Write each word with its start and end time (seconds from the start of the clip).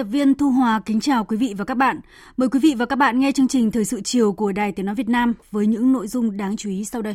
Tập 0.00 0.06
viên 0.10 0.34
Thu 0.34 0.50
Hòa 0.50 0.80
kính 0.86 1.00
chào 1.00 1.24
quý 1.24 1.36
vị 1.36 1.54
và 1.58 1.64
các 1.64 1.74
bạn. 1.74 2.00
Mời 2.36 2.48
quý 2.48 2.60
vị 2.60 2.74
và 2.78 2.86
các 2.86 2.96
bạn 2.96 3.20
nghe 3.20 3.32
chương 3.32 3.48
trình 3.48 3.70
Thời 3.70 3.84
sự 3.84 4.00
chiều 4.00 4.32
của 4.32 4.52
Đài 4.52 4.72
Tiếng 4.72 4.86
Nói 4.86 4.94
Việt 4.94 5.08
Nam 5.08 5.34
với 5.50 5.66
những 5.66 5.92
nội 5.92 6.08
dung 6.08 6.36
đáng 6.36 6.56
chú 6.56 6.70
ý 6.70 6.84
sau 6.84 7.02
đây. 7.02 7.14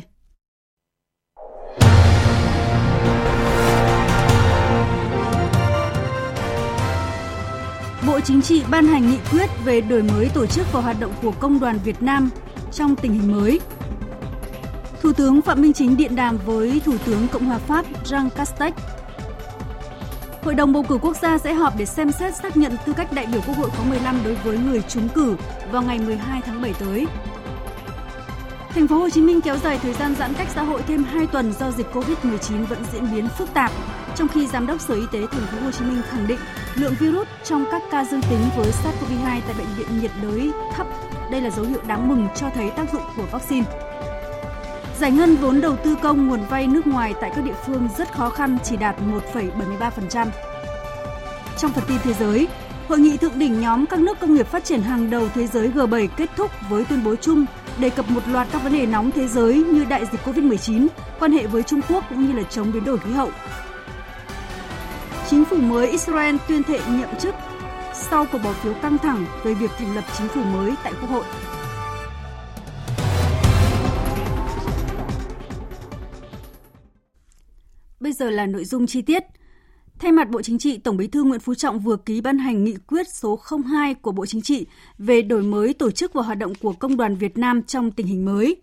Bộ 8.06 8.20
Chính 8.20 8.42
trị 8.42 8.62
ban 8.70 8.86
hành 8.86 9.10
nghị 9.10 9.18
quyết 9.30 9.50
về 9.64 9.80
đổi 9.80 10.02
mới 10.02 10.28
tổ 10.34 10.46
chức 10.46 10.72
và 10.72 10.80
hoạt 10.80 11.00
động 11.00 11.12
của 11.22 11.32
Công 11.40 11.60
đoàn 11.60 11.78
Việt 11.84 12.02
Nam 12.02 12.30
trong 12.72 12.96
tình 12.96 13.12
hình 13.12 13.32
mới. 13.32 13.60
Thủ 15.02 15.12
tướng 15.12 15.42
Phạm 15.42 15.62
Minh 15.62 15.72
Chính 15.72 15.96
điện 15.96 16.16
đàm 16.16 16.38
với 16.46 16.80
Thủ 16.84 16.98
tướng 17.04 17.28
Cộng 17.28 17.44
hòa 17.44 17.58
Pháp 17.58 17.86
Jean 18.04 18.30
Castex 18.30 18.72
Hội 20.46 20.54
đồng 20.54 20.72
bầu 20.72 20.82
cử 20.88 20.98
quốc 21.02 21.16
gia 21.22 21.38
sẽ 21.38 21.52
họp 21.52 21.72
để 21.78 21.86
xem 21.86 22.12
xét 22.12 22.36
xác 22.36 22.56
nhận 22.56 22.76
tư 22.86 22.92
cách 22.92 23.12
đại 23.12 23.26
biểu 23.32 23.40
Quốc 23.46 23.56
hội 23.56 23.70
khóa 23.70 23.86
15 23.88 24.20
đối 24.24 24.34
với 24.34 24.58
người 24.58 24.82
trúng 24.88 25.08
cử 25.08 25.36
vào 25.72 25.82
ngày 25.82 25.98
12 25.98 26.40
tháng 26.46 26.62
7 26.62 26.74
tới. 26.78 27.06
Thành 28.70 28.88
phố 28.88 28.96
Hồ 28.96 29.10
Chí 29.10 29.20
Minh 29.20 29.40
kéo 29.40 29.56
dài 29.56 29.78
thời 29.82 29.92
gian 29.92 30.14
giãn 30.18 30.34
cách 30.34 30.48
xã 30.54 30.62
hội 30.62 30.82
thêm 30.82 31.04
2 31.04 31.26
tuần 31.26 31.52
do 31.52 31.70
dịch 31.70 31.86
Covid-19 31.92 32.66
vẫn 32.66 32.78
diễn 32.92 33.14
biến 33.14 33.28
phức 33.28 33.54
tạp, 33.54 33.70
trong 34.16 34.28
khi 34.28 34.46
giám 34.46 34.66
đốc 34.66 34.80
Sở 34.80 34.94
Y 34.94 35.06
tế 35.12 35.18
Thành 35.30 35.46
phố 35.46 35.64
Hồ 35.64 35.70
Chí 35.70 35.84
Minh 35.84 36.02
khẳng 36.08 36.26
định 36.26 36.38
lượng 36.74 36.94
virus 37.00 37.28
trong 37.44 37.64
các 37.70 37.82
ca 37.90 38.04
dương 38.04 38.22
tính 38.30 38.40
với 38.56 38.70
SARS-CoV-2 38.70 39.40
tại 39.46 39.54
bệnh 39.58 39.74
viện 39.76 40.00
nhiệt 40.00 40.10
đới 40.22 40.50
thấp. 40.74 40.86
Đây 41.30 41.40
là 41.40 41.50
dấu 41.50 41.64
hiệu 41.64 41.80
đáng 41.86 42.08
mừng 42.08 42.28
cho 42.36 42.46
thấy 42.54 42.70
tác 42.70 42.92
dụng 42.92 43.02
của 43.16 43.26
vaccine. 43.30 43.66
Giải 45.00 45.10
ngân 45.10 45.36
vốn 45.36 45.60
đầu 45.60 45.76
tư 45.76 45.96
công 46.02 46.28
nguồn 46.28 46.40
vay 46.50 46.66
nước 46.66 46.86
ngoài 46.86 47.14
tại 47.20 47.30
các 47.34 47.44
địa 47.44 47.54
phương 47.66 47.88
rất 47.98 48.12
khó 48.12 48.30
khăn 48.30 48.58
chỉ 48.64 48.76
đạt 48.76 48.96
1,73%. 49.32 50.26
Trong 51.58 51.72
phần 51.72 51.84
tin 51.88 51.98
thế 52.04 52.12
giới, 52.12 52.48
Hội 52.88 52.98
nghị 52.98 53.16
thượng 53.16 53.38
đỉnh 53.38 53.60
nhóm 53.60 53.86
các 53.86 54.00
nước 54.00 54.20
công 54.20 54.34
nghiệp 54.34 54.46
phát 54.46 54.64
triển 54.64 54.82
hàng 54.82 55.10
đầu 55.10 55.28
thế 55.34 55.46
giới 55.46 55.68
G7 55.68 56.08
kết 56.16 56.30
thúc 56.36 56.50
với 56.68 56.84
tuyên 56.84 57.04
bố 57.04 57.16
chung 57.16 57.46
đề 57.78 57.90
cập 57.90 58.10
một 58.10 58.20
loạt 58.28 58.48
các 58.52 58.62
vấn 58.62 58.72
đề 58.72 58.86
nóng 58.86 59.10
thế 59.10 59.28
giới 59.28 59.54
như 59.54 59.84
đại 59.84 60.06
dịch 60.12 60.20
Covid-19, 60.24 60.86
quan 61.18 61.32
hệ 61.32 61.46
với 61.46 61.62
Trung 61.62 61.80
Quốc 61.88 62.04
cũng 62.08 62.26
như 62.26 62.32
là 62.32 62.42
chống 62.42 62.72
biến 62.72 62.84
đổi 62.84 62.98
khí 62.98 63.12
hậu. 63.12 63.30
Chính 65.30 65.44
phủ 65.44 65.56
mới 65.56 65.88
Israel 65.88 66.36
tuyên 66.48 66.62
thệ 66.62 66.80
nhậm 66.88 67.16
chức 67.20 67.34
sau 67.94 68.26
cuộc 68.32 68.38
bỏ 68.44 68.52
phiếu 68.52 68.74
căng 68.74 68.98
thẳng 68.98 69.26
về 69.44 69.54
việc 69.54 69.70
thành 69.78 69.94
lập 69.94 70.04
chính 70.18 70.28
phủ 70.28 70.42
mới 70.42 70.74
tại 70.84 70.92
Quốc 71.00 71.10
hội. 71.10 71.24
Giờ 78.16 78.30
là 78.30 78.46
nội 78.46 78.64
dung 78.64 78.86
chi 78.86 79.02
tiết. 79.02 79.24
Thay 79.98 80.12
mặt 80.12 80.30
Bộ 80.30 80.42
Chính 80.42 80.58
trị, 80.58 80.78
Tổng 80.78 80.96
Bí 80.96 81.06
thư 81.06 81.22
Nguyễn 81.22 81.40
Phú 81.40 81.54
Trọng 81.54 81.80
vừa 81.80 81.96
ký 81.96 82.20
ban 82.20 82.38
hành 82.38 82.64
nghị 82.64 82.74
quyết 82.86 83.08
số 83.08 83.40
02 83.70 83.94
của 83.94 84.12
Bộ 84.12 84.26
Chính 84.26 84.42
trị 84.42 84.66
về 84.98 85.22
đổi 85.22 85.42
mới 85.42 85.74
tổ 85.74 85.90
chức 85.90 86.12
và 86.12 86.22
hoạt 86.22 86.38
động 86.38 86.52
của 86.54 86.72
Công 86.72 86.96
đoàn 86.96 87.16
Việt 87.16 87.38
Nam 87.38 87.62
trong 87.62 87.90
tình 87.90 88.06
hình 88.06 88.24
mới. 88.24 88.56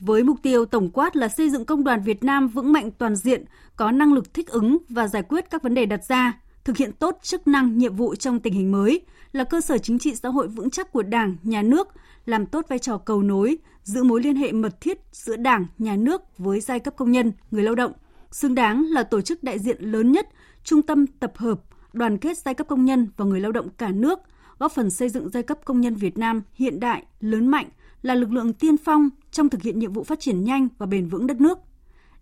Với 0.00 0.22
mục 0.22 0.36
tiêu 0.42 0.64
tổng 0.64 0.90
quát 0.90 1.16
là 1.16 1.28
xây 1.28 1.50
dựng 1.50 1.64
Công 1.64 1.84
đoàn 1.84 2.02
Việt 2.02 2.24
Nam 2.24 2.48
vững 2.48 2.72
mạnh 2.72 2.90
toàn 2.98 3.16
diện, 3.16 3.44
có 3.76 3.90
năng 3.90 4.12
lực 4.12 4.34
thích 4.34 4.48
ứng 4.48 4.78
và 4.88 5.08
giải 5.08 5.22
quyết 5.22 5.50
các 5.50 5.62
vấn 5.62 5.74
đề 5.74 5.86
đặt 5.86 6.04
ra, 6.08 6.32
thực 6.64 6.76
hiện 6.76 6.92
tốt 6.92 7.18
chức 7.22 7.48
năng, 7.48 7.78
nhiệm 7.78 7.96
vụ 7.96 8.14
trong 8.14 8.40
tình 8.40 8.54
hình 8.54 8.72
mới, 8.72 9.00
là 9.32 9.44
cơ 9.44 9.60
sở 9.60 9.78
chính 9.78 9.98
trị 9.98 10.14
xã 10.14 10.28
hội 10.28 10.48
vững 10.48 10.70
chắc 10.70 10.92
của 10.92 11.02
Đảng, 11.02 11.36
Nhà 11.42 11.62
nước, 11.62 11.88
làm 12.26 12.46
tốt 12.46 12.66
vai 12.68 12.78
trò 12.78 12.98
cầu 12.98 13.22
nối, 13.22 13.58
giữ 13.82 14.02
mối 14.02 14.22
liên 14.22 14.36
hệ 14.36 14.52
mật 14.52 14.80
thiết 14.80 14.98
giữa 15.12 15.36
Đảng, 15.36 15.66
Nhà 15.78 15.96
nước 15.96 16.38
với 16.38 16.60
giai 16.60 16.80
cấp 16.80 16.94
công 16.96 17.12
nhân, 17.12 17.32
người 17.50 17.62
lao 17.62 17.74
động, 17.74 17.92
xứng 18.32 18.54
đáng 18.54 18.86
là 18.90 19.02
tổ 19.02 19.20
chức 19.20 19.42
đại 19.42 19.58
diện 19.58 19.76
lớn 19.80 20.12
nhất, 20.12 20.28
trung 20.64 20.82
tâm 20.82 21.06
tập 21.06 21.32
hợp, 21.36 21.60
đoàn 21.92 22.18
kết 22.18 22.38
giai 22.38 22.54
cấp 22.54 22.66
công 22.70 22.84
nhân 22.84 23.08
và 23.16 23.24
người 23.24 23.40
lao 23.40 23.52
động 23.52 23.68
cả 23.78 23.88
nước, 23.88 24.18
góp 24.58 24.72
phần 24.72 24.90
xây 24.90 25.08
dựng 25.08 25.28
giai 25.28 25.42
cấp 25.42 25.58
công 25.64 25.80
nhân 25.80 25.94
Việt 25.94 26.18
Nam 26.18 26.42
hiện 26.54 26.80
đại, 26.80 27.04
lớn 27.20 27.48
mạnh, 27.48 27.68
là 28.02 28.14
lực 28.14 28.32
lượng 28.32 28.52
tiên 28.52 28.76
phong 28.76 29.08
trong 29.30 29.48
thực 29.48 29.62
hiện 29.62 29.78
nhiệm 29.78 29.92
vụ 29.92 30.04
phát 30.04 30.20
triển 30.20 30.44
nhanh 30.44 30.68
và 30.78 30.86
bền 30.86 31.08
vững 31.08 31.26
đất 31.26 31.40
nước. 31.40 31.58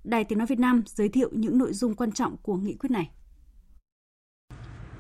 Đài 0.05 0.25
Tiếng 0.25 0.39
Nói 0.39 0.47
Việt 0.47 0.59
Nam 0.59 0.83
giới 0.87 1.09
thiệu 1.09 1.29
những 1.33 1.59
nội 1.59 1.73
dung 1.73 1.95
quan 1.95 2.13
trọng 2.13 2.37
của 2.37 2.57
nghị 2.57 2.75
quyết 2.75 2.91
này. 2.91 3.11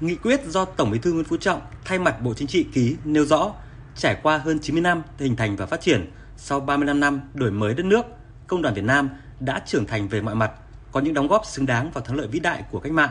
Nghị 0.00 0.16
quyết 0.16 0.41
do 0.47 0.65
Tổng 0.65 0.91
Bí 0.91 0.98
thư 0.98 1.12
Nguyễn 1.12 1.25
Phú 1.25 1.37
Trọng 1.37 1.60
thay 1.84 1.98
mặt 1.98 2.22
Bộ 2.22 2.34
Chính 2.34 2.48
trị 2.48 2.66
ký 2.72 2.97
nêu 3.04 3.25
rõ, 3.25 3.54
trải 3.97 4.21
qua 4.22 4.38
hơn 4.38 4.59
90 4.59 4.82
năm 4.82 5.03
hình 5.19 5.37
thành 5.37 5.56
và 5.56 5.66
phát 5.66 5.81
triển, 5.81 6.10
sau 6.37 6.60
35 6.60 7.00
năm 7.00 7.21
đổi 7.34 7.50
mới 7.50 7.75
đất 7.75 7.87
nước, 7.87 8.03
Công 8.47 8.62
đoàn 8.62 8.75
Việt 8.75 8.84
Nam 8.84 9.09
đã 9.41 9.62
trưởng 9.66 9.87
thành 9.87 10.09
về 10.09 10.22
mọi 10.22 10.34
mặt, 10.34 10.53
có 10.93 11.01
những 11.01 11.15
đóng 11.15 11.28
góp 11.28 11.47
xứng 11.47 11.67
đáng 11.67 11.91
vào 11.91 12.05
thắng 12.05 12.17
lợi 12.17 12.27
vĩ 12.27 12.41
đại 12.41 12.65
của 12.71 12.81
cách 12.81 12.93
mạng, 12.93 13.11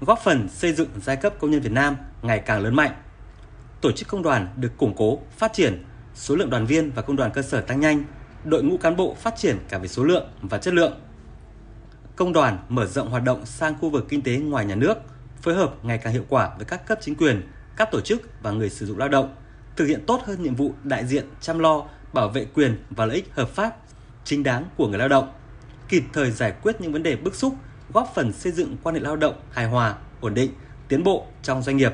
góp 0.00 0.18
phần 0.24 0.48
xây 0.48 0.72
dựng 0.72 0.88
giai 1.02 1.16
cấp 1.16 1.34
công 1.40 1.50
nhân 1.50 1.60
Việt 1.60 1.72
Nam 1.72 1.96
ngày 2.22 2.38
càng 2.38 2.60
lớn 2.62 2.74
mạnh. 2.74 2.92
Tổ 3.80 3.92
chức 3.92 4.08
công 4.08 4.22
đoàn 4.22 4.48
được 4.56 4.72
củng 4.76 4.94
cố, 4.96 5.18
phát 5.38 5.52
triển, 5.52 5.84
số 6.14 6.36
lượng 6.36 6.50
đoàn 6.50 6.66
viên 6.66 6.90
và 6.90 7.02
công 7.02 7.16
đoàn 7.16 7.30
cơ 7.34 7.42
sở 7.42 7.60
tăng 7.60 7.80
nhanh, 7.80 8.04
đội 8.44 8.62
ngũ 8.62 8.76
cán 8.76 8.96
bộ 8.96 9.14
phát 9.14 9.36
triển 9.36 9.58
cả 9.68 9.78
về 9.78 9.88
số 9.88 10.04
lượng 10.04 10.28
và 10.42 10.58
chất 10.58 10.74
lượng. 10.74 10.92
Công 12.16 12.32
đoàn 12.32 12.58
mở 12.68 12.86
rộng 12.86 13.10
hoạt 13.10 13.24
động 13.24 13.46
sang 13.46 13.74
khu 13.80 13.90
vực 13.90 14.06
kinh 14.08 14.22
tế 14.22 14.36
ngoài 14.36 14.64
nhà 14.64 14.74
nước, 14.74 14.98
phối 15.42 15.54
hợp 15.54 15.84
ngày 15.84 15.98
càng 15.98 16.12
hiệu 16.12 16.24
quả 16.28 16.50
với 16.56 16.64
các 16.64 16.86
cấp 16.86 16.98
chính 17.00 17.14
quyền, 17.14 17.42
các 17.76 17.88
tổ 17.92 18.00
chức 18.00 18.42
và 18.42 18.50
người 18.50 18.70
sử 18.70 18.86
dụng 18.86 18.98
lao 18.98 19.08
động, 19.08 19.34
thực 19.76 19.86
hiện 19.86 20.04
tốt 20.06 20.20
hơn 20.24 20.42
nhiệm 20.42 20.54
vụ 20.54 20.74
đại 20.84 21.06
diện 21.06 21.26
chăm 21.40 21.58
lo, 21.58 21.84
bảo 22.12 22.28
vệ 22.28 22.44
quyền 22.54 22.84
và 22.90 23.06
lợi 23.06 23.16
ích 23.16 23.30
hợp 23.34 23.48
pháp, 23.48 23.76
chính 24.24 24.42
đáng 24.42 24.64
của 24.76 24.88
người 24.88 24.98
lao 24.98 25.08
động 25.08 25.32
kịp 25.88 26.04
thời 26.12 26.30
giải 26.30 26.54
quyết 26.62 26.80
những 26.80 26.92
vấn 26.92 27.02
đề 27.02 27.16
bức 27.16 27.34
xúc, 27.34 27.54
góp 27.94 28.12
phần 28.14 28.32
xây 28.32 28.52
dựng 28.52 28.76
quan 28.82 28.94
hệ 28.94 29.00
lao 29.00 29.16
động 29.16 29.34
hài 29.50 29.66
hòa, 29.66 29.94
ổn 30.20 30.34
định, 30.34 30.50
tiến 30.88 31.04
bộ 31.04 31.26
trong 31.42 31.62
doanh 31.62 31.76
nghiệp. 31.76 31.92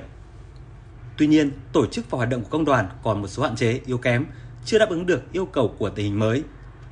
Tuy 1.17 1.27
nhiên, 1.27 1.51
tổ 1.73 1.87
chức 1.87 2.11
và 2.11 2.17
hoạt 2.17 2.29
động 2.29 2.43
của 2.43 2.49
công 2.51 2.65
đoàn 2.65 2.89
còn 3.03 3.23
một 3.23 3.29
số 3.29 3.43
hạn 3.43 3.57
chế, 3.57 3.81
yếu 3.87 3.99
kém, 3.99 4.27
chưa 4.65 4.79
đáp 4.79 4.89
ứng 4.89 5.07
được 5.07 5.33
yêu 5.33 5.47
cầu 5.47 5.75
của 5.79 5.91
tình 5.91 6.07
hình 6.07 6.19
mới. 6.19 6.43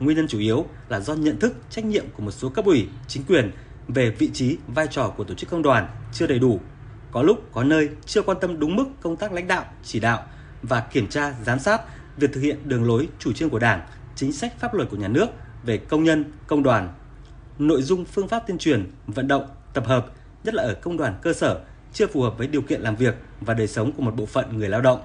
Nguyên 0.00 0.16
nhân 0.16 0.28
chủ 0.28 0.38
yếu 0.38 0.66
là 0.88 1.00
do 1.00 1.14
nhận 1.14 1.38
thức, 1.38 1.56
trách 1.70 1.84
nhiệm 1.84 2.04
của 2.16 2.22
một 2.22 2.30
số 2.30 2.48
cấp 2.48 2.64
ủy, 2.64 2.88
chính 3.08 3.22
quyền 3.24 3.50
về 3.88 4.10
vị 4.10 4.30
trí, 4.32 4.56
vai 4.66 4.86
trò 4.90 5.12
của 5.16 5.24
tổ 5.24 5.34
chức 5.34 5.50
công 5.50 5.62
đoàn 5.62 5.88
chưa 6.12 6.26
đầy 6.26 6.38
đủ. 6.38 6.60
Có 7.12 7.22
lúc, 7.22 7.52
có 7.52 7.64
nơi 7.64 7.88
chưa 8.06 8.22
quan 8.22 8.38
tâm 8.40 8.58
đúng 8.58 8.76
mức 8.76 8.86
công 9.00 9.16
tác 9.16 9.32
lãnh 9.32 9.46
đạo, 9.46 9.64
chỉ 9.84 10.00
đạo 10.00 10.22
và 10.62 10.80
kiểm 10.80 11.06
tra, 11.06 11.34
giám 11.44 11.58
sát 11.58 11.80
việc 12.16 12.32
thực 12.32 12.40
hiện 12.40 12.58
đường 12.64 12.84
lối, 12.84 13.08
chủ 13.18 13.32
trương 13.32 13.50
của 13.50 13.58
Đảng, 13.58 13.80
chính 14.16 14.32
sách 14.32 14.58
pháp 14.58 14.74
luật 14.74 14.90
của 14.90 14.96
nhà 14.96 15.08
nước 15.08 15.26
về 15.64 15.78
công 15.78 16.04
nhân, 16.04 16.24
công 16.46 16.62
đoàn. 16.62 16.94
Nội 17.58 17.82
dung 17.82 18.04
phương 18.04 18.28
pháp 18.28 18.46
tuyên 18.46 18.58
truyền, 18.58 18.90
vận 19.06 19.28
động, 19.28 19.46
tập 19.72 19.86
hợp, 19.86 20.06
nhất 20.44 20.54
là 20.54 20.62
ở 20.62 20.74
công 20.74 20.96
đoàn 20.96 21.14
cơ 21.22 21.32
sở, 21.32 21.60
chưa 21.92 22.06
phù 22.06 22.22
hợp 22.22 22.38
với 22.38 22.46
điều 22.46 22.62
kiện 22.62 22.80
làm 22.80 22.96
việc 22.96 23.14
và 23.40 23.54
đời 23.54 23.66
sống 23.66 23.92
của 23.92 24.02
một 24.02 24.16
bộ 24.16 24.26
phận 24.26 24.58
người 24.58 24.68
lao 24.68 24.80
động. 24.80 25.00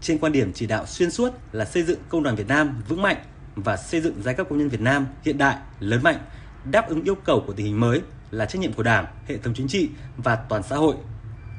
Trên 0.00 0.18
quan 0.18 0.32
điểm 0.32 0.52
chỉ 0.52 0.66
đạo 0.66 0.86
xuyên 0.86 1.10
suốt 1.10 1.32
là 1.52 1.64
xây 1.64 1.82
dựng 1.82 1.98
công 2.08 2.22
đoàn 2.22 2.36
Việt 2.36 2.48
Nam 2.48 2.82
vững 2.88 3.02
mạnh 3.02 3.16
và 3.56 3.76
xây 3.76 4.00
dựng 4.00 4.14
giai 4.22 4.34
cấp 4.34 4.46
công 4.50 4.58
nhân 4.58 4.68
Việt 4.68 4.80
Nam 4.80 5.06
hiện 5.24 5.38
đại, 5.38 5.56
lớn 5.80 6.02
mạnh, 6.02 6.18
đáp 6.70 6.88
ứng 6.88 7.02
yêu 7.02 7.14
cầu 7.14 7.44
của 7.46 7.52
tình 7.52 7.66
hình 7.66 7.80
mới 7.80 8.00
là 8.30 8.46
trách 8.46 8.60
nhiệm 8.60 8.72
của 8.72 8.82
Đảng, 8.82 9.06
hệ 9.26 9.36
thống 9.36 9.54
chính 9.54 9.68
trị 9.68 9.88
và 10.16 10.36
toàn 10.36 10.62
xã 10.62 10.76
hội. 10.76 10.96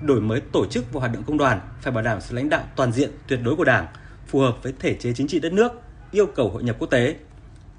Đổi 0.02 0.22
mới 0.22 0.42
tổ 0.42 0.66
chức 0.66 0.94
và 0.94 1.00
hoạt 1.00 1.14
động 1.14 1.24
công 1.24 1.38
đoàn 1.38 1.60
phải 1.82 1.94
bảo 1.94 2.04
đảm 2.04 2.22
sự 2.22 2.36
lãnh 2.36 2.50
đạo 2.50 2.64
toàn 2.76 2.92
diện 2.92 3.12
tuyệt 3.28 3.40
đối 3.44 3.56
của 3.56 3.64
Đảng, 3.64 3.88
phù 4.28 4.40
hợp 4.40 4.58
với 4.64 4.74
thể 4.80 4.94
chế 4.94 5.14
chính 5.14 5.28
trị 5.28 5.40
đất 5.40 5.54
nước, 5.54 5.72
yêu 6.12 6.26
cầu 6.26 6.50
hội 6.50 6.64
nhập 6.64 6.76
quốc 6.80 6.88
tế, 6.88 7.16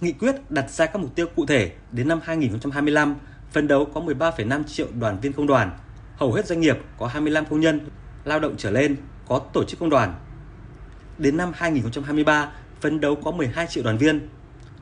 Nghị 0.01 0.13
quyết 0.13 0.51
đặt 0.51 0.71
ra 0.71 0.87
các 0.87 0.99
mục 0.99 1.15
tiêu 1.15 1.27
cụ 1.37 1.47
thể 1.47 1.73
đến 1.93 2.09
năm 2.09 2.21
2025, 2.25 3.17
phấn 3.53 3.69
đấu 3.69 3.85
có 3.95 4.01
13,5 4.01 4.63
triệu 4.65 4.87
đoàn 5.01 5.21
viên 5.21 5.33
công 5.33 5.47
đoàn, 5.47 5.71
hầu 6.17 6.33
hết 6.33 6.47
doanh 6.47 6.61
nghiệp 6.61 6.79
có 6.99 7.07
25 7.07 7.45
công 7.45 7.61
nhân 7.61 7.81
lao 8.25 8.41
động 8.41 8.55
trở 8.59 8.71
lên 8.71 8.97
có 9.29 9.39
tổ 9.53 9.65
chức 9.65 9.81
công 9.81 9.91
đoàn. 9.91 10.15
Đến 11.19 11.37
năm 11.37 11.53
2023, 11.55 12.53
phấn 12.81 13.01
đấu 13.01 13.17
có 13.25 13.31
12 13.31 13.67
triệu 13.67 13.85
đoàn 13.85 13.99
viên. 13.99 14.29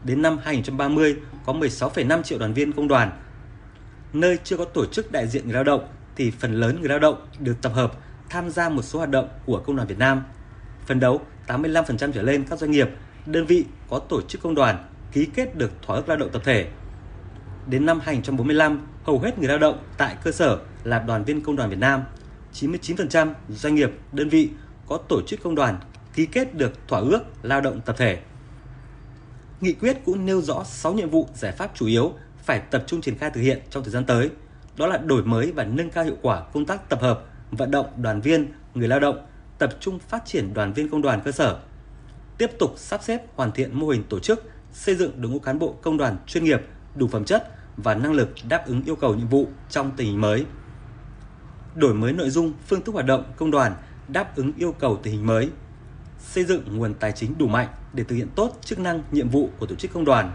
Đến 0.04 0.22
năm 0.22 0.38
2030 0.44 1.16
có 1.46 1.52
16,5 1.52 2.22
triệu 2.22 2.38
đoàn 2.38 2.54
viên 2.54 2.72
công 2.72 2.88
đoàn. 2.88 3.10
nơi 4.12 4.38
chưa 4.44 4.56
có 4.56 4.64
tổ 4.64 4.86
chức 4.86 5.12
đại 5.12 5.28
diện 5.28 5.44
người 5.44 5.54
lao 5.54 5.64
động 5.64 5.86
thì 6.16 6.30
phần 6.30 6.52
lớn 6.52 6.76
người 6.80 6.88
lao 6.88 6.98
động 6.98 7.26
được 7.38 7.56
tập 7.62 7.72
hợp 7.74 7.92
tham 8.28 8.50
gia 8.50 8.68
một 8.68 8.82
số 8.82 8.98
hoạt 8.98 9.10
động 9.10 9.28
của 9.46 9.62
Công 9.66 9.76
đoàn 9.76 9.88
Việt 9.88 9.98
Nam. 9.98 10.22
Phấn 10.86 11.00
đấu 11.00 11.20
85% 11.46 12.12
trở 12.12 12.22
lên 12.22 12.44
các 12.50 12.58
doanh 12.58 12.70
nghiệp, 12.70 12.88
đơn 13.26 13.46
vị 13.46 13.64
có 13.88 13.98
tổ 13.98 14.22
chức 14.22 14.42
công 14.42 14.54
đoàn 14.54 14.84
ký 15.16 15.26
kết 15.34 15.56
được 15.56 15.70
thỏa 15.82 15.96
ước 15.96 16.08
lao 16.08 16.16
động 16.16 16.30
tập 16.32 16.42
thể. 16.44 16.68
Đến 17.66 17.86
năm 17.86 18.00
2045, 18.00 18.86
hầu 19.04 19.18
hết 19.18 19.38
người 19.38 19.48
lao 19.48 19.58
động 19.58 19.78
tại 19.98 20.16
cơ 20.24 20.32
sở 20.32 20.58
là 20.84 20.98
đoàn 20.98 21.24
viên 21.24 21.40
công 21.40 21.56
đoàn 21.56 21.70
Việt 21.70 21.78
Nam. 21.78 22.04
99% 22.54 23.32
doanh 23.48 23.74
nghiệp, 23.74 23.90
đơn 24.12 24.28
vị 24.28 24.50
có 24.86 24.98
tổ 25.08 25.22
chức 25.26 25.42
công 25.42 25.54
đoàn 25.54 25.80
ký 26.14 26.26
kết 26.26 26.54
được 26.54 26.88
thỏa 26.88 27.00
ước 27.00 27.20
lao 27.42 27.60
động 27.60 27.80
tập 27.80 27.96
thể. 27.98 28.18
Nghị 29.60 29.72
quyết 29.72 29.96
cũng 30.04 30.26
nêu 30.26 30.40
rõ 30.40 30.64
6 30.64 30.94
nhiệm 30.94 31.10
vụ 31.10 31.28
giải 31.34 31.52
pháp 31.52 31.70
chủ 31.74 31.86
yếu 31.86 32.12
phải 32.44 32.60
tập 32.60 32.84
trung 32.86 33.00
triển 33.00 33.18
khai 33.18 33.30
thực 33.30 33.40
hiện 33.40 33.60
trong 33.70 33.84
thời 33.84 33.92
gian 33.92 34.04
tới. 34.04 34.30
Đó 34.76 34.86
là 34.86 34.98
đổi 34.98 35.24
mới 35.24 35.52
và 35.52 35.64
nâng 35.64 35.90
cao 35.90 36.04
hiệu 36.04 36.16
quả 36.22 36.42
công 36.52 36.64
tác 36.64 36.88
tập 36.88 37.00
hợp, 37.02 37.24
vận 37.50 37.70
động 37.70 37.86
đoàn 37.96 38.20
viên, 38.20 38.46
người 38.74 38.88
lao 38.88 39.00
động, 39.00 39.26
tập 39.58 39.70
trung 39.80 39.98
phát 39.98 40.22
triển 40.26 40.54
đoàn 40.54 40.72
viên 40.72 40.88
công 40.88 41.02
đoàn 41.02 41.20
cơ 41.24 41.32
sở. 41.32 41.60
Tiếp 42.38 42.50
tục 42.58 42.74
sắp 42.76 43.02
xếp 43.02 43.22
hoàn 43.36 43.52
thiện 43.52 43.80
mô 43.80 43.88
hình 43.88 44.02
tổ 44.08 44.18
chức, 44.18 44.50
xây 44.76 44.94
dựng 44.94 45.20
đội 45.22 45.32
ngũ 45.32 45.38
cán 45.38 45.58
bộ 45.58 45.74
công 45.82 45.96
đoàn 45.96 46.16
chuyên 46.26 46.44
nghiệp, 46.44 46.60
đủ 46.94 47.08
phẩm 47.08 47.24
chất 47.24 47.50
và 47.76 47.94
năng 47.94 48.12
lực 48.12 48.28
đáp 48.48 48.66
ứng 48.66 48.82
yêu 48.84 48.96
cầu 48.96 49.14
nhiệm 49.14 49.28
vụ 49.28 49.46
trong 49.70 49.90
tình 49.96 50.06
hình 50.06 50.20
mới. 50.20 50.46
Đổi 51.74 51.94
mới 51.94 52.12
nội 52.12 52.30
dung, 52.30 52.52
phương 52.66 52.82
thức 52.82 52.92
hoạt 52.92 53.06
động 53.06 53.24
công 53.36 53.50
đoàn 53.50 53.72
đáp 54.08 54.36
ứng 54.36 54.52
yêu 54.56 54.72
cầu 54.72 55.00
tình 55.02 55.12
hình 55.12 55.26
mới, 55.26 55.50
xây 56.18 56.44
dựng 56.44 56.78
nguồn 56.78 56.94
tài 56.94 57.12
chính 57.12 57.34
đủ 57.38 57.46
mạnh 57.46 57.68
để 57.92 58.04
thực 58.04 58.16
hiện 58.16 58.28
tốt 58.34 58.58
chức 58.64 58.78
năng 58.78 59.02
nhiệm 59.12 59.28
vụ 59.28 59.50
của 59.58 59.66
tổ 59.66 59.74
chức 59.74 59.92
công 59.92 60.04
đoàn, 60.04 60.30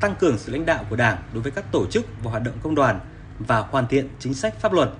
tăng 0.00 0.14
cường 0.20 0.38
sự 0.38 0.52
lãnh 0.52 0.66
đạo 0.66 0.84
của 0.90 0.96
Đảng 0.96 1.22
đối 1.32 1.42
với 1.42 1.52
các 1.52 1.72
tổ 1.72 1.86
chức 1.86 2.04
và 2.22 2.30
hoạt 2.30 2.42
động 2.42 2.54
công 2.62 2.74
đoàn 2.74 3.00
và 3.38 3.58
hoàn 3.58 3.88
thiện 3.88 4.08
chính 4.18 4.34
sách 4.34 4.60
pháp 4.60 4.72
luật, 4.72 4.90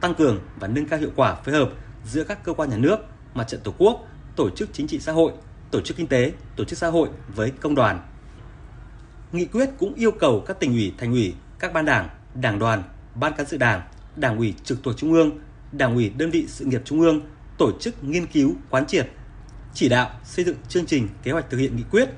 tăng 0.00 0.14
cường 0.14 0.38
và 0.60 0.68
nâng 0.68 0.88
cao 0.88 0.98
hiệu 0.98 1.10
quả 1.16 1.34
phối 1.34 1.54
hợp 1.54 1.70
giữa 2.04 2.24
các 2.24 2.44
cơ 2.44 2.52
quan 2.52 2.70
nhà 2.70 2.76
nước, 2.76 2.98
mặt 3.34 3.48
trận 3.48 3.60
tổ 3.64 3.74
quốc, 3.78 4.06
tổ 4.36 4.50
chức 4.50 4.68
chính 4.72 4.86
trị 4.86 5.00
xã 5.00 5.12
hội, 5.12 5.32
tổ 5.70 5.80
chức 5.80 5.96
kinh 5.96 6.06
tế, 6.06 6.32
tổ 6.56 6.64
chức 6.64 6.78
xã 6.78 6.88
hội 6.88 7.08
với 7.34 7.50
công 7.50 7.74
đoàn. 7.74 8.00
Nghị 9.32 9.44
quyết 9.44 9.70
cũng 9.78 9.94
yêu 9.94 10.10
cầu 10.10 10.44
các 10.46 10.60
tỉnh 10.60 10.72
ủy, 10.72 10.92
thành 10.98 11.12
ủy, 11.12 11.34
các 11.58 11.72
ban 11.72 11.84
đảng, 11.84 12.08
đảng 12.34 12.58
đoàn, 12.58 12.82
ban 13.14 13.32
cán 13.32 13.46
sự 13.46 13.56
đảng, 13.56 13.82
đảng 14.16 14.36
ủy 14.36 14.54
trực 14.64 14.82
thuộc 14.82 14.96
trung 14.96 15.12
ương, 15.12 15.38
đảng 15.72 15.94
ủy 15.94 16.10
đơn 16.10 16.30
vị 16.30 16.44
sự 16.48 16.64
nghiệp 16.64 16.82
trung 16.84 17.00
ương 17.00 17.20
tổ 17.58 17.72
chức 17.80 18.04
nghiên 18.04 18.26
cứu, 18.26 18.54
quán 18.70 18.86
triệt, 18.86 19.08
chỉ 19.74 19.88
đạo 19.88 20.10
xây 20.24 20.44
dựng 20.44 20.56
chương 20.68 20.86
trình 20.86 21.08
kế 21.22 21.32
hoạch 21.32 21.50
thực 21.50 21.58
hiện 21.58 21.76
nghị 21.76 21.82
quyết, 21.90 22.08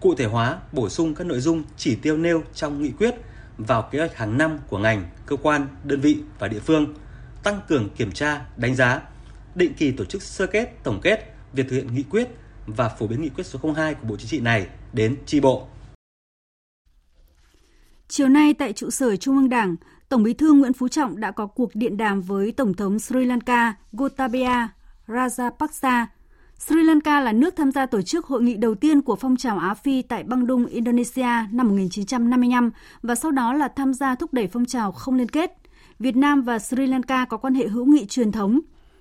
cụ 0.00 0.14
thể 0.14 0.24
hóa, 0.24 0.58
bổ 0.72 0.88
sung 0.88 1.14
các 1.14 1.26
nội 1.26 1.40
dung 1.40 1.62
chỉ 1.76 1.94
tiêu 1.94 2.16
nêu 2.16 2.42
trong 2.54 2.82
nghị 2.82 2.90
quyết 2.90 3.14
vào 3.58 3.88
kế 3.92 3.98
hoạch 3.98 4.16
hàng 4.16 4.38
năm 4.38 4.58
của 4.68 4.78
ngành, 4.78 5.10
cơ 5.26 5.36
quan, 5.36 5.66
đơn 5.84 6.00
vị 6.00 6.18
và 6.38 6.48
địa 6.48 6.60
phương, 6.60 6.94
tăng 7.42 7.60
cường 7.68 7.88
kiểm 7.90 8.12
tra, 8.12 8.40
đánh 8.56 8.74
giá, 8.74 9.02
định 9.54 9.74
kỳ 9.74 9.90
tổ 9.90 10.04
chức 10.04 10.22
sơ 10.22 10.46
kết, 10.46 10.82
tổng 10.82 11.00
kết 11.02 11.34
việc 11.52 11.68
thực 11.68 11.76
hiện 11.76 11.94
nghị 11.94 12.02
quyết 12.02 12.28
và 12.66 12.88
phổ 12.88 13.06
biến 13.06 13.22
nghị 13.22 13.28
quyết 13.28 13.46
số 13.46 13.58
02 13.74 13.94
của 13.94 14.06
Bộ 14.06 14.16
Chính 14.16 14.28
trị 14.28 14.40
này 14.40 14.66
đến 14.92 15.16
tri 15.26 15.40
bộ. 15.40 15.68
Chiều 18.08 18.28
nay 18.28 18.54
tại 18.54 18.72
trụ 18.72 18.90
sở 18.90 19.16
Trung 19.16 19.36
ương 19.36 19.48
Đảng, 19.48 19.76
Tổng 20.08 20.22
Bí 20.22 20.32
thư 20.34 20.52
Nguyễn 20.52 20.72
Phú 20.72 20.88
Trọng 20.88 21.20
đã 21.20 21.30
có 21.30 21.46
cuộc 21.46 21.70
điện 21.74 21.96
đàm 21.96 22.20
với 22.20 22.52
Tổng 22.52 22.74
thống 22.74 22.98
Sri 22.98 23.24
Lanka 23.24 23.74
Gotabaya 23.92 24.68
Rajapaksa. 25.06 26.06
Sri 26.58 26.82
Lanka 26.82 27.20
là 27.20 27.32
nước 27.32 27.56
tham 27.56 27.72
gia 27.72 27.86
tổ 27.86 28.02
chức 28.02 28.26
hội 28.26 28.42
nghị 28.42 28.56
đầu 28.56 28.74
tiên 28.74 29.02
của 29.02 29.16
phong 29.16 29.36
trào 29.36 29.58
Á 29.58 29.74
Phi 29.74 30.02
tại 30.02 30.22
Bandung, 30.22 30.66
Indonesia 30.66 31.46
năm 31.52 31.68
1955 31.68 32.70
và 33.02 33.14
sau 33.14 33.30
đó 33.30 33.52
là 33.52 33.68
tham 33.68 33.94
gia 33.94 34.14
thúc 34.14 34.32
đẩy 34.32 34.46
phong 34.46 34.64
trào 34.64 34.92
không 34.92 35.14
liên 35.14 35.28
kết. 35.28 35.50
Việt 35.98 36.16
Nam 36.16 36.42
và 36.42 36.58
Sri 36.58 36.86
Lanka 36.86 37.24
có 37.24 37.36
quan 37.36 37.54
hệ 37.54 37.68
hữu 37.68 37.84
nghị 37.84 38.06
truyền 38.06 38.32
thống. 38.32 38.60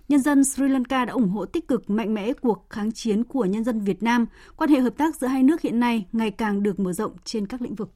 Nhân 0.10 0.20
dân 0.20 0.44
Sri 0.44 0.68
Lanka 0.68 1.06
đã 1.06 1.14
ủng 1.14 1.30
hộ 1.30 1.46
tích 1.46 1.68
cực 1.68 1.90
mạnh 1.90 2.14
mẽ 2.14 2.34
cuộc 2.34 2.66
kháng 2.70 2.92
chiến 2.92 3.24
của 3.24 3.46
nhân 3.46 3.64
dân 3.64 3.80
Việt 3.80 4.04
Nam. 4.04 4.26
Quan 4.56 4.70
hệ 4.70 4.80
hợp 4.80 4.98
tác 4.98 5.16
giữa 5.16 5.28
hai 5.28 5.44
nước 5.44 5.62
hiện 5.62 5.80
nay 5.80 6.06
ngày 6.12 6.32
càng 6.32 6.64
được 6.64 6.80
mở 6.80 6.94
rộng 6.94 7.12
trên 7.26 7.48
các 7.48 7.62
lĩnh 7.62 7.76
vực. 7.76 7.90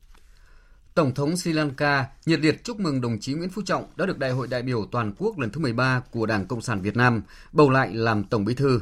Tổng 0.97 1.13
thống 1.13 1.37
Sri 1.37 1.53
Lanka 1.53 2.05
nhiệt 2.25 2.39
liệt 2.39 2.63
chúc 2.63 2.79
mừng 2.79 3.01
đồng 3.01 3.19
chí 3.19 3.33
Nguyễn 3.33 3.49
Phú 3.49 3.61
Trọng 3.65 3.85
đã 3.95 4.05
được 4.05 4.19
Đại 4.19 4.31
hội 4.31 4.47
đại 4.47 4.61
biểu 4.61 4.85
toàn 4.91 5.13
quốc 5.17 5.39
lần 5.39 5.49
thứ 5.49 5.61
13 5.61 6.01
của 6.11 6.25
Đảng 6.25 6.45
Cộng 6.45 6.61
sản 6.61 6.81
Việt 6.81 6.97
Nam 6.97 7.21
bầu 7.51 7.69
lại 7.69 7.93
làm 7.93 8.23
Tổng 8.23 8.45
Bí 8.45 8.53
thư. 8.53 8.81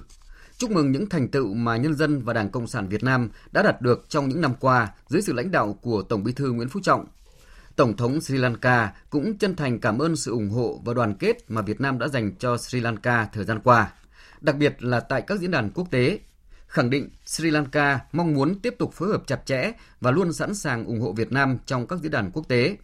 Chúc 0.58 0.72
mừng 0.72 0.92
những 0.92 1.10
thành 1.10 1.28
tựu 1.28 1.54
mà 1.54 1.78
nhân 1.78 1.94
dân 1.94 2.22
và 2.22 2.34
Đảng 2.34 2.50
Cộng 2.50 2.68
sản 2.68 2.88
Việt 2.88 3.04
Nam 3.04 3.30
đã 3.52 3.64
đạt 3.64 3.82
được 3.82 4.06
trong 4.10 4.30
những 4.30 4.42
năm 4.42 4.54
qua 4.60 4.88
dưới 5.08 5.22
sự 5.22 5.34
lãnh 5.34 5.52
đạo 5.52 5.78
của 5.82 6.02
Tổng 6.02 6.24
Bí 6.24 6.32
thư 6.32 6.52
Nguyễn 6.52 6.70
Phú 6.70 6.80
Trọng. 6.84 7.06
Tổng 7.76 7.98
thống 7.98 8.22
Sri 8.22 8.38
Lanka 8.38 8.94
cũng 9.10 9.38
chân 9.38 9.56
thành 9.56 9.80
cảm 9.80 10.00
ơn 10.00 10.16
sự 10.16 10.32
ủng 10.32 10.50
hộ 10.50 10.82
và 10.86 10.94
đoàn 10.94 11.14
kết 11.16 11.38
mà 11.48 11.62
Việt 11.62 11.82
Nam 11.82 12.00
đã 12.00 12.08
dành 12.08 12.36
cho 12.36 12.58
Sri 12.58 12.80
Lanka 12.80 13.30
thời 13.34 13.46
gian 13.46 13.60
qua, 13.64 13.92
đặc 14.42 14.56
biệt 14.56 14.84
là 14.84 15.00
tại 15.00 15.22
các 15.22 15.40
diễn 15.40 15.52
đàn 15.52 15.70
quốc 15.70 15.92
tế 15.92 16.20
khẳng 16.76 16.90
định 16.90 17.10
Sri 17.26 17.52
Lanka 17.52 18.00
mong 18.12 18.34
muốn 18.34 18.60
tiếp 18.60 18.76
tục 18.80 18.94
phối 18.94 19.10
hợp 19.10 19.24
chặt 19.28 19.46
chẽ 19.46 19.72
và 20.02 20.12
luôn 20.12 20.34
sẵn 20.34 20.56
sàng 20.56 20.86
ủng 20.86 21.00
hộ 21.02 21.14
Việt 21.14 21.32
Nam 21.32 21.58
trong 21.66 21.88
các 21.88 22.00
diễn 22.00 22.12
đàn 22.12 22.32
quốc 22.32 22.48
tế. 22.48 22.78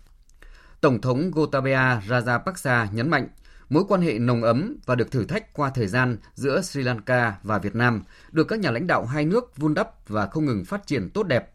Tổng 0.81 1.01
thống 1.01 1.31
Gotabaya 1.31 2.01
Rajapaksa 2.07 2.87
nhấn 2.93 3.09
mạnh 3.09 3.27
mối 3.69 3.83
quan 3.87 4.01
hệ 4.01 4.19
nồng 4.19 4.43
ấm 4.43 4.77
và 4.85 4.95
được 4.95 5.11
thử 5.11 5.25
thách 5.25 5.53
qua 5.53 5.71
thời 5.75 5.87
gian 5.87 6.17
giữa 6.33 6.61
Sri 6.61 6.81
Lanka 6.81 7.35
và 7.43 7.57
Việt 7.57 7.75
Nam 7.75 8.03
được 8.31 8.47
các 8.47 8.59
nhà 8.59 8.71
lãnh 8.71 8.87
đạo 8.87 9.05
hai 9.05 9.25
nước 9.25 9.57
vun 9.57 9.73
đắp 9.73 10.09
và 10.09 10.27
không 10.27 10.45
ngừng 10.45 10.65
phát 10.65 10.87
triển 10.87 11.09
tốt 11.09 11.23
đẹp. 11.23 11.51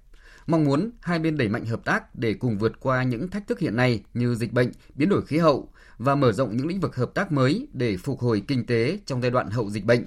Mong 0.46 0.64
muốn 0.64 0.90
hai 1.00 1.18
bên 1.18 1.36
đẩy 1.36 1.48
mạnh 1.48 1.64
hợp 1.64 1.84
tác 1.84 2.14
để 2.14 2.34
cùng 2.34 2.58
vượt 2.58 2.72
qua 2.80 3.02
những 3.02 3.28
thách 3.28 3.46
thức 3.46 3.58
hiện 3.58 3.76
nay 3.76 4.04
như 4.14 4.34
dịch 4.34 4.52
bệnh, 4.52 4.72
biến 4.94 5.08
đổi 5.08 5.26
khí 5.26 5.38
hậu 5.38 5.68
và 5.98 6.14
mở 6.14 6.32
rộng 6.32 6.56
những 6.56 6.66
lĩnh 6.66 6.80
vực 6.80 6.96
hợp 6.96 7.14
tác 7.14 7.32
mới 7.32 7.68
để 7.72 7.96
phục 7.96 8.20
hồi 8.20 8.42
kinh 8.48 8.66
tế 8.66 8.98
trong 9.06 9.22
giai 9.22 9.30
đoạn 9.30 9.50
hậu 9.50 9.70
dịch 9.70 9.84
bệnh. 9.84 10.04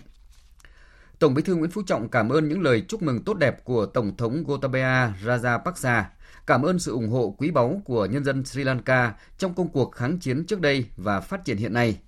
Tổng 1.20 1.34
Bí 1.34 1.42
thư 1.42 1.56
Nguyễn 1.56 1.72
Phú 1.72 1.82
Trọng 1.86 2.10
cảm 2.10 2.30
ơn 2.30 2.48
những 2.50 2.62
lời 2.62 2.84
chúc 2.88 3.02
mừng 3.02 3.24
tốt 3.24 3.34
đẹp 3.34 3.64
của 3.64 3.86
Tổng 3.86 4.18
thống 4.18 4.44
Gotabaya 4.48 5.14
Rajapaksa, 5.26 6.04
cảm 6.48 6.62
ơn 6.62 6.80
sự 6.80 6.92
ủng 6.92 7.10
hộ 7.10 7.36
quý 7.38 7.52
báu 7.52 7.82
của 7.86 8.06
nhân 8.06 8.24
dân 8.24 8.46
Sri 8.46 8.64
Lanka 8.64 9.14
trong 9.38 9.54
công 9.54 9.70
cuộc 9.70 9.92
kháng 9.92 10.20
chiến 10.20 10.46
trước 10.46 10.62
đây 10.62 10.86
và 10.98 11.20
phát 11.20 11.46
triển 11.46 11.58
hiện 11.58 11.74
nay. 11.74 12.00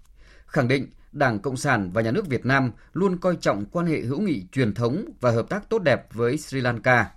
Khẳng 0.46 0.68
định 0.68 0.88
Đảng 1.12 1.40
Cộng 1.40 1.58
sản 1.58 1.92
và 1.94 2.02
Nhà 2.02 2.12
nước 2.12 2.28
Việt 2.28 2.46
Nam 2.46 2.72
luôn 2.94 3.18
coi 3.18 3.36
trọng 3.36 3.66
quan 3.66 3.86
hệ 3.86 4.02
hữu 4.02 4.20
nghị 4.22 4.46
truyền 4.52 4.74
thống 4.74 5.06
và 5.22 5.32
hợp 5.32 5.50
tác 5.50 5.70
tốt 5.70 5.80
đẹp 5.80 6.14
với 6.14 6.38
Sri 6.38 6.62
Lanka. 6.62 7.12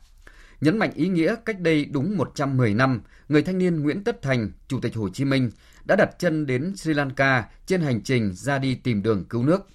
Nhấn 0.60 0.78
mạnh 0.78 0.90
ý 0.94 1.08
nghĩa 1.08 1.34
cách 1.44 1.60
đây 1.60 1.84
đúng 1.84 2.16
110 2.16 2.74
năm, 2.74 3.00
người 3.28 3.42
thanh 3.42 3.58
niên 3.58 3.82
Nguyễn 3.82 4.04
Tất 4.04 4.22
Thành, 4.22 4.50
Chủ 4.68 4.80
tịch 4.80 4.96
Hồ 4.96 5.08
Chí 5.08 5.24
Minh 5.24 5.50
đã 5.84 5.96
đặt 5.96 6.10
chân 6.18 6.46
đến 6.46 6.76
Sri 6.76 6.94
Lanka 6.94 7.44
trên 7.66 7.80
hành 7.80 8.02
trình 8.02 8.32
ra 8.34 8.58
đi 8.58 8.74
tìm 8.74 9.02
đường 9.02 9.24
cứu 9.24 9.42
nước. 9.42 9.68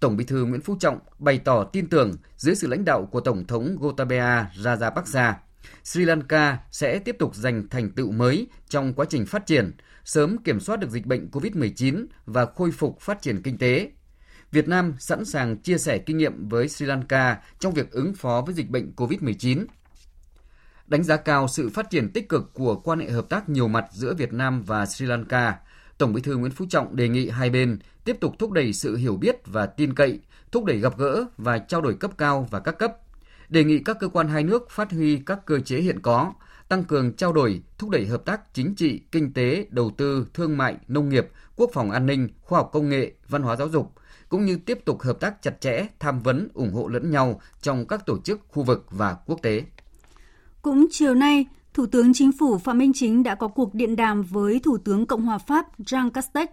Tổng 0.00 0.16
Bí 0.16 0.24
thư 0.24 0.44
Nguyễn 0.44 0.60
Phú 0.60 0.76
Trọng 0.80 0.98
bày 1.18 1.38
tỏ 1.38 1.64
tin 1.64 1.88
tưởng 1.88 2.16
dưới 2.36 2.54
sự 2.54 2.66
lãnh 2.66 2.84
đạo 2.84 3.08
của 3.12 3.20
Tổng 3.20 3.46
thống 3.46 3.76
Gotabaya 3.80 4.46
Rajapaksa, 4.56 5.32
Sri 5.84 6.04
Lanka 6.04 6.58
sẽ 6.70 6.98
tiếp 6.98 7.16
tục 7.18 7.34
giành 7.34 7.68
thành 7.68 7.90
tựu 7.90 8.10
mới 8.10 8.46
trong 8.68 8.94
quá 8.94 9.06
trình 9.08 9.26
phát 9.26 9.46
triển, 9.46 9.72
sớm 10.04 10.38
kiểm 10.38 10.60
soát 10.60 10.76
được 10.76 10.90
dịch 10.90 11.06
bệnh 11.06 11.28
COVID-19 11.30 12.06
và 12.26 12.46
khôi 12.46 12.70
phục 12.70 13.00
phát 13.00 13.22
triển 13.22 13.42
kinh 13.42 13.58
tế. 13.58 13.90
Việt 14.52 14.68
Nam 14.68 14.94
sẵn 14.98 15.24
sàng 15.24 15.56
chia 15.56 15.78
sẻ 15.78 15.98
kinh 15.98 16.18
nghiệm 16.18 16.48
với 16.48 16.68
Sri 16.68 16.86
Lanka 16.86 17.38
trong 17.58 17.74
việc 17.74 17.90
ứng 17.90 18.14
phó 18.14 18.42
với 18.46 18.54
dịch 18.54 18.70
bệnh 18.70 18.92
COVID-19. 18.96 19.66
Đánh 20.86 21.02
giá 21.04 21.16
cao 21.16 21.48
sự 21.48 21.68
phát 21.68 21.90
triển 21.90 22.12
tích 22.12 22.28
cực 22.28 22.54
của 22.54 22.76
quan 22.76 22.98
hệ 22.98 23.10
hợp 23.10 23.28
tác 23.28 23.48
nhiều 23.48 23.68
mặt 23.68 23.84
giữa 23.92 24.14
Việt 24.14 24.32
Nam 24.32 24.62
và 24.62 24.86
Sri 24.86 25.06
Lanka, 25.06 25.58
Tổng 25.98 26.12
Bí 26.12 26.22
thư 26.22 26.36
Nguyễn 26.36 26.52
Phú 26.52 26.66
Trọng 26.68 26.96
đề 26.96 27.08
nghị 27.08 27.28
hai 27.28 27.50
bên 27.50 27.78
tiếp 28.04 28.16
tục 28.20 28.34
thúc 28.38 28.52
đẩy 28.52 28.72
sự 28.72 28.96
hiểu 28.96 29.16
biết 29.16 29.36
và 29.46 29.66
tin 29.66 29.94
cậy, 29.94 30.20
thúc 30.52 30.64
đẩy 30.64 30.78
gặp 30.78 30.98
gỡ 30.98 31.24
và 31.36 31.58
trao 31.58 31.80
đổi 31.80 31.94
cấp 31.94 32.10
cao 32.18 32.46
và 32.50 32.60
các 32.60 32.78
cấp. 32.78 32.96
Đề 33.48 33.64
nghị 33.64 33.78
các 33.78 33.96
cơ 34.00 34.08
quan 34.08 34.28
hai 34.28 34.44
nước 34.44 34.70
phát 34.70 34.92
huy 34.92 35.16
các 35.26 35.46
cơ 35.46 35.60
chế 35.60 35.80
hiện 35.80 36.00
có, 36.00 36.32
tăng 36.68 36.84
cường 36.84 37.12
trao 37.12 37.32
đổi, 37.32 37.62
thúc 37.78 37.90
đẩy 37.90 38.06
hợp 38.06 38.24
tác 38.24 38.54
chính 38.54 38.74
trị, 38.74 39.00
kinh 39.12 39.32
tế, 39.32 39.66
đầu 39.70 39.90
tư, 39.96 40.26
thương 40.34 40.56
mại, 40.56 40.76
nông 40.88 41.08
nghiệp, 41.08 41.28
quốc 41.56 41.70
phòng 41.72 41.90
an 41.90 42.06
ninh, 42.06 42.28
khoa 42.42 42.58
học 42.58 42.70
công 42.72 42.88
nghệ, 42.88 43.12
văn 43.28 43.42
hóa 43.42 43.56
giáo 43.56 43.68
dục, 43.68 43.92
cũng 44.28 44.44
như 44.44 44.56
tiếp 44.56 44.78
tục 44.84 45.02
hợp 45.02 45.20
tác 45.20 45.42
chặt 45.42 45.60
chẽ, 45.60 45.86
tham 45.98 46.20
vấn, 46.20 46.48
ủng 46.54 46.72
hộ 46.72 46.88
lẫn 46.88 47.10
nhau 47.10 47.40
trong 47.62 47.86
các 47.86 48.06
tổ 48.06 48.18
chức 48.18 48.40
khu 48.48 48.62
vực 48.62 48.86
và 48.90 49.16
quốc 49.26 49.42
tế. 49.42 49.62
Cũng 50.62 50.86
chiều 50.90 51.14
nay, 51.14 51.46
Thủ 51.74 51.86
tướng 51.86 52.12
Chính 52.14 52.30
phủ 52.38 52.58
Phạm 52.58 52.78
Minh 52.78 52.92
Chính 52.94 53.22
đã 53.22 53.34
có 53.34 53.48
cuộc 53.48 53.74
điện 53.74 53.96
đàm 53.96 54.22
với 54.22 54.60
Thủ 54.64 54.78
tướng 54.78 55.06
Cộng 55.06 55.22
hòa 55.22 55.38
Pháp 55.38 55.80
Jean 55.80 56.10
Castex. 56.10 56.48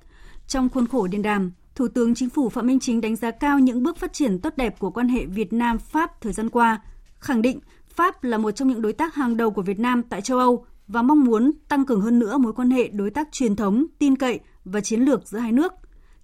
Trong 0.48 0.70
khuôn 0.70 0.88
khổ 0.88 1.08
điện 1.08 1.22
đàm, 1.22 1.52
Thủ 1.76 1.88
tướng 1.88 2.16
Chính 2.16 2.30
phủ 2.30 2.50
Phạm 2.50 2.68
Minh 2.68 2.80
Chính 2.80 3.02
đánh 3.02 3.16
giá 3.16 3.32
cao 3.32 3.60
những 3.60 3.84
bước 3.84 3.98
phát 3.98 4.14
triển 4.14 4.40
tốt 4.40 4.54
đẹp 4.58 4.80
của 4.80 4.92
quan 4.92 5.08
hệ 5.08 5.26
Việt 5.26 5.54
Nam-Pháp 5.54 6.22
thời 6.22 6.34
gian 6.34 6.50
qua, 6.50 6.82
khẳng 7.20 7.42
định 7.42 7.60
Pháp 7.96 8.24
là 8.24 8.38
một 8.38 8.52
trong 8.52 8.68
những 8.68 8.82
đối 8.82 8.94
tác 8.94 9.16
hàng 9.16 9.38
đầu 9.38 9.52
của 9.52 9.62
Việt 9.62 9.80
Nam 9.80 10.04
tại 10.04 10.22
châu 10.22 10.40
Âu 10.40 10.66
và 10.88 11.02
mong 11.02 11.24
muốn 11.24 11.52
tăng 11.68 11.86
cường 11.86 12.02
hơn 12.02 12.20
nữa 12.20 12.38
mối 12.38 12.54
quan 12.54 12.70
hệ 12.70 12.88
đối 12.88 13.10
tác 13.10 13.28
truyền 13.32 13.56
thống, 13.56 13.86
tin 14.00 14.16
cậy 14.16 14.40
và 14.66 14.82
chiến 14.82 15.02
lược 15.02 15.28
giữa 15.28 15.40
hai 15.40 15.52
nước. 15.52 15.74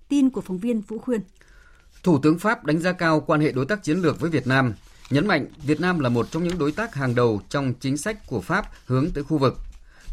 Tin 0.10 0.30
của 0.30 0.42
phóng 0.42 0.58
viên 0.58 0.82
Vũ 0.82 0.98
Khuyên. 0.98 1.22
Thủ 2.03 2.20
tướng 2.20 2.39
Pháp 2.39 2.65
đánh 2.65 2.80
giá 2.80 2.92
cao 2.92 3.22
quan 3.22 3.42
hệ 3.42 3.51
đối 3.51 3.65
tác 3.65 3.84
chiến 3.84 3.98
lược 3.98 4.20
với 4.20 4.30
Việt 4.30 4.48
Nam, 4.48 4.74
nhấn 5.10 5.27
mạnh 5.27 5.46
Việt 5.65 5.82
Nam 5.82 6.00
là 6.00 6.10
một 6.10 6.32
trong 6.32 6.44
những 6.44 6.58
đối 6.58 6.72
tác 6.72 6.96
hàng 6.96 7.15
đầu 7.15 7.42
trong 7.50 7.74
chính 7.80 7.98
sách 7.98 8.27
của 8.27 8.42
Pháp 8.42 8.65
hướng 8.86 9.12
tới 9.13 9.24
khu 9.24 9.38
vực. 9.38 9.58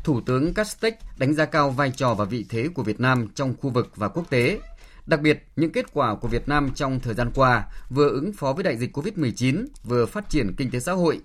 Thủ 0.04 0.21
tướng 0.21 0.54
Castex 0.54 0.95
đánh 1.19 1.35
giá 1.35 1.45
cao 1.45 1.71
vai 1.71 1.90
trò 1.90 2.14
và 2.14 2.25
vị 2.25 2.47
thế 2.49 2.69
của 2.75 2.83
Việt 2.83 3.00
Nam 3.00 3.28
trong 3.35 3.54
khu 3.61 3.71
vực 3.71 3.97
và 3.97 4.09
quốc 4.09 4.30
tế. 4.30 4.61
Đặc 5.07 5.21
biệt, 5.21 5.47
những 5.57 5.73
kết 5.73 5.87
quả 5.92 6.14
của 6.14 6.28
Việt 6.28 6.49
Nam 6.49 6.71
trong 6.75 7.00
thời 7.00 7.14
gian 7.14 7.30
qua 7.35 7.66
vừa 7.90 8.09
ứng 8.09 8.33
phó 8.33 8.52
với 8.52 8.64
đại 8.64 8.76
dịch 8.76 8.97
COVID-19, 8.97 9.66
vừa 9.85 10.07
phát 10.07 10.30
triển 10.30 10.54
kinh 10.57 10.71
tế 10.71 10.80
xã 10.80 10.92
hội. 10.92 11.21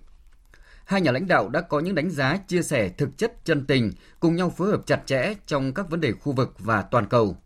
Hai 0.86 1.02
nhà 1.02 1.12
lãnh 1.12 1.28
đạo 1.28 1.50
đã 1.50 1.62
có 1.62 1.80
những 1.80 1.96
đánh 1.96 2.10
giá 2.10 2.38
chia 2.48 2.62
sẻ 2.62 2.90
thực 2.90 3.18
chất 3.18 3.46
chân 3.46 3.66
tình, 3.66 3.92
cùng 4.20 4.36
nhau 4.36 4.54
phối 4.58 4.72
hợp 4.72 4.82
chặt 4.86 5.02
chẽ 5.06 5.34
trong 5.48 5.74
các 5.74 5.90
vấn 5.90 6.02
đề 6.02 6.12
khu 6.12 6.32
vực 6.32 6.56
và 6.60 6.82
toàn 6.82 7.06
cầu. 7.06 7.38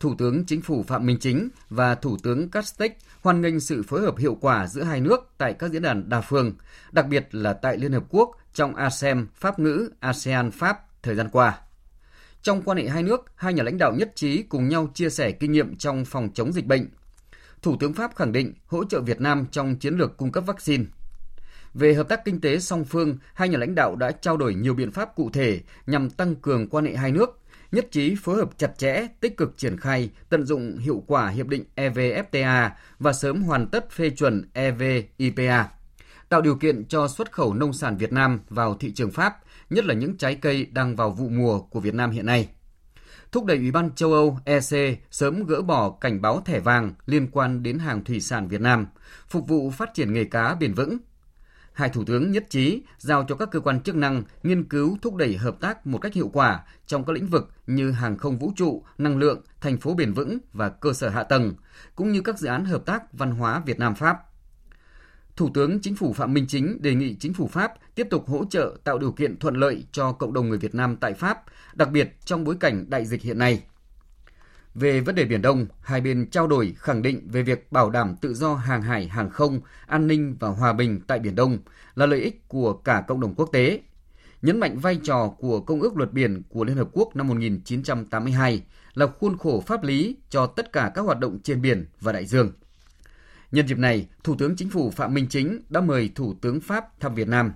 Thủ 0.00 0.14
tướng 0.18 0.44
Chính 0.44 0.62
phủ 0.62 0.82
Phạm 0.82 1.06
Minh 1.06 1.18
Chính 1.20 1.48
và 1.70 1.94
Thủ 1.94 2.16
tướng 2.22 2.50
Castex 2.50 2.90
hoan 3.22 3.40
nghênh 3.40 3.60
sự 3.60 3.82
phối 3.82 4.00
hợp 4.00 4.16
hiệu 4.18 4.36
quả 4.40 4.66
giữa 4.66 4.82
hai 4.82 5.00
nước 5.00 5.30
tại 5.38 5.52
các 5.52 5.70
diễn 5.70 5.82
đàn 5.82 6.08
đa 6.08 6.20
phương, 6.20 6.52
đặc 6.92 7.06
biệt 7.08 7.28
là 7.32 7.52
tại 7.52 7.76
Liên 7.76 7.92
Hợp 7.92 8.04
Quốc 8.08 8.36
trong 8.58 8.74
ASEM 8.74 9.26
Pháp 9.34 9.58
ngữ 9.58 9.90
ASEAN 10.00 10.50
Pháp 10.50 10.78
thời 11.02 11.14
gian 11.14 11.28
qua. 11.32 11.58
Trong 12.42 12.62
quan 12.62 12.78
hệ 12.78 12.88
hai 12.88 13.02
nước, 13.02 13.24
hai 13.36 13.54
nhà 13.54 13.62
lãnh 13.62 13.78
đạo 13.78 13.92
nhất 13.92 14.12
trí 14.14 14.42
cùng 14.42 14.68
nhau 14.68 14.88
chia 14.94 15.10
sẻ 15.10 15.32
kinh 15.32 15.52
nghiệm 15.52 15.76
trong 15.76 16.04
phòng 16.04 16.28
chống 16.34 16.52
dịch 16.52 16.66
bệnh. 16.66 16.88
Thủ 17.62 17.76
tướng 17.80 17.94
Pháp 17.94 18.16
khẳng 18.16 18.32
định 18.32 18.54
hỗ 18.66 18.84
trợ 18.84 19.00
Việt 19.00 19.20
Nam 19.20 19.46
trong 19.50 19.76
chiến 19.76 19.94
lược 19.94 20.16
cung 20.16 20.32
cấp 20.32 20.44
vaccine. 20.46 20.84
Về 21.74 21.94
hợp 21.94 22.08
tác 22.08 22.24
kinh 22.24 22.40
tế 22.40 22.58
song 22.58 22.84
phương, 22.84 23.18
hai 23.34 23.48
nhà 23.48 23.58
lãnh 23.58 23.74
đạo 23.74 23.96
đã 23.96 24.10
trao 24.10 24.36
đổi 24.36 24.54
nhiều 24.54 24.74
biện 24.74 24.92
pháp 24.92 25.14
cụ 25.16 25.30
thể 25.32 25.60
nhằm 25.86 26.10
tăng 26.10 26.34
cường 26.36 26.68
quan 26.68 26.84
hệ 26.84 26.96
hai 26.96 27.12
nước, 27.12 27.40
nhất 27.72 27.86
trí 27.90 28.14
phối 28.22 28.36
hợp 28.36 28.50
chặt 28.58 28.78
chẽ, 28.78 29.06
tích 29.20 29.36
cực 29.36 29.56
triển 29.56 29.76
khai, 29.76 30.10
tận 30.28 30.46
dụng 30.46 30.78
hiệu 30.78 31.02
quả 31.06 31.28
hiệp 31.28 31.46
định 31.46 31.64
EVFTA 31.76 32.70
và 32.98 33.12
sớm 33.12 33.42
hoàn 33.42 33.66
tất 33.66 33.90
phê 33.90 34.10
chuẩn 34.10 34.44
EVIPA, 34.52 35.77
tạo 36.28 36.40
điều 36.40 36.56
kiện 36.56 36.84
cho 36.84 37.08
xuất 37.08 37.32
khẩu 37.32 37.54
nông 37.54 37.72
sản 37.72 37.96
Việt 37.96 38.12
Nam 38.12 38.40
vào 38.48 38.74
thị 38.74 38.92
trường 38.92 39.10
Pháp, 39.10 39.38
nhất 39.70 39.84
là 39.84 39.94
những 39.94 40.16
trái 40.16 40.34
cây 40.34 40.66
đang 40.72 40.96
vào 40.96 41.10
vụ 41.10 41.28
mùa 41.28 41.60
của 41.60 41.80
Việt 41.80 41.94
Nam 41.94 42.10
hiện 42.10 42.26
nay. 42.26 42.48
Thúc 43.32 43.44
đẩy 43.44 43.56
Ủy 43.56 43.70
ban 43.70 43.94
châu 43.94 44.12
Âu 44.12 44.38
EC 44.44 44.98
sớm 45.10 45.44
gỡ 45.44 45.62
bỏ 45.62 45.90
cảnh 45.90 46.22
báo 46.22 46.42
thẻ 46.44 46.60
vàng 46.60 46.94
liên 47.06 47.28
quan 47.32 47.62
đến 47.62 47.78
hàng 47.78 48.04
thủy 48.04 48.20
sản 48.20 48.48
Việt 48.48 48.60
Nam, 48.60 48.86
phục 49.28 49.48
vụ 49.48 49.70
phát 49.70 49.94
triển 49.94 50.12
nghề 50.12 50.24
cá 50.24 50.54
bền 50.54 50.74
vững, 50.74 50.98
Hai 51.78 51.88
thủ 51.88 52.04
tướng 52.04 52.32
nhất 52.32 52.50
trí 52.50 52.82
giao 52.98 53.24
cho 53.28 53.34
các 53.34 53.50
cơ 53.50 53.60
quan 53.60 53.80
chức 53.80 53.96
năng 53.96 54.22
nghiên 54.42 54.64
cứu 54.64 54.98
thúc 55.02 55.14
đẩy 55.14 55.36
hợp 55.36 55.60
tác 55.60 55.86
một 55.86 55.98
cách 55.98 56.14
hiệu 56.14 56.30
quả 56.32 56.64
trong 56.86 57.04
các 57.04 57.12
lĩnh 57.12 57.26
vực 57.26 57.50
như 57.66 57.90
hàng 57.90 58.16
không 58.16 58.38
vũ 58.38 58.52
trụ, 58.56 58.84
năng 58.98 59.18
lượng, 59.18 59.42
thành 59.60 59.78
phố 59.78 59.94
bền 59.94 60.12
vững 60.12 60.38
và 60.52 60.68
cơ 60.68 60.92
sở 60.92 61.08
hạ 61.08 61.22
tầng, 61.22 61.54
cũng 61.94 62.12
như 62.12 62.20
các 62.20 62.38
dự 62.38 62.48
án 62.48 62.64
hợp 62.64 62.86
tác 62.86 63.12
văn 63.12 63.30
hóa 63.30 63.62
Việt 63.66 63.78
Nam 63.78 63.94
Pháp. 63.94 64.18
Thủ 65.38 65.50
tướng 65.54 65.80
Chính 65.80 65.96
phủ 65.96 66.12
Phạm 66.12 66.34
Minh 66.34 66.46
Chính 66.48 66.82
đề 66.82 66.94
nghị 66.94 67.14
Chính 67.14 67.34
phủ 67.34 67.46
Pháp 67.46 67.72
tiếp 67.94 68.06
tục 68.10 68.28
hỗ 68.28 68.44
trợ 68.44 68.76
tạo 68.84 68.98
điều 68.98 69.12
kiện 69.12 69.38
thuận 69.38 69.54
lợi 69.54 69.84
cho 69.92 70.12
cộng 70.12 70.32
đồng 70.32 70.48
người 70.48 70.58
Việt 70.58 70.74
Nam 70.74 70.96
tại 70.96 71.14
Pháp, 71.14 71.44
đặc 71.74 71.90
biệt 71.90 72.16
trong 72.24 72.44
bối 72.44 72.56
cảnh 72.60 72.84
đại 72.88 73.06
dịch 73.06 73.22
hiện 73.22 73.38
nay. 73.38 73.62
Về 74.74 75.00
vấn 75.00 75.14
đề 75.14 75.24
Biển 75.24 75.42
Đông, 75.42 75.66
hai 75.80 76.00
bên 76.00 76.30
trao 76.30 76.46
đổi 76.46 76.74
khẳng 76.78 77.02
định 77.02 77.28
về 77.32 77.42
việc 77.42 77.72
bảo 77.72 77.90
đảm 77.90 78.16
tự 78.20 78.34
do 78.34 78.54
hàng 78.54 78.82
hải, 78.82 79.08
hàng 79.08 79.30
không, 79.30 79.60
an 79.86 80.06
ninh 80.06 80.36
và 80.40 80.48
hòa 80.48 80.72
bình 80.72 81.00
tại 81.06 81.18
Biển 81.18 81.34
Đông 81.34 81.58
là 81.94 82.06
lợi 82.06 82.20
ích 82.20 82.48
của 82.48 82.72
cả 82.72 83.04
cộng 83.08 83.20
đồng 83.20 83.34
quốc 83.34 83.48
tế. 83.52 83.80
Nhấn 84.42 84.60
mạnh 84.60 84.78
vai 84.78 84.98
trò 85.02 85.28
của 85.38 85.60
Công 85.60 85.80
ước 85.80 85.96
Luật 85.96 86.12
Biển 86.12 86.42
của 86.48 86.64
Liên 86.64 86.76
Hợp 86.76 86.88
Quốc 86.92 87.16
năm 87.16 87.28
1982 87.28 88.62
là 88.94 89.06
khuôn 89.06 89.38
khổ 89.38 89.62
pháp 89.66 89.84
lý 89.84 90.16
cho 90.30 90.46
tất 90.46 90.72
cả 90.72 90.92
các 90.94 91.02
hoạt 91.02 91.18
động 91.18 91.38
trên 91.42 91.62
biển 91.62 91.86
và 92.00 92.12
đại 92.12 92.26
dương. 92.26 92.52
Nhân 93.52 93.68
dịp 93.68 93.78
này, 93.78 94.06
Thủ 94.24 94.34
tướng 94.38 94.56
Chính 94.56 94.70
phủ 94.70 94.90
Phạm 94.90 95.14
Minh 95.14 95.26
Chính 95.30 95.60
đã 95.68 95.80
mời 95.80 96.10
Thủ 96.14 96.34
tướng 96.40 96.60
Pháp 96.60 97.00
thăm 97.00 97.14
Việt 97.14 97.28
Nam. 97.28 97.52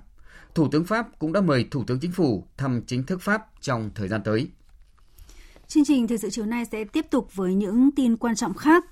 Thủ 0.55 0.69
tướng 0.69 0.85
Pháp 0.85 1.19
cũng 1.19 1.33
đã 1.33 1.41
mời 1.41 1.67
Thủ 1.71 1.85
tướng 1.87 2.01
Chính 2.01 2.13
phủ 2.13 2.45
thăm 2.57 2.83
chính 2.87 3.03
thức 3.03 3.21
Pháp 3.23 3.43
trong 3.61 3.91
thời 3.95 4.09
gian 4.09 4.23
tới. 4.25 4.49
Chương 5.69 5.85
trình 5.85 6.09
thời 6.09 6.19
sự 6.19 6.31
chiều 6.31 6.47
nay 6.47 6.65
sẽ 6.65 6.85
tiếp 6.85 7.07
tục 7.11 7.29
với 7.35 7.55
những 7.55 7.91
tin 7.97 8.17
quan 8.17 8.35
trọng 8.35 8.55
khác. 8.55 8.85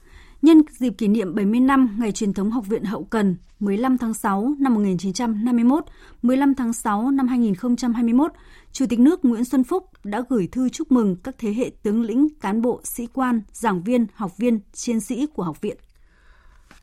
Nhân 0.42 0.62
dịp 0.70 0.90
kỷ 0.98 1.08
niệm 1.08 1.34
70 1.34 1.60
năm 1.60 1.96
ngày 2.00 2.12
truyền 2.12 2.32
thống 2.32 2.50
Học 2.50 2.66
viện 2.66 2.84
Hậu 2.84 3.04
Cần 3.04 3.36
15 3.60 3.98
tháng 3.98 4.14
6 4.14 4.54
năm 4.58 4.74
1951, 4.74 5.84
15 6.22 6.54
tháng 6.54 6.72
6 6.72 7.10
năm 7.10 7.28
2021, 7.28 8.32
Chủ 8.72 8.86
tịch 8.88 9.00
nước 9.00 9.24
Nguyễn 9.24 9.44
Xuân 9.44 9.64
Phúc 9.64 9.84
đã 10.04 10.22
gửi 10.28 10.48
thư 10.52 10.68
chúc 10.68 10.92
mừng 10.92 11.16
các 11.16 11.34
thế 11.38 11.52
hệ 11.52 11.70
tướng 11.82 12.02
lĩnh, 12.02 12.28
cán 12.40 12.62
bộ, 12.62 12.80
sĩ 12.84 13.06
quan, 13.06 13.42
giảng 13.52 13.82
viên, 13.82 14.06
học 14.14 14.36
viên, 14.36 14.60
chiến 14.72 15.00
sĩ 15.00 15.26
của 15.26 15.42
học 15.42 15.60
viện. 15.60 15.76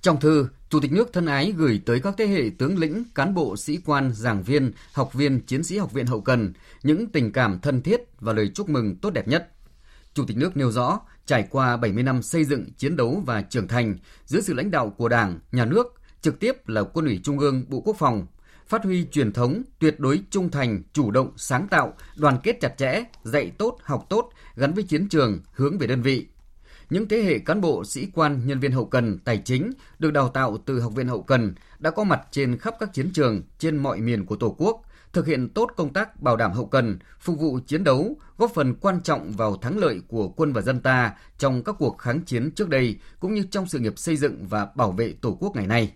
Trong 0.02 0.20
thư, 0.20 0.48
Chủ 0.70 0.80
tịch 0.80 0.92
nước 0.92 1.14
thân 1.14 1.26
ái 1.26 1.54
gửi 1.58 1.82
tới 1.86 2.00
các 2.00 2.14
thế 2.18 2.28
hệ 2.28 2.50
tướng 2.58 2.78
lĩnh, 2.78 3.04
cán 3.16 3.34
bộ, 3.34 3.58
sĩ 3.58 3.80
quan, 3.86 4.12
giảng 4.14 4.44
viên, 4.44 4.72
học 4.94 5.14
viên, 5.14 5.40
chiến 5.40 5.64
sĩ 5.64 5.78
học 5.78 5.94
viện 5.94 6.06
hậu 6.06 6.22
cần 6.22 6.54
những 6.84 7.08
tình 7.08 7.32
cảm 7.32 7.60
thân 7.60 7.82
thiết 7.82 8.02
và 8.20 8.34
lời 8.34 8.52
chúc 8.56 8.70
mừng 8.70 8.96
tốt 8.96 9.10
đẹp 9.10 9.28
nhất. 9.28 9.52
Chủ 10.14 10.26
tịch 10.26 10.38
nước 10.38 10.58
nêu 10.58 10.72
rõ, 10.72 11.00
trải 11.26 11.48
qua 11.50 11.78
70 11.78 12.04
năm 12.04 12.22
xây 12.22 12.44
dựng, 12.44 12.66
chiến 12.78 12.96
đấu 12.96 13.24
và 13.26 13.42
trưởng 13.42 13.68
thành 13.68 13.98
dưới 14.26 14.42
sự 14.42 14.54
lãnh 14.54 14.72
đạo 14.72 14.90
của 14.90 15.10
Đảng, 15.10 15.40
Nhà 15.52 15.66
nước, 15.66 15.94
trực 16.22 16.40
tiếp 16.40 16.70
là 16.70 16.84
Quân 16.84 17.06
ủy 17.06 17.20
Trung 17.24 17.40
ương, 17.40 17.66
Bộ 17.68 17.82
Quốc 17.82 17.96
phòng, 18.00 18.26
phát 18.68 18.84
huy 18.84 19.06
truyền 19.12 19.34
thống 19.34 19.64
tuyệt 19.80 20.00
đối 20.00 20.22
trung 20.30 20.50
thành, 20.50 20.84
chủ 20.94 21.12
động, 21.12 21.32
sáng 21.38 21.68
tạo, 21.68 21.94
đoàn 22.18 22.38
kết 22.44 22.58
chặt 22.62 22.74
chẽ, 22.78 23.04
dạy 23.24 23.52
tốt, 23.58 23.78
học 23.84 24.06
tốt, 24.10 24.30
gắn 24.56 24.74
với 24.74 24.84
chiến 24.84 25.10
trường, 25.10 25.40
hướng 25.52 25.78
về 25.78 25.88
đơn 25.88 26.02
vị. 26.02 26.28
Những 26.90 27.08
thế 27.08 27.22
hệ 27.24 27.40
cán 27.40 27.62
bộ, 27.62 27.84
sĩ 27.86 28.08
quan, 28.14 28.42
nhân 28.46 28.60
viên 28.60 28.72
hậu 28.72 28.86
cần, 28.86 29.20
tài 29.20 29.42
chính 29.46 29.72
được 30.00 30.12
đào 30.12 30.30
tạo 30.30 30.58
từ 30.66 30.80
Học 30.80 30.94
viện 30.96 31.08
Hậu 31.08 31.22
cần 31.22 31.56
đã 31.80 31.92
có 31.92 32.04
mặt 32.04 32.22
trên 32.32 32.58
khắp 32.58 32.76
các 32.80 32.94
chiến 32.94 33.10
trường 33.14 33.42
trên 33.60 33.78
mọi 33.78 34.00
miền 34.00 34.26
của 34.26 34.36
Tổ 34.36 34.56
quốc, 34.58 34.82
thực 35.14 35.28
hiện 35.28 35.50
tốt 35.50 35.70
công 35.76 35.94
tác 35.94 36.22
bảo 36.22 36.36
đảm 36.38 36.52
hậu 36.52 36.66
cần, 36.66 37.00
phục 37.20 37.40
vụ 37.40 37.60
chiến 37.68 37.84
đấu, 37.84 38.18
góp 38.38 38.52
phần 38.54 38.76
quan 38.76 39.02
trọng 39.02 39.32
vào 39.32 39.58
thắng 39.58 39.78
lợi 39.78 40.02
của 40.08 40.28
quân 40.28 40.54
và 40.54 40.62
dân 40.62 40.80
ta 40.80 41.14
trong 41.38 41.64
các 41.64 41.76
cuộc 41.80 41.98
kháng 41.98 42.22
chiến 42.26 42.52
trước 42.52 42.70
đây, 42.70 42.96
cũng 43.20 43.34
như 43.34 43.44
trong 43.52 43.68
sự 43.68 43.80
nghiệp 43.80 44.00
xây 44.00 44.18
dựng 44.18 44.48
và 44.48 44.68
bảo 44.76 44.92
vệ 44.92 45.14
Tổ 45.22 45.38
quốc 45.40 45.56
ngày 45.56 45.68
nay. 45.68 45.94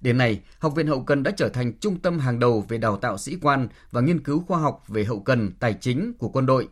Đến 0.00 0.18
nay, 0.18 0.40
Học 0.58 0.74
viện 0.74 0.86
Hậu 0.86 1.02
cần 1.02 1.22
đã 1.22 1.30
trở 1.30 1.48
thành 1.48 1.78
trung 1.80 1.98
tâm 1.98 2.18
hàng 2.18 2.38
đầu 2.38 2.64
về 2.68 2.78
đào 2.78 2.96
tạo 2.96 3.18
sĩ 3.18 3.36
quan 3.42 3.68
và 3.90 4.00
nghiên 4.00 4.22
cứu 4.22 4.44
khoa 4.46 4.58
học 4.58 4.82
về 4.88 5.04
hậu 5.04 5.20
cần, 5.20 5.52
tài 5.60 5.74
chính 5.74 6.12
của 6.18 6.28
quân 6.28 6.46
đội, 6.46 6.68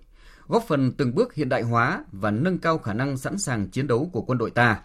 góp 0.47 0.65
phần 0.69 0.93
từng 0.93 1.15
bước 1.15 1.35
hiện 1.35 1.49
đại 1.49 1.63
hóa 1.63 2.05
và 2.13 2.31
nâng 2.31 2.59
cao 2.59 2.79
khả 2.79 2.93
năng 2.93 3.17
sẵn 3.17 3.39
sàng 3.39 3.71
chiến 3.71 3.87
đấu 3.87 4.11
của 4.13 4.23
quân 4.23 4.39
đội 4.39 4.51
ta. 4.51 4.81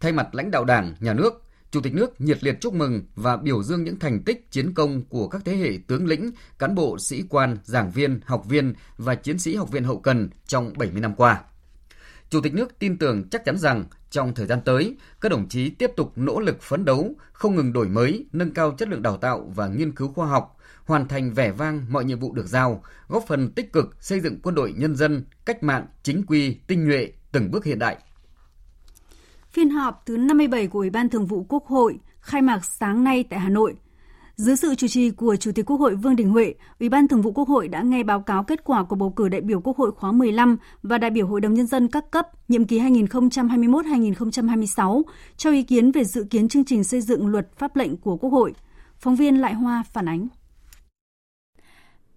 Thay 0.00 0.12
mặt 0.12 0.34
lãnh 0.34 0.50
đạo 0.50 0.64
Đảng, 0.64 0.94
Nhà 1.00 1.14
nước, 1.14 1.44
Chủ 1.74 1.80
tịch 1.80 1.94
nước 1.94 2.20
nhiệt 2.20 2.44
liệt 2.44 2.60
chúc 2.60 2.74
mừng 2.74 3.02
và 3.14 3.36
biểu 3.36 3.62
dương 3.62 3.84
những 3.84 3.98
thành 3.98 4.22
tích 4.22 4.50
chiến 4.50 4.74
công 4.74 5.02
của 5.02 5.28
các 5.28 5.42
thế 5.44 5.56
hệ 5.56 5.70
tướng 5.86 6.06
lĩnh, 6.06 6.30
cán 6.58 6.74
bộ, 6.74 6.98
sĩ 6.98 7.22
quan, 7.28 7.58
giảng 7.64 7.90
viên, 7.90 8.20
học 8.24 8.44
viên 8.48 8.74
và 8.96 9.14
chiến 9.14 9.38
sĩ 9.38 9.56
học 9.56 9.70
viện 9.72 9.84
hậu 9.84 10.00
cần 10.00 10.30
trong 10.46 10.72
70 10.76 11.00
năm 11.00 11.14
qua. 11.14 11.42
Chủ 12.30 12.40
tịch 12.40 12.54
nước 12.54 12.78
tin 12.78 12.98
tưởng 12.98 13.28
chắc 13.28 13.44
chắn 13.44 13.58
rằng 13.58 13.84
trong 14.10 14.34
thời 14.34 14.46
gian 14.46 14.60
tới, 14.64 14.96
các 15.20 15.28
đồng 15.28 15.48
chí 15.48 15.70
tiếp 15.70 15.90
tục 15.96 16.12
nỗ 16.16 16.40
lực 16.40 16.62
phấn 16.62 16.84
đấu, 16.84 17.14
không 17.32 17.54
ngừng 17.54 17.72
đổi 17.72 17.88
mới, 17.88 18.26
nâng 18.32 18.54
cao 18.54 18.74
chất 18.78 18.88
lượng 18.88 19.02
đào 19.02 19.16
tạo 19.16 19.52
và 19.54 19.66
nghiên 19.68 19.92
cứu 19.92 20.12
khoa 20.12 20.26
học, 20.26 20.53
hoàn 20.86 21.08
thành 21.08 21.34
vẻ 21.34 21.50
vang 21.50 21.86
mọi 21.88 22.04
nhiệm 22.04 22.18
vụ 22.18 22.32
được 22.32 22.46
giao, 22.46 22.82
góp 23.08 23.24
phần 23.26 23.50
tích 23.50 23.72
cực 23.72 23.96
xây 24.00 24.20
dựng 24.20 24.38
quân 24.42 24.54
đội 24.54 24.74
nhân 24.76 24.96
dân, 24.96 25.24
cách 25.44 25.62
mạng, 25.62 25.86
chính 26.02 26.26
quy, 26.26 26.56
tinh 26.66 26.88
nhuệ, 26.88 27.12
từng 27.32 27.50
bước 27.50 27.64
hiện 27.64 27.78
đại. 27.78 27.96
Phiên 29.50 29.70
họp 29.70 30.02
thứ 30.06 30.16
57 30.16 30.66
của 30.66 30.78
Ủy 30.78 30.90
ban 30.90 31.08
Thường 31.08 31.26
vụ 31.26 31.46
Quốc 31.48 31.66
hội 31.66 31.98
khai 32.20 32.42
mạc 32.42 32.64
sáng 32.64 33.04
nay 33.04 33.24
tại 33.30 33.40
Hà 33.40 33.48
Nội. 33.48 33.74
Dưới 34.36 34.56
sự 34.56 34.74
chủ 34.74 34.88
trì 34.88 35.10
của 35.10 35.36
Chủ 35.36 35.52
tịch 35.52 35.66
Quốc 35.66 35.76
hội 35.76 35.94
Vương 35.94 36.16
Đình 36.16 36.30
Huệ, 36.30 36.54
Ủy 36.80 36.88
ban 36.88 37.08
Thường 37.08 37.22
vụ 37.22 37.32
Quốc 37.32 37.48
hội 37.48 37.68
đã 37.68 37.82
nghe 37.82 38.02
báo 38.02 38.20
cáo 38.20 38.44
kết 38.44 38.64
quả 38.64 38.84
của 38.84 38.96
bầu 38.96 39.10
cử 39.10 39.28
đại 39.28 39.40
biểu 39.40 39.60
Quốc 39.60 39.76
hội 39.76 39.92
khóa 39.92 40.12
15 40.12 40.56
và 40.82 40.98
đại 40.98 41.10
biểu 41.10 41.26
Hội 41.26 41.40
đồng 41.40 41.54
Nhân 41.54 41.66
dân 41.66 41.88
các 41.88 42.10
cấp 42.10 42.28
nhiệm 42.48 42.64
kỳ 42.64 42.80
2021-2026 42.80 45.02
cho 45.36 45.50
ý 45.50 45.62
kiến 45.62 45.92
về 45.92 46.04
dự 46.04 46.24
kiến 46.30 46.48
chương 46.48 46.64
trình 46.64 46.84
xây 46.84 47.00
dựng 47.00 47.26
luật 47.26 47.58
pháp 47.58 47.76
lệnh 47.76 47.96
của 47.96 48.16
Quốc 48.16 48.30
hội. 48.30 48.54
Phóng 48.98 49.16
viên 49.16 49.40
Lại 49.40 49.54
Hoa 49.54 49.84
phản 49.92 50.08
ánh. 50.08 50.28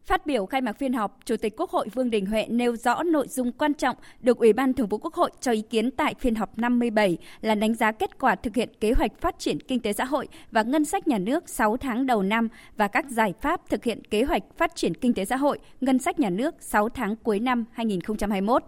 Phát 0.08 0.26
biểu 0.26 0.46
khai 0.46 0.62
mạc 0.62 0.78
phiên 0.78 0.94
họp, 0.94 1.18
Chủ 1.26 1.38
tịch 1.38 1.54
Quốc 1.58 1.70
hội 1.70 1.88
Vương 1.94 2.10
Đình 2.10 2.26
Huệ 2.26 2.46
nêu 2.50 2.76
rõ 2.76 3.04
nội 3.04 3.28
dung 3.28 3.52
quan 3.52 3.74
trọng 3.74 3.96
được 4.22 4.38
Ủy 4.38 4.54
ban 4.54 4.74
Thường 4.74 4.88
vụ 4.88 4.98
Quốc 4.98 5.14
hội 5.14 5.32
cho 5.42 5.52
ý 5.52 5.62
kiến 5.62 5.92
tại 5.92 6.16
phiên 6.20 6.36
họp 6.36 6.58
57 6.58 7.18
là 7.42 7.56
đánh 7.56 7.76
giá 7.76 7.92
kết 7.92 8.20
quả 8.20 8.36
thực 8.36 8.56
hiện 8.56 8.70
kế 8.80 8.92
hoạch 8.92 9.12
phát 9.22 9.40
triển 9.40 9.60
kinh 9.60 9.80
tế 9.80 9.94
xã 9.94 10.06
hội 10.06 10.28
và 10.52 10.64
ngân 10.64 10.86
sách 10.86 11.08
nhà 11.08 11.18
nước 11.18 11.50
6 11.50 11.78
tháng 11.78 12.06
đầu 12.06 12.24
năm 12.24 12.48
và 12.78 12.88
các 12.88 13.06
giải 13.10 13.34
pháp 13.42 13.70
thực 13.70 13.84
hiện 13.84 14.04
kế 14.04 14.24
hoạch 14.24 14.44
phát 14.58 14.76
triển 14.76 14.94
kinh 14.94 15.14
tế 15.14 15.26
xã 15.26 15.36
hội, 15.36 15.60
ngân 15.82 16.00
sách 16.00 16.20
nhà 16.20 16.30
nước 16.30 16.56
6 16.60 16.90
tháng 16.90 17.16
cuối 17.16 17.40
năm 17.40 17.66
2021 17.72 18.64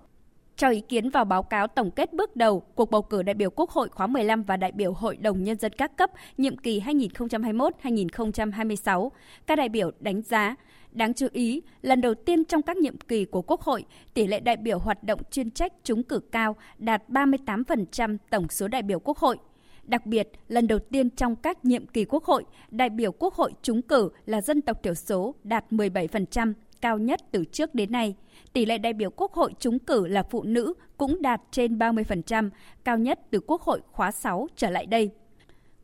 cho 0.56 0.70
ý 0.70 0.82
kiến 0.82 1.10
vào 1.10 1.26
báo 1.26 1.44
cáo 1.44 1.68
tổng 1.68 1.92
kết 1.92 2.14
bước 2.14 2.36
đầu 2.36 2.60
cuộc 2.60 2.92
bầu 2.92 3.02
cử 3.02 3.24
đại 3.24 3.34
biểu 3.34 3.50
Quốc 3.50 3.70
hội 3.70 3.90
khóa 3.90 4.08
15 4.08 4.44
và 4.44 4.58
đại 4.58 4.72
biểu 4.72 4.94
Hội 4.94 5.18
đồng 5.18 5.44
Nhân 5.44 5.58
dân 5.58 5.72
các 5.78 5.98
cấp 5.98 6.12
nhiệm 6.38 6.58
kỳ 6.58 6.80
2021-2026. 6.80 9.10
Các 9.48 9.56
đại 9.56 9.70
biểu 9.70 9.92
đánh 10.00 10.22
giá 10.22 10.56
Đáng 10.92 11.14
chú 11.14 11.28
ý, 11.32 11.62
lần 11.82 12.02
đầu 12.02 12.14
tiên 12.14 12.46
trong 12.46 12.62
các 12.62 12.78
nhiệm 12.78 12.98
kỳ 12.98 13.26
của 13.26 13.42
Quốc 13.42 13.62
hội, 13.62 13.86
tỷ 14.14 14.28
lệ 14.28 14.40
đại 14.40 14.58
biểu 14.58 14.80
hoạt 14.80 15.04
động 15.04 15.22
chuyên 15.32 15.52
trách 15.52 15.74
trúng 15.84 16.04
cử 16.04 16.20
cao 16.32 16.56
đạt 16.78 17.10
38% 17.10 18.18
tổng 18.30 18.48
số 18.50 18.68
đại 18.68 18.82
biểu 18.82 19.00
Quốc 19.00 19.18
hội. 19.18 19.38
Đặc 19.84 20.06
biệt, 20.06 20.30
lần 20.48 20.68
đầu 20.68 20.80
tiên 20.80 21.10
trong 21.10 21.36
các 21.36 21.66
nhiệm 21.66 21.88
kỳ 21.88 22.06
Quốc 22.06 22.24
hội, 22.24 22.44
đại 22.72 22.90
biểu 22.90 23.12
Quốc 23.12 23.34
hội 23.34 23.54
trúng 23.62 23.82
cử 23.82 24.10
là 24.26 24.42
dân 24.42 24.62
tộc 24.62 24.84
thiểu 24.84 24.94
số 24.94 25.36
đạt 25.44 25.66
17%, 25.72 26.54
cao 26.82 26.98
nhất 26.98 27.20
từ 27.32 27.46
trước 27.46 27.76
đến 27.76 27.92
nay. 27.92 28.16
Tỷ 28.54 28.66
lệ 28.66 28.78
đại 28.78 28.94
biểu 28.94 29.10
Quốc 29.10 29.34
hội 29.34 29.54
trúng 29.60 29.80
cử 29.80 30.08
là 30.08 30.24
phụ 30.24 30.44
nữ 30.44 30.74
cũng 30.98 31.22
đạt 31.22 31.42
trên 31.52 31.78
30%, 31.78 32.50
cao 32.84 32.98
nhất 32.98 33.20
từ 33.30 33.40
Quốc 33.48 33.62
hội 33.62 33.82
khóa 33.92 34.12
6 34.12 34.48
trở 34.56 34.70
lại 34.70 34.86
đây. 34.86 35.12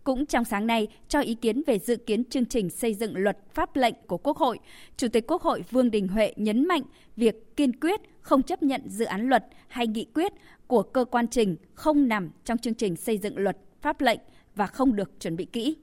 Cũng 0.05 0.25
trong 0.25 0.45
sáng 0.45 0.67
nay, 0.67 0.87
cho 1.07 1.21
ý 1.21 1.35
kiến 1.35 1.63
về 1.67 1.79
dự 1.79 1.95
kiến 1.95 2.23
chương 2.25 2.45
trình 2.45 2.69
xây 2.69 2.93
dựng 2.93 3.17
luật 3.17 3.37
pháp 3.53 3.75
lệnh 3.75 3.93
của 4.07 4.17
Quốc 4.17 4.37
hội, 4.37 4.59
Chủ 4.97 5.07
tịch 5.07 5.23
Quốc 5.27 5.41
hội 5.41 5.63
Vương 5.71 5.91
Đình 5.91 6.07
Huệ 6.07 6.33
nhấn 6.35 6.67
mạnh 6.67 6.81
việc 7.15 7.55
kiên 7.55 7.79
quyết 7.79 7.99
không 8.21 8.43
chấp 8.43 8.63
nhận 8.63 8.81
dự 8.89 9.05
án 9.05 9.29
luật 9.29 9.43
hay 9.67 9.87
nghị 9.87 10.05
quyết 10.13 10.31
của 10.67 10.83
cơ 10.83 11.05
quan 11.05 11.27
trình 11.27 11.55
không 11.73 12.07
nằm 12.07 12.29
trong 12.43 12.57
chương 12.57 12.73
trình 12.73 12.95
xây 12.95 13.17
dựng 13.17 13.37
luật 13.37 13.57
pháp 13.81 14.01
lệnh 14.01 14.19
và 14.55 14.67
không 14.67 14.95
được 14.95 15.11
chuẩn 15.19 15.35
bị 15.35 15.45
kỹ. 15.45 15.77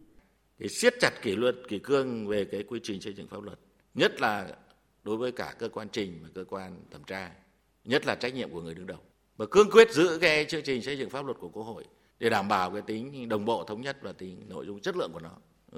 Thì 0.59 0.69
siết 0.69 0.95
chặt 1.01 1.13
kỷ 1.23 1.37
luật 1.37 1.57
kỷ 1.69 1.79
cương 1.79 2.27
về 2.27 2.45
cái 2.45 2.63
quy 2.63 2.81
trình 2.83 3.01
xây 3.01 3.13
dựng 3.13 3.29
pháp 3.29 3.43
luật, 3.43 3.59
nhất 3.95 4.21
là 4.21 4.49
đối 5.05 5.17
với 5.17 5.33
cả 5.33 5.55
cơ 5.59 5.69
quan 5.69 5.89
trình 5.93 6.19
và 6.23 6.29
cơ 6.35 6.45
quan 6.45 6.81
thẩm 6.91 7.05
tra, 7.05 7.31
nhất 7.85 8.07
là 8.07 8.15
trách 8.15 8.35
nhiệm 8.35 8.51
của 8.51 8.63
người 8.63 8.75
đứng 8.75 8.87
đầu. 8.87 8.99
Và 9.37 9.47
cương 9.51 9.71
quyết 9.71 9.91
giữ 9.93 10.19
cái 10.21 10.45
chương 10.45 10.63
trình 10.63 10.83
xây 10.83 10.99
dựng 10.99 11.11
pháp 11.11 11.25
luật 11.25 11.39
của 11.39 11.49
Quốc 11.49 11.63
hội 11.63 11.85
để 12.23 12.31
đảm 12.31 12.49
bảo 12.49 12.71
cái 12.71 12.83
tính 12.83 13.29
đồng 13.29 13.45
bộ, 13.45 13.65
thống 13.65 13.81
nhất 13.81 13.99
và 14.03 14.13
tính 14.13 14.43
nội 14.49 14.67
dung, 14.67 14.81
chất 14.81 14.97
lượng 14.97 15.11
của 15.13 15.21
nó. 15.21 15.31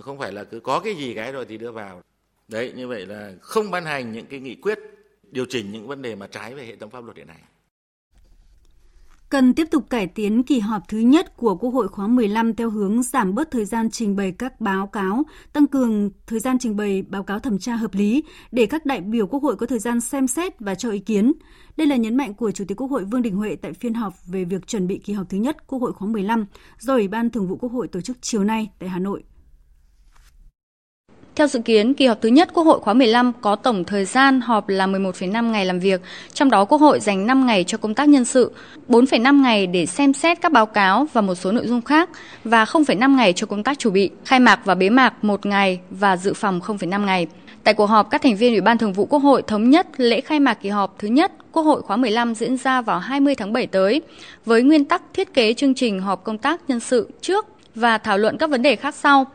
Không 0.02 0.18
phải 0.18 0.32
là 0.32 0.44
cứ 0.44 0.60
có 0.60 0.80
cái 0.80 0.94
gì 0.94 1.14
cái 1.14 1.32
rồi 1.32 1.44
thì 1.44 1.58
đưa 1.58 1.70
vào. 1.70 2.02
Đấy, 2.48 2.72
như 2.76 2.88
vậy 2.88 3.06
là 3.06 3.32
không 3.40 3.70
ban 3.70 3.84
hành 3.84 4.12
những 4.12 4.26
cái 4.26 4.40
nghị 4.40 4.54
quyết 4.54 4.78
điều 5.30 5.46
chỉnh 5.48 5.72
những 5.72 5.86
vấn 5.86 6.02
đề 6.02 6.14
mà 6.14 6.26
trái 6.26 6.54
về 6.54 6.66
hệ 6.66 6.76
thống 6.76 6.90
pháp 6.90 7.04
luật 7.04 7.16
hiện 7.16 7.26
nay 7.26 7.36
cần 9.34 9.54
tiếp 9.54 9.68
tục 9.70 9.90
cải 9.90 10.06
tiến 10.06 10.42
kỳ 10.42 10.60
họp 10.60 10.88
thứ 10.88 10.98
nhất 10.98 11.36
của 11.36 11.56
Quốc 11.56 11.70
hội 11.70 11.88
khóa 11.88 12.06
15 12.06 12.54
theo 12.54 12.70
hướng 12.70 13.02
giảm 13.02 13.34
bớt 13.34 13.50
thời 13.50 13.64
gian 13.64 13.90
trình 13.90 14.16
bày 14.16 14.32
các 14.32 14.60
báo 14.60 14.86
cáo, 14.86 15.22
tăng 15.52 15.66
cường 15.66 16.10
thời 16.26 16.40
gian 16.40 16.58
trình 16.58 16.76
bày 16.76 17.02
báo 17.02 17.22
cáo 17.22 17.38
thẩm 17.38 17.58
tra 17.58 17.76
hợp 17.76 17.94
lý 17.94 18.24
để 18.52 18.66
các 18.66 18.86
đại 18.86 19.00
biểu 19.00 19.26
Quốc 19.26 19.42
hội 19.42 19.56
có 19.56 19.66
thời 19.66 19.78
gian 19.78 20.00
xem 20.00 20.26
xét 20.26 20.60
và 20.60 20.74
cho 20.74 20.90
ý 20.90 20.98
kiến. 20.98 21.32
Đây 21.76 21.86
là 21.86 21.96
nhấn 21.96 22.16
mạnh 22.16 22.34
của 22.34 22.50
Chủ 22.50 22.64
tịch 22.68 22.80
Quốc 22.80 22.90
hội 22.90 23.04
Vương 23.04 23.22
Đình 23.22 23.36
Huệ 23.36 23.56
tại 23.56 23.72
phiên 23.72 23.94
họp 23.94 24.14
về 24.26 24.44
việc 24.44 24.66
chuẩn 24.66 24.86
bị 24.86 24.98
kỳ 24.98 25.12
họp 25.12 25.28
thứ 25.28 25.38
nhất 25.38 25.66
Quốc 25.66 25.78
hội 25.78 25.92
khóa 25.92 26.08
15 26.08 26.46
do 26.78 26.94
Ủy 26.94 27.08
ban 27.08 27.30
Thường 27.30 27.48
vụ 27.48 27.56
Quốc 27.56 27.72
hội 27.72 27.88
tổ 27.88 28.00
chức 28.00 28.16
chiều 28.20 28.44
nay 28.44 28.70
tại 28.78 28.88
Hà 28.88 28.98
Nội. 28.98 29.22
Theo 31.36 31.46
dự 31.46 31.60
kiến, 31.60 31.94
kỳ 31.94 32.06
họp 32.06 32.20
thứ 32.20 32.28
nhất 32.28 32.48
Quốc 32.54 32.64
hội 32.64 32.80
khóa 32.80 32.94
15 32.94 33.32
có 33.40 33.56
tổng 33.56 33.84
thời 33.84 34.04
gian 34.04 34.40
họp 34.40 34.68
là 34.68 34.86
11,5 34.86 35.50
ngày 35.50 35.66
làm 35.66 35.80
việc, 35.80 36.00
trong 36.32 36.50
đó 36.50 36.64
Quốc 36.64 36.78
hội 36.78 37.00
dành 37.00 37.26
5 37.26 37.46
ngày 37.46 37.64
cho 37.64 37.78
công 37.78 37.94
tác 37.94 38.08
nhân 38.08 38.24
sự, 38.24 38.52
4,5 38.88 39.42
ngày 39.42 39.66
để 39.66 39.86
xem 39.86 40.12
xét 40.12 40.40
các 40.40 40.52
báo 40.52 40.66
cáo 40.66 41.06
và 41.12 41.20
một 41.20 41.34
số 41.34 41.52
nội 41.52 41.66
dung 41.66 41.82
khác 41.82 42.10
và 42.44 42.64
0,5 42.64 43.16
ngày 43.16 43.32
cho 43.32 43.46
công 43.46 43.62
tác 43.62 43.78
chuẩn 43.78 43.94
bị, 43.94 44.10
khai 44.24 44.40
mạc 44.40 44.60
và 44.64 44.74
bế 44.74 44.90
mạc 44.90 45.24
1 45.24 45.46
ngày 45.46 45.80
và 45.90 46.16
dự 46.16 46.34
phòng 46.34 46.60
0,5 46.60 47.04
ngày. 47.04 47.26
Tại 47.64 47.74
cuộc 47.74 47.86
họp, 47.86 48.10
các 48.10 48.22
thành 48.22 48.36
viên 48.36 48.52
Ủy 48.52 48.60
ban 48.60 48.78
Thường 48.78 48.92
vụ 48.92 49.06
Quốc 49.06 49.18
hội 49.18 49.42
thống 49.46 49.70
nhất 49.70 49.86
lễ 49.96 50.20
khai 50.20 50.40
mạc 50.40 50.54
kỳ 50.54 50.68
họp 50.68 50.98
thứ 50.98 51.08
nhất 51.08 51.32
Quốc 51.52 51.62
hội 51.62 51.82
khóa 51.82 51.96
15 51.96 52.34
diễn 52.34 52.56
ra 52.56 52.80
vào 52.80 52.98
20 52.98 53.34
tháng 53.34 53.52
7 53.52 53.66
tới, 53.66 54.02
với 54.44 54.62
nguyên 54.62 54.84
tắc 54.84 55.02
thiết 55.14 55.34
kế 55.34 55.54
chương 55.54 55.74
trình 55.74 56.00
họp 56.00 56.24
công 56.24 56.38
tác 56.38 56.60
nhân 56.68 56.80
sự 56.80 57.10
trước 57.20 57.46
và 57.74 57.98
thảo 57.98 58.18
luận 58.18 58.38
các 58.38 58.50
vấn 58.50 58.62
đề 58.62 58.76
khác 58.76 58.94
sau. 58.94 59.26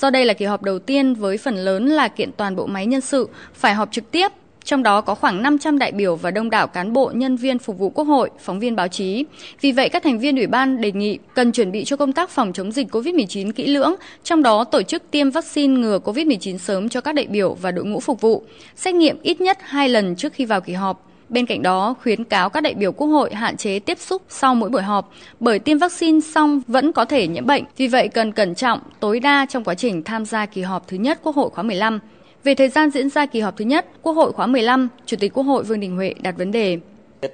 Do 0.00 0.10
đây 0.10 0.24
là 0.24 0.34
kỳ 0.34 0.44
họp 0.44 0.62
đầu 0.62 0.78
tiên 0.78 1.14
với 1.14 1.38
phần 1.38 1.56
lớn 1.56 1.86
là 1.86 2.08
kiện 2.08 2.32
toàn 2.32 2.56
bộ 2.56 2.66
máy 2.66 2.86
nhân 2.86 3.00
sự 3.00 3.28
phải 3.54 3.74
họp 3.74 3.92
trực 3.92 4.10
tiếp, 4.10 4.28
trong 4.64 4.82
đó 4.82 5.00
có 5.00 5.14
khoảng 5.14 5.42
500 5.42 5.78
đại 5.78 5.92
biểu 5.92 6.16
và 6.16 6.30
đông 6.30 6.50
đảo 6.50 6.66
cán 6.66 6.92
bộ 6.92 7.10
nhân 7.14 7.36
viên 7.36 7.58
phục 7.58 7.78
vụ 7.78 7.90
Quốc 7.90 8.04
hội, 8.04 8.30
phóng 8.38 8.60
viên 8.60 8.76
báo 8.76 8.88
chí. 8.88 9.24
Vì 9.60 9.72
vậy, 9.72 9.88
các 9.88 10.02
thành 10.02 10.18
viên 10.18 10.36
ủy 10.36 10.46
ban 10.46 10.80
đề 10.80 10.92
nghị 10.92 11.18
cần 11.34 11.52
chuẩn 11.52 11.72
bị 11.72 11.84
cho 11.84 11.96
công 11.96 12.12
tác 12.12 12.30
phòng 12.30 12.52
chống 12.52 12.72
dịch 12.72 12.94
COVID-19 12.94 13.52
kỹ 13.52 13.66
lưỡng, 13.66 13.94
trong 14.24 14.42
đó 14.42 14.64
tổ 14.64 14.82
chức 14.82 15.02
tiêm 15.10 15.30
vaccine 15.30 15.80
ngừa 15.80 15.98
COVID-19 16.04 16.58
sớm 16.58 16.88
cho 16.88 17.00
các 17.00 17.14
đại 17.14 17.26
biểu 17.26 17.54
và 17.54 17.70
đội 17.70 17.84
ngũ 17.84 18.00
phục 18.00 18.20
vụ, 18.20 18.42
xét 18.76 18.94
nghiệm 18.94 19.18
ít 19.22 19.40
nhất 19.40 19.58
2 19.60 19.88
lần 19.88 20.16
trước 20.16 20.32
khi 20.32 20.44
vào 20.44 20.60
kỳ 20.60 20.72
họp 20.72 21.07
Bên 21.28 21.46
cạnh 21.46 21.62
đó, 21.62 21.94
khuyến 22.02 22.24
cáo 22.24 22.50
các 22.50 22.60
đại 22.60 22.74
biểu 22.74 22.92
Quốc 22.92 23.08
hội 23.08 23.34
hạn 23.34 23.56
chế 23.56 23.78
tiếp 23.78 23.98
xúc 23.98 24.22
sau 24.28 24.54
mỗi 24.54 24.70
buổi 24.70 24.82
họp, 24.82 25.12
bởi 25.40 25.58
tiêm 25.58 25.78
vaccine 25.78 26.20
xong 26.20 26.62
vẫn 26.66 26.92
có 26.92 27.04
thể 27.04 27.26
nhiễm 27.26 27.46
bệnh, 27.46 27.64
vì 27.76 27.88
vậy 27.88 28.08
cần 28.08 28.32
cẩn 28.32 28.54
trọng 28.54 28.80
tối 29.00 29.20
đa 29.20 29.46
trong 29.48 29.64
quá 29.64 29.74
trình 29.74 30.02
tham 30.02 30.24
gia 30.24 30.46
kỳ 30.46 30.62
họp 30.62 30.88
thứ 30.88 30.96
nhất 30.96 31.18
Quốc 31.22 31.36
hội 31.36 31.50
khóa 31.50 31.62
15. 31.62 32.00
Về 32.44 32.54
thời 32.54 32.68
gian 32.68 32.90
diễn 32.90 33.10
ra 33.10 33.26
kỳ 33.26 33.40
họp 33.40 33.56
thứ 33.56 33.64
nhất 33.64 33.86
Quốc 34.02 34.12
hội 34.12 34.32
khóa 34.32 34.46
15, 34.46 34.88
Chủ 35.06 35.16
tịch 35.20 35.32
Quốc 35.34 35.44
hội 35.44 35.64
Vương 35.64 35.80
Đình 35.80 35.96
Huệ 35.96 36.14
đặt 36.20 36.34
vấn 36.38 36.52
đề. 36.52 36.78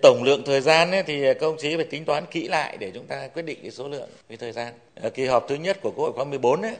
Tổng 0.02 0.22
lượng 0.22 0.42
thời 0.46 0.60
gian 0.60 0.90
ấy, 0.90 1.02
thì 1.02 1.22
các 1.24 1.40
ông 1.40 1.56
chí 1.58 1.76
phải 1.76 1.84
tính 1.84 2.04
toán 2.04 2.24
kỹ 2.30 2.48
lại 2.48 2.76
để 2.80 2.90
chúng 2.94 3.06
ta 3.06 3.28
quyết 3.34 3.42
định 3.42 3.58
cái 3.62 3.70
số 3.70 3.88
lượng 3.88 4.08
cái 4.28 4.38
thời 4.38 4.52
gian. 4.52 4.72
Ở 4.94 5.10
kỳ 5.10 5.26
họp 5.26 5.48
thứ 5.48 5.54
nhất 5.54 5.78
của 5.82 5.90
Quốc 5.90 6.04
hội 6.04 6.12
khóa 6.12 6.24
14 6.24 6.62
ấy, 6.62 6.74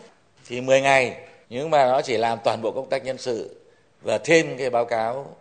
thì 0.48 0.60
10 0.60 0.80
ngày 0.80 1.16
nhưng 1.50 1.70
mà 1.70 1.86
nó 1.86 2.02
chỉ 2.02 2.16
làm 2.16 2.38
toàn 2.44 2.62
bộ 2.62 2.70
công 2.70 2.88
tác 2.88 3.04
nhân 3.04 3.18
sự 3.18 3.56
và 4.02 4.18
thêm 4.18 4.46
cái 4.58 4.70
báo 4.70 4.84
cáo 4.84 5.36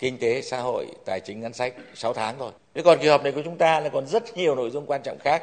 kinh 0.00 0.18
tế, 0.18 0.42
xã 0.42 0.60
hội, 0.60 0.86
tài 1.04 1.20
chính, 1.20 1.40
ngân 1.40 1.52
sách 1.52 1.74
6 1.94 2.14
tháng 2.14 2.34
thôi. 2.38 2.52
Thế 2.74 2.82
còn 2.82 2.98
kỳ 2.98 3.08
họp 3.08 3.22
này 3.22 3.32
của 3.32 3.42
chúng 3.44 3.58
ta 3.58 3.80
là 3.80 3.88
còn 3.88 4.06
rất 4.06 4.36
nhiều 4.36 4.54
nội 4.54 4.70
dung 4.70 4.86
quan 4.86 5.02
trọng 5.02 5.18
khác 5.18 5.42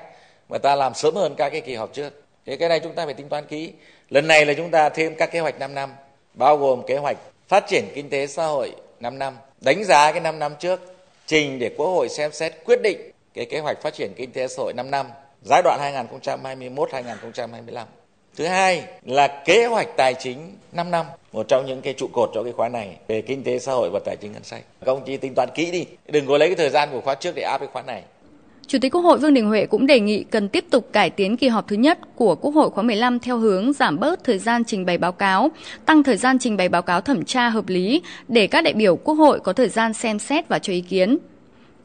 mà 0.49 0.57
ta 0.57 0.75
làm 0.75 0.93
sớm 0.93 1.15
hơn 1.15 1.35
các 1.37 1.49
cái 1.49 1.61
kỳ 1.61 1.75
họp 1.75 1.93
trước. 1.93 2.23
Thế 2.45 2.55
cái 2.57 2.69
này 2.69 2.79
chúng 2.79 2.93
ta 2.93 3.05
phải 3.05 3.13
tính 3.13 3.29
toán 3.29 3.45
kỹ. 3.45 3.73
Lần 4.09 4.27
này 4.27 4.45
là 4.45 4.53
chúng 4.53 4.71
ta 4.71 4.89
thêm 4.89 5.15
các 5.15 5.31
kế 5.31 5.39
hoạch 5.39 5.59
5 5.59 5.73
năm, 5.75 5.93
bao 6.33 6.57
gồm 6.57 6.81
kế 6.87 6.97
hoạch 6.97 7.17
phát 7.47 7.63
triển 7.67 7.85
kinh 7.95 8.09
tế, 8.09 8.27
xã 8.27 8.45
hội 8.45 8.75
5 8.99 9.19
năm, 9.19 9.37
đánh 9.61 9.83
giá 9.83 10.11
cái 10.11 10.21
5 10.21 10.39
năm 10.39 10.55
trước, 10.59 10.79
trình 11.25 11.59
để 11.59 11.71
quốc 11.77 11.87
hội 11.87 12.09
xem 12.09 12.31
xét 12.31 12.53
quyết 12.65 12.81
định 12.81 13.11
cái 13.33 13.45
kế 13.45 13.59
hoạch 13.59 13.81
phát 13.81 13.93
triển 13.93 14.13
kinh 14.15 14.31
tế, 14.31 14.47
xã 14.47 14.63
hội 14.63 14.73
5 14.73 14.91
năm, 14.91 15.07
giai 15.43 15.61
đoạn 15.63 15.79
2021 15.79 16.91
2025 16.91 17.87
Thứ 18.37 18.45
hai 18.45 18.83
là 19.05 19.27
kế 19.27 19.65
hoạch 19.65 19.87
tài 19.97 20.13
chính 20.13 20.37
5 20.71 20.91
năm, 20.91 21.05
một 21.33 21.47
trong 21.47 21.65
những 21.65 21.81
cái 21.81 21.93
trụ 21.93 22.07
cột 22.13 22.29
cho 22.33 22.43
cái 22.43 22.53
khóa 22.53 22.69
này 22.69 22.97
về 23.07 23.21
kinh 23.21 23.43
tế 23.43 23.59
xã 23.59 23.71
hội 23.73 23.89
và 23.93 23.99
tài 24.05 24.15
chính 24.15 24.31
ngân 24.31 24.43
sách. 24.43 24.61
Các 24.85 24.91
ông 24.91 25.03
chí 25.05 25.17
tính 25.17 25.33
toán 25.35 25.49
kỹ 25.55 25.71
đi, 25.71 25.85
đừng 26.07 26.27
có 26.27 26.37
lấy 26.37 26.49
cái 26.49 26.55
thời 26.55 26.69
gian 26.69 26.89
của 26.91 27.01
khóa 27.01 27.15
trước 27.15 27.35
để 27.35 27.41
áp 27.41 27.57
cái 27.57 27.67
khóa 27.73 27.81
này. 27.81 28.03
Chủ 28.67 28.77
tịch 28.81 28.93
Quốc 28.93 29.01
hội 29.01 29.17
Vương 29.17 29.33
Đình 29.33 29.45
Huệ 29.45 29.65
cũng 29.65 29.87
đề 29.87 29.99
nghị 29.99 30.23
cần 30.23 30.49
tiếp 30.49 30.65
tục 30.69 30.89
cải 30.93 31.09
tiến 31.09 31.37
kỳ 31.37 31.47
họp 31.47 31.67
thứ 31.67 31.75
nhất 31.75 31.99
của 32.15 32.35
Quốc 32.35 32.51
hội 32.51 32.69
khóa 32.69 32.83
15 32.83 33.19
theo 33.19 33.37
hướng 33.37 33.73
giảm 33.73 33.99
bớt 33.99 34.23
thời 34.23 34.39
gian 34.39 34.63
trình 34.63 34.85
bày 34.85 34.97
báo 34.97 35.11
cáo, 35.11 35.51
tăng 35.85 36.03
thời 36.03 36.17
gian 36.17 36.39
trình 36.39 36.57
bày 36.57 36.69
báo 36.69 36.81
cáo 36.81 37.01
thẩm 37.01 37.25
tra 37.25 37.49
hợp 37.49 37.67
lý 37.67 38.01
để 38.27 38.47
các 38.47 38.63
đại 38.63 38.73
biểu 38.73 38.95
Quốc 38.95 39.15
hội 39.15 39.39
có 39.39 39.53
thời 39.53 39.69
gian 39.69 39.93
xem 39.93 40.19
xét 40.19 40.47
và 40.47 40.59
cho 40.59 40.73
ý 40.73 40.81
kiến. 40.81 41.17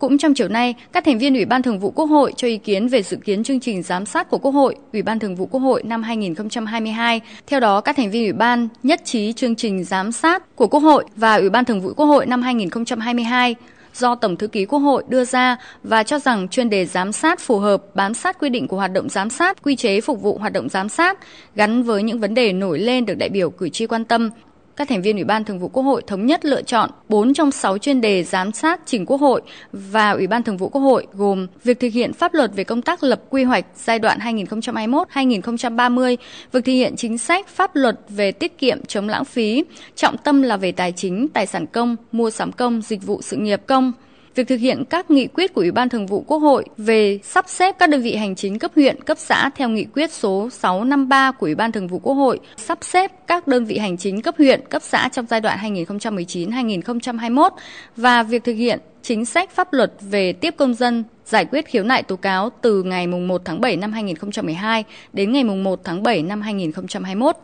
Cũng 0.03 0.19
trong 0.19 0.35
chiều 0.35 0.49
nay, 0.49 0.75
các 0.93 1.05
thành 1.05 1.19
viên 1.19 1.35
Ủy 1.35 1.45
ban 1.45 1.63
Thường 1.63 1.79
vụ 1.79 1.91
Quốc 1.91 2.07
hội 2.07 2.33
cho 2.37 2.49
ý 2.49 2.59
kiến 2.59 2.89
về 2.89 3.03
dự 3.03 3.17
kiến 3.17 3.45
chương 3.45 3.61
trình 3.61 3.83
giám 3.83 4.07
sát 4.07 4.31
của 4.31 4.39
Quốc 4.39 4.51
hội, 4.51 4.77
Ủy 4.93 5.03
ban 5.03 5.19
Thường 5.19 5.37
vụ 5.37 5.47
Quốc 5.47 5.61
hội 5.61 5.83
năm 5.83 6.03
2022. 6.03 7.21
Theo 7.47 7.61
đó, 7.61 7.81
các 7.81 7.97
thành 7.97 8.11
viên 8.11 8.23
Ủy 8.23 8.33
ban 8.33 8.69
nhất 8.83 9.01
trí 9.05 9.33
chương 9.33 9.55
trình 9.55 9.85
giám 9.85 10.13
sát 10.13 10.57
của 10.57 10.67
Quốc 10.67 10.81
hội 10.81 11.05
và 11.17 11.35
Ủy 11.37 11.51
ban 11.51 11.65
Thường 11.65 11.81
vụ 11.81 11.93
Quốc 11.97 12.07
hội 12.07 12.27
năm 12.27 12.43
2022 12.43 13.55
do 13.95 14.15
Tổng 14.15 14.37
thư 14.37 14.47
ký 14.47 14.65
Quốc 14.65 14.79
hội 14.79 15.05
đưa 15.09 15.25
ra 15.25 15.57
và 15.83 16.03
cho 16.03 16.19
rằng 16.19 16.49
chuyên 16.49 16.71
đề 16.71 16.87
giám 16.87 17.13
sát 17.13 17.41
phù 17.41 17.59
hợp 17.59 17.83
bám 17.95 18.15
sát 18.15 18.39
quy 18.41 18.49
định 18.49 18.69
của 18.69 18.77
hoạt 18.77 18.93
động 18.93 19.09
giám 19.09 19.31
sát, 19.31 19.63
quy 19.63 19.77
chế 19.77 20.01
phục 20.01 20.23
vụ 20.23 20.39
hoạt 20.39 20.53
động 20.53 20.69
giám 20.69 20.89
sát 20.89 21.19
gắn 21.55 21.83
với 21.83 22.03
những 22.03 22.21
vấn 22.21 22.35
đề 22.35 22.53
nổi 22.53 22.79
lên 22.79 23.07
được 23.07 23.15
đại 23.15 23.29
biểu 23.29 23.51
cử 23.51 23.69
tri 23.69 23.87
quan 23.87 24.05
tâm 24.05 24.31
các 24.77 24.89
thành 24.89 25.03
viên 25.03 25.17
Ủy 25.17 25.25
ban 25.25 25.45
Thường 25.45 25.59
vụ 25.59 25.69
Quốc 25.69 25.83
hội 25.83 26.03
thống 26.07 26.27
nhất 26.27 26.45
lựa 26.45 26.63
chọn 26.63 26.91
4 27.09 27.35
trong 27.35 27.51
6 27.51 27.79
chuyên 27.79 28.01
đề 28.01 28.25
giám 28.25 28.53
sát 28.53 28.81
trình 28.87 29.07
Quốc 29.07 29.21
hội 29.21 29.43
và 29.73 30.11
Ủy 30.11 30.27
ban 30.27 30.43
Thường 30.43 30.57
vụ 30.57 30.69
Quốc 30.69 30.81
hội 30.81 31.07
gồm 31.13 31.47
việc 31.65 31.81
thực 31.81 31.93
hiện 31.93 32.13
pháp 32.13 32.35
luật 32.35 32.51
về 32.55 32.65
công 32.65 32.83
tác 32.83 33.03
lập 33.03 33.23
quy 33.31 33.45
hoạch 33.45 33.65
giai 33.77 33.99
đoạn 33.99 34.19
2021-2030, 34.19 36.17
việc 36.53 36.65
thực 36.65 36.67
hiện 36.67 36.97
chính 36.97 37.19
sách 37.19 37.49
pháp 37.49 37.77
luật 37.77 38.01
về 38.09 38.33
tiết 38.33 38.59
kiệm 38.59 38.85
chống 38.85 39.09
lãng 39.09 39.25
phí, 39.25 39.65
trọng 39.95 40.17
tâm 40.17 40.43
là 40.43 40.57
về 40.57 40.73
tài 40.73 40.93
chính, 40.93 41.29
tài 41.29 41.47
sản 41.47 41.67
công, 41.67 41.97
mua 42.13 42.31
sắm 42.31 42.53
công, 42.53 42.83
dịch 42.83 43.03
vụ 43.03 43.23
sự 43.23 43.37
nghiệp 43.37 43.63
công, 43.67 43.93
việc 44.35 44.49
thực 44.49 44.61
hiện 44.61 44.85
các 44.85 45.11
nghị 45.11 45.27
quyết 45.27 45.55
của 45.55 45.61
Ủy 45.61 45.71
ban 45.71 45.89
Thường 45.89 46.07
vụ 46.07 46.25
Quốc 46.27 46.39
hội 46.39 46.65
về 46.77 47.19
sắp 47.23 47.45
xếp 47.49 47.77
các 47.79 47.89
đơn 47.89 48.03
vị 48.03 48.17
hành 48.17 48.35
chính 48.35 48.59
cấp 48.59 48.71
huyện, 48.75 49.03
cấp 49.03 49.19
xã 49.19 49.51
theo 49.55 49.69
nghị 49.69 49.85
quyết 49.85 50.13
số 50.13 50.49
653 50.51 51.33
của 51.33 51.47
Ủy 51.47 51.55
ban 51.55 51.73
Thường 51.73 51.89
vụ 51.89 51.99
Quốc 51.99 52.15
hội, 52.15 52.41
sắp 52.57 52.79
xếp 52.81 53.13
các 53.27 53.47
đơn 53.47 53.65
vị 53.65 53.79
hành 53.79 53.97
chính 53.97 54.23
cấp 54.23 54.35
huyện, 54.39 54.61
cấp 54.69 54.83
xã 54.83 55.09
trong 55.13 55.27
giai 55.27 55.41
đoạn 55.41 55.59
2019-2021 55.59 57.51
và 57.97 58.23
việc 58.23 58.45
thực 58.45 58.55
hiện 58.55 58.79
chính 59.03 59.25
sách 59.25 59.51
pháp 59.51 59.73
luật 59.73 59.93
về 60.01 60.33
tiếp 60.33 60.55
công 60.57 60.75
dân 60.75 61.05
giải 61.27 61.45
quyết 61.45 61.67
khiếu 61.67 61.85
nại 61.85 62.03
tố 62.03 62.17
cáo 62.17 62.51
từ 62.61 62.83
ngày 62.83 63.07
1 63.07 63.43
tháng 63.45 63.61
7 63.61 63.77
năm 63.77 63.93
2012 63.93 64.85
đến 65.13 65.33
ngày 65.33 65.45
1 65.45 65.81
tháng 65.85 66.03
7 66.03 66.23
năm 66.23 66.41
2021. 66.41 67.37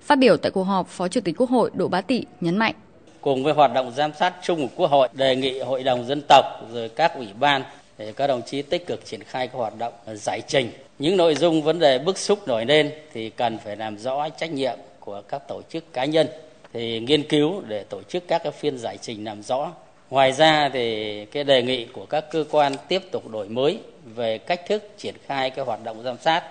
Phát 0.00 0.18
biểu 0.18 0.36
tại 0.36 0.50
cuộc 0.50 0.64
họp, 0.64 0.88
Phó 0.88 1.08
Chủ 1.08 1.20
tịch 1.20 1.34
Quốc 1.38 1.50
hội 1.50 1.70
Đỗ 1.74 1.88
Bá 1.88 2.00
Tị 2.00 2.24
nhấn 2.40 2.58
mạnh 2.58 2.74
cùng 3.22 3.44
với 3.44 3.54
hoạt 3.54 3.72
động 3.72 3.92
giám 3.96 4.12
sát 4.18 4.34
chung 4.42 4.68
của 4.68 4.74
Quốc 4.76 4.90
hội, 4.90 5.08
đề 5.12 5.36
nghị 5.36 5.60
Hội 5.60 5.82
đồng 5.82 6.06
dân 6.06 6.22
tộc 6.28 6.44
rồi 6.72 6.88
các 6.88 7.14
ủy 7.14 7.28
ban 7.40 7.64
để 7.98 8.12
các 8.16 8.26
đồng 8.26 8.42
chí 8.42 8.62
tích 8.62 8.86
cực 8.86 9.06
triển 9.06 9.24
khai 9.24 9.46
các 9.46 9.54
hoạt 9.54 9.78
động 9.78 9.92
giải 10.06 10.40
trình. 10.46 10.72
Những 10.98 11.16
nội 11.16 11.34
dung 11.34 11.62
vấn 11.62 11.78
đề 11.78 11.98
bức 11.98 12.18
xúc 12.18 12.48
nổi 12.48 12.64
lên 12.64 12.92
thì 13.12 13.30
cần 13.30 13.58
phải 13.58 13.76
làm 13.76 13.98
rõ 13.98 14.28
trách 14.28 14.52
nhiệm 14.52 14.78
của 15.00 15.22
các 15.28 15.48
tổ 15.48 15.62
chức 15.70 15.92
cá 15.92 16.04
nhân, 16.04 16.26
thì 16.72 17.00
nghiên 17.00 17.28
cứu 17.28 17.62
để 17.68 17.84
tổ 17.84 18.02
chức 18.02 18.28
các 18.28 18.42
cái 18.42 18.52
phiên 18.52 18.78
giải 18.78 18.98
trình 19.02 19.24
làm 19.24 19.42
rõ. 19.42 19.72
Ngoài 20.10 20.32
ra 20.32 20.70
thì 20.72 21.24
cái 21.24 21.44
đề 21.44 21.62
nghị 21.62 21.84
của 21.84 22.06
các 22.06 22.24
cơ 22.30 22.44
quan 22.50 22.72
tiếp 22.88 23.02
tục 23.10 23.28
đổi 23.28 23.48
mới 23.48 23.78
về 24.04 24.38
cách 24.38 24.60
thức 24.66 24.90
triển 24.98 25.14
khai 25.26 25.50
cái 25.50 25.64
hoạt 25.64 25.84
động 25.84 26.02
giám 26.02 26.16
sát, 26.20 26.42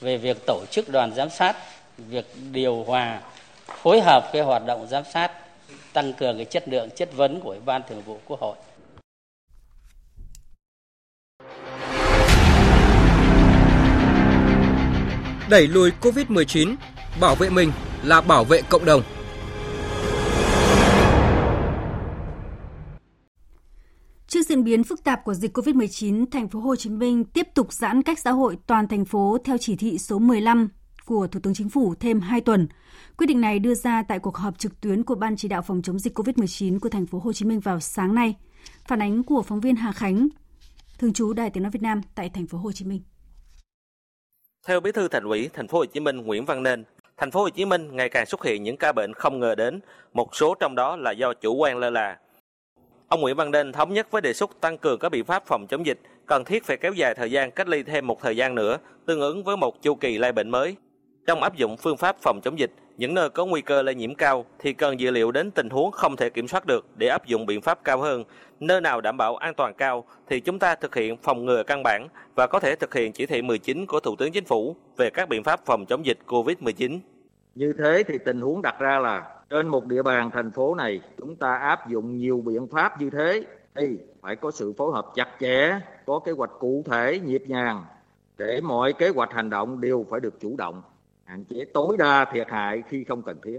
về 0.00 0.16
việc 0.16 0.36
tổ 0.46 0.60
chức 0.70 0.88
đoàn 0.88 1.14
giám 1.14 1.30
sát, 1.30 1.56
việc 1.98 2.26
điều 2.52 2.84
hòa, 2.86 3.20
phối 3.66 4.00
hợp 4.00 4.30
cái 4.32 4.42
hoạt 4.42 4.66
động 4.66 4.86
giám 4.90 5.04
sát 5.12 5.32
tăng 5.92 6.12
cường 6.12 6.36
cái 6.36 6.44
chất 6.44 6.68
lượng 6.68 6.88
chất 6.96 7.16
vấn 7.16 7.40
của 7.40 7.50
Ủy 7.50 7.60
ban 7.60 7.82
Thường 7.88 8.02
vụ 8.02 8.18
Quốc 8.26 8.40
hội. 8.40 8.56
Đẩy 15.50 15.66
lùi 15.66 15.90
Covid-19, 16.00 16.76
bảo 17.20 17.34
vệ 17.34 17.50
mình 17.50 17.72
là 18.04 18.20
bảo 18.20 18.44
vệ 18.44 18.62
cộng 18.62 18.84
đồng. 18.84 19.02
Trước 24.26 24.46
diễn 24.46 24.64
biến 24.64 24.84
phức 24.84 25.04
tạp 25.04 25.24
của 25.24 25.34
dịch 25.34 25.56
COVID-19, 25.56 26.24
thành 26.30 26.48
phố 26.48 26.60
Hồ 26.60 26.76
Chí 26.76 26.90
Minh 26.90 27.24
tiếp 27.24 27.46
tục 27.54 27.72
giãn 27.72 28.02
cách 28.02 28.18
xã 28.18 28.30
hội 28.30 28.56
toàn 28.66 28.88
thành 28.88 29.04
phố 29.04 29.38
theo 29.44 29.58
chỉ 29.58 29.76
thị 29.76 29.98
số 29.98 30.18
15 30.18 30.68
của 31.10 31.26
Thủ 31.26 31.40
tướng 31.42 31.54
Chính 31.54 31.68
phủ 31.68 31.94
thêm 32.00 32.20
2 32.20 32.40
tuần. 32.40 32.68
Quyết 33.16 33.26
định 33.26 33.40
này 33.40 33.58
đưa 33.58 33.74
ra 33.74 34.02
tại 34.02 34.18
cuộc 34.18 34.36
họp 34.36 34.58
trực 34.58 34.80
tuyến 34.80 35.02
của 35.02 35.14
Ban 35.14 35.36
chỉ 35.36 35.48
đạo 35.48 35.62
phòng 35.62 35.82
chống 35.82 35.98
dịch 35.98 36.18
COVID-19 36.18 36.78
của 36.78 36.88
thành 36.88 37.06
phố 37.06 37.18
Hồ 37.18 37.32
Chí 37.32 37.44
Minh 37.44 37.60
vào 37.60 37.80
sáng 37.80 38.14
nay. 38.14 38.34
Phản 38.88 39.02
ánh 39.02 39.22
của 39.22 39.42
phóng 39.42 39.60
viên 39.60 39.76
Hà 39.76 39.92
Khánh, 39.92 40.28
thường 40.98 41.12
trú 41.12 41.32
Đài 41.32 41.50
Tiếng 41.50 41.62
nói 41.62 41.70
Việt 41.70 41.82
Nam 41.82 42.00
tại 42.14 42.30
thành 42.34 42.46
phố 42.46 42.58
Hồ 42.58 42.72
Chí 42.72 42.84
Minh. 42.84 43.00
Theo 44.66 44.80
Bí 44.80 44.92
thư 44.92 45.08
Thành 45.08 45.24
ủy 45.24 45.48
Thành 45.52 45.68
phố 45.68 45.78
Hồ 45.78 45.84
Chí 45.84 46.00
Minh 46.00 46.16
Nguyễn 46.16 46.44
Văn 46.44 46.62
Nên, 46.62 46.84
Thành 47.16 47.30
phố 47.30 47.40
Hồ 47.40 47.48
Chí 47.48 47.64
Minh 47.64 47.96
ngày 47.96 48.08
càng 48.08 48.26
xuất 48.26 48.44
hiện 48.44 48.62
những 48.62 48.76
ca 48.76 48.92
bệnh 48.92 49.14
không 49.14 49.40
ngờ 49.40 49.54
đến, 49.54 49.80
một 50.12 50.34
số 50.34 50.54
trong 50.60 50.74
đó 50.74 50.96
là 50.96 51.10
do 51.10 51.34
chủ 51.34 51.54
quan 51.54 51.76
lơ 51.78 51.90
là. 51.90 52.18
Ông 53.08 53.20
Nguyễn 53.20 53.36
Văn 53.36 53.50
Nên 53.50 53.72
thống 53.72 53.92
nhất 53.92 54.10
với 54.10 54.22
đề 54.22 54.32
xuất 54.32 54.60
tăng 54.60 54.78
cường 54.78 54.98
các 54.98 55.08
biện 55.08 55.24
pháp 55.24 55.46
phòng 55.46 55.66
chống 55.66 55.86
dịch, 55.86 56.00
cần 56.26 56.44
thiết 56.44 56.64
phải 56.64 56.76
kéo 56.76 56.92
dài 56.92 57.14
thời 57.14 57.30
gian 57.30 57.50
cách 57.50 57.68
ly 57.68 57.82
thêm 57.82 58.06
một 58.06 58.20
thời 58.22 58.36
gian 58.36 58.54
nữa, 58.54 58.78
tương 59.06 59.20
ứng 59.20 59.44
với 59.44 59.56
một 59.56 59.82
chu 59.82 59.94
kỳ 59.94 60.18
lây 60.18 60.32
bệnh 60.32 60.50
mới. 60.50 60.76
Trong 61.30 61.42
áp 61.42 61.56
dụng 61.56 61.76
phương 61.76 61.96
pháp 61.96 62.16
phòng 62.22 62.40
chống 62.44 62.58
dịch, 62.58 62.70
những 62.96 63.14
nơi 63.14 63.30
có 63.30 63.46
nguy 63.46 63.60
cơ 63.60 63.82
lây 63.82 63.94
nhiễm 63.94 64.14
cao 64.14 64.44
thì 64.58 64.72
cần 64.72 65.00
dự 65.00 65.10
liệu 65.10 65.32
đến 65.32 65.50
tình 65.50 65.70
huống 65.70 65.90
không 65.90 66.16
thể 66.16 66.30
kiểm 66.30 66.48
soát 66.48 66.66
được 66.66 66.86
để 66.96 67.06
áp 67.06 67.26
dụng 67.26 67.46
biện 67.46 67.60
pháp 67.60 67.84
cao 67.84 67.98
hơn. 67.98 68.24
Nơi 68.60 68.80
nào 68.80 69.00
đảm 69.00 69.16
bảo 69.16 69.36
an 69.36 69.54
toàn 69.54 69.74
cao 69.74 70.04
thì 70.28 70.40
chúng 70.40 70.58
ta 70.58 70.74
thực 70.74 70.94
hiện 70.94 71.16
phòng 71.16 71.44
ngừa 71.44 71.62
căn 71.62 71.82
bản 71.84 72.08
và 72.34 72.46
có 72.46 72.60
thể 72.60 72.76
thực 72.76 72.94
hiện 72.94 73.12
chỉ 73.12 73.26
thị 73.26 73.42
19 73.42 73.86
của 73.86 74.00
Thủ 74.00 74.16
tướng 74.16 74.32
Chính 74.32 74.44
phủ 74.44 74.76
về 74.96 75.10
các 75.10 75.28
biện 75.28 75.44
pháp 75.44 75.60
phòng 75.66 75.86
chống 75.86 76.06
dịch 76.06 76.18
COVID-19. 76.26 76.98
Như 77.54 77.72
thế 77.78 78.02
thì 78.06 78.18
tình 78.24 78.40
huống 78.40 78.62
đặt 78.62 78.78
ra 78.78 78.98
là 78.98 79.34
trên 79.50 79.68
một 79.68 79.86
địa 79.86 80.02
bàn 80.02 80.30
thành 80.30 80.50
phố 80.50 80.74
này 80.74 81.00
chúng 81.18 81.36
ta 81.36 81.54
áp 81.54 81.88
dụng 81.88 82.16
nhiều 82.16 82.42
biện 82.46 82.66
pháp 82.68 83.00
như 83.00 83.10
thế 83.10 83.44
thì 83.74 83.98
phải 84.20 84.36
có 84.36 84.50
sự 84.50 84.72
phối 84.78 84.92
hợp 84.92 85.06
chặt 85.14 85.28
chẽ, 85.40 85.80
có 86.06 86.18
kế 86.18 86.32
hoạch 86.32 86.50
cụ 86.58 86.84
thể, 86.90 87.20
nhịp 87.24 87.42
nhàng 87.46 87.84
để 88.38 88.60
mọi 88.60 88.92
kế 88.92 89.08
hoạch 89.08 89.32
hành 89.32 89.50
động 89.50 89.80
đều 89.80 90.06
phải 90.10 90.20
được 90.20 90.40
chủ 90.40 90.54
động 90.58 90.82
hạn 91.30 91.44
chế 91.44 91.64
tối 91.74 91.96
đa 91.98 92.24
thiệt 92.32 92.48
hại 92.50 92.82
khi 92.88 93.04
không 93.04 93.22
cần 93.22 93.36
thiết 93.44 93.58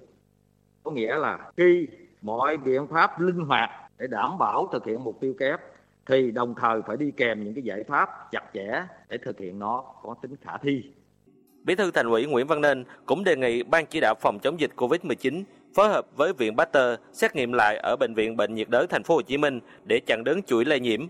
có 0.83 0.91
nghĩa 0.91 1.15
là 1.15 1.51
khi 1.57 1.87
mọi 2.21 2.57
biện 2.57 2.87
pháp 2.87 3.19
linh 3.19 3.39
hoạt 3.39 3.69
để 3.97 4.07
đảm 4.07 4.37
bảo 4.37 4.69
thực 4.71 4.85
hiện 4.85 5.03
mục 5.03 5.17
tiêu 5.21 5.33
kép 5.39 5.59
thì 6.05 6.31
đồng 6.31 6.55
thời 6.61 6.81
phải 6.87 6.97
đi 6.97 7.11
kèm 7.17 7.43
những 7.43 7.53
cái 7.53 7.63
giải 7.63 7.83
pháp 7.83 8.31
chặt 8.31 8.43
chẽ 8.53 8.83
để 9.09 9.17
thực 9.25 9.39
hiện 9.39 9.59
nó 9.59 9.83
có 10.03 10.15
tính 10.21 10.35
khả 10.41 10.57
thi. 10.57 10.83
Bí 11.63 11.75
thư 11.75 11.91
Thành 11.91 12.09
ủy 12.09 12.25
Nguyễn 12.25 12.47
Văn 12.47 12.61
Nên 12.61 12.85
cũng 13.05 13.23
đề 13.23 13.35
nghị 13.35 13.63
Ban 13.63 13.85
chỉ 13.85 13.99
đạo 13.99 14.15
phòng 14.21 14.39
chống 14.41 14.59
dịch 14.59 14.71
Covid-19 14.75 15.43
phối 15.75 15.89
hợp 15.89 16.05
với 16.17 16.33
Viện 16.33 16.57
Pasteur 16.57 16.99
xét 17.13 17.35
nghiệm 17.35 17.53
lại 17.53 17.77
ở 17.77 17.95
bệnh 17.99 18.13
viện 18.13 18.37
Bệnh 18.37 18.55
nhiệt 18.55 18.69
đới 18.69 18.87
Thành 18.87 19.03
phố 19.03 19.15
Hồ 19.15 19.21
Chí 19.21 19.37
Minh 19.37 19.59
để 19.83 19.99
chặn 20.05 20.23
đứng 20.23 20.43
chuỗi 20.43 20.65
lây 20.65 20.79
nhiễm. 20.79 21.07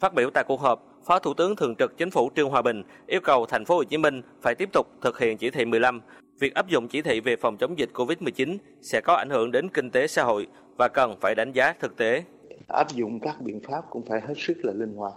Phát 0.00 0.14
biểu 0.14 0.30
tại 0.34 0.44
cuộc 0.48 0.60
họp, 0.60 0.95
Phó 1.06 1.18
Thủ 1.18 1.34
tướng 1.34 1.56
Thường 1.56 1.74
trực 1.78 1.96
Chính 1.96 2.10
phủ 2.10 2.30
Trương 2.36 2.50
Hòa 2.50 2.62
Bình 2.62 2.82
yêu 3.06 3.20
cầu 3.24 3.46
Thành 3.46 3.64
phố 3.64 3.76
Hồ 3.76 3.84
Chí 3.84 3.98
Minh 3.98 4.22
phải 4.42 4.54
tiếp 4.54 4.68
tục 4.72 4.86
thực 5.02 5.18
hiện 5.18 5.38
chỉ 5.38 5.50
thị 5.50 5.64
15. 5.64 6.00
Việc 6.38 6.54
áp 6.54 6.68
dụng 6.68 6.88
chỉ 6.88 7.02
thị 7.02 7.20
về 7.20 7.36
phòng 7.36 7.56
chống 7.56 7.78
dịch 7.78 7.90
COVID-19 7.94 8.56
sẽ 8.82 9.00
có 9.00 9.14
ảnh 9.14 9.30
hưởng 9.30 9.52
đến 9.52 9.68
kinh 9.68 9.90
tế 9.90 10.06
xã 10.06 10.22
hội 10.22 10.46
và 10.76 10.88
cần 10.88 11.16
phải 11.20 11.34
đánh 11.34 11.52
giá 11.52 11.74
thực 11.80 11.96
tế. 11.96 12.22
Áp 12.68 12.92
dụng 12.94 13.20
các 13.20 13.40
biện 13.40 13.60
pháp 13.68 13.82
cũng 13.90 14.02
phải 14.08 14.20
hết 14.20 14.34
sức 14.36 14.54
là 14.62 14.72
linh 14.72 14.94
hoạt. 14.94 15.12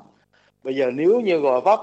Bây 0.63 0.75
giờ 0.75 0.91
nếu 0.93 1.19
như 1.19 1.37
Gò 1.37 1.59
Vấp 1.59 1.79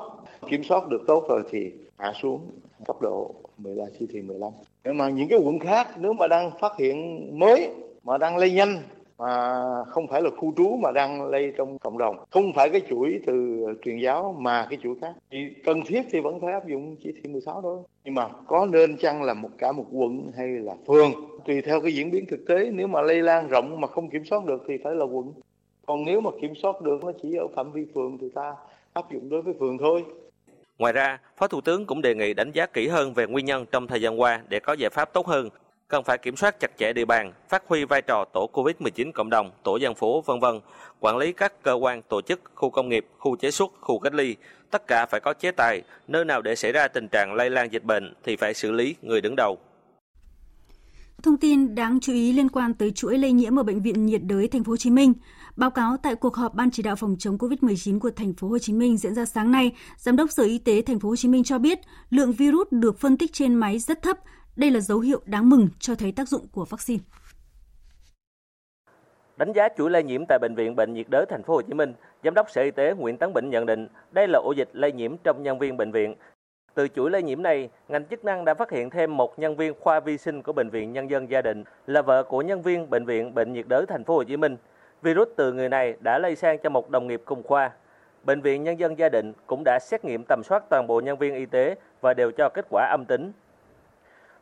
kiểm 0.51 0.64
soát 0.64 0.88
được 0.88 1.03
tốt 1.07 1.27
rồi 1.29 1.42
thì 1.51 1.73
hạ 1.99 2.12
xuống 2.23 2.51
cấp 2.87 2.97
độ 3.03 3.35
15 3.59 3.87
chỉ 3.99 4.07
thị 4.12 4.23
15. 4.23 4.53
Nhưng 4.85 4.97
mà 4.97 5.09
những 5.09 5.29
cái 5.29 5.38
quận 5.38 5.59
khác, 5.59 5.88
nếu 5.99 6.12
mà 6.12 6.27
đang 6.29 6.51
phát 6.61 6.73
hiện 6.79 7.29
mới, 7.38 7.71
mà 8.05 8.19
đang 8.19 8.37
lây 8.37 8.51
nhanh 8.51 8.83
mà 9.18 9.62
không 9.85 10.09
phải 10.09 10.22
là 10.22 10.31
khu 10.37 10.52
trú 10.57 10.76
mà 10.83 10.92
đang 10.92 11.31
lây 11.31 11.52
trong 11.57 11.79
cộng 11.79 11.98
đồng. 11.98 12.16
Không 12.31 12.52
phải 12.52 12.70
cái 12.70 12.81
chuỗi 12.88 13.20
từ 13.26 13.66
truyền 13.85 13.98
giáo 13.98 14.37
mà 14.38 14.66
cái 14.70 14.79
chuỗi 14.83 14.94
khác. 15.00 15.12
Thì 15.31 15.38
cần 15.64 15.81
thiết 15.87 16.02
thì 16.11 16.20
vẫn 16.20 16.40
phải 16.40 16.52
áp 16.52 16.68
dụng 16.68 16.96
chỉ 17.05 17.12
thị 17.12 17.31
16 17.31 17.62
thôi. 17.62 17.79
Nhưng 18.05 18.14
mà 18.14 18.29
có 18.46 18.66
nên 18.66 18.96
chăng 18.96 19.22
là 19.22 19.35
một 19.35 19.50
cả 19.59 19.72
một 19.72 19.87
quận 19.92 20.31
hay 20.37 20.48
là 20.48 20.74
phường 20.87 21.12
tùy 21.44 21.61
theo 21.61 21.81
cái 21.81 21.94
diễn 21.94 22.11
biến 22.11 22.26
thực 22.29 22.46
tế 22.48 22.70
nếu 22.72 22.87
mà 22.87 23.02
lây 23.02 23.22
lan 23.22 23.48
rộng 23.48 23.81
mà 23.81 23.88
không 23.88 24.11
kiểm 24.11 24.24
soát 24.24 24.44
được 24.44 24.62
thì 24.68 24.74
phải 24.85 24.94
là 24.94 25.05
quận. 25.05 25.33
Còn 25.87 26.05
nếu 26.05 26.20
mà 26.20 26.31
kiểm 26.40 26.55
soát 26.55 26.83
được 26.83 27.05
nó 27.05 27.12
chỉ 27.22 27.37
ở 27.37 27.46
phạm 27.57 27.72
vi 27.72 27.87
phường 27.94 28.18
thì 28.20 28.26
ta 28.35 28.55
áp 28.92 29.12
dụng 29.12 29.29
đối 29.29 29.42
với 29.42 29.55
phường 29.61 29.79
thôi. 29.79 30.05
Ngoài 30.79 30.92
ra, 30.92 31.18
Phó 31.37 31.46
Thủ 31.46 31.61
tướng 31.61 31.87
cũng 31.87 32.02
đề 32.02 32.14
nghị 32.14 32.35
đánh 32.35 32.50
giá 32.52 32.66
kỹ 32.66 32.88
hơn 32.88 33.12
về 33.12 33.26
nguyên 33.26 33.44
nhân 33.44 33.66
trong 33.70 33.87
thời 33.87 34.00
gian 34.00 34.20
qua 34.20 34.40
để 34.48 34.61
có 34.61 34.72
giải 34.72 34.90
pháp 34.90 35.12
tốt 35.12 35.26
hơn, 35.26 35.48
cần 35.88 36.05
phải 36.05 36.18
kiểm 36.18 36.37
soát 36.37 36.61
chặt 36.61 36.70
chẽ 36.79 36.92
địa 36.92 37.05
bàn, 37.05 37.33
phát 37.49 37.62
huy 37.66 37.85
vai 37.85 38.03
trò 38.03 38.25
tổ 38.33 38.51
COVID-19 38.53 39.12
cộng 39.14 39.31
đồng, 39.31 39.51
tổ 39.62 39.77
dân 39.77 39.94
phố, 39.94 40.20
vân 40.20 40.40
vân, 40.40 40.61
quản 41.01 41.16
lý 41.16 41.33
các 41.33 41.62
cơ 41.62 41.72
quan, 41.72 42.03
tổ 42.03 42.20
chức, 42.20 42.40
khu 42.55 42.70
công 42.70 42.88
nghiệp, 42.88 43.07
khu 43.18 43.37
chế 43.37 43.51
xuất, 43.51 43.72
khu 43.81 43.99
cách 43.99 44.14
ly, 44.14 44.37
tất 44.70 44.87
cả 44.87 45.07
phải 45.07 45.20
có 45.20 45.35
chế 45.35 45.51
tài, 45.51 45.83
nơi 46.09 46.25
nào 46.25 46.42
để 46.42 46.57
xảy 46.57 46.72
ra 46.72 46.88
tình 46.88 47.09
trạng 47.09 47.35
lây 47.35 47.51
lan 47.51 47.72
dịch 47.72 47.85
bệnh 47.85 48.14
thì 48.25 48.37
phải 48.37 48.55
xử 48.55 48.72
lý 48.72 48.94
người 49.03 49.20
đứng 49.20 49.35
đầu. 49.37 49.59
Thông 51.22 51.37
tin 51.37 51.75
đáng 51.75 52.01
chú 52.01 52.12
ý 52.12 52.33
liên 52.33 52.49
quan 52.49 52.75
tới 52.75 52.90
chuỗi 52.90 53.18
lây 53.18 53.33
nhiễm 53.33 53.59
ở 53.59 53.62
bệnh 53.62 53.83
viện 53.83 54.07
nhiệt 54.07 54.20
đới 54.25 54.49
thành 54.49 54.64
phố 54.64 54.72
Hồ 54.72 54.77
Chí 54.77 54.90
Minh. 54.90 55.12
Báo 55.57 55.70
cáo 55.70 55.96
tại 56.03 56.14
cuộc 56.14 56.37
họp 56.37 56.55
ban 56.55 56.70
chỉ 56.70 56.83
đạo 56.83 56.96
phòng 56.96 57.16
chống 57.18 57.38
COVID-19 57.38 57.99
của 57.99 58.11
thành 58.11 58.35
phố 58.35 58.49
Hồ 58.49 58.59
Chí 58.59 58.72
Minh 58.72 58.96
diễn 58.96 59.14
ra 59.14 59.25
sáng 59.25 59.51
nay, 59.51 59.72
Giám 59.96 60.16
đốc 60.16 60.31
Sở 60.37 60.42
Y 60.42 60.59
tế 60.59 60.83
thành 60.83 61.01
phố 61.01 61.09
Hồ 61.09 61.16
Chí 61.16 61.29
Minh 61.29 61.44
cho 61.44 61.59
biết, 61.59 61.79
lượng 62.11 62.33
virus 62.33 62.68
được 62.70 62.99
phân 62.99 63.16
tích 63.16 63.33
trên 63.33 63.55
máy 63.55 63.79
rất 63.79 64.03
thấp, 64.03 64.18
đây 64.57 64.71
là 64.71 64.81
dấu 64.81 65.01
hiệu 65.01 65.21
đáng 65.27 65.49
mừng 65.51 65.69
cho 65.79 65.95
thấy 65.95 66.12
tác 66.12 66.29
dụng 66.29 66.47
của 66.53 66.64
vaccine. 66.64 67.03
Đánh 69.37 69.53
giá 69.53 69.69
chuỗi 69.79 69.90
lây 69.90 70.03
nhiễm 70.03 70.25
tại 70.29 70.38
bệnh 70.38 70.55
viện 70.55 70.77
Bệnh 70.77 70.95
nhiệt 70.95 71.07
đới 71.09 71.27
thành 71.27 71.42
phố 71.42 71.55
Hồ 71.55 71.62
Chí 71.62 71.75
Minh, 71.75 71.95
Giám 72.25 72.35
đốc 72.35 72.51
Sở 72.51 72.62
Y 72.62 72.71
tế 72.71 72.95
Nguyễn 72.95 73.19
Tấn 73.19 73.33
Bình 73.33 73.51
nhận 73.51 73.66
định 73.66 73.88
đây 74.11 74.29
là 74.29 74.38
ổ 74.38 74.53
dịch 74.53 74.69
lây 74.73 74.92
nhiễm 74.92 75.16
trong 75.16 75.42
nhân 75.42 75.59
viên 75.59 75.77
bệnh 75.77 75.92
viện. 75.92 76.14
Từ 76.75 76.88
chuỗi 76.88 77.11
lây 77.11 77.23
nhiễm 77.23 77.42
này, 77.42 77.71
ngành 77.88 78.05
chức 78.05 78.25
năng 78.25 78.45
đã 78.45 78.55
phát 78.55 78.71
hiện 78.71 78.90
thêm 78.90 79.16
một 79.16 79.38
nhân 79.38 79.57
viên 79.57 79.75
khoa 79.81 80.01
vi 80.01 80.19
sinh 80.19 80.42
của 80.42 80.53
bệnh 80.53 80.71
viện 80.71 80.92
Nhân 80.92 81.11
dân 81.11 81.31
Gia 81.31 81.42
Định 81.42 81.64
là 81.87 82.03
vợ 82.03 82.23
của 82.23 82.42
nhân 82.42 82.62
viên 82.62 82.90
bệnh 82.90 83.05
viện 83.05 83.35
Bệnh 83.35 83.53
nhiệt 83.53 83.69
đới 83.69 83.87
thành 83.87 84.05
phố 84.05 84.14
Hồ 84.14 84.25
Chí 84.25 84.37
Minh. 84.37 84.57
Virus 85.03 85.29
từ 85.37 85.53
người 85.53 85.69
này 85.69 85.97
đã 86.01 86.19
lây 86.19 86.37
sang 86.37 86.59
cho 86.59 86.71
một 86.71 86.90
đồng 86.90 87.07
nghiệp 87.07 87.23
cùng 87.25 87.42
khoa. 87.42 87.71
Bệnh 88.25 88.40
viện 88.40 88.62
Nhân 88.62 88.79
dân 88.79 88.99
Gia 88.99 89.09
Định 89.09 89.33
cũng 89.47 89.62
đã 89.64 89.79
xét 89.83 90.05
nghiệm 90.05 90.25
tầm 90.29 90.42
soát 90.45 90.62
toàn 90.71 90.87
bộ 90.87 91.01
nhân 91.01 91.19
viên 91.19 91.35
y 91.35 91.47
tế 91.47 91.75
và 92.01 92.14
đều 92.14 92.31
cho 92.33 92.49
kết 92.49 92.66
quả 92.71 92.88
âm 92.90 93.05
tính. 93.09 93.33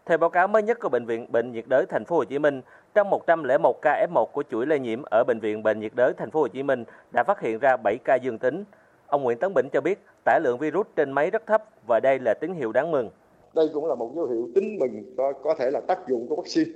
Theo 0.06 0.18
báo 0.18 0.30
cáo 0.30 0.48
mới 0.48 0.62
nhất 0.62 0.78
của 0.80 0.88
bệnh 0.88 1.06
viện 1.06 1.26
Bệnh 1.32 1.52
nhiệt 1.52 1.64
đới 1.68 1.86
thành 1.88 2.04
phố 2.04 2.16
Hồ 2.16 2.24
Chí 2.24 2.38
Minh, 2.38 2.60
trong 2.94 3.10
101 3.10 3.82
ca 3.82 4.06
F1 4.10 4.26
của 4.26 4.42
chuỗi 4.50 4.66
lây 4.66 4.78
nhiễm 4.78 5.02
ở 5.10 5.24
bệnh 5.24 5.40
viện 5.40 5.62
Bệnh 5.62 5.80
nhiệt 5.80 5.92
đới 5.94 6.12
thành 6.16 6.30
phố 6.30 6.40
Hồ 6.40 6.48
Chí 6.48 6.62
Minh 6.62 6.84
đã 7.12 7.24
phát 7.24 7.40
hiện 7.40 7.58
ra 7.58 7.76
7 7.76 7.98
ca 8.04 8.14
dương 8.16 8.38
tính. 8.38 8.64
Ông 9.06 9.22
Nguyễn 9.22 9.38
Tấn 9.38 9.54
Bỉnh 9.54 9.68
cho 9.72 9.80
biết 9.80 9.98
tải 10.24 10.40
lượng 10.40 10.58
virus 10.58 10.86
trên 10.96 11.12
máy 11.12 11.30
rất 11.30 11.46
thấp 11.46 11.64
và 11.86 12.00
đây 12.00 12.18
là 12.18 12.34
tín 12.34 12.54
hiệu 12.54 12.72
đáng 12.72 12.90
mừng. 12.90 13.10
Đây 13.54 13.68
cũng 13.74 13.86
là 13.86 13.94
một 13.94 14.12
dấu 14.16 14.26
hiệu 14.26 14.48
tính 14.54 14.78
mừng 14.78 15.14
có, 15.16 15.32
có 15.32 15.54
thể 15.58 15.70
là 15.70 15.80
tác 15.80 16.08
dụng 16.08 16.28
của 16.28 16.36
vaccine. 16.36 16.70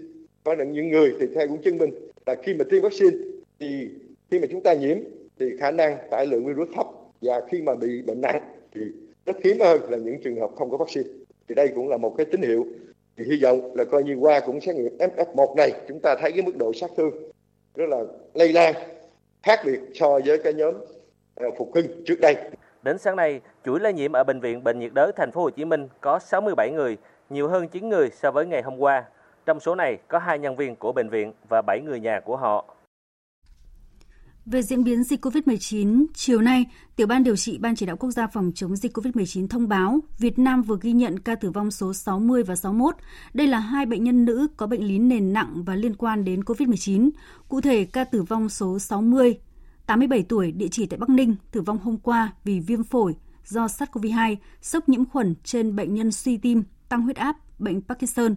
Có 0.45 0.55
những 0.55 0.89
người 0.89 1.15
thì 1.21 1.27
theo 1.35 1.49
cũng 1.49 1.63
chứng 1.63 1.79
minh 1.79 1.91
là 2.27 2.35
khi 2.43 2.55
mà 2.55 2.65
tiêm 2.71 2.83
vaccine 2.83 3.17
thì 3.61 3.89
khi 4.31 4.39
mà 4.39 4.47
chúng 4.51 4.63
ta 4.63 4.75
nhiễm 4.75 4.99
thì 5.39 5.47
khả 5.61 5.71
năng 5.71 5.97
tải 6.11 6.27
lượng 6.27 6.47
virus 6.47 6.69
thấp 6.77 6.87
và 7.23 7.41
khi 7.51 7.63
mà 7.63 7.75
bị 7.75 8.03
bệnh 8.03 8.21
nặng 8.21 8.43
thì 8.75 8.81
rất 9.27 9.37
hiếm 9.45 9.57
hơn 9.61 9.81
là 9.91 9.99
những 9.99 10.23
trường 10.25 10.41
hợp 10.41 10.51
không 10.57 10.71
có 10.71 10.77
vaccine. 10.77 11.09
Thì 11.49 11.55
đây 11.55 11.69
cũng 11.75 11.89
là 11.89 11.97
một 11.97 12.15
cái 12.17 12.27
tín 12.27 12.43
hiệu 12.43 12.67
thì 13.19 13.25
hy 13.25 13.43
vọng 13.43 13.73
là 13.75 13.85
coi 13.85 14.03
như 14.03 14.15
qua 14.15 14.41
cũng 14.41 14.61
xét 14.61 14.77
nghiệm 14.77 14.99
F1 14.99 15.55
này 15.55 15.73
chúng 15.89 16.01
ta 16.01 16.17
thấy 16.21 16.33
cái 16.33 16.43
mức 16.43 16.57
độ 16.57 16.73
sát 16.73 16.91
thương 16.97 17.11
rất 17.75 17.89
là 17.89 17.99
lây 18.35 18.53
lan 18.53 18.75
khác 19.43 19.61
biệt 19.65 19.81
so 19.95 20.19
với 20.25 20.39
cái 20.39 20.55
nhóm 20.55 20.75
à, 21.37 21.47
phục 21.59 21.71
hưng 21.75 21.87
trước 22.07 22.21
đây. 22.21 22.37
Đến 22.83 22.99
sáng 22.99 23.17
nay, 23.17 23.41
chuỗi 23.65 23.81
lây 23.81 23.93
nhiễm 23.93 24.13
ở 24.13 24.25
bệnh 24.25 24.41
viện 24.41 24.65
Bệnh 24.65 24.79
nhiệt 24.79 24.91
đới 24.95 25.13
thành 25.17 25.31
phố 25.33 25.43
Hồ 25.43 25.51
Chí 25.51 25.65
Minh 25.65 25.89
có 26.01 26.19
67 26.19 26.71
người, 26.71 26.97
nhiều 27.31 27.49
hơn 27.49 27.69
9 27.69 27.89
người 27.89 28.11
so 28.11 28.31
với 28.31 28.47
ngày 28.47 28.63
hôm 28.63 28.79
qua. 28.79 29.05
Trong 29.47 29.61
số 29.61 29.75
này 29.75 29.99
có 30.09 30.19
hai 30.19 30.39
nhân 30.39 30.57
viên 30.57 30.77
của 30.77 30.93
bệnh 30.93 31.09
viện 31.09 31.33
và 31.49 31.63
7 31.63 31.81
người 31.81 32.01
nhà 32.01 32.21
của 32.21 32.37
họ. 32.37 32.75
Về 34.51 34.63
diễn 34.63 34.85
biến 34.85 35.05
dịch 35.05 35.25
COVID-19, 35.25 36.07
chiều 36.15 36.41
nay, 36.41 36.67
Tiểu 36.97 37.07
ban 37.07 37.25
điều 37.25 37.37
trị 37.37 37.59
Ban 37.59 37.77
chỉ 37.77 37.87
đạo 37.87 37.97
quốc 37.97 38.11
gia 38.11 38.27
phòng 38.27 38.53
chống 38.55 38.77
dịch 38.77 38.97
COVID-19 38.97 39.49
thông 39.49 39.69
báo 39.69 40.01
Việt 40.19 40.39
Nam 40.39 40.63
vừa 40.63 40.79
ghi 40.81 40.93
nhận 40.93 41.19
ca 41.19 41.35
tử 41.35 41.51
vong 41.51 41.71
số 41.71 41.95
60 41.95 42.43
và 42.43 42.57
61. 42.57 42.95
Đây 43.35 43.47
là 43.47 43.59
hai 43.59 43.87
bệnh 43.87 44.05
nhân 44.05 44.25
nữ 44.25 44.47
có 44.57 44.67
bệnh 44.67 44.85
lý 44.85 44.99
nền 44.99 45.33
nặng 45.33 45.63
và 45.65 45.75
liên 45.75 45.95
quan 45.95 46.25
đến 46.25 46.41
COVID-19. 46.41 47.11
Cụ 47.49 47.61
thể, 47.61 47.85
ca 47.85 48.05
tử 48.05 48.23
vong 48.23 48.49
số 48.49 48.79
60, 48.79 49.39
87 49.87 50.23
tuổi, 50.23 50.53
địa 50.53 50.69
chỉ 50.69 50.87
tại 50.87 50.99
Bắc 50.99 51.09
Ninh, 51.09 51.37
tử 51.51 51.61
vong 51.61 51.79
hôm 51.79 51.97
qua 51.97 52.33
vì 52.45 52.61
viêm 52.61 52.85
phổi 52.85 53.15
do 53.45 53.67
SARS-CoV-2, 53.67 54.37
sốc 54.63 54.89
nhiễm 54.89 55.05
khuẩn 55.05 55.35
trên 55.45 55.77
bệnh 55.77 55.95
nhân 55.95 56.13
suy 56.13 56.37
tim, 56.37 56.63
tăng 56.89 57.03
huyết 57.03 57.17
áp, 57.17 57.37
bệnh 57.59 57.83
Parkinson. 57.83 58.35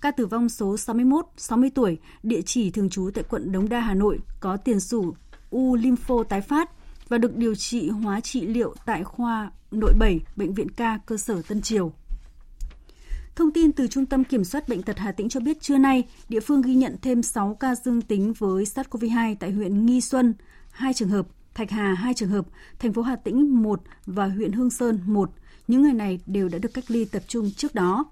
Ca 0.00 0.10
tử 0.10 0.26
vong 0.26 0.48
số 0.48 0.76
61, 0.76 1.26
60 1.36 1.70
tuổi, 1.74 1.98
địa 2.22 2.42
chỉ 2.42 2.70
thường 2.70 2.90
trú 2.90 3.10
tại 3.14 3.24
quận 3.30 3.52
Đống 3.52 3.68
Đa, 3.68 3.80
Hà 3.80 3.94
Nội, 3.94 4.18
có 4.40 4.56
tiền 4.56 4.80
sử 4.80 5.02
u 5.50 5.76
lympho 5.76 6.24
tái 6.24 6.40
phát 6.40 6.70
và 7.08 7.18
được 7.18 7.36
điều 7.36 7.54
trị 7.54 7.88
hóa 7.88 8.20
trị 8.20 8.46
liệu 8.46 8.74
tại 8.86 9.04
khoa 9.04 9.50
nội 9.70 9.92
7, 9.98 10.20
Bệnh 10.36 10.54
viện 10.54 10.68
ca 10.68 10.98
cơ 11.06 11.16
sở 11.16 11.42
Tân 11.48 11.62
Triều. 11.62 11.92
Thông 13.36 13.52
tin 13.52 13.72
từ 13.72 13.86
Trung 13.86 14.06
tâm 14.06 14.24
Kiểm 14.24 14.44
soát 14.44 14.68
Bệnh 14.68 14.82
tật 14.82 14.98
Hà 14.98 15.12
Tĩnh 15.12 15.28
cho 15.28 15.40
biết 15.40 15.60
trưa 15.60 15.78
nay, 15.78 16.04
địa 16.28 16.40
phương 16.40 16.62
ghi 16.62 16.74
nhận 16.74 16.96
thêm 17.02 17.22
6 17.22 17.56
ca 17.60 17.74
dương 17.74 18.02
tính 18.02 18.32
với 18.38 18.64
SARS-CoV-2 18.64 19.36
tại 19.40 19.50
huyện 19.50 19.86
Nghi 19.86 20.00
Xuân, 20.00 20.34
2 20.70 20.94
trường 20.94 21.08
hợp, 21.08 21.26
Thạch 21.54 21.70
Hà 21.70 21.94
2 21.94 22.14
trường 22.14 22.28
hợp, 22.28 22.46
thành 22.78 22.92
phố 22.92 23.02
Hà 23.02 23.16
Tĩnh 23.16 23.62
1 23.62 23.82
và 24.06 24.28
huyện 24.28 24.52
Hương 24.52 24.70
Sơn 24.70 25.00
1. 25.06 25.30
Những 25.68 25.82
người 25.82 25.92
này 25.92 26.20
đều 26.26 26.48
đã 26.48 26.58
được 26.58 26.74
cách 26.74 26.84
ly 26.88 27.04
tập 27.04 27.22
trung 27.26 27.50
trước 27.56 27.74
đó. 27.74 28.04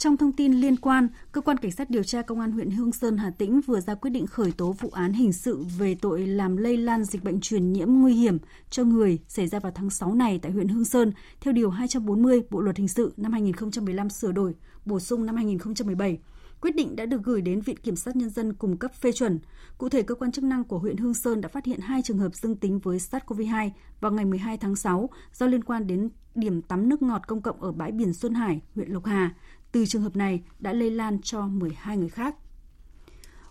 Trong 0.00 0.16
thông 0.16 0.32
tin 0.32 0.52
liên 0.52 0.76
quan, 0.76 1.08
cơ 1.32 1.40
quan 1.40 1.56
cảnh 1.56 1.70
sát 1.70 1.90
điều 1.90 2.02
tra 2.02 2.22
công 2.22 2.40
an 2.40 2.52
huyện 2.52 2.70
Hương 2.70 2.92
Sơn 2.92 3.16
Hà 3.16 3.30
Tĩnh 3.30 3.60
vừa 3.60 3.80
ra 3.80 3.94
quyết 3.94 4.10
định 4.10 4.26
khởi 4.26 4.52
tố 4.52 4.72
vụ 4.72 4.90
án 4.90 5.12
hình 5.12 5.32
sự 5.32 5.64
về 5.78 5.94
tội 5.94 6.26
làm 6.26 6.56
lây 6.56 6.76
lan 6.76 7.04
dịch 7.04 7.24
bệnh 7.24 7.40
truyền 7.40 7.72
nhiễm 7.72 7.88
nguy 7.88 8.14
hiểm 8.14 8.38
cho 8.70 8.84
người 8.84 9.18
xảy 9.28 9.46
ra 9.46 9.58
vào 9.58 9.72
tháng 9.74 9.90
6 9.90 10.14
này 10.14 10.38
tại 10.42 10.52
huyện 10.52 10.68
Hương 10.68 10.84
Sơn 10.84 11.12
theo 11.40 11.52
điều 11.52 11.70
240 11.70 12.42
Bộ 12.50 12.60
luật 12.60 12.76
hình 12.76 12.88
sự 12.88 13.12
năm 13.16 13.32
2015 13.32 14.10
sửa 14.10 14.32
đổi, 14.32 14.54
bổ 14.84 15.00
sung 15.00 15.26
năm 15.26 15.36
2017. 15.36 16.18
Quyết 16.60 16.76
định 16.76 16.96
đã 16.96 17.06
được 17.06 17.22
gửi 17.24 17.40
đến 17.40 17.60
Viện 17.60 17.76
Kiểm 17.76 17.96
sát 17.96 18.16
Nhân 18.16 18.30
dân 18.30 18.52
cung 18.52 18.76
cấp 18.76 18.94
phê 18.94 19.12
chuẩn. 19.12 19.38
Cụ 19.78 19.88
thể, 19.88 20.02
cơ 20.02 20.14
quan 20.14 20.32
chức 20.32 20.44
năng 20.44 20.64
của 20.64 20.78
huyện 20.78 20.96
Hương 20.96 21.14
Sơn 21.14 21.40
đã 21.40 21.48
phát 21.48 21.64
hiện 21.64 21.80
hai 21.80 22.02
trường 22.02 22.18
hợp 22.18 22.34
dương 22.34 22.56
tính 22.56 22.78
với 22.78 22.98
SARS-CoV-2 22.98 23.70
vào 24.00 24.12
ngày 24.12 24.24
12 24.24 24.56
tháng 24.56 24.76
6 24.76 25.10
do 25.32 25.46
liên 25.46 25.64
quan 25.64 25.86
đến 25.86 26.08
điểm 26.34 26.62
tắm 26.62 26.88
nước 26.88 27.02
ngọt 27.02 27.22
công 27.26 27.42
cộng 27.42 27.62
ở 27.62 27.72
bãi 27.72 27.92
biển 27.92 28.12
Xuân 28.12 28.34
Hải, 28.34 28.60
huyện 28.74 28.90
Lộc 28.90 29.04
Hà. 29.04 29.34
Từ 29.72 29.86
trường 29.86 30.02
hợp 30.02 30.16
này 30.16 30.42
đã 30.58 30.72
lây 30.72 30.90
lan 30.90 31.18
cho 31.22 31.46
12 31.46 31.96
người 31.96 32.08
khác. 32.08 32.34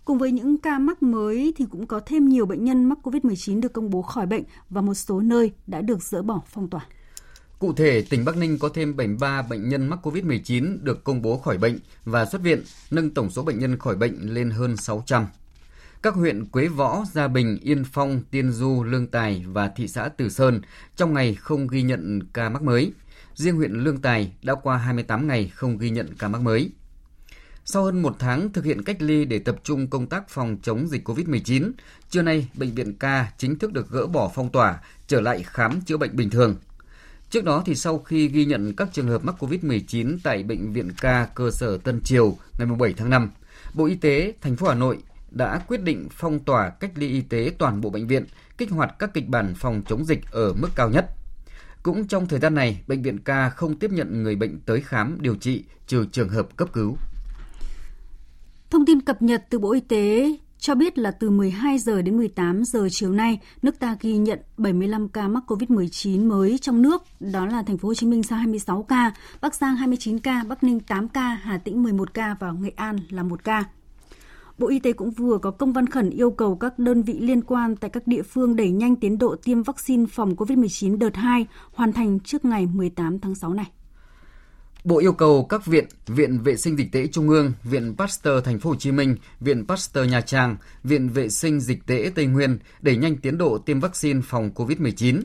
Cùng 0.04 0.18
với 0.18 0.32
những 0.32 0.58
ca 0.58 0.78
mắc 0.78 1.02
mới 1.02 1.52
thì 1.56 1.64
cũng 1.70 1.86
có 1.86 2.00
thêm 2.06 2.28
nhiều 2.28 2.46
bệnh 2.46 2.64
nhân 2.64 2.84
mắc 2.84 2.98
COVID-19 3.02 3.60
được 3.60 3.72
công 3.72 3.90
bố 3.90 4.02
khỏi 4.02 4.26
bệnh 4.26 4.42
và 4.70 4.80
một 4.80 4.94
số 4.94 5.20
nơi 5.20 5.52
đã 5.66 5.80
được 5.80 6.02
dỡ 6.02 6.22
bỏ 6.22 6.42
phong 6.46 6.70
tỏa. 6.70 6.86
Cụ 7.58 7.72
thể, 7.72 8.02
tỉnh 8.02 8.24
Bắc 8.24 8.36
Ninh 8.36 8.58
có 8.58 8.68
thêm 8.68 8.96
73 8.96 9.42
bệnh 9.42 9.68
nhân 9.68 9.88
mắc 9.88 10.06
COVID-19 10.06 10.78
được 10.82 11.04
công 11.04 11.22
bố 11.22 11.38
khỏi 11.38 11.58
bệnh 11.58 11.78
và 12.04 12.26
xuất 12.26 12.42
viện, 12.42 12.62
nâng 12.90 13.10
tổng 13.10 13.30
số 13.30 13.42
bệnh 13.42 13.58
nhân 13.58 13.78
khỏi 13.78 13.96
bệnh 13.96 14.34
lên 14.34 14.50
hơn 14.50 14.76
600. 14.76 15.26
Các 16.02 16.14
huyện 16.14 16.44
Quế 16.44 16.68
Võ, 16.68 17.04
Gia 17.12 17.28
Bình, 17.28 17.58
Yên 17.62 17.84
Phong, 17.84 18.22
Tiên 18.30 18.52
Du, 18.52 18.84
Lương 18.84 19.06
Tài 19.06 19.44
và 19.46 19.68
thị 19.68 19.88
xã 19.88 20.08
Từ 20.08 20.28
Sơn 20.28 20.60
trong 20.96 21.14
ngày 21.14 21.34
không 21.34 21.66
ghi 21.66 21.82
nhận 21.82 22.20
ca 22.32 22.48
mắc 22.48 22.62
mới. 22.62 22.92
Riêng 23.34 23.56
huyện 23.56 23.72
Lương 23.72 23.98
Tài 23.98 24.32
đã 24.42 24.54
qua 24.54 24.76
28 24.76 25.28
ngày 25.28 25.50
không 25.54 25.78
ghi 25.78 25.90
nhận 25.90 26.14
ca 26.18 26.28
mắc 26.28 26.42
mới. 26.42 26.70
Sau 27.64 27.84
hơn 27.84 28.02
một 28.02 28.16
tháng 28.18 28.52
thực 28.52 28.64
hiện 28.64 28.82
cách 28.84 29.02
ly 29.02 29.24
để 29.24 29.38
tập 29.38 29.56
trung 29.64 29.90
công 29.90 30.06
tác 30.06 30.28
phòng 30.28 30.56
chống 30.62 30.88
dịch 30.88 31.08
COVID-19, 31.08 31.72
trưa 32.10 32.22
nay 32.22 32.48
Bệnh 32.54 32.74
viện 32.74 32.94
Ca 32.98 33.32
chính 33.38 33.58
thức 33.58 33.72
được 33.72 33.90
gỡ 33.90 34.06
bỏ 34.06 34.30
phong 34.34 34.50
tỏa, 34.50 34.80
trở 35.06 35.20
lại 35.20 35.42
khám 35.42 35.80
chữa 35.80 35.96
bệnh 35.96 36.16
bình 36.16 36.30
thường. 36.30 36.56
Trước 37.30 37.44
đó 37.44 37.62
thì 37.66 37.74
sau 37.74 37.98
khi 37.98 38.28
ghi 38.28 38.44
nhận 38.44 38.76
các 38.76 38.88
trường 38.92 39.08
hợp 39.08 39.24
mắc 39.24 39.34
COVID-19 39.38 40.18
tại 40.22 40.42
Bệnh 40.42 40.72
viện 40.72 40.90
Ca 41.00 41.28
cơ 41.34 41.50
sở 41.50 41.78
Tân 41.78 42.00
Triều 42.00 42.36
ngày 42.58 42.68
7 42.78 42.94
tháng 42.96 43.10
5, 43.10 43.30
Bộ 43.74 43.84
Y 43.86 43.94
tế 43.94 44.34
thành 44.40 44.56
phố 44.56 44.68
Hà 44.68 44.74
Nội 44.74 44.98
đã 45.30 45.62
quyết 45.68 45.82
định 45.82 46.08
phong 46.10 46.38
tỏa 46.38 46.70
cách 46.70 46.90
ly 46.94 47.08
y 47.08 47.20
tế 47.20 47.52
toàn 47.58 47.80
bộ 47.80 47.90
bệnh 47.90 48.06
viện, 48.06 48.26
kích 48.58 48.70
hoạt 48.70 48.98
các 48.98 49.14
kịch 49.14 49.28
bản 49.28 49.54
phòng 49.54 49.82
chống 49.88 50.04
dịch 50.04 50.20
ở 50.30 50.52
mức 50.52 50.68
cao 50.74 50.90
nhất. 50.90 51.10
Cũng 51.82 52.06
trong 52.06 52.26
thời 52.26 52.40
gian 52.40 52.54
này, 52.54 52.82
Bệnh 52.86 53.02
viện 53.02 53.18
Ca 53.18 53.50
không 53.50 53.78
tiếp 53.78 53.90
nhận 53.90 54.22
người 54.22 54.36
bệnh 54.36 54.60
tới 54.60 54.80
khám 54.80 55.18
điều 55.20 55.34
trị 55.34 55.64
trừ 55.86 56.06
trường 56.12 56.28
hợp 56.28 56.56
cấp 56.56 56.68
cứu. 56.72 56.96
Thông 58.70 58.86
tin 58.86 59.00
cập 59.00 59.22
nhật 59.22 59.44
từ 59.50 59.58
Bộ 59.58 59.72
Y 59.72 59.80
tế 59.80 60.36
cho 60.58 60.74
biết 60.74 60.98
là 60.98 61.10
từ 61.10 61.30
12 61.30 61.78
giờ 61.78 62.02
đến 62.02 62.16
18 62.16 62.64
giờ 62.64 62.88
chiều 62.90 63.12
nay, 63.12 63.40
nước 63.62 63.78
ta 63.78 63.96
ghi 64.00 64.16
nhận 64.16 64.38
75 64.56 65.08
ca 65.08 65.28
mắc 65.28 65.42
COVID-19 65.46 66.28
mới 66.28 66.58
trong 66.58 66.82
nước, 66.82 67.02
đó 67.20 67.46
là 67.46 67.62
thành 67.62 67.78
phố 67.78 67.88
Hồ 67.88 67.94
Chí 67.94 68.06
Minh 68.06 68.22
ra 68.22 68.36
26 68.36 68.82
ca, 68.82 69.12
Bắc 69.40 69.54
Giang 69.54 69.76
29 69.76 70.18
ca, 70.18 70.44
Bắc 70.48 70.64
Ninh 70.64 70.80
8 70.80 71.08
ca, 71.08 71.40
Hà 71.42 71.58
Tĩnh 71.58 71.82
11 71.82 72.14
ca 72.14 72.36
và 72.40 72.52
Nghệ 72.52 72.72
An 72.76 72.98
là 73.10 73.22
1 73.22 73.44
ca. 73.44 73.64
Bộ 74.60 74.68
Y 74.68 74.78
tế 74.78 74.92
cũng 74.92 75.10
vừa 75.10 75.38
có 75.38 75.50
công 75.50 75.72
văn 75.72 75.86
khẩn 75.86 76.10
yêu 76.10 76.30
cầu 76.30 76.56
các 76.56 76.78
đơn 76.78 77.02
vị 77.02 77.18
liên 77.20 77.42
quan 77.42 77.76
tại 77.76 77.90
các 77.90 78.06
địa 78.06 78.22
phương 78.22 78.56
đẩy 78.56 78.70
nhanh 78.70 78.96
tiến 78.96 79.18
độ 79.18 79.36
tiêm 79.36 79.62
vaccine 79.62 80.06
phòng 80.06 80.34
COVID-19 80.34 80.98
đợt 80.98 81.16
2 81.16 81.46
hoàn 81.72 81.92
thành 81.92 82.20
trước 82.20 82.44
ngày 82.44 82.66
18 82.66 83.18
tháng 83.18 83.34
6 83.34 83.54
này. 83.54 83.70
Bộ 84.84 84.98
yêu 84.98 85.12
cầu 85.12 85.44
các 85.44 85.66
viện, 85.66 85.84
Viện 86.06 86.38
Vệ 86.38 86.56
sinh 86.56 86.76
Dịch 86.76 86.92
tễ 86.92 87.06
Trung 87.06 87.28
ương, 87.28 87.52
Viện 87.64 87.94
Pasteur 87.98 88.44
Thành 88.44 88.58
phố 88.58 88.70
Hồ 88.70 88.76
Chí 88.76 88.92
Minh, 88.92 89.16
Viện 89.40 89.66
Pasteur 89.68 90.10
Nha 90.10 90.20
Trang, 90.20 90.56
Viện 90.84 91.08
Vệ 91.08 91.28
sinh 91.28 91.60
Dịch 91.60 91.86
tễ 91.86 92.10
Tây 92.14 92.26
Nguyên 92.26 92.58
đẩy 92.80 92.96
nhanh 92.96 93.16
tiến 93.16 93.38
độ 93.38 93.58
tiêm 93.58 93.80
vaccine 93.80 94.20
phòng 94.24 94.50
COVID-19. 94.54 95.20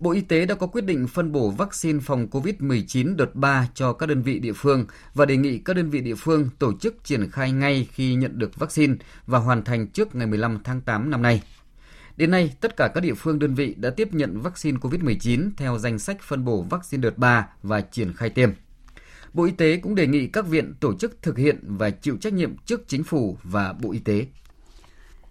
Bộ 0.00 0.10
Y 0.10 0.20
tế 0.20 0.46
đã 0.46 0.54
có 0.54 0.66
quyết 0.66 0.84
định 0.84 1.06
phân 1.06 1.32
bổ 1.32 1.50
vaccine 1.50 1.98
phòng 2.02 2.26
COVID-19 2.30 3.16
đợt 3.16 3.34
3 3.34 3.68
cho 3.74 3.92
các 3.92 4.06
đơn 4.06 4.22
vị 4.22 4.38
địa 4.38 4.52
phương 4.52 4.86
và 5.14 5.26
đề 5.26 5.36
nghị 5.36 5.58
các 5.58 5.76
đơn 5.76 5.90
vị 5.90 6.00
địa 6.00 6.14
phương 6.14 6.48
tổ 6.58 6.72
chức 6.80 7.04
triển 7.04 7.30
khai 7.30 7.52
ngay 7.52 7.88
khi 7.92 8.14
nhận 8.14 8.38
được 8.38 8.58
vaccine 8.58 8.94
và 9.26 9.38
hoàn 9.38 9.64
thành 9.64 9.86
trước 9.86 10.14
ngày 10.14 10.26
15 10.26 10.58
tháng 10.64 10.80
8 10.80 11.10
năm 11.10 11.22
nay. 11.22 11.42
Đến 12.16 12.30
nay, 12.30 12.54
tất 12.60 12.76
cả 12.76 12.88
các 12.94 13.00
địa 13.00 13.14
phương 13.14 13.38
đơn 13.38 13.54
vị 13.54 13.74
đã 13.78 13.90
tiếp 13.90 14.14
nhận 14.14 14.40
vaccine 14.40 14.78
COVID-19 14.78 15.50
theo 15.56 15.78
danh 15.78 15.98
sách 15.98 16.22
phân 16.22 16.44
bổ 16.44 16.62
vaccine 16.62 17.00
đợt 17.00 17.18
3 17.18 17.48
và 17.62 17.80
triển 17.80 18.12
khai 18.12 18.30
tiêm. 18.30 18.50
Bộ 19.32 19.44
Y 19.44 19.52
tế 19.52 19.76
cũng 19.76 19.94
đề 19.94 20.06
nghị 20.06 20.26
các 20.26 20.46
viện 20.46 20.74
tổ 20.80 20.94
chức 20.94 21.22
thực 21.22 21.38
hiện 21.38 21.60
và 21.62 21.90
chịu 21.90 22.16
trách 22.20 22.32
nhiệm 22.32 22.56
trước 22.56 22.80
chính 22.88 23.04
phủ 23.04 23.38
và 23.42 23.72
Bộ 23.72 23.92
Y 23.92 23.98
tế. 23.98 24.26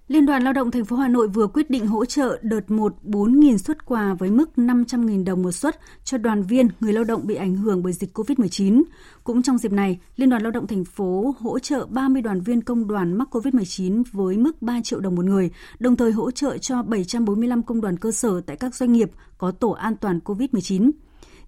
Liên 0.10 0.26
đoàn 0.26 0.44
Lao 0.44 0.54
động 0.54 0.72
thành 0.72 0.86
phố 0.86 0.96
Hà 0.96 1.08
Nội 1.08 1.28
vừa 1.28 1.48
quyết 1.48 1.70
định 1.70 1.88
hỗ 1.88 2.06
trợ 2.06 2.40
đợt 2.42 2.72
1 2.72 2.96
4.000 3.04 3.58
xuất 3.58 3.86
quà 3.86 4.14
với 4.14 4.30
mức 4.32 4.50
500.000 4.58 5.26
đồng 5.26 5.42
một 5.42 5.52
suất 5.52 5.80
cho 6.04 6.18
đoàn 6.18 6.44
viên 6.44 6.68
người 6.80 6.94
lao 6.94 7.04
động 7.04 7.28
bị 7.28 7.36
ảnh 7.36 7.56
hưởng 7.56 7.84
bởi 7.84 7.94
dịch 7.94 8.18
COVID-19. 8.18 8.84
Cũng 9.24 9.42
trong 9.42 9.58
dịp 9.58 9.72
này, 9.72 10.00
Liên 10.16 10.30
đoàn 10.30 10.44
Lao 10.44 10.52
động 10.52 10.68
thành 10.68 10.86
phố 10.86 11.36
hỗ 11.40 11.60
trợ 11.60 11.86
30 11.90 12.22
đoàn 12.22 12.42
viên 12.42 12.62
công 12.62 12.88
đoàn 12.88 13.18
mắc 13.18 13.36
COVID-19 13.36 14.04
với 14.12 14.38
mức 14.38 14.62
3 14.62 14.82
triệu 14.84 15.00
đồng 15.00 15.16
một 15.16 15.26
người, 15.26 15.52
đồng 15.80 15.96
thời 15.96 16.12
hỗ 16.12 16.32
trợ 16.32 16.58
cho 16.58 16.84
745 16.84 17.64
công 17.64 17.82
đoàn 17.82 17.98
cơ 17.98 18.12
sở 18.12 18.42
tại 18.42 18.56
các 18.56 18.76
doanh 18.76 18.94
nghiệp 18.94 19.12
có 19.38 19.52
tổ 19.52 19.70
an 19.70 19.96
toàn 19.96 20.20
COVID-19. 20.26 20.92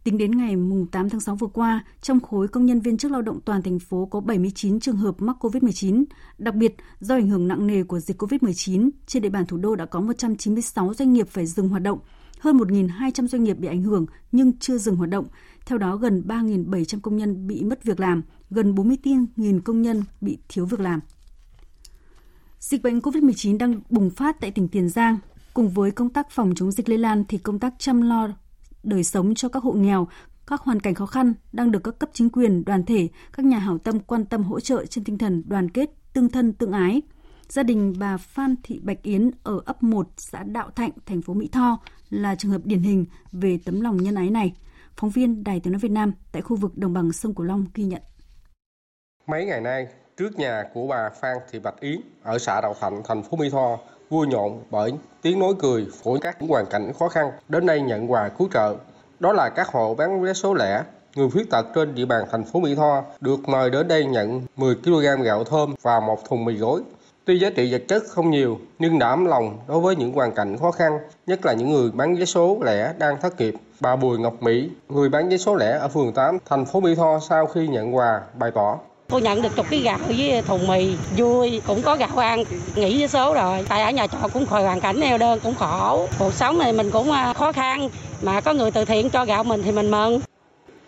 Tính 0.04 0.18
đến 0.18 0.38
ngày 0.38 0.56
8 0.92 1.10
tháng 1.10 1.22
6 1.22 1.36
vừa 1.36 1.48
qua, 1.48 1.86
trong 2.02 2.20
khối 2.20 2.48
công 2.48 2.66
nhân 2.66 2.80
viên 2.80 2.98
chức 2.98 3.12
lao 3.12 3.22
động 3.22 3.40
toàn 3.46 3.62
thành 3.62 3.80
phố 3.80 4.06
có 4.06 4.20
79 4.20 4.80
trường 4.80 4.98
hợp 4.98 5.22
mắc 5.22 5.36
COVID-19. 5.40 6.04
Đặc 6.38 6.56
biệt, 6.56 6.76
do 7.00 7.16
ảnh 7.16 7.30
hưởng 7.30 7.48
nặng 7.48 7.68
nề 7.68 7.84
của 7.84 8.00
dịch 8.00 8.22
COVID-19, 8.22 8.90
trên 9.08 9.24
địa 9.24 9.30
bàn 9.30 9.46
thủ 9.46 9.58
đô 9.58 9.76
đã 9.76 9.86
có 9.86 10.02
196 10.02 10.94
doanh 10.94 11.14
nghiệp 11.14 11.28
phải 11.30 11.46
dừng 11.46 11.70
hoạt 11.70 11.84
động, 11.84 12.00
hơn 12.40 12.58
1.200 12.58 13.28
doanh 13.28 13.44
nghiệp 13.44 13.54
bị 13.54 13.68
ảnh 13.68 13.82
hưởng 13.82 14.06
nhưng 14.32 14.58
chưa 14.60 14.78
dừng 14.78 14.96
hoạt 14.96 15.10
động. 15.10 15.26
Theo 15.66 15.78
đó, 15.78 15.96
gần 15.96 16.24
3.700 16.28 17.00
công 17.00 17.18
nhân 17.18 17.48
bị 17.48 17.64
mất 17.64 17.84
việc 17.84 18.00
làm, 18.00 18.24
gần 18.50 18.76
44.000 18.76 19.62
công 19.62 19.82
nhân 19.82 20.04
bị 20.22 20.38
thiếu 20.50 20.66
việc 20.66 20.80
làm. 20.80 21.00
Dịch 22.60 22.84
bệnh 22.84 23.00
COVID-19 23.00 23.58
đang 23.58 23.82
bùng 23.90 24.10
phát 24.10 24.40
tại 24.42 24.52
tỉnh 24.52 24.68
Tiền 24.68 24.90
Giang. 24.90 25.18
Cùng 25.54 25.70
với 25.70 25.92
công 25.92 26.10
tác 26.10 26.32
phòng 26.32 26.54
chống 26.56 26.72
dịch 26.72 26.90
lây 26.90 26.98
lan 26.98 27.24
thì 27.28 27.38
công 27.38 27.60
tác 27.60 27.74
chăm 27.78 28.02
lo 28.02 28.30
đời 28.84 29.04
sống 29.04 29.36
cho 29.36 29.50
các 29.50 29.64
hộ 29.64 29.72
nghèo, 29.72 30.08
các 30.48 30.62
hoàn 30.62 30.80
cảnh 30.80 30.94
khó 30.94 31.06
khăn 31.06 31.34
đang 31.52 31.72
được 31.72 31.84
các 31.84 32.00
cấp 32.00 32.10
chính 32.14 32.30
quyền, 32.30 32.66
đoàn 32.66 32.86
thể, 32.86 33.08
các 33.34 33.46
nhà 33.46 33.58
hảo 33.58 33.78
tâm 33.78 34.00
quan 34.00 34.26
tâm 34.26 34.44
hỗ 34.44 34.60
trợ 34.60 34.86
trên 34.86 35.04
tinh 35.04 35.18
thần 35.18 35.44
đoàn 35.48 35.70
kết, 35.70 35.90
tương 36.14 36.30
thân 36.30 36.54
tương 36.54 36.72
ái. 36.72 37.02
Gia 37.50 37.64
đình 37.64 37.94
bà 38.00 38.18
Phan 38.18 38.56
Thị 38.64 38.80
Bạch 38.84 39.04
Yến 39.04 39.32
ở 39.44 39.62
ấp 39.66 39.84
1 39.84 40.08
xã 40.18 40.44
Đạo 40.44 40.70
Thạnh, 40.76 40.92
thành 41.06 41.22
phố 41.22 41.34
Mỹ 41.34 41.50
Tho 41.52 41.80
là 42.10 42.36
trường 42.36 42.52
hợp 42.52 42.62
điển 42.66 42.80
hình 42.80 43.06
về 43.32 43.60
tấm 43.66 43.82
lòng 43.82 43.98
nhân 43.98 44.16
ái 44.16 44.30
này. 44.30 44.54
Phóng 44.98 45.10
viên 45.10 45.44
Đài 45.44 45.60
Tiếng 45.60 45.74
nói 45.74 45.80
Việt 45.80 45.92
Nam 45.92 46.14
tại 46.32 46.42
khu 46.42 46.56
vực 46.56 46.78
đồng 46.78 46.94
bằng 46.94 47.12
sông 47.12 47.36
Cửu 47.36 47.46
Long 47.46 47.66
ghi 47.74 47.84
nhận. 47.84 48.02
Mấy 49.28 49.46
ngày 49.46 49.62
nay, 49.62 49.88
trước 50.18 50.40
nhà 50.40 50.64
của 50.74 50.88
bà 50.88 51.10
Phan 51.22 51.38
Thị 51.52 51.60
Bạch 51.60 51.80
Yến 51.80 52.02
ở 52.24 52.38
xã 52.38 52.62
Đạo 52.62 52.76
Thạnh, 52.82 53.02
thành 53.04 53.24
phố 53.24 53.38
Mỹ 53.38 53.50
Tho 53.50 53.80
vui 54.12 54.28
nhộn 54.28 54.60
bởi 54.72 54.94
tiếng 55.22 55.40
nói 55.40 55.54
cười 55.60 55.88
của 56.04 56.18
các 56.22 56.38
hoàn 56.50 56.66
cảnh 56.66 56.92
khó 57.00 57.08
khăn 57.08 57.32
đến 57.50 57.66
đây 57.66 57.82
nhận 57.82 58.12
quà 58.12 58.30
cứu 58.30 58.50
trợ. 58.54 58.76
Đó 59.20 59.34
là 59.34 59.50
các 59.50 59.68
hộ 59.68 59.96
bán 59.96 60.22
vé 60.22 60.34
số 60.34 60.54
lẻ, 60.54 60.84
người 61.16 61.30
khuyết 61.30 61.50
tật 61.50 61.66
trên 61.76 61.96
địa 61.96 62.06
bàn 62.06 62.26
thành 62.32 62.44
phố 62.44 62.60
Mỹ 62.60 62.76
Tho 62.76 63.04
được 63.22 63.50
mời 63.50 63.70
đến 63.70 63.88
đây 63.88 64.06
nhận 64.06 64.42
10 64.56 64.76
kg 64.76 65.24
gạo 65.24 65.44
thơm 65.44 65.76
và 65.82 66.00
một 66.00 66.26
thùng 66.26 66.46
mì 66.46 66.54
gói. 66.54 66.82
Tuy 67.26 67.40
giá 67.40 67.50
trị 67.50 67.72
vật 67.72 67.84
chất 67.88 68.04
không 68.10 68.32
nhiều 68.32 68.60
nhưng 68.80 69.00
đã 69.00 69.10
ấm 69.10 69.26
lòng 69.26 69.58
đối 69.68 69.80
với 69.80 69.96
những 69.96 70.14
hoàn 70.14 70.32
cảnh 70.32 70.58
khó 70.58 70.72
khăn, 70.72 71.00
nhất 71.28 71.46
là 71.46 71.54
những 71.54 71.70
người 71.70 71.92
bán 71.92 72.16
vé 72.16 72.26
số 72.26 72.58
lẻ 72.64 72.94
đang 72.98 73.22
thất 73.22 73.40
nghiệp. 73.40 73.56
Bà 73.80 73.96
Bùi 73.96 74.18
Ngọc 74.18 74.34
Mỹ, 74.44 74.70
người 74.90 75.10
bán 75.10 75.30
vé 75.30 75.38
số 75.38 75.56
lẻ 75.56 75.72
ở 75.72 75.88
phường 75.88 76.14
8, 76.14 76.38
thành 76.46 76.66
phố 76.66 76.80
Mỹ 76.80 76.96
Tho 76.96 77.20
sau 77.20 77.46
khi 77.46 77.68
nhận 77.68 77.96
quà 77.96 78.22
bày 78.34 78.52
tỏ 78.52 78.78
Cô 79.12 79.20
nhận 79.20 79.42
được 79.42 79.56
chục 79.56 79.66
cái 79.70 79.80
gạo 79.80 80.00
với 80.08 80.42
thùng 80.48 80.68
mì, 80.68 80.96
vui, 81.18 81.62
cũng 81.68 81.82
có 81.82 81.96
gạo 81.96 82.18
ăn, 82.18 82.44
nghỉ 82.76 83.00
với 83.00 83.08
số 83.08 83.34
rồi. 83.34 83.66
Tại 83.70 83.84
ở 83.84 83.92
nhà 83.92 84.08
trọ 84.08 84.28
cũng 84.34 84.46
khỏi 84.46 84.64
hoàn 84.64 84.80
cảnh 84.80 85.00
neo 85.00 85.18
đơn, 85.18 85.40
cũng 85.44 85.56
khổ. 85.56 86.08
Cuộc 86.20 86.34
sống 86.34 86.60
này 86.60 86.74
mình 86.74 86.92
cũng 86.92 87.12
à, 87.12 87.34
khó 87.34 87.52
khăn, 87.52 87.90
mà 88.22 88.42
có 88.42 88.54
người 88.54 88.72
từ 88.72 88.86
thiện 88.86 89.10
cho 89.10 89.26
gạo 89.26 89.44
mình 89.44 89.62
thì 89.64 89.72
mình 89.72 89.92
mừng. 89.92 90.20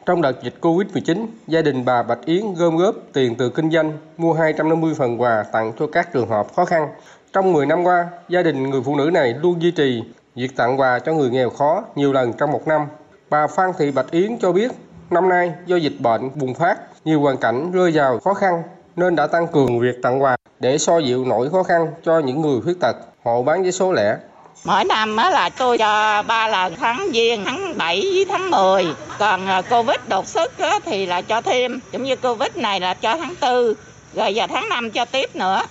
Trong 0.05 0.21
đợt 0.21 0.43
dịch 0.43 0.55
Covid-19, 0.61 1.25
gia 1.47 1.61
đình 1.61 1.85
bà 1.85 2.03
Bạch 2.03 2.25
Yến 2.25 2.53
gom 2.53 2.77
góp 2.77 2.95
tiền 3.13 3.35
từ 3.35 3.49
kinh 3.49 3.71
doanh, 3.71 3.91
mua 4.17 4.33
250 4.33 4.93
phần 4.97 5.21
quà 5.21 5.43
tặng 5.51 5.71
cho 5.79 5.87
các 5.87 6.13
trường 6.13 6.27
hợp 6.27 6.47
khó 6.55 6.65
khăn. 6.65 6.87
Trong 7.33 7.53
10 7.53 7.65
năm 7.65 7.83
qua, 7.83 8.07
gia 8.29 8.41
đình 8.41 8.69
người 8.69 8.81
phụ 8.85 8.95
nữ 8.95 9.09
này 9.13 9.33
luôn 9.41 9.61
duy 9.61 9.71
trì 9.71 10.03
việc 10.35 10.55
tặng 10.55 10.79
quà 10.79 10.99
cho 10.99 11.13
người 11.13 11.29
nghèo 11.29 11.49
khó 11.49 11.83
nhiều 11.95 12.13
lần 12.13 12.33
trong 12.33 12.51
một 12.51 12.67
năm. 12.67 12.81
Bà 13.29 13.47
Phan 13.47 13.71
Thị 13.79 13.91
Bạch 13.91 14.11
Yến 14.11 14.37
cho 14.37 14.51
biết, 14.51 14.71
năm 15.09 15.29
nay 15.29 15.51
do 15.65 15.75
dịch 15.75 15.99
bệnh 15.99 16.29
bùng 16.35 16.53
phát, 16.53 16.77
nhiều 17.05 17.21
hoàn 17.21 17.37
cảnh 17.37 17.71
rơi 17.71 17.91
vào 17.91 18.19
khó 18.19 18.33
khăn 18.33 18.63
nên 18.95 19.15
đã 19.15 19.27
tăng 19.27 19.47
cường 19.47 19.79
việc 19.79 20.01
tặng 20.01 20.21
quà 20.21 20.35
để 20.59 20.77
so 20.77 20.97
dịu 20.97 21.25
nỗi 21.25 21.49
khó 21.49 21.63
khăn 21.63 21.87
cho 22.03 22.19
những 22.19 22.41
người 22.41 22.61
khuyết 22.61 22.79
tật, 22.79 22.95
hộ 23.23 23.43
bán 23.43 23.63
vé 23.63 23.71
số 23.71 23.93
lẻ. 23.93 24.17
Mỗi 24.65 24.83
năm 24.83 25.17
á 25.17 25.29
là 25.29 25.49
tôi 25.49 25.77
cho 25.77 26.23
ba 26.27 26.47
lần 26.47 26.75
tháng 26.75 27.07
giêng, 27.13 27.45
tháng 27.45 27.77
7 27.77 28.01
với 28.01 28.25
tháng 28.29 28.51
10. 28.51 28.85
Còn 29.19 29.47
à, 29.47 29.61
Covid 29.61 29.97
đột 30.07 30.27
xuất 30.27 30.57
á 30.57 30.79
thì 30.85 31.05
là 31.05 31.21
cho 31.21 31.41
thêm. 31.41 31.79
Giống 31.91 32.03
như 32.03 32.15
Covid 32.15 32.49
này 32.55 32.79
là 32.79 32.93
cho 32.93 33.17
tháng 33.17 33.33
4, 33.41 33.73
rồi 34.13 34.35
giờ 34.35 34.47
tháng 34.47 34.69
5 34.69 34.91
cho 34.91 35.05
tiếp 35.05 35.35
nữa 35.35 35.61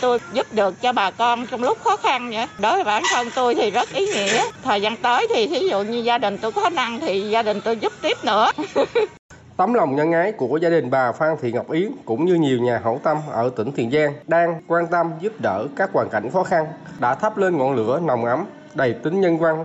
tôi 0.00 0.18
giúp 0.32 0.46
được 0.52 0.82
cho 0.82 0.92
bà 0.92 1.10
con 1.10 1.46
trong 1.46 1.62
lúc 1.62 1.78
khó 1.84 1.96
khăn 1.96 2.30
vậy. 2.30 2.46
Đối 2.58 2.74
với 2.74 2.84
bản 2.84 3.02
thân 3.10 3.28
tôi 3.34 3.54
thì 3.54 3.70
rất 3.70 3.88
ý 3.92 4.06
nghĩa. 4.06 4.44
Thời 4.64 4.82
gian 4.82 4.96
tới 4.96 5.26
thì 5.34 5.46
thí 5.46 5.68
dụ 5.68 5.82
như 5.82 5.98
gia 5.98 6.18
đình 6.18 6.38
tôi 6.38 6.52
có 6.52 6.70
năng 6.70 7.00
thì 7.00 7.20
gia 7.20 7.42
đình 7.42 7.60
tôi 7.60 7.76
giúp 7.76 7.92
tiếp 8.02 8.24
nữa. 8.24 8.50
Tấm 9.56 9.74
lòng 9.74 9.96
nhân 9.96 10.12
ái 10.12 10.32
của 10.32 10.58
gia 10.62 10.70
đình 10.70 10.90
bà 10.90 11.12
Phan 11.12 11.36
Thị 11.40 11.52
Ngọc 11.52 11.70
Yến 11.70 11.92
cũng 12.04 12.24
như 12.24 12.34
nhiều 12.34 12.58
nhà 12.58 12.80
hảo 12.84 13.00
tâm 13.02 13.16
ở 13.30 13.50
tỉnh 13.56 13.72
Tiền 13.72 13.90
Giang 13.90 14.14
đang 14.26 14.62
quan 14.66 14.86
tâm 14.90 15.10
giúp 15.20 15.32
đỡ 15.42 15.66
các 15.76 15.90
hoàn 15.92 16.08
cảnh 16.10 16.30
khó 16.30 16.42
khăn, 16.42 16.66
đã 17.00 17.14
thắp 17.14 17.38
lên 17.38 17.56
ngọn 17.56 17.74
lửa 17.74 18.00
nồng 18.00 18.24
ấm, 18.24 18.44
đầy 18.74 18.94
tính 18.94 19.20
nhân 19.20 19.38
văn, 19.38 19.64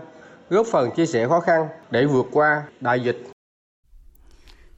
góp 0.50 0.68
phần 0.72 0.90
chia 0.96 1.06
sẻ 1.06 1.28
khó 1.28 1.40
khăn 1.40 1.68
để 1.92 2.06
vượt 2.06 2.26
qua 2.32 2.64
đại 2.82 3.04
dịch. 3.04 3.32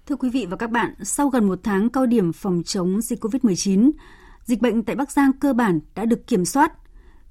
Thưa 0.05 0.15
quý 0.15 0.29
vị 0.29 0.47
và 0.49 0.57
các 0.57 0.71
bạn, 0.71 0.93
sau 1.03 1.29
gần 1.29 1.47
một 1.47 1.59
tháng 1.63 1.89
cao 1.89 2.05
điểm 2.05 2.33
phòng 2.33 2.61
chống 2.65 3.01
dịch 3.01 3.23
COVID-19, 3.23 3.91
dịch 4.43 4.61
bệnh 4.61 4.83
tại 4.83 4.95
Bắc 4.95 5.11
Giang 5.11 5.33
cơ 5.33 5.53
bản 5.53 5.79
đã 5.95 6.05
được 6.05 6.27
kiểm 6.27 6.45
soát. 6.45 6.73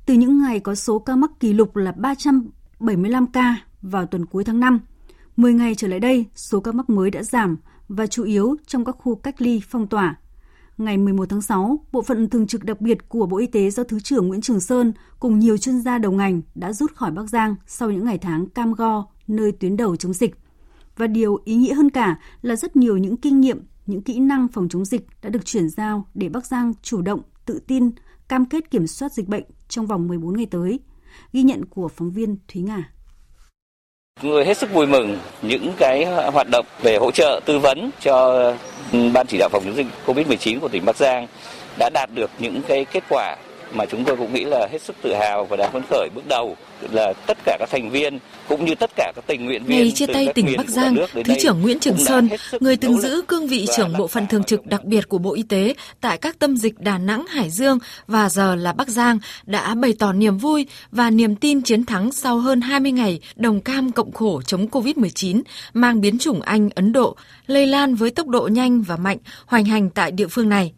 Từ 0.06 0.14
những 0.14 0.42
ngày 0.42 0.60
có 0.60 0.74
số 0.74 0.98
ca 0.98 1.16
mắc 1.16 1.30
kỷ 1.40 1.52
lục 1.52 1.76
là 1.76 1.92
375 1.92 3.26
ca 3.26 3.56
vào 3.82 4.06
tuần 4.06 4.26
cuối 4.26 4.44
tháng 4.44 4.60
5, 4.60 4.80
10 5.36 5.52
ngày 5.52 5.74
trở 5.74 5.88
lại 5.88 6.00
đây, 6.00 6.26
số 6.34 6.60
ca 6.60 6.72
mắc 6.72 6.90
mới 6.90 7.10
đã 7.10 7.22
giảm 7.22 7.56
và 7.88 8.06
chủ 8.06 8.24
yếu 8.24 8.56
trong 8.66 8.84
các 8.84 8.96
khu 8.98 9.14
cách 9.14 9.42
ly 9.42 9.60
phong 9.68 9.86
tỏa. 9.86 10.16
Ngày 10.78 10.98
11 10.98 11.28
tháng 11.28 11.42
6, 11.42 11.84
Bộ 11.92 12.02
phận 12.02 12.30
thường 12.30 12.46
trực 12.46 12.64
đặc 12.64 12.80
biệt 12.80 13.08
của 13.08 13.26
Bộ 13.26 13.38
Y 13.38 13.46
tế 13.46 13.70
do 13.70 13.84
Thứ 13.84 14.00
trưởng 14.00 14.28
Nguyễn 14.28 14.40
Trường 14.40 14.60
Sơn 14.60 14.92
cùng 15.20 15.38
nhiều 15.38 15.56
chuyên 15.56 15.80
gia 15.80 15.98
đầu 15.98 16.12
ngành 16.12 16.42
đã 16.54 16.72
rút 16.72 16.94
khỏi 16.94 17.10
Bắc 17.10 17.28
Giang 17.30 17.54
sau 17.66 17.90
những 17.90 18.04
ngày 18.04 18.18
tháng 18.18 18.46
cam 18.46 18.72
go 18.72 19.06
nơi 19.26 19.52
tuyến 19.52 19.76
đầu 19.76 19.96
chống 19.96 20.12
dịch. 20.12 20.34
Và 20.96 21.06
điều 21.06 21.38
ý 21.44 21.54
nghĩa 21.54 21.74
hơn 21.74 21.90
cả 21.90 22.18
là 22.42 22.56
rất 22.56 22.76
nhiều 22.76 22.96
những 22.96 23.16
kinh 23.16 23.40
nghiệm, 23.40 23.66
những 23.86 24.02
kỹ 24.02 24.18
năng 24.18 24.48
phòng 24.48 24.68
chống 24.68 24.84
dịch 24.84 25.06
đã 25.22 25.30
được 25.30 25.44
chuyển 25.44 25.68
giao 25.68 26.06
để 26.14 26.28
Bắc 26.28 26.46
Giang 26.46 26.72
chủ 26.82 27.02
động, 27.02 27.20
tự 27.46 27.60
tin, 27.66 27.90
cam 28.28 28.44
kết 28.44 28.70
kiểm 28.70 28.86
soát 28.86 29.12
dịch 29.12 29.28
bệnh 29.28 29.44
trong 29.68 29.86
vòng 29.86 30.08
14 30.08 30.36
ngày 30.36 30.46
tới. 30.46 30.80
Ghi 31.32 31.42
nhận 31.42 31.64
của 31.64 31.88
phóng 31.88 32.10
viên 32.10 32.36
Thúy 32.48 32.62
Ngà. 32.62 32.92
Chúng 34.20 34.30
tôi 34.30 34.44
hết 34.44 34.58
sức 34.58 34.72
vui 34.72 34.86
mừng 34.86 35.18
những 35.42 35.72
cái 35.78 36.04
hoạt 36.04 36.46
động 36.50 36.66
về 36.82 36.96
hỗ 36.96 37.10
trợ 37.10 37.40
tư 37.44 37.58
vấn 37.58 37.90
cho 38.00 38.42
ừ, 38.92 38.98
ban 39.12 39.26
chỉ 39.26 39.38
đạo 39.38 39.48
phòng 39.52 39.62
chống 39.64 39.76
dịch 39.76 39.86
COVID-19 40.06 40.60
của 40.60 40.68
tỉnh 40.68 40.84
Bắc 40.84 40.96
Giang 40.96 41.26
đã 41.78 41.90
đạt 41.94 42.10
được 42.14 42.30
những 42.38 42.62
cái 42.68 42.84
kết 42.84 43.04
quả 43.08 43.36
mà 43.74 43.86
chúng 43.86 44.04
tôi 44.04 44.16
cũng 44.16 44.34
nghĩ 44.34 44.44
là 44.44 44.68
hết 44.72 44.82
sức 44.82 44.96
tự 45.02 45.14
hào 45.14 45.44
và 45.44 45.56
đáng 45.56 45.72
phấn 45.72 45.82
khởi 45.90 46.08
bước 46.14 46.28
đầu 46.28 46.56
là 46.90 47.12
tất 47.26 47.38
cả 47.44 47.56
các 47.60 47.70
thành 47.70 47.90
viên 47.90 48.18
cũng 48.48 48.64
như 48.64 48.74
tất 48.74 48.90
cả 48.96 49.12
các 49.16 49.24
tình 49.26 49.44
nguyện 49.44 49.64
viên 49.64 49.78
Ngày 49.78 49.90
chia 49.90 50.06
tay 50.06 50.28
tỉnh 50.34 50.54
Bắc 50.56 50.68
Giang, 50.68 50.96
Thứ 51.24 51.34
trưởng 51.40 51.62
Nguyễn 51.62 51.80
Trường 51.80 51.96
Sơn, 51.96 52.28
người 52.60 52.76
từng 52.76 53.00
giữ 53.00 53.22
cương 53.28 53.46
vị 53.46 53.66
trưởng 53.76 53.98
bộ 53.98 54.06
phận 54.06 54.26
thường 54.26 54.44
trực 54.44 54.66
đặc 54.66 54.84
biệt 54.84 55.08
của 55.08 55.18
Bộ 55.18 55.34
Y 55.34 55.42
tế 55.42 55.74
tại 56.00 56.18
các 56.18 56.38
tâm 56.38 56.56
dịch 56.56 56.80
Đà 56.80 56.98
Nẵng, 56.98 57.26
Hải 57.26 57.50
Dương 57.50 57.78
và 58.06 58.28
giờ 58.28 58.54
là 58.54 58.72
Bắc 58.72 58.88
Giang 58.88 59.18
đã 59.46 59.74
bày 59.74 59.94
tỏ 59.98 60.12
niềm 60.12 60.38
vui 60.38 60.66
và 60.90 61.10
niềm 61.10 61.36
tin 61.36 61.62
chiến 61.62 61.84
thắng 61.84 62.12
sau 62.12 62.38
hơn 62.38 62.60
20 62.60 62.92
ngày 62.92 63.20
đồng 63.36 63.60
cam 63.60 63.92
cộng 63.92 64.12
khổ 64.12 64.42
chống 64.42 64.66
COVID-19 64.66 65.42
mang 65.74 66.00
biến 66.00 66.18
chủng 66.18 66.40
Anh, 66.40 66.70
Ấn 66.74 66.92
Độ 66.92 67.16
lây 67.46 67.66
lan 67.66 67.94
với 67.94 68.10
tốc 68.10 68.28
độ 68.28 68.48
nhanh 68.52 68.82
và 68.82 68.96
mạnh 68.96 69.18
hoành 69.46 69.64
hành 69.64 69.90
tại 69.90 70.10
địa 70.10 70.26
phương 70.26 70.48
này. 70.48 70.72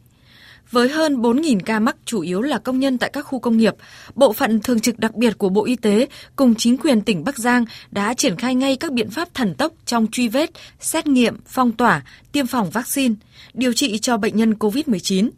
Với 0.74 0.88
hơn 0.88 1.22
4.000 1.22 1.60
ca 1.64 1.80
mắc 1.80 1.96
chủ 2.04 2.20
yếu 2.20 2.42
là 2.42 2.58
công 2.58 2.80
nhân 2.80 2.98
tại 2.98 3.10
các 3.12 3.22
khu 3.22 3.38
công 3.38 3.56
nghiệp, 3.56 3.74
bộ 4.14 4.32
phận 4.32 4.60
thường 4.60 4.80
trực 4.80 4.98
đặc 4.98 5.14
biệt 5.14 5.38
của 5.38 5.48
Bộ 5.48 5.64
Y 5.64 5.76
tế 5.76 6.06
cùng 6.36 6.54
chính 6.54 6.78
quyền 6.78 7.00
tỉnh 7.00 7.24
Bắc 7.24 7.38
Giang 7.38 7.64
đã 7.90 8.14
triển 8.14 8.36
khai 8.36 8.54
ngay 8.54 8.76
các 8.76 8.92
biện 8.92 9.10
pháp 9.10 9.34
thần 9.34 9.54
tốc 9.54 9.72
trong 9.86 10.06
truy 10.12 10.28
vết, 10.28 10.50
xét 10.80 11.06
nghiệm, 11.06 11.36
phong 11.46 11.72
tỏa, 11.72 12.02
tiêm 12.32 12.46
phòng 12.46 12.70
vaccine, 12.70 13.14
điều 13.54 13.72
trị 13.72 13.98
cho 13.98 14.16
bệnh 14.16 14.36
nhân 14.36 14.52
COVID-19. 14.52 15.30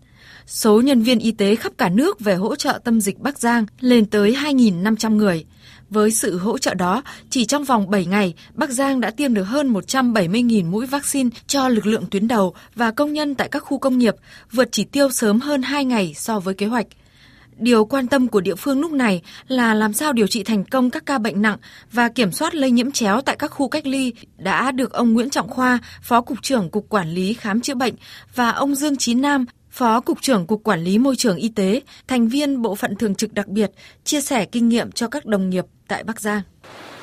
Số 0.46 0.81
nhân 0.81 1.03
viên 1.03 1.18
y 1.18 1.33
tế 1.33 1.57
khắp 1.57 1.72
cả 1.79 1.88
nước 1.88 2.20
về 2.20 2.35
hỗ 2.35 2.57
trợ 2.57 2.81
tâm 2.85 3.01
dịch 3.01 3.18
Bắc 3.18 3.38
Giang 3.38 3.66
lên 3.81 4.07
tới 4.07 4.33
2.500 4.33 5.16
người– 5.16 5.44
với 5.90 6.11
sự 6.11 6.38
hỗ 6.38 6.59
trợ 6.59 6.75
đó, 6.75 7.03
chỉ 7.31 7.44
trong 7.44 7.64
vòng 7.64 7.90
7 7.90 8.07
ngày, 8.07 8.35
Bắc 8.55 8.70
Giang 8.70 9.01
đã 9.01 9.11
tiêm 9.11 9.35
được 9.35 9.44
hơn 9.44 9.72
170.000 9.72 10.70
mũi 10.70 10.87
vaccine 10.87 11.31
cho 11.46 11.68
lực 11.68 11.87
lượng 11.87 12.05
tuyến 12.11 12.29
đầu 12.29 12.55
và 12.75 12.90
công 12.90 13.12
nhân 13.12 13.35
tại 13.35 13.49
các 13.49 13.61
khu 13.61 13.79
công 13.79 13.99
nghiệp, 13.99 14.14
vượt 14.53 14.68
chỉ 14.72 14.85
tiêu 14.85 15.11
sớm 15.11 15.40
hơn 15.40 15.62
2 15.62 15.85
ngày 15.85 16.14
so 16.14 16.40
với 16.40 16.55
kế 16.55 16.66
hoạch. 16.66 16.87
Điều 17.59 17.85
quan 17.85 18.07
tâm 18.07 18.29
của 18.29 18.40
địa 18.40 18.55
phương 18.55 18.81
lúc 18.81 18.92
này 18.92 19.22
là 19.49 19.75
làm 19.75 19.92
sao 19.92 20.12
điều 20.12 20.27
trị 20.27 20.42
thành 20.42 20.64
công 20.64 20.90
các 20.90 21.07
ca 21.07 21.18
bệnh 21.18 21.42
nặng 21.42 21.59
và 21.92 22.09
kiểm 22.09 22.33
soát 22.33 22.55
lây 22.55 22.70
nhiễm 22.70 22.90
chéo 22.90 23.20
tại 23.20 23.37
các 23.38 23.49
khu 23.49 23.68
cách 23.68 23.87
ly 23.87 24.12
đã 24.38 24.70
được 24.70 24.92
ông 24.92 25.12
Nguyễn 25.12 25.31
Trọng 25.31 25.49
Khoa, 25.49 25.79
Phó 26.03 26.20
Cục 26.20 26.42
trưởng 26.42 26.70
Cục 26.70 26.88
Quản 26.88 27.09
lý 27.09 27.35
Khám 27.35 27.61
chữa 27.61 27.75
bệnh 27.75 27.94
và 28.35 28.51
ông 28.51 28.75
Dương 28.75 28.96
Chí 28.96 29.14
Nam, 29.14 29.46
Phó 29.70 30.01
Cục 30.01 30.22
trưởng 30.22 30.46
Cục 30.46 30.62
Quản 30.64 30.85
lý 30.85 30.99
Môi 30.99 31.16
trường 31.16 31.37
Y 31.37 31.49
tế, 31.49 31.81
thành 32.09 32.29
viên 32.29 32.62
Bộ 32.62 32.75
phận 32.75 32.96
Thường 32.96 33.14
trực 33.14 33.33
đặc 33.33 33.49
biệt, 33.49 33.70
chia 34.05 34.20
sẻ 34.20 34.44
kinh 34.44 34.68
nghiệm 34.68 34.92
cho 34.92 35.09
các 35.09 35.27
đồng 35.27 35.51
nghiệp 35.51 35.64
tại 35.88 36.05
Bắc 36.05 36.20
Giang. 36.20 36.42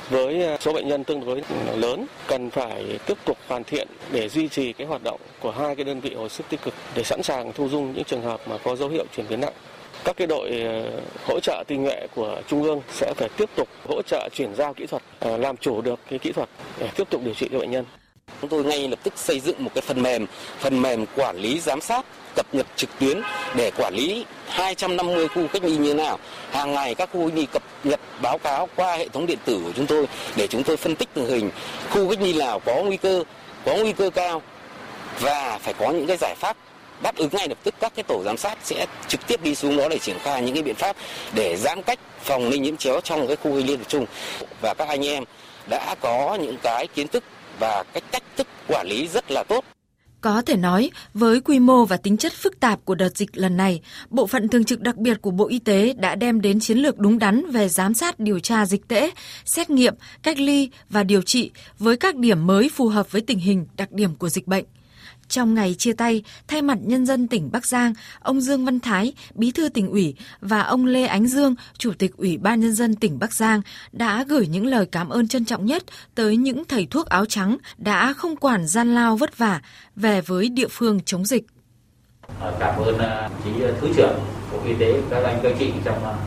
Với 0.09 0.45
à, 0.45 0.57
số 0.59 0.73
bệnh 0.73 0.87
nhân 0.87 1.03
tương 1.03 1.25
đối 1.25 1.41
lớn, 1.75 2.05
cần 2.27 2.49
phải 2.49 2.99
tiếp 3.05 3.17
tục 3.25 3.37
hoàn 3.47 3.63
thiện 3.63 3.87
để 4.11 4.29
duy 4.29 4.47
trì 4.47 4.73
cái 4.73 4.87
hoạt 4.87 5.03
động 5.03 5.21
của 5.39 5.51
hai 5.51 5.75
cái 5.75 5.85
đơn 5.85 5.99
vị 5.99 6.13
hồi 6.13 6.29
sức 6.29 6.43
tích 6.49 6.61
cực 6.63 6.73
để 6.95 7.03
sẵn 7.03 7.23
sàng 7.23 7.53
thu 7.53 7.69
dung 7.69 7.93
những 7.93 8.03
trường 8.03 8.21
hợp 8.21 8.47
mà 8.47 8.57
có 8.63 8.75
dấu 8.75 8.89
hiệu 8.89 9.05
chuyển 9.15 9.25
biến 9.29 9.41
nặng. 9.41 9.53
Các 10.03 10.17
cái 10.17 10.27
đội 10.27 10.49
à, 10.49 10.83
hỗ 11.25 11.39
trợ 11.39 11.63
tinh 11.67 11.83
nhuệ 11.83 12.07
của 12.15 12.41
Trung 12.47 12.63
ương 12.63 12.81
sẽ 12.93 13.13
phải 13.17 13.29
tiếp 13.37 13.49
tục 13.55 13.67
hỗ 13.87 14.01
trợ 14.01 14.29
chuyển 14.33 14.55
giao 14.55 14.73
kỹ 14.73 14.85
thuật, 14.85 15.03
à, 15.19 15.37
làm 15.37 15.57
chủ 15.57 15.81
được 15.81 15.99
cái 16.09 16.19
kỹ 16.19 16.31
thuật 16.31 16.49
để 16.79 16.89
tiếp 16.95 17.09
tục 17.09 17.21
điều 17.25 17.33
trị 17.33 17.49
cho 17.51 17.59
bệnh 17.59 17.71
nhân. 17.71 17.85
Chúng 18.41 18.49
tôi 18.49 18.63
ngay 18.63 18.87
lập 18.87 18.99
tức 19.03 19.13
xây 19.17 19.39
dựng 19.39 19.63
một 19.63 19.71
cái 19.75 19.81
phần 19.81 20.01
mềm, 20.01 20.25
phần 20.59 20.81
mềm 20.81 21.05
quản 21.15 21.37
lý 21.37 21.59
giám 21.59 21.81
sát 21.81 22.05
cập 22.35 22.55
nhật 22.55 22.67
trực 22.75 22.89
tuyến 22.99 23.21
để 23.55 23.71
quản 23.77 23.93
lý 23.93 24.25
250 24.49 25.27
khu 25.27 25.47
cách 25.47 25.63
ly 25.63 25.77
như 25.77 25.93
thế 25.93 26.03
nào. 26.03 26.19
Hàng 26.51 26.73
ngày 26.73 26.95
các 26.95 27.09
khu 27.13 27.29
cách 27.29 27.37
ly 27.37 27.45
cập 27.45 27.63
nhật 27.83 27.99
báo 28.21 28.37
cáo 28.37 28.69
qua 28.75 28.95
hệ 28.95 29.07
thống 29.07 29.25
điện 29.25 29.39
tử 29.45 29.61
của 29.63 29.71
chúng 29.75 29.85
tôi 29.85 30.07
để 30.35 30.47
chúng 30.47 30.63
tôi 30.63 30.77
phân 30.77 30.95
tích 30.95 31.09
tình 31.13 31.25
hình. 31.25 31.51
Khu 31.89 32.09
cách 32.09 32.21
ly 32.21 32.33
nào 32.33 32.59
có 32.59 32.75
nguy 32.75 32.97
cơ, 32.97 33.23
có 33.65 33.75
nguy 33.75 33.91
cơ 33.91 34.09
cao 34.09 34.41
và 35.19 35.59
phải 35.61 35.73
có 35.73 35.91
những 35.91 36.07
cái 36.07 36.17
giải 36.17 36.35
pháp 36.35 36.57
đáp 37.03 37.15
ứng 37.15 37.29
ngay 37.31 37.47
lập 37.47 37.57
tức 37.63 37.75
các 37.79 37.93
cái 37.95 38.03
tổ 38.03 38.23
giám 38.25 38.37
sát 38.37 38.57
sẽ 38.63 38.85
trực 39.07 39.27
tiếp 39.27 39.43
đi 39.43 39.55
xuống 39.55 39.77
đó 39.77 39.87
để 39.89 39.99
triển 39.99 40.19
khai 40.19 40.41
những 40.41 40.53
cái 40.53 40.63
biện 40.63 40.75
pháp 40.75 40.95
để 41.33 41.55
giãn 41.55 41.81
cách 41.81 41.99
phòng 42.21 42.49
lây 42.49 42.59
nhiễm 42.59 42.77
chéo 42.77 43.01
trong 43.01 43.27
cái 43.27 43.35
khu 43.35 43.55
cách 43.55 43.65
ly 43.67 43.75
tập 43.75 43.85
trung. 43.87 44.05
Và 44.61 44.73
các 44.73 44.87
anh 44.87 45.05
em 45.05 45.23
đã 45.69 45.95
có 46.01 46.37
những 46.41 46.57
cái 46.63 46.87
kiến 46.87 47.07
thức 47.07 47.23
và 47.59 47.83
cách 47.93 48.03
cách 48.11 48.23
thức 48.37 48.47
quản 48.67 48.87
lý 48.87 49.07
rất 49.07 49.31
là 49.31 49.43
tốt 49.43 49.65
có 50.23 50.41
thể 50.41 50.55
nói, 50.57 50.91
với 51.13 51.41
quy 51.41 51.59
mô 51.59 51.85
và 51.85 51.97
tính 51.97 52.17
chất 52.17 52.33
phức 52.33 52.59
tạp 52.59 52.85
của 52.85 52.95
đợt 52.95 53.17
dịch 53.17 53.37
lần 53.37 53.57
này, 53.57 53.81
Bộ 54.09 54.27
phận 54.27 54.47
Thường 54.47 54.63
trực 54.63 54.81
đặc 54.81 54.97
biệt 54.97 55.21
của 55.21 55.31
Bộ 55.31 55.47
Y 55.47 55.59
tế 55.59 55.93
đã 55.93 56.15
đem 56.15 56.41
đến 56.41 56.59
chiến 56.59 56.77
lược 56.77 56.99
đúng 56.99 57.19
đắn 57.19 57.51
về 57.51 57.69
giám 57.69 57.93
sát 57.93 58.19
điều 58.19 58.39
tra 58.39 58.65
dịch 58.65 58.87
tễ, 58.87 59.11
xét 59.45 59.69
nghiệm, 59.69 59.93
cách 60.23 60.39
ly 60.39 60.69
và 60.89 61.03
điều 61.03 61.21
trị 61.21 61.51
với 61.79 61.97
các 61.97 62.15
điểm 62.15 62.47
mới 62.47 62.69
phù 62.69 62.87
hợp 62.87 63.11
với 63.11 63.21
tình 63.21 63.39
hình 63.39 63.65
đặc 63.77 63.91
điểm 63.91 64.15
của 64.15 64.29
dịch 64.29 64.47
bệnh. 64.47 64.65
Trong 65.33 65.53
ngày 65.53 65.75
chia 65.77 65.93
tay, 65.93 66.23
thay 66.47 66.61
mặt 66.61 66.77
nhân 66.81 67.05
dân 67.05 67.27
tỉnh 67.27 67.49
Bắc 67.51 67.65
Giang, 67.65 67.93
ông 68.19 68.41
Dương 68.41 68.65
Văn 68.65 68.79
Thái, 68.79 69.13
bí 69.35 69.51
thư 69.51 69.69
tỉnh 69.69 69.91
ủy 69.91 70.15
và 70.41 70.61
ông 70.61 70.85
Lê 70.85 71.05
Ánh 71.05 71.27
Dương, 71.27 71.55
chủ 71.77 71.91
tịch 71.99 72.17
Ủy 72.17 72.37
ban 72.37 72.59
nhân 72.59 72.73
dân 72.73 72.95
tỉnh 72.95 73.19
Bắc 73.19 73.33
Giang 73.33 73.61
đã 73.91 74.25
gửi 74.29 74.47
những 74.47 74.65
lời 74.65 74.85
cảm 74.91 75.09
ơn 75.09 75.27
trân 75.27 75.45
trọng 75.45 75.65
nhất 75.65 75.83
tới 76.15 76.37
những 76.37 76.63
thầy 76.65 76.87
thuốc 76.91 77.05
áo 77.05 77.25
trắng 77.25 77.57
đã 77.77 78.13
không 78.13 78.35
quản 78.35 78.67
gian 78.67 78.95
lao 78.95 79.15
vất 79.15 79.37
vả 79.37 79.61
về 79.95 80.21
với 80.21 80.49
địa 80.49 80.67
phương 80.71 80.99
chống 81.05 81.25
dịch. 81.25 81.43
Ờ, 82.39 82.53
cảm 82.59 82.79
ơn 82.79 82.97
ờ, 82.97 83.29
chí 83.43 83.61
ờ, 83.61 83.73
thứ 83.81 83.87
trưởng 83.95 84.19
Bộ 84.51 84.57
Y 84.65 84.73
tế 84.79 85.01
các 85.09 85.23
anh 85.23 85.39
các 85.43 85.53
chị 85.59 85.71
trong 85.85 86.17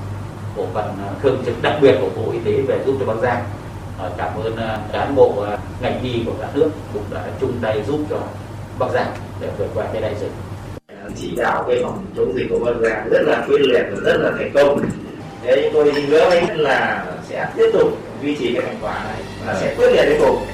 bộ 0.56 0.66
phận 0.74 0.94
thường 1.22 1.42
trực 1.46 1.62
đặc 1.62 1.78
biệt 1.82 1.98
của 2.00 2.10
Bộ 2.16 2.32
Y 2.32 2.38
tế 2.44 2.62
về 2.62 2.82
giúp 2.86 2.96
cho 3.00 3.06
Bắc 3.06 3.20
Giang. 3.22 3.44
Cảm 4.16 4.36
ơn 4.40 4.56
cán 4.92 5.14
bộ 5.14 5.46
ngành 5.80 6.02
y 6.02 6.22
của 6.26 6.34
cả 6.40 6.50
nước 6.54 6.70
cũng 6.92 7.04
đã 7.10 7.30
chung 7.40 7.52
tay 7.62 7.84
giúp 7.88 8.00
cho 8.10 8.22
Bắc 8.78 8.86
Giang 8.94 9.14
để 9.40 9.48
vượt 9.58 9.66
qua 9.74 9.86
cái 9.92 10.02
đại 10.02 10.14
dịch. 10.20 10.32
Chỉ 11.20 11.36
đạo 11.36 11.64
cái 11.68 11.80
phòng 11.82 12.06
chống 12.16 12.32
dịch 12.36 12.46
của 12.50 12.58
Bắc 12.58 12.72
Giang 12.82 13.08
rất 13.10 13.22
là 13.22 13.44
quyết 13.48 13.60
liệt 13.60 13.82
và 13.92 14.00
rất 14.04 14.16
là 14.20 14.30
thành 14.38 14.50
công. 14.54 14.80
Thế 15.42 15.70
tôi 15.72 15.92
hứa 15.92 16.30
với 16.30 16.56
là 16.56 17.06
sẽ 17.28 17.52
tiếp 17.56 17.70
tục 17.72 17.98
duy 18.22 18.36
trì 18.38 18.54
cái 18.54 18.62
thành 18.66 18.78
quả 18.82 19.04
này 19.04 19.22
và 19.46 19.60
sẽ 19.60 19.74
quyết 19.78 19.90
liệt 19.92 20.04
đến 20.04 20.20
cùng. 20.20 20.46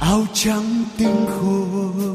Áo 0.00 0.26
trắng 0.32 0.84
tinh 0.98 1.26
khôi 1.26 2.14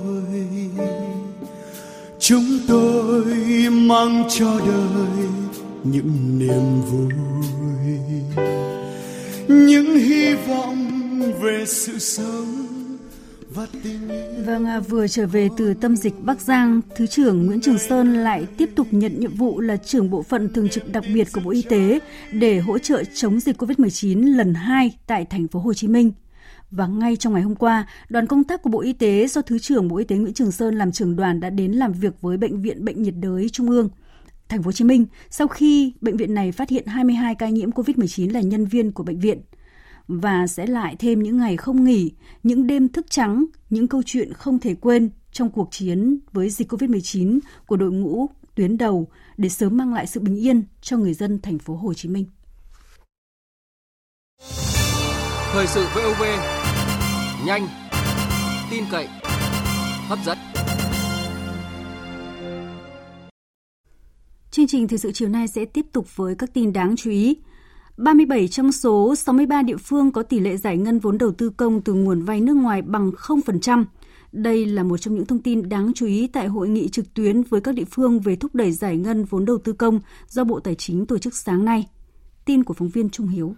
chúng 2.20 2.60
tôi 2.68 3.26
mang 3.72 4.24
cho 4.30 4.60
đời 4.60 5.28
những 5.84 6.40
niềm 6.40 6.82
vui 6.82 7.14
những 9.48 9.98
hy 9.98 10.34
vọng 10.34 10.92
về 11.42 11.66
sự 11.66 12.00
sống 12.00 12.69
Vâng, 14.46 14.66
à, 14.66 14.80
vừa 14.80 15.08
trở 15.08 15.28
về 15.28 15.50
từ 15.58 15.74
tâm 15.74 15.96
dịch 15.96 16.14
Bắc 16.24 16.42
Giang, 16.42 16.82
Thứ 16.96 17.08
trưởng 17.08 17.46
Nguyễn 17.46 17.62
Trường 17.62 17.80
Sơn 17.80 18.14
lại 18.14 18.46
tiếp 18.58 18.70
tục 18.76 18.88
nhận 18.92 19.20
nhiệm 19.20 19.36
vụ 19.36 19.60
là 19.60 19.78
trưởng 19.78 20.10
bộ 20.10 20.24
phận 20.24 20.54
thường 20.54 20.70
trực 20.70 20.92
đặc 20.92 21.04
biệt 21.14 21.28
của 21.34 21.42
Bộ 21.42 21.52
Y 21.52 21.62
tế 21.62 22.00
để 22.32 22.60
hỗ 22.60 22.80
trợ 22.80 23.04
chống 23.14 23.40
dịch 23.40 23.62
COVID-19 23.62 24.38
lần 24.38 24.54
2 24.54 24.98
tại 25.08 25.26
thành 25.26 25.48
phố 25.48 25.60
Hồ 25.60 25.74
Chí 25.74 25.88
Minh. 25.88 26.12
Và 26.72 26.88
ngay 26.88 27.16
trong 27.16 27.34
ngày 27.34 27.42
hôm 27.42 27.56
qua, 27.56 27.88
đoàn 28.10 28.28
công 28.28 28.44
tác 28.44 28.62
của 28.62 28.70
Bộ 28.70 28.82
Y 28.82 28.94
tế 28.94 29.28
do 29.28 29.42
Thứ 29.42 29.60
trưởng 29.60 29.88
Bộ 29.88 29.98
Y 29.98 30.06
tế 30.06 30.16
Nguyễn 30.16 30.34
Trường 30.34 30.52
Sơn 30.52 30.78
làm 30.78 30.92
trưởng 30.92 31.16
đoàn 31.16 31.40
đã 31.40 31.50
đến 31.50 31.72
làm 31.72 31.94
việc 31.94 32.22
với 32.22 32.38
Bệnh 32.38 32.62
viện 32.62 32.86
Bệnh 32.86 33.02
nhiệt 33.02 33.14
đới 33.18 33.50
Trung 33.50 33.70
ương, 33.70 33.90
thành 34.50 34.64
phố 34.64 34.68
Hồ 34.68 34.72
Chí 34.72 34.84
Minh 34.84 35.06
sau 35.30 35.48
khi 35.48 35.94
bệnh 36.02 36.18
viện 36.18 36.34
này 36.34 36.52
phát 36.52 36.70
hiện 36.70 36.86
22 36.88 37.36
ca 37.36 37.50
nhiễm 37.50 37.70
COVID-19 37.70 38.34
là 38.34 38.42
nhân 38.42 38.66
viên 38.66 38.92
của 38.92 39.04
bệnh 39.04 39.20
viện 39.20 39.42
và 40.10 40.48
sẽ 40.48 40.68
lại 40.68 40.96
thêm 41.00 41.24
những 41.24 41.38
ngày 41.38 41.58
không 41.58 41.84
nghỉ, 41.84 42.12
những 42.44 42.68
đêm 42.68 42.88
thức 42.88 43.06
trắng, 43.10 43.46
những 43.70 43.88
câu 43.88 44.04
chuyện 44.06 44.34
không 44.34 44.60
thể 44.60 44.76
quên 44.76 45.10
trong 45.32 45.50
cuộc 45.50 45.68
chiến 45.72 46.20
với 46.32 46.50
dịch 46.50 46.72
COVID-19 46.72 47.40
của 47.68 47.78
đội 47.78 47.92
ngũ 47.92 48.30
tuyến 48.56 48.78
đầu 48.78 49.08
để 49.38 49.50
sớm 49.50 49.78
mang 49.78 49.94
lại 49.94 50.08
sự 50.08 50.20
bình 50.20 50.36
yên 50.36 50.64
cho 50.82 50.98
người 50.98 51.14
dân 51.14 51.42
thành 51.42 51.60
phố 51.60 51.76
Hồ 51.76 51.94
Chí 51.94 52.10
Minh. 52.10 52.26
Thời 55.52 55.68
sự 55.68 55.86
VOV 55.96 56.24
nhanh, 57.46 57.68
tin 58.72 58.84
cậy, 58.92 59.08
hấp 60.08 60.20
dẫn. 60.26 60.38
Chương 64.52 64.68
trình 64.68 64.88
thời 64.88 65.00
sự 65.00 65.12
chiều 65.12 65.30
nay 65.30 65.48
sẽ 65.48 65.66
tiếp 65.66 65.86
tục 65.92 66.16
với 66.16 66.36
các 66.36 66.54
tin 66.54 66.74
đáng 66.74 66.96
chú 66.98 67.10
ý. 67.10 67.38
37 68.00 68.48
trong 68.48 68.72
số 68.72 69.16
63 69.16 69.62
địa 69.62 69.78
phương 69.78 70.12
có 70.12 70.24
tỷ 70.24 70.40
lệ 70.40 70.58
giải 70.58 70.78
ngân 70.78 71.00
vốn 71.00 71.18
đầu 71.18 71.32
tư 71.32 71.50
công 71.50 71.82
từ 71.82 71.94
nguồn 71.94 72.22
vay 72.22 72.42
nước 72.42 72.54
ngoài 72.54 72.82
bằng 72.82 73.12
0%. 73.12 73.86
Đây 74.32 74.66
là 74.66 74.84
một 74.84 74.98
trong 74.98 75.16
những 75.16 75.26
thông 75.26 75.42
tin 75.42 75.70
đáng 75.70 75.92
chú 75.96 76.06
ý 76.06 76.28
tại 76.28 76.48
hội 76.48 76.70
nghị 76.70 76.90
trực 76.90 77.14
tuyến 77.14 77.44
với 77.44 77.62
các 77.62 77.76
địa 77.76 77.86
phương 77.92 78.20
về 78.20 78.36
thúc 78.36 78.56
đẩy 78.56 78.72
giải 78.72 78.98
ngân 78.98 79.26
vốn 79.26 79.46
đầu 79.46 79.58
tư 79.64 79.74
công 79.74 80.00
do 80.28 80.44
Bộ 80.44 80.60
Tài 80.60 80.76
chính 80.76 81.06
tổ 81.06 81.18
chức 81.18 81.36
sáng 81.36 81.66
nay. 81.66 81.88
Tin 82.46 82.64
của 82.64 82.74
phóng 82.74 82.90
viên 82.90 83.10
Trung 83.10 83.28
Hiếu. 83.28 83.56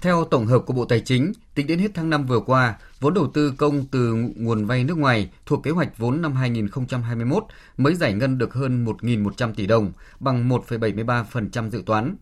Theo 0.00 0.24
tổng 0.24 0.46
hợp 0.46 0.62
của 0.66 0.72
Bộ 0.72 0.84
Tài 0.84 1.00
chính, 1.00 1.32
tính 1.54 1.66
đến 1.66 1.78
hết 1.78 1.90
tháng 1.94 2.10
5 2.10 2.26
vừa 2.26 2.40
qua, 2.40 2.78
vốn 3.00 3.14
đầu 3.14 3.30
tư 3.34 3.54
công 3.56 3.86
từ 3.90 4.14
nguồn 4.36 4.66
vay 4.66 4.84
nước 4.84 4.98
ngoài 4.98 5.30
thuộc 5.46 5.62
kế 5.62 5.70
hoạch 5.70 5.98
vốn 5.98 6.22
năm 6.22 6.32
2021 6.32 7.44
mới 7.76 7.94
giải 7.94 8.14
ngân 8.14 8.38
được 8.38 8.54
hơn 8.54 8.84
1.100 8.84 9.54
tỷ 9.54 9.66
đồng, 9.66 9.92
bằng 10.20 10.48
1,73% 10.48 11.70
dự 11.70 11.82
toán 11.86 12.16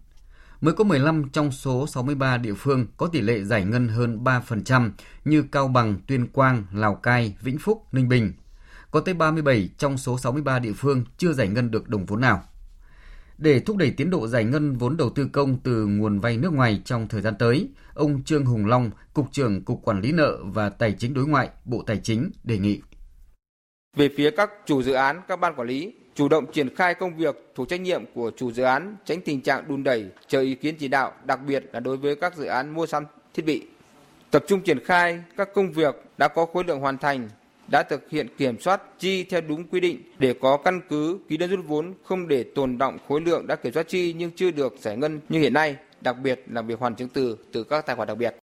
mới 0.63 0.75
có 0.75 0.85
15 0.85 1.29
trong 1.33 1.53
số 1.53 1.87
63 1.87 2.37
địa 2.37 2.55
phương 2.55 2.87
có 2.97 3.07
tỷ 3.07 3.21
lệ 3.21 3.45
giải 3.45 3.65
ngân 3.65 3.89
hơn 3.89 4.25
3% 4.25 4.91
như 5.25 5.45
Cao 5.53 5.69
Bằng, 5.69 5.97
Tuyên 6.07 6.27
Quang, 6.27 6.65
Lào 6.73 6.95
Cai, 6.95 7.37
Vĩnh 7.41 7.59
Phúc, 7.59 7.87
Ninh 7.93 8.09
Bình. 8.09 8.33
Có 8.91 9.01
tới 9.01 9.15
37 9.15 9.69
trong 9.79 9.99
số 9.99 10.19
63 10.19 10.59
địa 10.59 10.73
phương 10.73 11.05
chưa 11.19 11.33
giải 11.33 11.49
ngân 11.49 11.71
được 11.71 11.89
đồng 11.89 12.07
vốn 12.07 12.21
nào. 12.21 12.43
Để 13.39 13.61
thúc 13.61 13.77
đẩy 13.77 13.91
tiến 13.91 14.11
độ 14.11 14.29
giải 14.29 14.45
ngân 14.45 14.77
vốn 14.77 14.97
đầu 14.97 15.11
tư 15.11 15.29
công 15.33 15.59
từ 15.59 15.87
nguồn 15.87 16.21
vay 16.21 16.37
nước 16.37 16.53
ngoài 16.53 16.83
trong 16.85 17.09
thời 17.09 17.21
gian 17.21 17.35
tới, 17.39 17.69
ông 17.95 18.23
Trương 18.23 18.45
Hùng 18.45 18.67
Long, 18.67 18.91
Cục 19.15 19.33
trưởng 19.33 19.65
Cục 19.65 19.81
Quản 19.85 20.01
lý 20.01 20.13
nợ 20.13 20.39
và 20.43 20.69
Tài 20.69 20.93
chính 20.93 21.15
đối 21.15 21.27
ngoại, 21.27 21.49
Bộ 21.65 21.83
Tài 21.87 21.99
chính 21.99 22.31
đề 22.45 22.59
nghị. 22.59 22.81
Về 23.97 24.09
phía 24.17 24.31
các 24.31 24.51
chủ 24.67 24.83
dự 24.83 24.93
án, 24.93 25.21
các 25.29 25.41
ban 25.41 25.55
quản 25.55 25.69
lý 25.69 25.95
chủ 26.15 26.29
động 26.29 26.47
triển 26.53 26.75
khai 26.75 26.95
công 26.95 27.17
việc 27.17 27.37
thuộc 27.55 27.69
trách 27.69 27.81
nhiệm 27.81 28.05
của 28.15 28.31
chủ 28.37 28.53
dự 28.53 28.63
án, 28.63 28.97
tránh 29.05 29.21
tình 29.21 29.41
trạng 29.41 29.65
đùn 29.69 29.85
đẩy, 29.85 30.07
chờ 30.29 30.41
ý 30.41 30.55
kiến 30.55 30.75
chỉ 30.79 30.89
đạo, 30.89 31.13
đặc 31.25 31.41
biệt 31.47 31.65
là 31.73 31.81
đối 31.81 31.97
với 31.97 32.17
các 32.17 32.37
dự 32.37 32.45
án 32.45 32.75
mua 32.75 32.87
sắm 32.87 33.05
thiết 33.35 33.45
bị. 33.45 33.63
Tập 34.31 34.45
trung 34.49 34.61
triển 34.61 34.85
khai 34.85 35.23
các 35.37 35.49
công 35.55 35.73
việc 35.73 35.95
đã 36.19 36.29
có 36.29 36.47
khối 36.47 36.65
lượng 36.65 36.81
hoàn 36.81 36.99
thành, 36.99 37.29
đã 37.69 37.83
thực 37.83 38.11
hiện 38.11 38.29
kiểm 38.39 38.61
soát 38.61 38.83
chi 38.99 39.25
theo 39.25 39.41
đúng 39.41 39.65
quy 39.65 39.81
định 39.81 40.03
để 40.19 40.35
có 40.41 40.57
căn 40.57 40.81
cứ 40.89 41.19
ký 41.29 41.37
đơn 41.37 41.51
rút 41.51 41.61
vốn 41.67 41.95
không 42.05 42.29
để 42.29 42.45
tồn 42.55 42.79
động 42.79 42.99
khối 43.09 43.21
lượng 43.21 43.47
đã 43.47 43.57
kiểm 43.57 43.73
soát 43.73 43.89
chi 43.89 44.15
nhưng 44.19 44.31
chưa 44.37 44.51
được 44.51 44.75
giải 44.81 44.97
ngân 44.97 45.21
như 45.29 45.41
hiện 45.41 45.53
nay, 45.53 45.77
đặc 46.01 46.17
biệt 46.23 46.45
là 46.51 46.63
việc 46.63 46.79
hoàn 46.79 46.95
chứng 46.95 47.09
từ 47.09 47.37
từ 47.53 47.65
các 47.65 47.87
tài 47.87 47.97
khoản 47.97 48.09
đặc 48.09 48.19
biệt. 48.19 48.42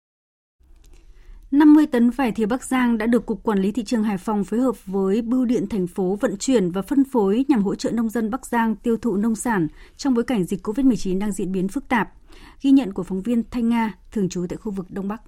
50 1.51 1.85
tấn 1.87 2.09
vải 2.09 2.31
thiều 2.31 2.47
Bắc 2.47 2.63
Giang 2.63 2.97
đã 2.97 3.05
được 3.05 3.25
Cục 3.25 3.43
Quản 3.43 3.59
lý 3.59 3.71
Thị 3.71 3.83
trường 3.83 4.03
Hải 4.03 4.17
Phòng 4.17 4.43
phối 4.43 4.59
hợp 4.59 4.75
với 4.85 5.21
Bưu 5.21 5.45
điện 5.45 5.67
thành 5.69 5.87
phố 5.87 6.17
vận 6.21 6.37
chuyển 6.37 6.71
và 6.71 6.81
phân 6.81 7.03
phối 7.03 7.45
nhằm 7.47 7.63
hỗ 7.63 7.75
trợ 7.75 7.91
nông 7.91 8.09
dân 8.09 8.31
Bắc 8.31 8.45
Giang 8.45 8.75
tiêu 8.75 8.97
thụ 8.97 9.15
nông 9.15 9.35
sản 9.35 9.67
trong 9.97 10.13
bối 10.13 10.23
cảnh 10.23 10.43
dịch 10.43 10.67
COVID-19 10.67 11.19
đang 11.19 11.31
diễn 11.31 11.51
biến 11.51 11.67
phức 11.67 11.87
tạp. 11.89 12.09
Ghi 12.61 12.71
nhận 12.71 12.93
của 12.93 13.03
phóng 13.03 13.21
viên 13.21 13.43
Thanh 13.51 13.69
Nga, 13.69 13.93
thường 14.11 14.29
trú 14.29 14.45
tại 14.49 14.57
khu 14.57 14.71
vực 14.71 14.85
Đông 14.89 15.07
Bắc. 15.07 15.21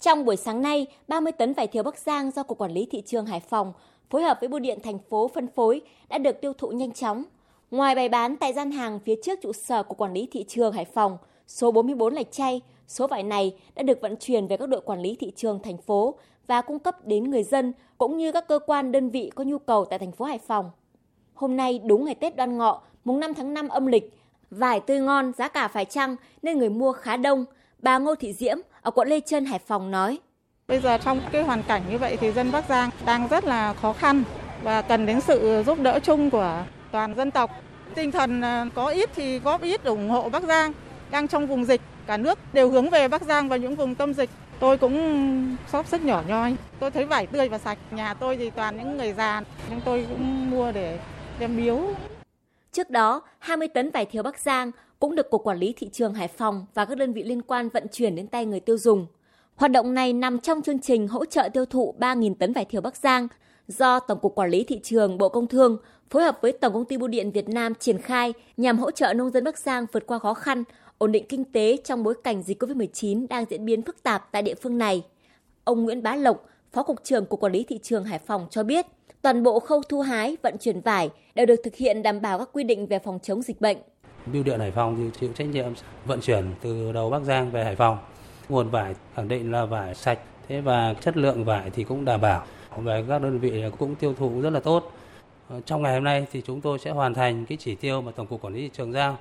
Trong 0.00 0.24
buổi 0.24 0.36
sáng 0.36 0.62
nay, 0.62 0.86
30 1.08 1.32
tấn 1.32 1.52
vải 1.52 1.66
thiều 1.66 1.82
Bắc 1.82 1.98
Giang 1.98 2.30
do 2.30 2.42
Cục 2.42 2.58
Quản 2.58 2.72
lý 2.72 2.86
Thị 2.90 3.02
trường 3.06 3.26
Hải 3.26 3.40
Phòng 3.40 3.72
phối 4.10 4.22
hợp 4.22 4.38
với 4.40 4.48
Bưu 4.48 4.60
điện 4.60 4.78
thành 4.82 4.98
phố 5.10 5.30
phân 5.34 5.48
phối 5.54 5.80
đã 6.08 6.18
được 6.18 6.40
tiêu 6.40 6.52
thụ 6.58 6.68
nhanh 6.68 6.92
chóng. 6.92 7.24
Ngoài 7.70 7.94
bày 7.94 8.08
bán 8.08 8.36
tại 8.36 8.52
gian 8.52 8.70
hàng 8.70 9.00
phía 9.04 9.14
trước 9.24 9.38
trụ 9.42 9.52
sở 9.52 9.82
của 9.82 9.94
Quản 9.94 10.12
lý 10.12 10.28
Thị 10.32 10.44
trường 10.48 10.72
Hải 10.72 10.84
Phòng, 10.84 11.18
số 11.46 11.72
44 11.72 12.14
Lạch 12.14 12.32
Chay, 12.32 12.60
Số 12.86 13.06
vải 13.06 13.22
này 13.22 13.56
đã 13.74 13.82
được 13.82 14.00
vận 14.00 14.16
chuyển 14.16 14.46
về 14.46 14.56
các 14.56 14.68
đội 14.68 14.80
quản 14.80 15.00
lý 15.00 15.16
thị 15.20 15.32
trường 15.36 15.58
thành 15.62 15.76
phố 15.76 16.14
và 16.46 16.62
cung 16.62 16.78
cấp 16.78 17.06
đến 17.06 17.30
người 17.30 17.42
dân 17.42 17.72
cũng 17.98 18.16
như 18.16 18.32
các 18.32 18.48
cơ 18.48 18.58
quan 18.66 18.92
đơn 18.92 19.10
vị 19.10 19.30
có 19.34 19.44
nhu 19.44 19.58
cầu 19.58 19.84
tại 19.84 19.98
thành 19.98 20.12
phố 20.12 20.24
Hải 20.24 20.38
Phòng. 20.38 20.70
Hôm 21.34 21.56
nay 21.56 21.80
đúng 21.84 22.04
ngày 22.04 22.14
Tết 22.14 22.36
Đoan 22.36 22.58
Ngọ, 22.58 22.82
mùng 23.04 23.20
5 23.20 23.34
tháng 23.34 23.54
5 23.54 23.68
âm 23.68 23.86
lịch, 23.86 24.12
vải 24.50 24.80
tươi 24.80 25.00
ngon, 25.00 25.32
giá 25.32 25.48
cả 25.48 25.68
phải 25.68 25.84
chăng 25.84 26.16
nên 26.42 26.58
người 26.58 26.70
mua 26.70 26.92
khá 26.92 27.16
đông. 27.16 27.44
Bà 27.78 27.98
Ngô 27.98 28.14
Thị 28.14 28.32
Diễm 28.32 28.56
ở 28.82 28.90
quận 28.90 29.08
Lê 29.08 29.20
Trân, 29.20 29.44
Hải 29.44 29.58
Phòng 29.58 29.90
nói. 29.90 30.18
Bây 30.68 30.80
giờ 30.80 30.98
trong 30.98 31.20
cái 31.32 31.42
hoàn 31.42 31.62
cảnh 31.62 31.82
như 31.90 31.98
vậy 31.98 32.16
thì 32.16 32.32
dân 32.32 32.52
Bắc 32.52 32.68
Giang 32.68 32.90
đang 33.04 33.28
rất 33.28 33.44
là 33.44 33.74
khó 33.74 33.92
khăn 33.92 34.24
và 34.62 34.82
cần 34.82 35.06
đến 35.06 35.20
sự 35.20 35.62
giúp 35.66 35.78
đỡ 35.80 35.98
chung 36.02 36.30
của 36.30 36.64
toàn 36.92 37.14
dân 37.14 37.30
tộc. 37.30 37.50
Tinh 37.94 38.10
thần 38.10 38.40
ờ, 38.40 38.66
có 38.74 38.86
ít 38.86 39.10
thì 39.14 39.38
góp 39.38 39.62
ít 39.62 39.84
ủng 39.84 40.10
hộ 40.10 40.28
Bắc 40.28 40.42
Giang 40.42 40.72
đang 41.12 41.28
trong 41.28 41.46
vùng 41.46 41.64
dịch 41.64 41.80
cả 42.06 42.16
nước 42.16 42.38
đều 42.52 42.70
hướng 42.70 42.90
về 42.90 43.08
Bắc 43.08 43.22
Giang 43.22 43.48
và 43.48 43.56
những 43.56 43.76
vùng 43.76 43.94
tâm 43.94 44.14
dịch. 44.14 44.30
Tôi 44.60 44.78
cũng 44.78 45.56
xót 45.72 45.86
sức 45.86 46.04
nhỏ 46.04 46.22
nhoi. 46.28 46.56
Tôi 46.80 46.90
thấy 46.90 47.04
vải 47.04 47.26
tươi 47.26 47.48
và 47.48 47.58
sạch. 47.58 47.78
Nhà 47.90 48.14
tôi 48.14 48.36
thì 48.36 48.50
toàn 48.50 48.76
những 48.78 48.96
người 48.96 49.12
già, 49.12 49.42
nhưng 49.70 49.80
tôi 49.84 50.06
cũng 50.08 50.50
mua 50.50 50.72
để 50.72 50.98
đem 51.38 51.56
biếu. 51.56 51.80
Trước 52.72 52.90
đó, 52.90 53.22
20 53.38 53.68
tấn 53.68 53.90
vải 53.90 54.06
thiều 54.06 54.22
Bắc 54.22 54.38
Giang 54.38 54.70
cũng 54.98 55.14
được 55.14 55.30
Cục 55.30 55.44
Quản 55.44 55.58
lý 55.58 55.74
Thị 55.76 55.88
trường 55.92 56.14
Hải 56.14 56.28
Phòng 56.28 56.66
và 56.74 56.84
các 56.84 56.98
đơn 56.98 57.12
vị 57.12 57.22
liên 57.22 57.42
quan 57.42 57.68
vận 57.68 57.86
chuyển 57.92 58.16
đến 58.16 58.26
tay 58.26 58.46
người 58.46 58.60
tiêu 58.60 58.78
dùng. 58.78 59.06
Hoạt 59.56 59.72
động 59.72 59.94
này 59.94 60.12
nằm 60.12 60.38
trong 60.38 60.62
chương 60.62 60.78
trình 60.78 61.08
hỗ 61.08 61.24
trợ 61.24 61.48
tiêu 61.52 61.64
thụ 61.64 61.94
3.000 61.98 62.34
tấn 62.34 62.52
vải 62.52 62.64
thiều 62.64 62.80
Bắc 62.80 62.96
Giang 62.96 63.28
do 63.68 64.00
Tổng 64.00 64.18
cục 64.18 64.34
Quản 64.34 64.50
lý 64.50 64.64
Thị 64.64 64.80
trường 64.82 65.18
Bộ 65.18 65.28
Công 65.28 65.46
Thương 65.46 65.78
phối 66.10 66.22
hợp 66.22 66.38
với 66.40 66.52
Tổng 66.52 66.72
công 66.72 66.84
ty 66.84 66.96
Bưu 66.96 67.08
điện 67.08 67.30
Việt 67.30 67.48
Nam 67.48 67.74
triển 67.74 67.98
khai 67.98 68.32
nhằm 68.56 68.78
hỗ 68.78 68.90
trợ 68.90 69.12
nông 69.12 69.30
dân 69.30 69.44
Bắc 69.44 69.58
Giang 69.58 69.86
vượt 69.92 70.06
qua 70.06 70.18
khó 70.18 70.34
khăn, 70.34 70.64
ổn 71.02 71.12
định 71.12 71.24
kinh 71.28 71.44
tế 71.44 71.76
trong 71.84 72.02
bối 72.02 72.14
cảnh 72.24 72.42
dịch 72.42 72.62
COVID-19 72.62 73.26
đang 73.30 73.44
diễn 73.50 73.64
biến 73.64 73.82
phức 73.82 74.02
tạp 74.02 74.28
tại 74.32 74.42
địa 74.42 74.54
phương 74.54 74.78
này. 74.78 75.02
Ông 75.64 75.84
Nguyễn 75.84 76.02
Bá 76.02 76.16
Lộc, 76.16 76.46
Phó 76.72 76.82
Cục 76.82 77.04
trưởng 77.04 77.26
Cục 77.26 77.40
Quản 77.40 77.52
lý 77.52 77.64
Thị 77.68 77.78
trường 77.82 78.04
Hải 78.04 78.18
Phòng 78.18 78.46
cho 78.50 78.62
biết, 78.62 78.86
toàn 79.22 79.42
bộ 79.42 79.60
khâu 79.60 79.82
thu 79.88 80.00
hái, 80.00 80.36
vận 80.42 80.58
chuyển 80.58 80.80
vải 80.80 81.10
đều 81.34 81.46
được 81.46 81.60
thực 81.64 81.74
hiện 81.74 82.02
đảm 82.02 82.20
bảo 82.20 82.38
các 82.38 82.48
quy 82.52 82.64
định 82.64 82.86
về 82.86 82.98
phòng 82.98 83.18
chống 83.22 83.42
dịch 83.42 83.60
bệnh. 83.60 83.76
Biêu 84.26 84.42
điện 84.42 84.60
Hải 84.60 84.70
Phòng 84.70 84.96
thì 84.96 85.18
chịu 85.20 85.32
trách 85.32 85.48
nhiệm 85.48 85.72
vận 86.04 86.20
chuyển 86.20 86.44
từ 86.62 86.92
đầu 86.92 87.10
Bắc 87.10 87.22
Giang 87.22 87.50
về 87.50 87.64
Hải 87.64 87.76
Phòng. 87.76 87.98
Nguồn 88.48 88.70
vải 88.70 88.94
khẳng 89.14 89.28
định 89.28 89.52
là 89.52 89.64
vải 89.64 89.94
sạch, 89.94 90.18
thế 90.48 90.60
và 90.60 90.94
chất 90.94 91.16
lượng 91.16 91.44
vải 91.44 91.70
thì 91.70 91.84
cũng 91.84 92.04
đảm 92.04 92.20
bảo. 92.20 92.46
Về 92.78 93.04
các 93.08 93.22
đơn 93.22 93.38
vị 93.38 93.62
cũng 93.78 93.94
tiêu 93.94 94.14
thụ 94.18 94.40
rất 94.40 94.50
là 94.50 94.60
tốt. 94.60 94.92
Ờ, 95.48 95.60
trong 95.66 95.82
ngày 95.82 95.94
hôm 95.94 96.04
nay 96.04 96.26
thì 96.32 96.42
chúng 96.46 96.60
tôi 96.60 96.78
sẽ 96.78 96.90
hoàn 96.90 97.14
thành 97.14 97.46
cái 97.46 97.58
chỉ 97.60 97.74
tiêu 97.74 98.02
mà 98.02 98.12
Tổng 98.12 98.26
cục 98.26 98.44
Quản 98.44 98.54
lý 98.54 98.60
thị 98.60 98.70
trường 98.72 98.92
giao 98.92 99.18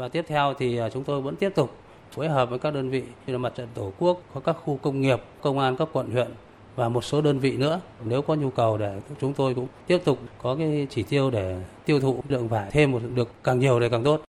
và 0.00 0.08
tiếp 0.08 0.24
theo 0.28 0.54
thì 0.58 0.76
à, 0.76 0.88
chúng 0.88 1.04
tôi 1.04 1.20
vẫn 1.20 1.36
tiếp 1.36 1.52
tục 1.54 1.76
phối 2.12 2.28
hợp 2.28 2.50
với 2.50 2.58
các 2.58 2.74
đơn 2.74 2.90
vị 2.90 3.02
như 3.26 3.32
là 3.32 3.38
mặt 3.38 3.52
trận 3.56 3.68
tổ 3.74 3.92
quốc, 3.98 4.22
có 4.34 4.40
các 4.40 4.56
khu 4.64 4.78
công 4.82 5.00
nghiệp, 5.00 5.20
công 5.42 5.58
an 5.58 5.76
các 5.76 5.88
quận 5.92 6.10
huyện 6.10 6.28
và 6.76 6.88
một 6.88 7.04
số 7.04 7.20
đơn 7.20 7.38
vị 7.38 7.56
nữa 7.56 7.80
nếu 8.04 8.22
có 8.22 8.34
nhu 8.34 8.50
cầu 8.50 8.78
để 8.78 9.00
chúng 9.20 9.34
tôi 9.34 9.54
cũng 9.54 9.66
tiếp 9.86 9.98
tục 10.04 10.18
có 10.42 10.56
cái 10.56 10.86
chỉ 10.90 11.02
tiêu 11.02 11.30
để 11.30 11.62
tiêu 11.84 12.00
thụ 12.00 12.22
lượng 12.28 12.48
vải 12.48 12.70
thêm 12.70 12.92
một 12.92 13.00
được 13.14 13.28
càng 13.44 13.58
nhiều 13.58 13.80
thì 13.80 13.86
càng 13.90 14.04
tốt. 14.04 14.22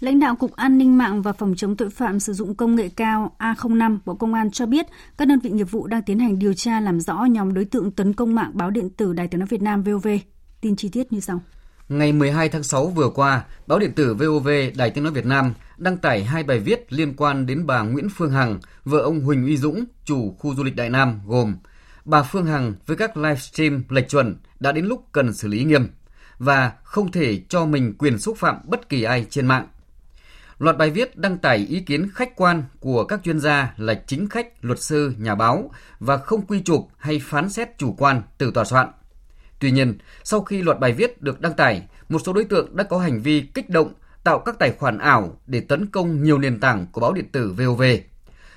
Lãnh 0.00 0.20
đạo 0.20 0.36
Cục 0.36 0.56
An 0.56 0.78
ninh 0.78 0.98
mạng 0.98 1.22
và 1.22 1.32
Phòng 1.32 1.54
chống 1.56 1.76
tội 1.76 1.90
phạm 1.90 2.20
sử 2.20 2.32
dụng 2.32 2.54
công 2.54 2.76
nghệ 2.76 2.88
cao 2.96 3.36
A05 3.38 3.98
Bộ 4.04 4.14
Công 4.14 4.34
an 4.34 4.50
cho 4.50 4.66
biết 4.66 4.86
các 5.16 5.28
đơn 5.28 5.38
vị 5.38 5.50
nghiệp 5.50 5.70
vụ 5.70 5.86
đang 5.86 6.02
tiến 6.02 6.18
hành 6.18 6.38
điều 6.38 6.54
tra 6.54 6.80
làm 6.80 7.00
rõ 7.00 7.24
nhóm 7.30 7.54
đối 7.54 7.64
tượng 7.64 7.90
tấn 7.90 8.12
công 8.12 8.34
mạng 8.34 8.50
báo 8.54 8.70
điện 8.70 8.90
tử 8.90 9.12
Đài 9.12 9.28
tiếng 9.28 9.38
nói 9.38 9.46
Việt 9.46 9.62
Nam 9.62 9.82
VOV. 9.82 10.08
Tin 10.60 10.76
chi 10.76 10.88
tiết 10.88 11.12
như 11.12 11.20
sau. 11.20 11.40
Ngày 11.88 12.12
12 12.12 12.48
tháng 12.48 12.62
6 12.62 12.86
vừa 12.86 13.08
qua, 13.08 13.44
báo 13.66 13.78
điện 13.78 13.92
tử 13.92 14.14
VOV 14.14 14.48
Đài 14.76 14.90
Tiếng 14.90 15.04
Nói 15.04 15.12
Việt 15.12 15.26
Nam 15.26 15.54
đăng 15.76 15.96
tải 15.96 16.24
hai 16.24 16.42
bài 16.42 16.58
viết 16.58 16.92
liên 16.92 17.14
quan 17.16 17.46
đến 17.46 17.66
bà 17.66 17.82
Nguyễn 17.82 18.08
Phương 18.16 18.30
Hằng, 18.30 18.60
vợ 18.84 18.98
ông 18.98 19.20
Huỳnh 19.20 19.44
Uy 19.44 19.56
Dũng, 19.56 19.84
chủ 20.04 20.36
khu 20.38 20.54
du 20.54 20.62
lịch 20.62 20.76
Đại 20.76 20.90
Nam 20.90 21.20
gồm 21.26 21.56
Bà 22.04 22.22
Phương 22.22 22.46
Hằng 22.46 22.74
với 22.86 22.96
các 22.96 23.16
livestream 23.16 23.84
lệch 23.88 24.08
chuẩn 24.08 24.36
đã 24.60 24.72
đến 24.72 24.86
lúc 24.86 25.04
cần 25.12 25.32
xử 25.32 25.48
lý 25.48 25.64
nghiêm 25.64 25.88
và 26.38 26.72
không 26.82 27.12
thể 27.12 27.40
cho 27.48 27.66
mình 27.66 27.94
quyền 27.98 28.18
xúc 28.18 28.36
phạm 28.38 28.56
bất 28.64 28.88
kỳ 28.88 29.02
ai 29.02 29.26
trên 29.30 29.46
mạng. 29.46 29.66
Loạt 30.58 30.76
bài 30.76 30.90
viết 30.90 31.16
đăng 31.16 31.38
tải 31.38 31.56
ý 31.56 31.80
kiến 31.80 32.08
khách 32.14 32.36
quan 32.36 32.64
của 32.80 33.04
các 33.04 33.20
chuyên 33.24 33.40
gia 33.40 33.74
là 33.76 34.02
chính 34.06 34.28
khách, 34.28 34.64
luật 34.64 34.80
sư, 34.80 35.14
nhà 35.18 35.34
báo 35.34 35.70
và 35.98 36.16
không 36.16 36.46
quy 36.46 36.60
chụp 36.60 36.88
hay 36.98 37.20
phán 37.24 37.50
xét 37.50 37.78
chủ 37.78 37.94
quan 37.98 38.22
từ 38.38 38.50
tòa 38.50 38.64
soạn. 38.64 38.88
Tuy 39.64 39.70
nhiên, 39.70 39.98
sau 40.24 40.40
khi 40.40 40.62
loạt 40.62 40.80
bài 40.80 40.92
viết 40.92 41.22
được 41.22 41.40
đăng 41.40 41.52
tải, 41.52 41.82
một 42.08 42.18
số 42.24 42.32
đối 42.32 42.44
tượng 42.44 42.76
đã 42.76 42.84
có 42.84 42.98
hành 42.98 43.20
vi 43.20 43.40
kích 43.54 43.70
động 43.70 43.92
tạo 44.24 44.38
các 44.38 44.58
tài 44.58 44.70
khoản 44.70 44.98
ảo 44.98 45.40
để 45.46 45.60
tấn 45.60 45.86
công 45.86 46.22
nhiều 46.22 46.38
nền 46.38 46.60
tảng 46.60 46.86
của 46.92 47.00
báo 47.00 47.12
điện 47.12 47.28
tử 47.32 47.54
VOV. 47.58 47.82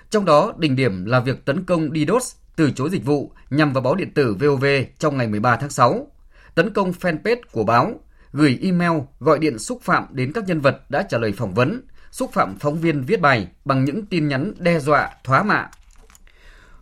Trong 0.09 0.25
đó, 0.25 0.53
đỉnh 0.57 0.75
điểm 0.75 1.05
là 1.05 1.19
việc 1.19 1.45
tấn 1.45 1.63
công 1.63 1.89
DDoS 1.95 2.35
từ 2.55 2.71
chối 2.71 2.89
dịch 2.89 3.05
vụ 3.05 3.31
nhằm 3.49 3.73
vào 3.73 3.81
báo 3.81 3.95
điện 3.95 4.11
tử 4.13 4.35
VOV 4.39 4.65
trong 4.99 5.17
ngày 5.17 5.27
13 5.27 5.55
tháng 5.55 5.69
6, 5.69 6.07
tấn 6.55 6.73
công 6.73 6.91
fanpage 6.91 7.41
của 7.51 7.63
báo, 7.63 7.99
gửi 8.31 8.59
email, 8.61 8.99
gọi 9.19 9.39
điện 9.39 9.59
xúc 9.59 9.81
phạm 9.83 10.05
đến 10.11 10.31
các 10.33 10.47
nhân 10.47 10.59
vật 10.59 10.89
đã 10.89 11.03
trả 11.09 11.17
lời 11.17 11.31
phỏng 11.31 11.53
vấn, 11.53 11.81
xúc 12.11 12.31
phạm 12.33 12.55
phóng 12.59 12.79
viên 12.79 13.01
viết 13.01 13.21
bài 13.21 13.47
bằng 13.65 13.85
những 13.85 14.05
tin 14.05 14.27
nhắn 14.27 14.53
đe 14.59 14.79
dọa, 14.79 15.09
thoá 15.23 15.43
mạ. 15.43 15.69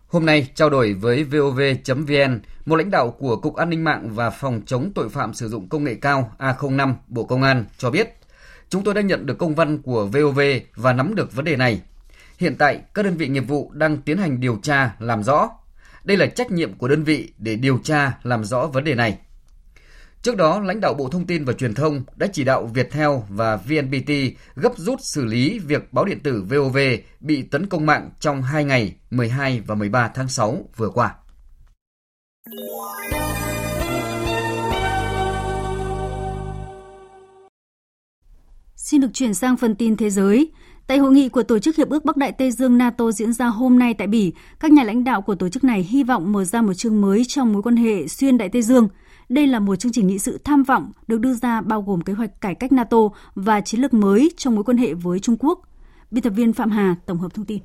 Hôm 0.07 0.25
nay, 0.25 0.47
trao 0.55 0.69
đổi 0.69 0.93
với 0.93 1.23
VOV.vn, 1.23 2.39
một 2.65 2.75
lãnh 2.75 2.91
đạo 2.91 3.11
của 3.11 3.35
Cục 3.35 3.55
An 3.55 3.69
ninh 3.69 3.83
mạng 3.83 4.09
và 4.13 4.29
Phòng 4.29 4.61
chống 4.65 4.91
tội 4.95 5.09
phạm 5.09 5.33
sử 5.33 5.49
dụng 5.49 5.69
công 5.69 5.83
nghệ 5.83 5.95
cao 5.95 6.31
A05 6.39 6.93
Bộ 7.07 7.23
Công 7.23 7.43
an 7.43 7.65
cho 7.77 7.91
biết, 7.91 8.19
chúng 8.69 8.83
tôi 8.83 8.93
đã 8.93 9.01
nhận 9.01 9.25
được 9.25 9.37
công 9.37 9.55
văn 9.55 9.81
của 9.81 10.05
VOV 10.05 10.39
và 10.75 10.93
nắm 10.93 11.15
được 11.15 11.33
vấn 11.33 11.45
đề 11.45 11.55
này. 11.55 11.81
Hiện 12.37 12.55
tại, 12.55 12.81
các 12.93 13.05
đơn 13.05 13.17
vị 13.17 13.27
nghiệp 13.27 13.47
vụ 13.47 13.71
đang 13.73 13.97
tiến 13.97 14.17
hành 14.17 14.39
điều 14.39 14.59
tra, 14.63 14.95
làm 14.99 15.23
rõ. 15.23 15.49
Đây 16.03 16.17
là 16.17 16.25
trách 16.25 16.51
nhiệm 16.51 16.73
của 16.73 16.87
đơn 16.87 17.03
vị 17.03 17.33
để 17.37 17.55
điều 17.55 17.79
tra, 17.83 18.17
làm 18.23 18.43
rõ 18.43 18.65
vấn 18.65 18.83
đề 18.83 18.95
này. 18.95 19.17
Trước 20.25 20.37
đó, 20.37 20.59
lãnh 20.59 20.79
đạo 20.79 20.93
Bộ 20.93 21.09
Thông 21.09 21.25
tin 21.25 21.45
và 21.45 21.53
Truyền 21.53 21.73
thông 21.73 22.03
đã 22.15 22.27
chỉ 22.33 22.43
đạo 22.43 22.69
Viettel 22.73 23.09
và 23.29 23.55
VNPT 23.55 24.11
gấp 24.55 24.77
rút 24.77 24.99
xử 25.01 25.25
lý 25.25 25.59
việc 25.59 25.93
báo 25.93 26.05
điện 26.05 26.19
tử 26.19 26.43
VOV 26.49 26.77
bị 27.19 27.41
tấn 27.41 27.67
công 27.67 27.85
mạng 27.85 28.09
trong 28.19 28.41
2 28.41 28.63
ngày 28.63 28.95
12 29.11 29.61
và 29.67 29.75
13 29.75 30.11
tháng 30.15 30.27
6 30.27 30.57
vừa 30.77 30.89
qua. 30.89 31.15
Xin 38.75 39.01
được 39.01 39.13
chuyển 39.13 39.33
sang 39.33 39.57
phần 39.57 39.75
tin 39.75 39.97
thế 39.97 40.09
giới. 40.09 40.51
Tại 40.87 40.97
hội 40.97 41.11
nghị 41.11 41.29
của 41.29 41.43
Tổ 41.43 41.59
chức 41.59 41.75
Hiệp 41.75 41.89
ước 41.89 42.05
Bắc 42.05 42.17
Đại 42.17 42.31
Tây 42.31 42.51
Dương 42.51 42.77
NATO 42.77 43.11
diễn 43.11 43.33
ra 43.33 43.45
hôm 43.45 43.79
nay 43.79 43.93
tại 43.93 44.07
Bỉ, 44.07 44.33
các 44.59 44.71
nhà 44.71 44.83
lãnh 44.83 45.03
đạo 45.03 45.21
của 45.21 45.35
tổ 45.35 45.49
chức 45.49 45.63
này 45.63 45.83
hy 45.83 46.03
vọng 46.03 46.31
mở 46.31 46.45
ra 46.45 46.61
một 46.61 46.73
chương 46.73 47.01
mới 47.01 47.23
trong 47.27 47.53
mối 47.53 47.61
quan 47.61 47.75
hệ 47.75 48.07
xuyên 48.07 48.37
Đại 48.37 48.49
Tây 48.49 48.61
Dương. 48.61 48.87
Đây 49.29 49.47
là 49.47 49.59
một 49.59 49.75
chương 49.75 49.91
trình 49.91 50.07
nghị 50.07 50.19
sự 50.19 50.39
tham 50.43 50.63
vọng 50.63 50.91
được 51.07 51.19
đưa 51.19 51.33
ra 51.33 51.61
bao 51.61 51.81
gồm 51.81 52.01
kế 52.01 52.13
hoạch 52.13 52.41
cải 52.41 52.55
cách 52.55 52.71
NATO 52.71 52.97
và 53.35 53.61
chiến 53.61 53.81
lược 53.81 53.93
mới 53.93 54.31
trong 54.37 54.55
mối 54.55 54.63
quan 54.63 54.77
hệ 54.77 54.93
với 54.93 55.19
Trung 55.19 55.37
Quốc. 55.39 55.59
Biên 56.11 56.23
tập 56.23 56.29
viên 56.29 56.53
Phạm 56.53 56.71
Hà 56.71 56.95
tổng 57.05 57.17
hợp 57.17 57.33
thông 57.33 57.45
tin. 57.45 57.59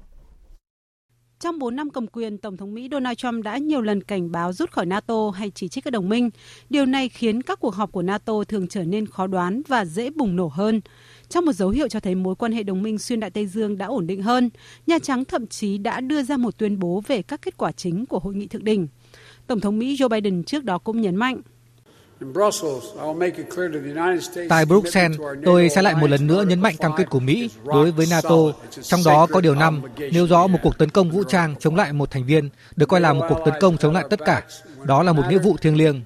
Trong 1.41 1.59
4 1.59 1.77
năm 1.77 1.91
cầm 1.91 2.07
quyền, 2.07 2.39
Tổng 2.39 2.57
thống 2.57 2.75
Mỹ 2.75 2.89
Donald 2.93 3.17
Trump 3.17 3.45
đã 3.45 3.59
nhiều 3.59 3.81
lần 3.81 4.03
cảnh 4.03 4.33
báo 4.33 4.53
rút 4.53 4.71
khỏi 4.71 4.87
NATO 4.87 5.31
hay 5.31 5.51
chỉ 5.55 5.69
trích 5.69 5.85
các 5.85 5.91
đồng 5.91 6.09
minh. 6.09 6.31
Điều 6.71 6.87
này 6.87 7.09
khiến 7.09 7.43
các 7.43 7.61
cuộc 7.61 7.75
họp 7.75 7.93
của 7.93 8.03
NATO 8.03 8.45
thường 8.49 8.69
trở 8.69 8.85
nên 8.85 9.07
khó 9.07 9.27
đoán 9.27 9.63
và 9.69 9.85
dễ 9.85 10.11
bùng 10.11 10.37
nổ 10.37 10.49
hơn. 10.49 10.81
Trong 11.29 11.45
một 11.45 11.53
dấu 11.53 11.69
hiệu 11.69 11.89
cho 11.89 12.01
thấy 12.01 12.15
mối 12.15 12.35
quan 12.35 12.53
hệ 12.53 12.63
đồng 12.63 12.83
minh 12.83 12.99
xuyên 12.99 13.21
Đại 13.21 13.31
Tây 13.31 13.47
Dương 13.47 13.79
đã 13.79 13.87
ổn 13.87 14.07
định 14.07 14.23
hơn, 14.23 14.51
Nhà 14.87 14.99
Trắng 14.99 15.25
thậm 15.25 15.47
chí 15.47 15.79
đã 15.79 16.01
đưa 16.01 16.23
ra 16.23 16.37
một 16.37 16.59
tuyên 16.59 16.79
bố 16.79 17.03
về 17.07 17.23
các 17.23 17.43
kết 17.43 17.57
quả 17.57 17.73
chính 17.73 18.07
của 18.07 18.19
hội 18.19 18.35
nghị 18.35 18.47
thượng 18.47 18.65
đỉnh. 18.65 18.89
Tổng 19.47 19.61
thống 19.61 19.79
Mỹ 19.79 19.97
Joe 19.97 20.09
Biden 20.09 20.45
trước 20.45 20.65
đó 20.65 20.79
cũng 20.79 21.01
nhấn 21.01 21.17
mạnh. 21.17 21.41
Tại 24.49 24.65
Bruxelles, 24.67 25.21
tôi 25.45 25.69
sẽ 25.69 25.83
lại 25.83 25.95
một 25.95 26.11
lần 26.11 26.27
nữa 26.27 26.45
nhấn 26.49 26.61
mạnh 26.61 26.75
cam 26.79 26.93
kết 26.97 27.11
của 27.11 27.21
Mỹ 27.21 27.51
đối 27.65 27.91
với 27.91 28.07
NATO, 28.11 28.37
trong 28.83 29.01
đó 29.05 29.27
có 29.27 29.41
điều 29.41 29.55
5 29.55 29.83
nêu 30.13 30.27
rõ 30.27 30.47
một 30.47 30.59
cuộc 30.63 30.79
tấn 30.79 30.91
công 30.91 31.11
vũ 31.11 31.25
trang 31.25 31.55
chống 31.61 31.77
lại 31.77 31.93
một 31.93 32.11
thành 32.11 32.27
viên 32.27 32.49
được 32.77 32.89
coi 32.89 33.01
là 33.01 33.13
một 33.13 33.27
cuộc 33.29 33.39
tấn 33.45 33.55
công 33.61 33.77
chống 33.77 33.95
lại 33.95 34.05
tất 34.11 34.21
cả. 34.25 34.43
Đó 34.85 35.03
là 35.03 35.13
một 35.13 35.23
nghĩa 35.31 35.39
vụ 35.39 35.57
thiêng 35.57 35.77
liêng. 35.77 36.03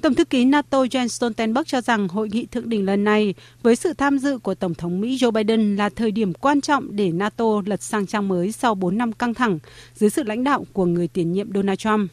Tổng 0.00 0.14
thư 0.14 0.24
ký 0.24 0.44
NATO 0.44 0.84
Jens 0.84 1.08
Stoltenberg 1.08 1.64
cho 1.66 1.80
rằng 1.80 2.08
hội 2.08 2.28
nghị 2.32 2.46
thượng 2.46 2.68
đỉnh 2.68 2.86
lần 2.86 3.04
này 3.04 3.34
với 3.62 3.76
sự 3.76 3.92
tham 3.92 4.18
dự 4.18 4.38
của 4.38 4.54
Tổng 4.54 4.74
thống 4.74 5.00
Mỹ 5.00 5.16
Joe 5.16 5.30
Biden 5.30 5.76
là 5.76 5.88
thời 5.88 6.10
điểm 6.10 6.34
quan 6.34 6.60
trọng 6.60 6.96
để 6.96 7.12
NATO 7.12 7.44
lật 7.66 7.82
sang 7.82 8.06
trang 8.06 8.28
mới 8.28 8.52
sau 8.52 8.74
4 8.74 8.98
năm 8.98 9.12
căng 9.12 9.34
thẳng 9.34 9.58
dưới 9.94 10.10
sự 10.10 10.22
lãnh 10.22 10.44
đạo 10.44 10.66
của 10.72 10.86
người 10.86 11.08
tiền 11.08 11.32
nhiệm 11.32 11.52
Donald 11.52 11.78
Trump. 11.78 12.10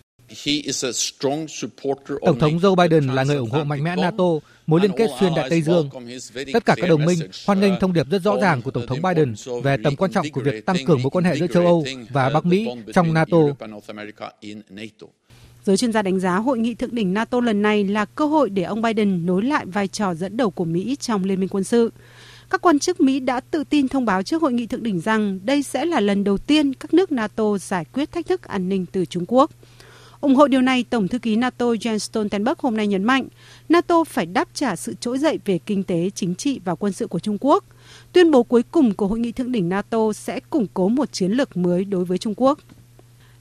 Tổng 2.26 2.40
thống 2.40 2.58
Joe 2.58 2.76
Biden 2.76 3.08
là 3.08 3.24
người 3.24 3.36
ủng 3.36 3.50
hộ 3.50 3.64
mạnh 3.64 3.84
mẽ 3.84 3.96
NATO, 3.96 4.24
mối 4.68 4.82
liên 4.82 4.92
kết 4.98 5.08
xuyên 5.20 5.36
Đại 5.36 5.50
Tây 5.50 5.62
Dương. 5.62 5.90
Tất 6.54 6.66
cả 6.66 6.76
các 6.78 6.88
đồng 6.90 7.06
minh 7.06 7.20
hoan 7.46 7.60
nghênh 7.60 7.74
thông 7.80 7.94
điệp 7.94 8.10
rất 8.10 8.22
rõ 8.22 8.38
ràng 8.42 8.62
của 8.62 8.72
Tổng 8.72 8.88
thống 8.88 9.02
Biden 9.02 9.34
về 9.64 9.78
tầm 9.84 9.96
quan 9.96 10.12
trọng 10.12 10.32
của 10.32 10.42
việc 10.42 10.66
tăng 10.66 10.78
cường 10.86 11.02
mối 11.02 11.10
quan 11.10 11.26
hệ 11.26 11.36
giữa 11.36 11.48
châu 11.48 11.66
Âu 11.66 11.86
và 12.10 12.30
Bắc 12.30 12.46
Mỹ 12.46 12.68
trong 12.94 13.14
NATO. 13.14 13.38
Giới 15.66 15.78
chuyên 15.78 15.92
gia 15.92 16.02
đánh 16.02 16.20
giá 16.20 16.36
hội 16.36 16.58
nghị 16.58 16.76
thượng 16.76 16.96
đỉnh 16.96 17.14
NATO 17.14 17.40
lần 17.40 17.62
này 17.62 17.84
là 17.84 18.06
cơ 18.06 18.26
hội 18.26 18.50
để 18.50 18.64
ông 18.64 18.82
Biden 18.82 19.26
nối 19.26 19.44
lại 19.44 19.66
vai 19.66 19.88
trò 19.88 20.14
dẫn 20.14 20.38
đầu 20.38 20.50
của 20.50 20.66
Mỹ 20.66 20.96
trong 21.00 21.24
liên 21.24 21.40
minh 21.40 21.50
quân 21.50 21.64
sự. 21.64 21.92
Các 22.50 22.62
quan 22.62 22.80
chức 22.80 23.02
Mỹ 23.02 23.20
đã 23.20 23.40
tự 23.40 23.64
tin 23.64 23.88
thông 23.88 24.06
báo 24.06 24.24
trước 24.24 24.42
hội 24.42 24.54
nghị 24.54 24.68
thượng 24.68 24.84
đỉnh 24.84 25.00
rằng 25.00 25.40
đây 25.44 25.64
sẽ 25.64 25.86
là 25.86 26.00
lần 26.00 26.24
đầu 26.24 26.38
tiên 26.38 26.74
các 26.74 26.94
nước 26.94 27.12
NATO 27.12 27.58
giải 27.58 27.86
quyết 27.94 28.12
thách 28.12 28.28
thức 28.28 28.44
an 28.44 28.70
ninh 28.70 28.86
từ 28.92 29.06
Trung 29.06 29.26
Quốc 29.28 29.52
ủng 30.26 30.36
hộ 30.36 30.48
điều 30.48 30.62
này, 30.62 30.86
Tổng 30.90 31.08
thư 31.08 31.20
ký 31.20 31.36
NATO 31.36 31.66
Jens 31.66 31.98
Stoltenberg 31.98 32.56
hôm 32.58 32.78
nay 32.78 32.88
nhấn 32.88 33.04
mạnh, 33.04 33.28
NATO 33.70 34.04
phải 34.04 34.26
đáp 34.26 34.48
trả 34.54 34.76
sự 34.76 34.96
trỗi 35.00 35.18
dậy 35.18 35.40
về 35.46 35.60
kinh 35.66 35.84
tế, 35.84 36.10
chính 36.16 36.36
trị 36.36 36.60
và 36.66 36.76
quân 36.76 36.94
sự 36.94 37.08
của 37.08 37.20
Trung 37.20 37.38
Quốc. 37.42 37.64
Tuyên 38.12 38.32
bố 38.32 38.44
cuối 38.44 38.64
cùng 38.72 38.94
của 38.94 39.08
hội 39.08 39.20
nghị 39.20 39.32
thượng 39.32 39.52
đỉnh 39.52 39.70
NATO 39.70 40.14
sẽ 40.14 40.40
củng 40.50 40.68
cố 40.74 40.90
một 40.90 41.12
chiến 41.12 41.32
lược 41.32 41.58
mới 41.58 41.86
đối 41.86 42.06
với 42.06 42.18
Trung 42.18 42.34
Quốc. 42.38 42.60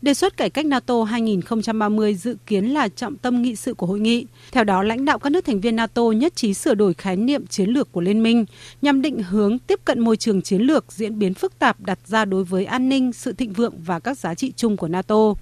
Đề 0.02 0.14
xuất 0.14 0.36
cải 0.36 0.50
cách 0.50 0.66
NATO 0.66 1.04
2030 1.04 2.14
dự 2.14 2.36
kiến 2.46 2.64
là 2.64 2.88
trọng 2.88 3.16
tâm 3.16 3.42
nghị 3.42 3.56
sự 3.56 3.74
của 3.74 3.86
hội 3.86 4.00
nghị. 4.00 4.26
Theo 4.52 4.64
đó, 4.64 4.82
lãnh 4.82 5.04
đạo 5.04 5.18
các 5.18 5.30
nước 5.30 5.44
thành 5.44 5.60
viên 5.60 5.76
NATO 5.76 6.02
nhất 6.02 6.36
trí 6.36 6.54
sửa 6.54 6.74
đổi 6.74 6.94
khái 6.94 7.16
niệm 7.16 7.46
chiến 7.46 7.70
lược 7.70 7.92
của 7.92 8.00
Liên 8.00 8.22
minh 8.22 8.44
nhằm 8.82 9.02
định 9.02 9.22
hướng 9.22 9.58
tiếp 9.58 9.80
cận 9.84 10.00
môi 10.00 10.16
trường 10.16 10.42
chiến 10.42 10.62
lược 10.62 10.92
diễn 10.92 11.18
biến 11.18 11.34
phức 11.34 11.58
tạp 11.58 11.80
đặt 11.80 11.98
ra 12.06 12.24
đối 12.24 12.44
với 12.44 12.64
an 12.64 12.88
ninh, 12.88 13.12
sự 13.12 13.32
thịnh 13.32 13.52
vượng 13.52 13.74
và 13.78 13.98
các 13.98 14.18
giá 14.18 14.34
trị 14.34 14.52
chung 14.56 14.76
của 14.76 14.88
NATO. 14.88 15.34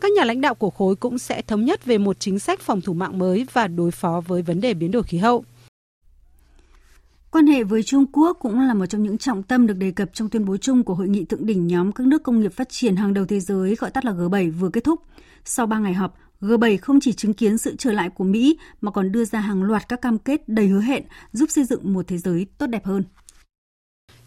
Các 0.00 0.12
nhà 0.12 0.24
lãnh 0.24 0.40
đạo 0.40 0.54
của 0.54 0.70
khối 0.70 0.96
cũng 0.96 1.18
sẽ 1.18 1.42
thống 1.42 1.64
nhất 1.64 1.84
về 1.84 1.98
một 1.98 2.20
chính 2.20 2.38
sách 2.38 2.60
phòng 2.60 2.80
thủ 2.80 2.94
mạng 2.94 3.18
mới 3.18 3.46
và 3.52 3.68
đối 3.68 3.90
phó 3.90 4.22
với 4.26 4.42
vấn 4.42 4.60
đề 4.60 4.74
biến 4.74 4.90
đổi 4.90 5.02
khí 5.02 5.18
hậu. 5.18 5.44
Quan 7.30 7.46
hệ 7.46 7.64
với 7.64 7.82
Trung 7.82 8.06
Quốc 8.12 8.36
cũng 8.40 8.60
là 8.60 8.74
một 8.74 8.86
trong 8.86 9.02
những 9.02 9.18
trọng 9.18 9.42
tâm 9.42 9.66
được 9.66 9.74
đề 9.74 9.90
cập 9.90 10.10
trong 10.12 10.28
tuyên 10.28 10.44
bố 10.44 10.56
chung 10.56 10.84
của 10.84 10.94
Hội 10.94 11.08
nghị 11.08 11.24
thượng 11.24 11.46
đỉnh 11.46 11.66
nhóm 11.66 11.92
các 11.92 12.06
nước 12.06 12.22
công 12.22 12.40
nghiệp 12.40 12.52
phát 12.52 12.68
triển 12.68 12.96
hàng 12.96 13.14
đầu 13.14 13.24
thế 13.24 13.40
giới 13.40 13.74
gọi 13.74 13.90
tắt 13.90 14.04
là 14.04 14.12
G7 14.12 14.52
vừa 14.52 14.68
kết 14.70 14.84
thúc. 14.84 15.00
Sau 15.44 15.66
3 15.66 15.78
ngày 15.78 15.94
họp, 15.94 16.18
G7 16.40 16.78
không 16.82 17.00
chỉ 17.00 17.12
chứng 17.12 17.34
kiến 17.34 17.58
sự 17.58 17.76
trở 17.78 17.92
lại 17.92 18.10
của 18.10 18.24
Mỹ 18.24 18.58
mà 18.80 18.90
còn 18.90 19.12
đưa 19.12 19.24
ra 19.24 19.40
hàng 19.40 19.62
loạt 19.62 19.88
các 19.88 20.00
cam 20.02 20.18
kết 20.18 20.48
đầy 20.48 20.66
hứa 20.66 20.80
hẹn 20.80 21.02
giúp 21.32 21.50
xây 21.50 21.64
dựng 21.64 21.92
một 21.92 22.08
thế 22.08 22.18
giới 22.18 22.46
tốt 22.58 22.66
đẹp 22.66 22.84
hơn. 22.84 23.04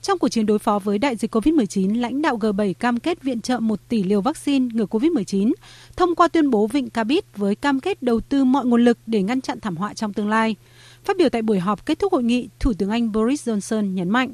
Trong 0.04 0.20
cuộc 0.20 0.30
chiến 0.30 0.46
đối 0.46 0.60
phó 0.60 0.80
với 0.80 0.98
đại 1.00 1.16
dịch 1.16 1.36
COVID-19, 1.36 2.02
lãnh 2.02 2.22
đạo 2.22 2.38
G7 2.38 2.74
cam 2.74 3.00
kết 3.00 3.24
viện 3.24 3.42
trợ 3.42 3.60
1 3.60 3.80
tỷ 3.90 4.04
liều 4.04 4.22
vaccine 4.22 4.68
ngừa 4.74 4.86
COVID-19 4.86 5.52
thông 5.96 6.16
qua 6.16 6.28
tuyên 6.28 6.50
bố 6.50 6.68
Vịnh 6.68 6.90
Cabit 6.90 7.38
với 7.38 7.56
cam 7.56 7.80
kết 7.80 8.04
đầu 8.04 8.20
tư 8.20 8.44
mọi 8.44 8.66
nguồn 8.66 8.86
lực 8.86 8.98
để 9.06 9.24
ngăn 9.24 9.42
chặn 9.42 9.60
thảm 9.60 9.76
họa 9.76 9.94
trong 9.94 10.14
tương 10.14 10.30
lai. 10.30 10.56
Phát 11.04 11.18
biểu 11.18 11.30
tại 11.30 11.42
buổi 11.42 11.60
họp 11.60 11.86
kết 11.86 12.00
thúc 12.00 12.14
hội 12.14 12.24
nghị, 12.24 12.50
Thủ 12.60 12.74
tướng 12.74 12.90
Anh 12.90 13.12
Boris 13.12 13.50
Johnson 13.50 13.94
nhấn 13.94 14.10
mạnh. 14.10 14.34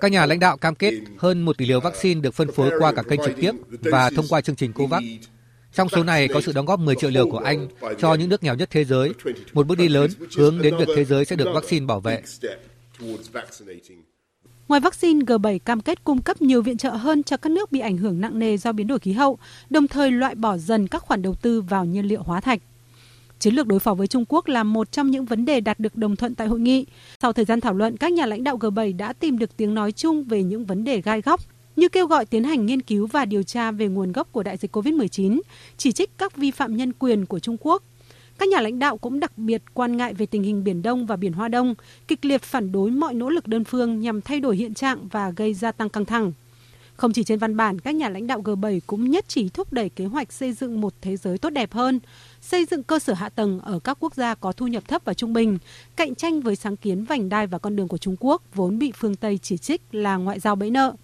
Các 0.00 0.12
nhà 0.12 0.26
lãnh 0.26 0.40
đạo 0.40 0.56
cam 0.56 0.74
kết 0.74 0.94
hơn 1.18 1.42
1 1.42 1.58
tỷ 1.58 1.66
liều 1.66 1.80
vaccine 1.80 2.20
được 2.20 2.34
phân 2.34 2.52
phối 2.52 2.70
qua 2.78 2.92
cả 2.92 3.02
kênh 3.02 3.20
trực 3.24 3.36
tiếp 3.36 3.52
và 3.80 4.10
thông 4.10 4.26
qua 4.28 4.40
chương 4.40 4.56
trình 4.56 4.72
COVAX. 4.72 5.02
Trong 5.74 5.88
số 5.88 6.02
này 6.02 6.28
có 6.28 6.40
sự 6.40 6.52
đóng 6.52 6.66
góp 6.66 6.80
10 6.80 6.94
triệu 6.94 7.10
liều 7.10 7.30
của 7.30 7.38
Anh 7.38 7.68
cho 7.98 8.14
những 8.14 8.28
nước 8.28 8.42
nghèo 8.42 8.54
nhất 8.54 8.70
thế 8.70 8.84
giới, 8.84 9.12
một 9.52 9.66
bước 9.66 9.78
đi 9.78 9.88
lớn 9.88 10.10
hướng 10.36 10.62
đến 10.62 10.76
việc 10.76 10.88
thế 10.96 11.04
giới 11.04 11.24
sẽ 11.24 11.36
được 11.36 11.48
vaccine 11.54 11.86
bảo 11.86 12.00
vệ. 12.00 12.22
Ngoài 14.68 14.80
vaccine, 14.80 15.24
G7 15.24 15.58
cam 15.58 15.80
kết 15.80 16.04
cung 16.04 16.22
cấp 16.22 16.42
nhiều 16.42 16.62
viện 16.62 16.76
trợ 16.76 16.90
hơn 16.90 17.22
cho 17.22 17.36
các 17.36 17.50
nước 17.50 17.72
bị 17.72 17.80
ảnh 17.80 17.96
hưởng 17.96 18.20
nặng 18.20 18.38
nề 18.38 18.56
do 18.56 18.72
biến 18.72 18.86
đổi 18.86 18.98
khí 18.98 19.12
hậu, 19.12 19.38
đồng 19.70 19.88
thời 19.88 20.10
loại 20.10 20.34
bỏ 20.34 20.56
dần 20.56 20.88
các 20.88 21.02
khoản 21.02 21.22
đầu 21.22 21.34
tư 21.34 21.60
vào 21.60 21.84
nhiên 21.84 22.04
liệu 22.04 22.22
hóa 22.22 22.40
thạch. 22.40 22.60
Chiến 23.38 23.54
lược 23.54 23.66
đối 23.66 23.78
phó 23.78 23.94
với 23.94 24.06
Trung 24.06 24.24
Quốc 24.28 24.48
là 24.48 24.62
một 24.62 24.92
trong 24.92 25.10
những 25.10 25.24
vấn 25.24 25.44
đề 25.44 25.60
đạt 25.60 25.80
được 25.80 25.96
đồng 25.96 26.16
thuận 26.16 26.34
tại 26.34 26.46
hội 26.46 26.60
nghị. 26.60 26.86
Sau 27.22 27.32
thời 27.32 27.44
gian 27.44 27.60
thảo 27.60 27.74
luận, 27.74 27.96
các 27.96 28.12
nhà 28.12 28.26
lãnh 28.26 28.44
đạo 28.44 28.56
G7 28.56 28.96
đã 28.96 29.12
tìm 29.12 29.38
được 29.38 29.56
tiếng 29.56 29.74
nói 29.74 29.92
chung 29.92 30.24
về 30.24 30.42
những 30.42 30.64
vấn 30.64 30.84
đề 30.84 31.00
gai 31.00 31.20
góc 31.20 31.40
như 31.76 31.88
kêu 31.88 32.06
gọi 32.06 32.26
tiến 32.26 32.44
hành 32.44 32.66
nghiên 32.66 32.82
cứu 32.82 33.06
và 33.06 33.24
điều 33.24 33.42
tra 33.42 33.70
về 33.70 33.88
nguồn 33.88 34.12
gốc 34.12 34.28
của 34.32 34.42
đại 34.42 34.56
dịch 34.56 34.76
COVID-19, 34.76 35.40
chỉ 35.76 35.92
trích 35.92 36.18
các 36.18 36.36
vi 36.36 36.50
phạm 36.50 36.76
nhân 36.76 36.92
quyền 36.92 37.26
của 37.26 37.38
Trung 37.38 37.56
Quốc. 37.60 37.82
Các 38.38 38.48
nhà 38.48 38.60
lãnh 38.60 38.78
đạo 38.78 38.96
cũng 38.96 39.20
đặc 39.20 39.38
biệt 39.38 39.62
quan 39.74 39.96
ngại 39.96 40.14
về 40.14 40.26
tình 40.26 40.42
hình 40.42 40.64
Biển 40.64 40.82
Đông 40.82 41.06
và 41.06 41.16
Biển 41.16 41.32
Hoa 41.32 41.48
Đông, 41.48 41.74
kịch 42.08 42.24
liệt 42.24 42.42
phản 42.42 42.72
đối 42.72 42.90
mọi 42.90 43.14
nỗ 43.14 43.30
lực 43.30 43.46
đơn 43.46 43.64
phương 43.64 44.00
nhằm 44.00 44.20
thay 44.20 44.40
đổi 44.40 44.56
hiện 44.56 44.74
trạng 44.74 45.08
và 45.08 45.30
gây 45.30 45.54
gia 45.54 45.72
tăng 45.72 45.88
căng 45.88 46.04
thẳng. 46.04 46.32
Không 46.96 47.12
chỉ 47.12 47.24
trên 47.24 47.38
văn 47.38 47.56
bản, 47.56 47.78
các 47.78 47.94
nhà 47.94 48.08
lãnh 48.08 48.26
đạo 48.26 48.42
G7 48.42 48.80
cũng 48.86 49.10
nhất 49.10 49.28
trí 49.28 49.48
thúc 49.48 49.72
đẩy 49.72 49.88
kế 49.88 50.04
hoạch 50.04 50.32
xây 50.32 50.52
dựng 50.52 50.80
một 50.80 50.94
thế 51.00 51.16
giới 51.16 51.38
tốt 51.38 51.50
đẹp 51.50 51.72
hơn, 51.72 52.00
xây 52.40 52.64
dựng 52.64 52.82
cơ 52.82 52.98
sở 52.98 53.12
hạ 53.12 53.28
tầng 53.28 53.60
ở 53.60 53.78
các 53.78 53.96
quốc 54.00 54.14
gia 54.14 54.34
có 54.34 54.52
thu 54.52 54.66
nhập 54.66 54.88
thấp 54.88 55.02
và 55.04 55.14
trung 55.14 55.32
bình, 55.32 55.58
cạnh 55.96 56.14
tranh 56.14 56.40
với 56.40 56.56
sáng 56.56 56.76
kiến 56.76 57.04
vành 57.04 57.28
đai 57.28 57.46
và 57.46 57.58
con 57.58 57.76
đường 57.76 57.88
của 57.88 57.98
Trung 57.98 58.16
Quốc 58.20 58.42
vốn 58.54 58.78
bị 58.78 58.92
phương 58.96 59.16
Tây 59.16 59.38
chỉ 59.42 59.56
trích 59.56 59.82
là 59.92 60.16
ngoại 60.16 60.40
giao 60.40 60.56
bẫy 60.56 60.70
nợ. 60.70 60.94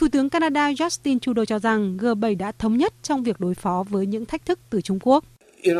Thủ 0.00 0.08
tướng 0.12 0.30
Canada 0.30 0.70
Justin 0.70 1.18
Trudeau 1.18 1.44
cho 1.44 1.58
rằng 1.58 1.96
G7 1.96 2.36
đã 2.36 2.52
thống 2.58 2.76
nhất 2.76 2.94
trong 3.02 3.22
việc 3.22 3.40
đối 3.40 3.54
phó 3.54 3.84
với 3.88 4.06
những 4.06 4.26
thách 4.26 4.46
thức 4.46 4.58
từ 4.70 4.80
Trung 4.80 4.98
Quốc. 5.02 5.24
Uh, 5.70 5.76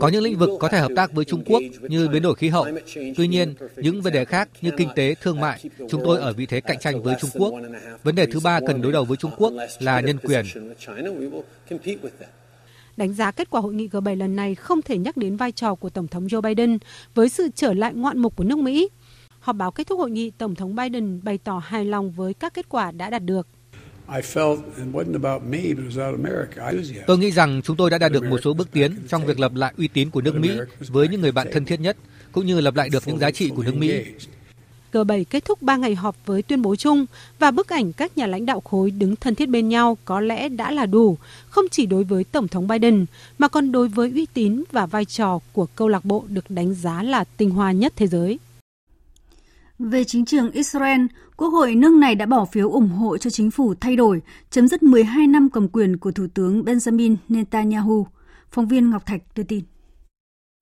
có 0.00 0.08
những 0.08 0.22
lĩnh 0.22 0.38
vực 0.38 0.50
có 0.60 0.68
thể 0.68 0.78
hợp 0.78 0.90
tác 0.96 1.12
với 1.12 1.24
Trung 1.24 1.42
Quốc 1.46 1.62
như 1.82 2.08
biến 2.08 2.22
đổi 2.22 2.34
khí 2.34 2.48
hậu. 2.48 2.66
Tuy 3.16 3.28
nhiên, 3.28 3.54
những 3.76 4.02
vấn 4.02 4.12
đề 4.12 4.24
khác 4.24 4.48
như 4.60 4.70
kinh 4.76 4.88
tế, 4.94 5.14
thương 5.20 5.40
mại, 5.40 5.60
chúng 5.90 6.02
tôi 6.04 6.18
ở 6.18 6.32
vị 6.32 6.46
thế 6.46 6.60
cạnh 6.60 6.78
tranh 6.80 7.02
với 7.02 7.14
Trung 7.20 7.30
Quốc. 7.34 7.54
Vấn 8.02 8.14
đề 8.14 8.26
thứ 8.26 8.40
ba 8.40 8.60
cần 8.66 8.82
đối 8.82 8.92
đầu 8.92 9.04
với 9.04 9.16
Trung 9.16 9.30
Quốc 9.36 9.52
là 9.80 10.00
nhân 10.00 10.18
quyền. 10.18 10.44
Đánh 12.96 13.14
giá 13.14 13.30
kết 13.30 13.50
quả 13.50 13.60
hội 13.60 13.74
nghị 13.74 13.88
G7 13.88 14.16
lần 14.16 14.36
này 14.36 14.54
không 14.54 14.82
thể 14.82 14.98
nhắc 14.98 15.16
đến 15.16 15.36
vai 15.36 15.52
trò 15.52 15.74
của 15.74 15.90
Tổng 15.90 16.08
thống 16.08 16.26
Joe 16.26 16.40
Biden 16.40 16.78
với 17.14 17.28
sự 17.28 17.48
trở 17.54 17.72
lại 17.72 17.94
ngoạn 17.94 18.18
mục 18.18 18.36
của 18.36 18.44
nước 18.44 18.58
Mỹ. 18.58 18.88
Họp 19.42 19.56
báo 19.56 19.70
kết 19.70 19.86
thúc 19.86 19.98
hội 19.98 20.10
nghị, 20.10 20.30
Tổng 20.30 20.54
thống 20.54 20.76
Biden 20.76 21.20
bày 21.24 21.38
tỏ 21.38 21.62
hài 21.64 21.84
lòng 21.84 22.10
với 22.10 22.34
các 22.34 22.54
kết 22.54 22.68
quả 22.68 22.90
đã 22.90 23.10
đạt 23.10 23.22
được. 23.24 23.46
Tôi 27.06 27.18
nghĩ 27.18 27.30
rằng 27.30 27.60
chúng 27.64 27.76
tôi 27.76 27.90
đã 27.90 27.98
đạt 27.98 28.12
được 28.12 28.24
một 28.24 28.38
số 28.44 28.54
bước 28.54 28.68
tiến 28.72 28.96
trong 29.08 29.26
việc 29.26 29.40
lập 29.40 29.54
lại 29.54 29.72
uy 29.78 29.88
tín 29.88 30.10
của 30.10 30.20
nước 30.20 30.34
Mỹ 30.34 30.50
với 30.88 31.08
những 31.08 31.20
người 31.20 31.32
bạn 31.32 31.48
thân 31.52 31.64
thiết 31.64 31.80
nhất, 31.80 31.96
cũng 32.32 32.46
như 32.46 32.60
lập 32.60 32.76
lại 32.76 32.88
được 32.88 33.08
những 33.08 33.18
giá 33.18 33.30
trị 33.30 33.50
của 33.56 33.62
nước 33.62 33.74
Mỹ. 33.76 34.04
G7 34.92 35.24
kết 35.30 35.44
thúc 35.44 35.62
3 35.62 35.76
ngày 35.76 35.94
họp 35.94 36.16
với 36.26 36.42
tuyên 36.42 36.62
bố 36.62 36.76
chung 36.76 37.06
và 37.38 37.50
bức 37.50 37.68
ảnh 37.68 37.92
các 37.92 38.18
nhà 38.18 38.26
lãnh 38.26 38.46
đạo 38.46 38.60
khối 38.60 38.90
đứng 38.90 39.16
thân 39.16 39.34
thiết 39.34 39.48
bên 39.48 39.68
nhau 39.68 39.98
có 40.04 40.20
lẽ 40.20 40.48
đã 40.48 40.70
là 40.70 40.86
đủ, 40.86 41.18
không 41.48 41.64
chỉ 41.70 41.86
đối 41.86 42.04
với 42.04 42.24
Tổng 42.24 42.48
thống 42.48 42.68
Biden, 42.68 43.06
mà 43.38 43.48
còn 43.48 43.72
đối 43.72 43.88
với 43.88 44.12
uy 44.14 44.26
tín 44.34 44.64
và 44.72 44.86
vai 44.86 45.04
trò 45.04 45.38
của 45.52 45.66
câu 45.66 45.88
lạc 45.88 46.04
bộ 46.04 46.24
được 46.28 46.50
đánh 46.50 46.74
giá 46.74 47.02
là 47.02 47.24
tinh 47.36 47.50
hoa 47.50 47.72
nhất 47.72 47.92
thế 47.96 48.06
giới. 48.06 48.38
Về 49.82 50.04
chính 50.04 50.24
trường 50.24 50.50
Israel, 50.50 51.00
Quốc 51.36 51.48
hội 51.48 51.74
nước 51.74 51.92
này 51.92 52.14
đã 52.14 52.26
bỏ 52.26 52.44
phiếu 52.44 52.70
ủng 52.70 52.88
hộ 52.88 53.18
cho 53.18 53.30
chính 53.30 53.50
phủ 53.50 53.74
thay 53.80 53.96
đổi, 53.96 54.20
chấm 54.50 54.68
dứt 54.68 54.82
12 54.82 55.26
năm 55.26 55.48
cầm 55.52 55.68
quyền 55.68 55.98
của 55.98 56.12
Thủ 56.12 56.26
tướng 56.34 56.64
Benjamin 56.64 57.16
Netanyahu. 57.28 58.06
Phóng 58.50 58.68
viên 58.68 58.90
Ngọc 58.90 59.06
Thạch 59.06 59.22
đưa 59.36 59.42
tin. 59.42 59.64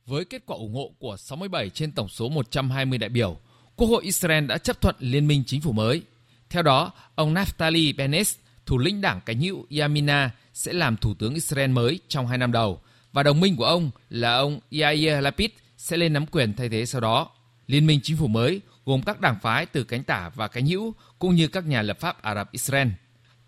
Với 0.07 0.25
kết 0.25 0.43
quả 0.47 0.57
ủng 0.57 0.75
hộ 0.75 0.93
của 0.99 1.17
67 1.19 1.71
trên 1.71 1.93
tổng 1.93 2.09
số 2.09 2.29
120 2.29 2.99
đại 2.99 3.11
biểu, 3.11 3.37
Quốc 3.77 3.89
hội 3.89 4.03
Israel 4.05 4.47
đã 4.47 4.59
chấp 4.59 4.81
thuận 4.81 4.97
liên 4.99 5.27
minh 5.27 5.43
chính 5.47 5.61
phủ 5.61 5.73
mới. 5.73 6.03
Theo 6.51 6.63
đó, 6.63 6.93
ông 7.15 7.35
Naftali 7.35 7.97
Bennett, 7.97 8.29
thủ 8.67 8.79
lĩnh 8.79 9.01
đảng 9.01 9.21
cánh 9.27 9.41
hữu 9.41 9.67
Yamina, 9.79 10.31
sẽ 10.55 10.73
làm 10.73 10.97
thủ 10.97 11.15
tướng 11.15 11.35
Israel 11.35 11.71
mới 11.71 12.01
trong 12.09 12.27
hai 12.27 12.39
năm 12.39 12.53
đầu, 12.53 12.81
và 13.13 13.23
đồng 13.23 13.41
minh 13.41 13.57
của 13.57 13.65
ông 13.65 13.91
là 14.11 14.37
ông 14.37 14.61
Yair 14.81 15.23
Lapid 15.23 15.51
sẽ 15.77 15.97
lên 15.97 16.13
nắm 16.13 16.27
quyền 16.27 16.55
thay 16.57 16.69
thế 16.69 16.87
sau 16.87 17.01
đó. 17.01 17.31
Liên 17.67 17.87
minh 17.87 18.01
chính 18.03 18.17
phủ 18.17 18.27
mới 18.27 18.61
gồm 18.87 19.03
các 19.03 19.21
đảng 19.21 19.39
phái 19.43 19.67
từ 19.67 19.85
cánh 19.85 20.05
tả 20.05 20.31
và 20.35 20.49
cánh 20.49 20.67
hữu 20.67 20.95
cũng 21.19 21.35
như 21.35 21.49
các 21.49 21.67
nhà 21.67 21.83
lập 21.83 22.01
pháp 22.01 22.23
Ả 22.23 22.35
Rập 22.35 22.53
Israel. 22.53 22.89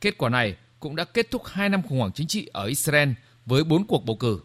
Kết 0.00 0.18
quả 0.18 0.28
này 0.28 0.56
cũng 0.80 0.96
đã 0.96 1.04
kết 1.04 1.30
thúc 1.30 1.42
2 1.46 1.68
năm 1.68 1.82
khủng 1.82 1.98
hoảng 1.98 2.12
chính 2.12 2.26
trị 2.26 2.48
ở 2.52 2.64
Israel 2.64 3.08
với 3.46 3.64
4 3.64 3.86
cuộc 3.86 4.04
bầu 4.04 4.16
cử. 4.16 4.40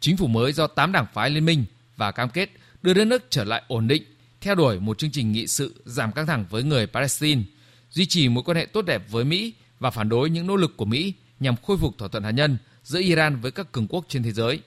Chính 0.00 0.16
phủ 0.16 0.26
mới 0.26 0.52
do 0.52 0.66
8 0.66 0.92
đảng 0.92 1.06
phái 1.12 1.30
liên 1.30 1.44
minh 1.44 1.64
và 1.96 2.12
cam 2.12 2.28
kết 2.28 2.50
đưa 2.82 2.94
đất 2.94 3.04
nước 3.04 3.26
trở 3.30 3.44
lại 3.44 3.62
ổn 3.68 3.88
định, 3.88 4.02
theo 4.40 4.54
đuổi 4.54 4.80
một 4.80 4.98
chương 4.98 5.10
trình 5.10 5.32
nghị 5.32 5.46
sự 5.46 5.82
giảm 5.84 6.12
căng 6.12 6.26
thẳng 6.26 6.44
với 6.50 6.62
người 6.62 6.86
Palestine, 6.86 7.42
duy 7.90 8.06
trì 8.06 8.28
mối 8.28 8.44
quan 8.44 8.56
hệ 8.56 8.66
tốt 8.66 8.82
đẹp 8.82 9.02
với 9.10 9.24
Mỹ 9.24 9.54
và 9.78 9.90
phản 9.90 10.08
đối 10.08 10.30
những 10.30 10.46
nỗ 10.46 10.56
lực 10.56 10.76
của 10.76 10.84
Mỹ 10.84 11.14
nhằm 11.40 11.54
khôi 11.56 11.76
phục 11.76 11.98
thỏa 11.98 12.08
thuận 12.08 12.24
hạt 12.24 12.30
nhân 12.30 12.58
giữa 12.82 13.00
Iran 13.00 13.40
với 13.40 13.50
các 13.50 13.72
cường 13.72 13.86
quốc 13.88 14.04
trên 14.08 14.22
thế 14.22 14.32
giới. 14.32 14.60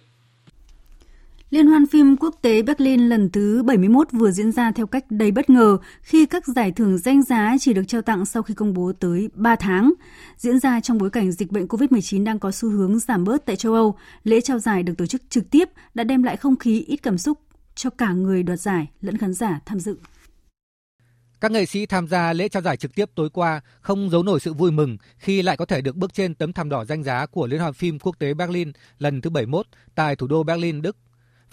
Liên 1.49 1.67
hoan 1.67 1.85
phim 1.85 2.17
quốc 2.17 2.35
tế 2.41 2.61
Berlin 2.61 3.09
lần 3.09 3.29
thứ 3.29 3.63
71 3.63 4.07
vừa 4.11 4.31
diễn 4.31 4.51
ra 4.51 4.71
theo 4.71 4.87
cách 4.87 5.05
đầy 5.09 5.31
bất 5.31 5.49
ngờ 5.49 5.77
khi 6.01 6.25
các 6.25 6.47
giải 6.47 6.71
thưởng 6.71 6.97
danh 6.97 7.23
giá 7.23 7.55
chỉ 7.59 7.73
được 7.73 7.83
trao 7.87 8.01
tặng 8.01 8.25
sau 8.25 8.43
khi 8.43 8.53
công 8.53 8.73
bố 8.73 8.91
tới 8.99 9.29
3 9.33 9.55
tháng. 9.55 9.93
Diễn 10.37 10.59
ra 10.59 10.79
trong 10.79 10.97
bối 10.97 11.09
cảnh 11.09 11.31
dịch 11.31 11.51
bệnh 11.51 11.65
COVID-19 11.65 12.23
đang 12.23 12.39
có 12.39 12.51
xu 12.51 12.69
hướng 12.69 12.99
giảm 12.99 13.23
bớt 13.23 13.45
tại 13.45 13.55
châu 13.55 13.73
Âu, 13.73 13.95
lễ 14.23 14.41
trao 14.41 14.59
giải 14.59 14.83
được 14.83 14.93
tổ 14.97 15.05
chức 15.05 15.21
trực 15.29 15.49
tiếp 15.49 15.69
đã 15.93 16.03
đem 16.03 16.23
lại 16.23 16.37
không 16.37 16.55
khí 16.55 16.83
ít 16.87 16.97
cảm 16.97 17.17
xúc 17.17 17.39
cho 17.75 17.89
cả 17.89 18.13
người 18.13 18.43
đoạt 18.43 18.59
giải 18.59 18.87
lẫn 19.01 19.17
khán 19.17 19.33
giả 19.33 19.59
tham 19.65 19.79
dự. 19.79 19.97
Các 21.41 21.51
nghệ 21.51 21.65
sĩ 21.65 21.85
tham 21.85 22.07
gia 22.07 22.33
lễ 22.33 22.49
trao 22.49 22.61
giải 22.61 22.77
trực 22.77 22.95
tiếp 22.95 23.09
tối 23.15 23.29
qua 23.29 23.61
không 23.81 24.09
giấu 24.09 24.23
nổi 24.23 24.39
sự 24.39 24.53
vui 24.53 24.71
mừng 24.71 24.97
khi 25.17 25.41
lại 25.41 25.57
có 25.57 25.65
thể 25.65 25.81
được 25.81 25.95
bước 25.95 26.13
trên 26.13 26.35
tấm 26.35 26.53
thảm 26.53 26.69
đỏ 26.69 26.85
danh 26.85 27.03
giá 27.03 27.25
của 27.25 27.47
Liên 27.47 27.59
hoan 27.59 27.73
phim 27.73 27.99
quốc 27.99 28.19
tế 28.19 28.33
Berlin 28.33 28.71
lần 28.99 29.21
thứ 29.21 29.29
71 29.29 29.65
tại 29.95 30.15
thủ 30.15 30.27
đô 30.27 30.43
Berlin, 30.43 30.81
Đức. 30.81 30.97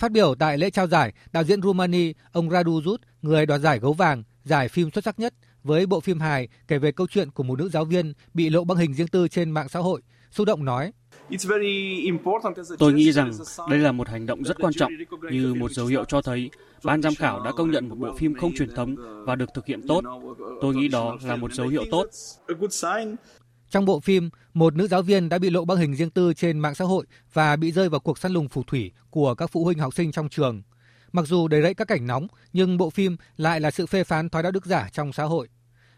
Phát 0.02 0.12
biểu 0.12 0.34
tại 0.34 0.58
lễ 0.58 0.70
trao 0.70 0.86
giải, 0.86 1.12
đạo 1.32 1.44
diễn 1.44 1.62
Rumani, 1.62 2.12
ông 2.32 2.50
Radu 2.50 2.80
Rut, 2.82 3.00
người 3.22 3.46
đoạt 3.46 3.60
giải 3.60 3.78
gấu 3.78 3.92
vàng, 3.92 4.22
giải 4.44 4.68
phim 4.68 4.90
xuất 4.90 5.04
sắc 5.04 5.18
nhất 5.18 5.34
với 5.64 5.86
bộ 5.86 6.00
phim 6.00 6.20
hài 6.20 6.48
kể 6.68 6.78
về 6.78 6.92
câu 6.92 7.06
chuyện 7.10 7.30
của 7.30 7.42
một 7.42 7.58
nữ 7.58 7.68
giáo 7.68 7.84
viên 7.84 8.12
bị 8.34 8.50
lộ 8.50 8.64
băng 8.64 8.78
hình 8.78 8.94
riêng 8.94 9.08
tư 9.08 9.28
trên 9.28 9.50
mạng 9.50 9.68
xã 9.68 9.80
hội, 9.80 10.00
xúc 10.30 10.46
động 10.46 10.64
nói. 10.64 10.92
Tôi 12.78 12.92
nghĩ 12.92 13.12
rằng 13.12 13.30
đây 13.70 13.78
là 13.78 13.92
một 13.92 14.08
hành 14.08 14.26
động 14.26 14.44
rất 14.44 14.56
quan 14.60 14.72
trọng 14.72 14.92
như 15.30 15.54
một 15.54 15.72
dấu 15.72 15.86
hiệu 15.86 16.04
cho 16.04 16.22
thấy 16.22 16.50
ban 16.84 17.02
giám 17.02 17.14
khảo 17.14 17.44
đã 17.44 17.52
công 17.52 17.70
nhận 17.70 17.88
một 17.88 17.96
bộ 17.98 18.14
phim 18.18 18.34
không 18.34 18.54
truyền 18.54 18.74
thống 18.74 18.96
và 19.26 19.34
được 19.34 19.54
thực 19.54 19.66
hiện 19.66 19.80
tốt. 19.88 20.00
Tôi 20.60 20.74
nghĩ 20.74 20.88
đó 20.88 21.16
là 21.24 21.36
một 21.36 21.52
dấu 21.52 21.68
hiệu 21.68 21.84
tốt. 21.90 22.06
Trong 23.72 23.84
bộ 23.84 24.00
phim, 24.00 24.30
một 24.54 24.74
nữ 24.74 24.88
giáo 24.88 25.02
viên 25.02 25.28
đã 25.28 25.38
bị 25.38 25.50
lộ 25.50 25.64
băng 25.64 25.78
hình 25.78 25.94
riêng 25.94 26.10
tư 26.10 26.34
trên 26.34 26.58
mạng 26.58 26.74
xã 26.74 26.84
hội 26.84 27.06
và 27.32 27.56
bị 27.56 27.72
rơi 27.72 27.88
vào 27.88 28.00
cuộc 28.00 28.18
săn 28.18 28.32
lùng 28.32 28.48
phù 28.48 28.62
thủy 28.62 28.92
của 29.10 29.34
các 29.34 29.50
phụ 29.50 29.64
huynh 29.64 29.78
học 29.78 29.94
sinh 29.94 30.12
trong 30.12 30.28
trường. 30.28 30.62
Mặc 31.12 31.26
dù 31.26 31.48
đầy 31.48 31.62
rẫy 31.62 31.74
các 31.74 31.88
cảnh 31.88 32.06
nóng, 32.06 32.26
nhưng 32.52 32.78
bộ 32.78 32.90
phim 32.90 33.16
lại 33.36 33.60
là 33.60 33.70
sự 33.70 33.86
phê 33.86 34.04
phán 34.04 34.28
thói 34.28 34.42
đạo 34.42 34.52
đức 34.52 34.66
giả 34.66 34.88
trong 34.92 35.12
xã 35.12 35.24
hội. 35.24 35.48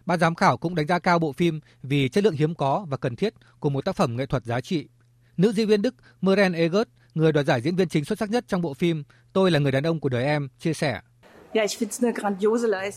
Ban 0.06 0.18
giám 0.18 0.34
khảo 0.34 0.56
cũng 0.56 0.74
đánh 0.74 0.86
giá 0.86 0.98
cao 0.98 1.18
bộ 1.18 1.32
phim 1.32 1.60
vì 1.82 2.08
chất 2.08 2.24
lượng 2.24 2.34
hiếm 2.34 2.54
có 2.54 2.86
và 2.88 2.96
cần 2.96 3.16
thiết 3.16 3.34
của 3.60 3.70
một 3.70 3.84
tác 3.84 3.96
phẩm 3.96 4.16
nghệ 4.16 4.26
thuật 4.26 4.44
giá 4.44 4.60
trị. 4.60 4.88
Nữ 5.36 5.52
diễn 5.52 5.68
viên 5.68 5.82
Đức 5.82 5.94
Meren 6.20 6.52
Egert, 6.52 6.88
người 7.14 7.32
đoạt 7.32 7.46
giải 7.46 7.60
diễn 7.60 7.76
viên 7.76 7.88
chính 7.88 8.04
xuất 8.04 8.18
sắc 8.18 8.30
nhất 8.30 8.44
trong 8.48 8.62
bộ 8.62 8.74
phim 8.74 9.04
Tôi 9.34 9.50
là 9.50 9.58
người 9.58 9.72
đàn 9.72 9.86
ông 9.86 10.00
của 10.00 10.08
đời 10.08 10.24
em, 10.24 10.48
chia 10.58 10.74
sẻ. 10.74 11.00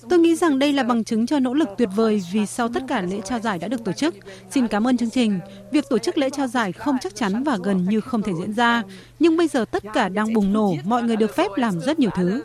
Tôi 0.09 0.19
nghĩ 0.19 0.35
rằng 0.35 0.59
đây 0.59 0.73
là 0.73 0.83
bằng 0.83 1.03
chứng 1.03 1.25
cho 1.25 1.39
nỗ 1.39 1.53
lực 1.53 1.69
tuyệt 1.77 1.89
vời 1.95 2.21
vì 2.33 2.45
sau 2.45 2.69
tất 2.69 2.83
cả 2.87 3.01
lễ 3.01 3.21
trao 3.25 3.39
giải 3.39 3.59
đã 3.59 3.67
được 3.67 3.83
tổ 3.85 3.91
chức. 3.91 4.15
Xin 4.51 4.67
cảm 4.67 4.87
ơn 4.87 4.97
chương 4.97 5.09
trình. 5.09 5.39
Việc 5.71 5.85
tổ 5.89 5.97
chức 5.97 6.17
lễ 6.17 6.29
trao 6.29 6.47
giải 6.47 6.71
không 6.71 6.95
chắc 7.01 7.15
chắn 7.15 7.43
và 7.43 7.57
gần 7.63 7.85
như 7.89 8.01
không 8.01 8.21
thể 8.21 8.33
diễn 8.39 8.53
ra. 8.53 8.83
Nhưng 9.19 9.37
bây 9.37 9.47
giờ 9.47 9.65
tất 9.65 9.83
cả 9.93 10.09
đang 10.09 10.33
bùng 10.33 10.53
nổ, 10.53 10.75
mọi 10.85 11.03
người 11.03 11.15
được 11.15 11.35
phép 11.35 11.47
làm 11.55 11.79
rất 11.79 11.99
nhiều 11.99 12.09
thứ. 12.15 12.43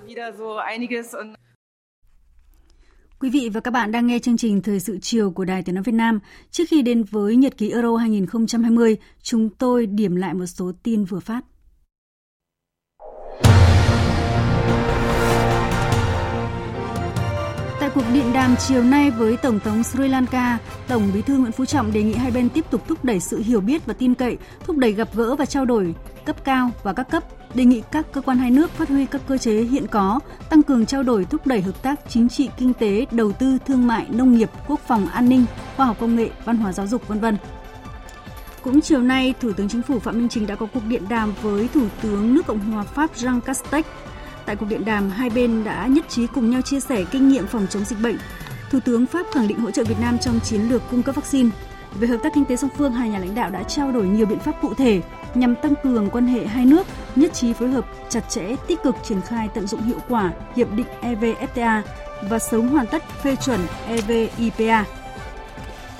Quý 3.20 3.30
vị 3.30 3.50
và 3.54 3.60
các 3.60 3.70
bạn 3.70 3.92
đang 3.92 4.06
nghe 4.06 4.18
chương 4.18 4.36
trình 4.36 4.62
Thời 4.62 4.80
sự 4.80 4.98
chiều 5.02 5.30
của 5.30 5.44
Đài 5.44 5.62
Tiếng 5.62 5.74
Nói 5.74 5.84
Việt 5.84 5.92
Nam. 5.92 6.20
Trước 6.50 6.64
khi 6.68 6.82
đến 6.82 7.02
với 7.02 7.36
Nhật 7.36 7.56
ký 7.56 7.70
Euro 7.70 7.96
2020, 7.96 8.96
chúng 9.22 9.50
tôi 9.50 9.86
điểm 9.86 10.16
lại 10.16 10.34
một 10.34 10.46
số 10.46 10.72
tin 10.82 11.04
vừa 11.04 11.20
phát. 11.20 11.44
Cuộc 17.94 18.04
điện 18.12 18.32
đàm 18.32 18.56
chiều 18.56 18.82
nay 18.82 19.10
với 19.10 19.36
Tổng 19.36 19.60
thống 19.60 19.82
Sri 19.82 20.08
Lanka, 20.08 20.58
Tổng 20.88 21.10
bí 21.14 21.22
thư 21.22 21.36
Nguyễn 21.38 21.52
Phú 21.52 21.64
Trọng 21.64 21.92
đề 21.92 22.02
nghị 22.02 22.14
hai 22.14 22.30
bên 22.30 22.48
tiếp 22.48 22.64
tục 22.70 22.88
thúc 22.88 23.04
đẩy 23.04 23.20
sự 23.20 23.38
hiểu 23.38 23.60
biết 23.60 23.86
và 23.86 23.94
tin 23.94 24.14
cậy, 24.14 24.36
thúc 24.64 24.76
đẩy 24.76 24.92
gặp 24.92 25.08
gỡ 25.14 25.34
và 25.34 25.46
trao 25.46 25.64
đổi 25.64 25.94
cấp 26.24 26.44
cao 26.44 26.70
và 26.82 26.92
các 26.92 27.10
cấp, 27.10 27.24
đề 27.54 27.64
nghị 27.64 27.82
các 27.92 28.06
cơ 28.12 28.20
quan 28.20 28.38
hai 28.38 28.50
nước 28.50 28.70
phát 28.70 28.88
huy 28.88 29.06
các 29.06 29.20
cơ 29.28 29.38
chế 29.38 29.62
hiện 29.62 29.86
có, 29.86 30.20
tăng 30.50 30.62
cường 30.62 30.86
trao 30.86 31.02
đổi 31.02 31.24
thúc 31.24 31.46
đẩy 31.46 31.60
hợp 31.60 31.82
tác 31.82 32.00
chính 32.08 32.28
trị, 32.28 32.48
kinh 32.58 32.74
tế, 32.74 33.06
đầu 33.10 33.32
tư, 33.32 33.58
thương 33.66 33.86
mại, 33.86 34.06
nông 34.10 34.34
nghiệp, 34.34 34.50
quốc 34.68 34.80
phòng, 34.86 35.06
an 35.06 35.28
ninh, 35.28 35.44
khoa 35.76 35.86
học 35.86 35.96
công 36.00 36.16
nghệ, 36.16 36.30
văn 36.44 36.56
hóa 36.56 36.72
giáo 36.72 36.86
dục, 36.86 37.08
vân 37.08 37.20
vân. 37.20 37.36
Cũng 38.62 38.80
chiều 38.80 39.00
nay, 39.00 39.34
Thủ 39.40 39.52
tướng 39.52 39.68
Chính 39.68 39.82
phủ 39.82 39.98
Phạm 39.98 40.18
Minh 40.18 40.28
Chính 40.28 40.46
đã 40.46 40.54
có 40.54 40.66
cuộc 40.74 40.84
điện 40.88 41.02
đàm 41.08 41.34
với 41.42 41.68
Thủ 41.74 41.86
tướng 42.02 42.34
nước 42.34 42.46
Cộng 42.46 42.58
hòa 42.58 42.82
Pháp 42.82 43.14
Jean 43.14 43.40
Castex 43.40 43.84
Tại 44.46 44.56
cuộc 44.56 44.66
điện 44.66 44.84
đàm, 44.84 45.10
hai 45.10 45.30
bên 45.30 45.64
đã 45.64 45.86
nhất 45.86 46.04
trí 46.08 46.26
cùng 46.26 46.50
nhau 46.50 46.62
chia 46.62 46.80
sẻ 46.80 47.04
kinh 47.10 47.28
nghiệm 47.28 47.46
phòng 47.46 47.66
chống 47.70 47.84
dịch 47.84 48.02
bệnh. 48.02 48.16
Thủ 48.70 48.80
tướng 48.84 49.06
Pháp 49.06 49.26
khẳng 49.32 49.48
định 49.48 49.58
hỗ 49.58 49.70
trợ 49.70 49.84
Việt 49.84 50.00
Nam 50.00 50.18
trong 50.18 50.40
chiến 50.40 50.60
lược 50.68 50.82
cung 50.90 51.02
cấp 51.02 51.14
vaccine. 51.14 51.50
Về 51.94 52.08
hợp 52.08 52.16
tác 52.22 52.32
kinh 52.34 52.44
tế 52.44 52.56
song 52.56 52.70
phương, 52.76 52.92
hai 52.92 53.08
nhà 53.08 53.18
lãnh 53.18 53.34
đạo 53.34 53.50
đã 53.50 53.62
trao 53.62 53.92
đổi 53.92 54.06
nhiều 54.06 54.26
biện 54.26 54.38
pháp 54.38 54.52
cụ 54.62 54.74
thể 54.74 55.00
nhằm 55.34 55.54
tăng 55.54 55.74
cường 55.82 56.10
quan 56.10 56.26
hệ 56.26 56.46
hai 56.46 56.64
nước, 56.64 56.86
nhất 57.16 57.34
trí 57.34 57.52
phối 57.52 57.68
hợp 57.68 57.86
chặt 58.08 58.28
chẽ, 58.28 58.56
tích 58.68 58.82
cực 58.82 58.96
triển 59.04 59.20
khai 59.20 59.48
tận 59.54 59.66
dụng 59.66 59.82
hiệu 59.82 59.98
quả 60.08 60.32
hiệp 60.56 60.72
định 60.72 60.86
EVFTA 61.02 61.82
và 62.30 62.38
sớm 62.38 62.68
hoàn 62.68 62.86
tất 62.86 63.02
phê 63.22 63.36
chuẩn 63.36 63.60
EVIPA. 63.86 64.84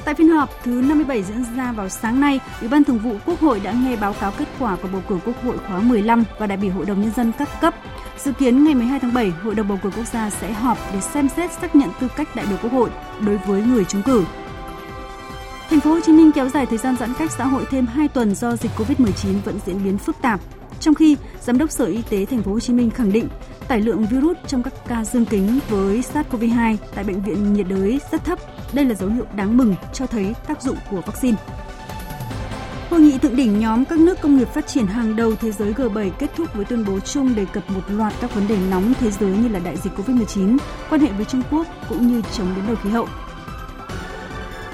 Tại 0.04 0.14
phiên 0.14 0.28
họp 0.28 0.50
thứ 0.64 0.70
57 0.70 1.22
diễn 1.22 1.44
ra 1.56 1.72
vào 1.72 1.88
sáng 1.88 2.20
nay, 2.20 2.40
Ủy 2.60 2.68
ban 2.68 2.84
Thường 2.84 2.98
vụ 2.98 3.16
Quốc 3.26 3.40
hội 3.40 3.60
đã 3.60 3.72
nghe 3.72 3.96
báo 3.96 4.14
cáo 4.20 4.32
kết 4.38 4.48
quả 4.58 4.76
của 4.82 4.88
bầu 4.92 5.02
cử 5.08 5.18
Quốc 5.26 5.44
hội 5.44 5.58
khóa 5.58 5.80
15 5.80 6.24
và 6.38 6.46
đại 6.46 6.58
biểu 6.58 6.72
Hội 6.72 6.86
đồng 6.86 7.02
nhân 7.02 7.12
dân 7.16 7.32
các 7.38 7.48
cấp. 7.60 7.74
Dự 8.18 8.32
kiến 8.32 8.64
ngày 8.64 8.74
12 8.74 9.00
tháng 9.00 9.14
7, 9.14 9.30
Hội 9.30 9.54
đồng 9.54 9.68
bầu 9.68 9.78
cử 9.82 9.90
quốc 9.96 10.06
gia 10.12 10.30
sẽ 10.30 10.52
họp 10.52 10.78
để 10.92 11.00
xem 11.00 11.28
xét 11.28 11.52
xác 11.52 11.76
nhận 11.76 11.88
tư 12.00 12.08
cách 12.16 12.36
đại 12.36 12.46
biểu 12.46 12.58
Quốc 12.62 12.72
hội 12.72 12.90
đối 13.20 13.38
với 13.38 13.62
người 13.62 13.84
trúng 13.84 14.02
cử. 14.02 14.24
Thành 15.70 15.80
phố 15.80 15.90
Hồ 15.90 16.00
Chí 16.00 16.12
Minh 16.12 16.32
kéo 16.32 16.48
dài 16.48 16.66
thời 16.66 16.78
gian 16.78 16.96
giãn 16.96 17.14
cách 17.18 17.30
xã 17.30 17.44
hội 17.44 17.64
thêm 17.70 17.86
2 17.86 18.08
tuần 18.08 18.34
do 18.34 18.56
dịch 18.56 18.72
Covid-19 18.76 19.40
vẫn 19.44 19.58
diễn 19.66 19.84
biến 19.84 19.98
phức 19.98 20.16
tạp. 20.22 20.40
Trong 20.80 20.94
khi 20.94 21.16
Giám 21.40 21.58
đốc 21.58 21.70
Sở 21.70 21.84
Y 21.84 22.02
tế 22.02 22.24
Thành 22.24 22.42
phố 22.42 22.52
Hồ 22.52 22.60
Chí 22.60 22.72
Minh 22.72 22.90
khẳng 22.90 23.12
định 23.12 23.28
tải 23.68 23.80
lượng 23.80 24.06
virus 24.06 24.36
trong 24.46 24.62
các 24.62 24.72
ca 24.88 25.04
dương 25.04 25.24
tính 25.24 25.58
với 25.68 26.02
SARS-CoV-2 26.14 26.76
tại 26.94 27.04
bệnh 27.04 27.22
viện 27.22 27.52
nhiệt 27.52 27.66
đới 27.68 28.00
rất 28.12 28.24
thấp. 28.24 28.38
Đây 28.72 28.84
là 28.84 28.94
dấu 28.94 29.08
hiệu 29.08 29.26
đáng 29.36 29.56
mừng 29.56 29.74
cho 29.92 30.06
thấy 30.06 30.34
tác 30.46 30.62
dụng 30.62 30.76
của 30.90 31.00
vaccine. 31.06 31.36
Hội 32.90 33.00
nghị 33.00 33.18
thượng 33.18 33.36
đỉnh 33.36 33.60
nhóm 33.60 33.84
các 33.84 33.98
nước 33.98 34.20
công 34.20 34.36
nghiệp 34.36 34.48
phát 34.48 34.66
triển 34.66 34.86
hàng 34.86 35.16
đầu 35.16 35.34
thế 35.36 35.52
giới 35.52 35.72
G7 35.72 36.10
kết 36.10 36.30
thúc 36.36 36.54
với 36.54 36.64
tuyên 36.64 36.84
bố 36.84 37.00
chung 37.00 37.34
đề 37.34 37.46
cập 37.52 37.70
một 37.70 37.80
loạt 37.88 38.12
các 38.20 38.34
vấn 38.34 38.48
đề 38.48 38.56
nóng 38.70 38.92
thế 39.00 39.10
giới 39.10 39.30
như 39.30 39.48
là 39.48 39.58
đại 39.58 39.76
dịch 39.76 39.92
Covid-19, 39.96 40.58
quan 40.90 41.00
hệ 41.00 41.08
với 41.12 41.24
Trung 41.24 41.42
Quốc 41.50 41.66
cũng 41.88 42.08
như 42.08 42.22
chống 42.32 42.54
biến 42.56 42.66
đổi 42.66 42.76
khí 42.76 42.90
hậu. 42.90 43.06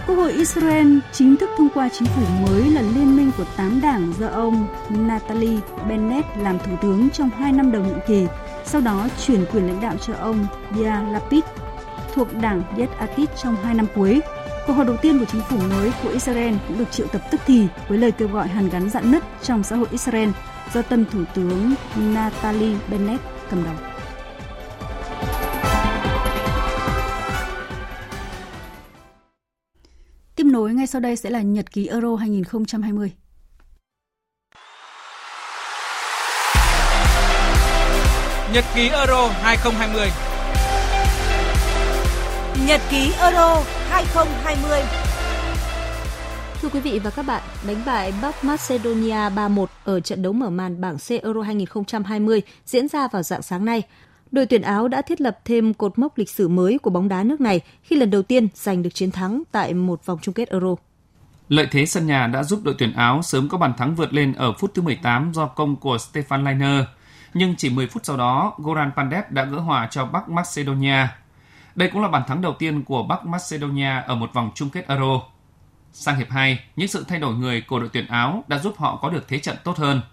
Quốc 0.06 0.16
hội 0.16 0.32
Israel 0.32 0.98
chính 1.12 1.36
thức 1.36 1.50
thông 1.58 1.68
qua 1.74 1.88
chính 1.98 2.08
phủ 2.08 2.22
mới 2.46 2.70
là 2.70 2.82
liên 2.82 3.16
minh 3.16 3.30
của 3.38 3.44
8 3.56 3.80
đảng 3.80 4.12
do 4.18 4.26
ông 4.26 4.66
Natalie 4.90 5.60
Bennett 5.88 6.26
làm 6.38 6.58
thủ 6.58 6.72
tướng 6.82 7.10
trong 7.10 7.30
2 7.30 7.52
năm 7.52 7.72
đầu 7.72 7.82
nhiệm 7.82 7.98
kỳ, 8.08 8.26
sau 8.64 8.80
đó 8.80 9.08
chuyển 9.26 9.44
quyền 9.52 9.66
lãnh 9.66 9.80
đạo 9.80 9.94
cho 10.06 10.14
ông 10.14 10.46
Yair 10.70 11.12
Lapid 11.12 11.44
thuộc 12.14 12.28
đảng 12.40 12.62
Yed 12.76 12.88
Akit 12.98 13.36
trong 13.42 13.56
hai 13.56 13.74
năm 13.74 13.86
cuối. 13.94 14.20
Cuộc 14.66 14.72
họp 14.72 14.86
đầu 14.86 14.96
tiên 14.96 15.18
của 15.18 15.24
chính 15.24 15.40
phủ 15.40 15.56
mới 15.70 15.92
của 16.02 16.08
Israel 16.08 16.54
cũng 16.68 16.78
được 16.78 16.90
triệu 16.90 17.06
tập 17.06 17.22
tức 17.30 17.40
thì 17.46 17.66
với 17.88 17.98
lời 17.98 18.12
kêu 18.12 18.28
gọi 18.28 18.48
hàn 18.48 18.70
gắn 18.70 18.90
dạn 18.90 19.12
nứt 19.12 19.22
trong 19.42 19.62
xã 19.62 19.76
hội 19.76 19.88
Israel 19.90 20.28
do 20.74 20.82
tân 20.82 21.04
thủ 21.04 21.20
tướng 21.34 21.74
Natalie 21.96 22.76
Bennett 22.90 23.22
cầm 23.50 23.64
đầu. 23.64 23.74
Tiếp 30.36 30.44
nối 30.44 30.74
ngay 30.74 30.86
sau 30.86 31.00
đây 31.00 31.16
sẽ 31.16 31.30
là 31.30 31.42
nhật 31.42 31.72
ký 31.72 31.86
Euro 31.86 32.16
2020. 32.16 33.12
Nhật 38.54 38.64
ký 38.74 38.88
Euro 38.88 39.28
2020 39.42 40.08
Nhật 42.66 42.80
ký 42.90 43.12
Euro 43.20 43.62
2020 43.88 44.80
Thưa 46.62 46.68
quý 46.68 46.80
vị 46.80 46.98
và 46.98 47.10
các 47.10 47.26
bạn, 47.26 47.42
đánh 47.66 47.82
bại 47.86 48.12
Bắc 48.22 48.44
Macedonia 48.44 49.30
3-1 49.30 49.66
ở 49.84 50.00
trận 50.00 50.22
đấu 50.22 50.32
mở 50.32 50.50
màn 50.50 50.80
bảng 50.80 50.96
C 50.96 51.10
Euro 51.10 51.42
2020 51.42 52.42
diễn 52.64 52.88
ra 52.88 53.08
vào 53.08 53.22
dạng 53.22 53.42
sáng 53.42 53.64
nay 53.64 53.82
đội 54.30 54.46
tuyển 54.46 54.62
Áo 54.62 54.88
đã 54.88 55.02
thiết 55.02 55.20
lập 55.20 55.38
thêm 55.44 55.74
cột 55.74 55.98
mốc 55.98 56.18
lịch 56.18 56.30
sử 56.30 56.48
mới 56.48 56.78
của 56.78 56.90
bóng 56.90 57.08
đá 57.08 57.22
nước 57.22 57.40
này 57.40 57.60
khi 57.82 57.96
lần 57.96 58.10
đầu 58.10 58.22
tiên 58.22 58.48
giành 58.54 58.82
được 58.82 58.94
chiến 58.94 59.10
thắng 59.10 59.42
tại 59.52 59.74
một 59.74 60.06
vòng 60.06 60.18
chung 60.22 60.34
kết 60.34 60.48
Euro. 60.48 60.74
Lợi 61.48 61.66
thế 61.70 61.86
sân 61.86 62.06
nhà 62.06 62.26
đã 62.26 62.42
giúp 62.42 62.60
đội 62.64 62.74
tuyển 62.78 62.92
Áo 62.92 63.22
sớm 63.22 63.48
có 63.48 63.58
bàn 63.58 63.72
thắng 63.78 63.94
vượt 63.94 64.14
lên 64.14 64.32
ở 64.32 64.52
phút 64.58 64.70
thứ 64.74 64.82
18 64.82 65.32
do 65.32 65.46
công 65.46 65.76
của 65.76 65.96
Stefan 65.96 66.44
Leiner, 66.44 66.84
nhưng 67.34 67.54
chỉ 67.56 67.70
10 67.70 67.86
phút 67.86 68.04
sau 68.04 68.16
đó, 68.16 68.54
Goran 68.58 68.90
Pandev 68.96 69.24
đã 69.30 69.44
gỡ 69.44 69.58
hòa 69.58 69.88
cho 69.90 70.04
Bắc 70.04 70.28
Macedonia. 70.28 71.06
Đây 71.78 71.88
cũng 71.92 72.02
là 72.02 72.08
bàn 72.08 72.22
thắng 72.26 72.40
đầu 72.40 72.54
tiên 72.58 72.84
của 72.84 73.02
Bắc 73.02 73.26
Macedonia 73.26 74.02
ở 74.06 74.14
một 74.14 74.32
vòng 74.32 74.50
chung 74.54 74.70
kết 74.70 74.88
Euro. 74.88 75.20
Sang 75.92 76.16
hiệp 76.16 76.30
2, 76.30 76.58
những 76.76 76.88
sự 76.88 77.04
thay 77.08 77.18
đổi 77.18 77.34
người 77.34 77.60
của 77.60 77.80
đội 77.80 77.88
tuyển 77.92 78.06
Áo 78.06 78.44
đã 78.48 78.58
giúp 78.58 78.74
họ 78.78 78.96
có 78.96 79.10
được 79.10 79.28
thế 79.28 79.38
trận 79.38 79.56
tốt 79.64 79.76
hơn– 79.76 80.00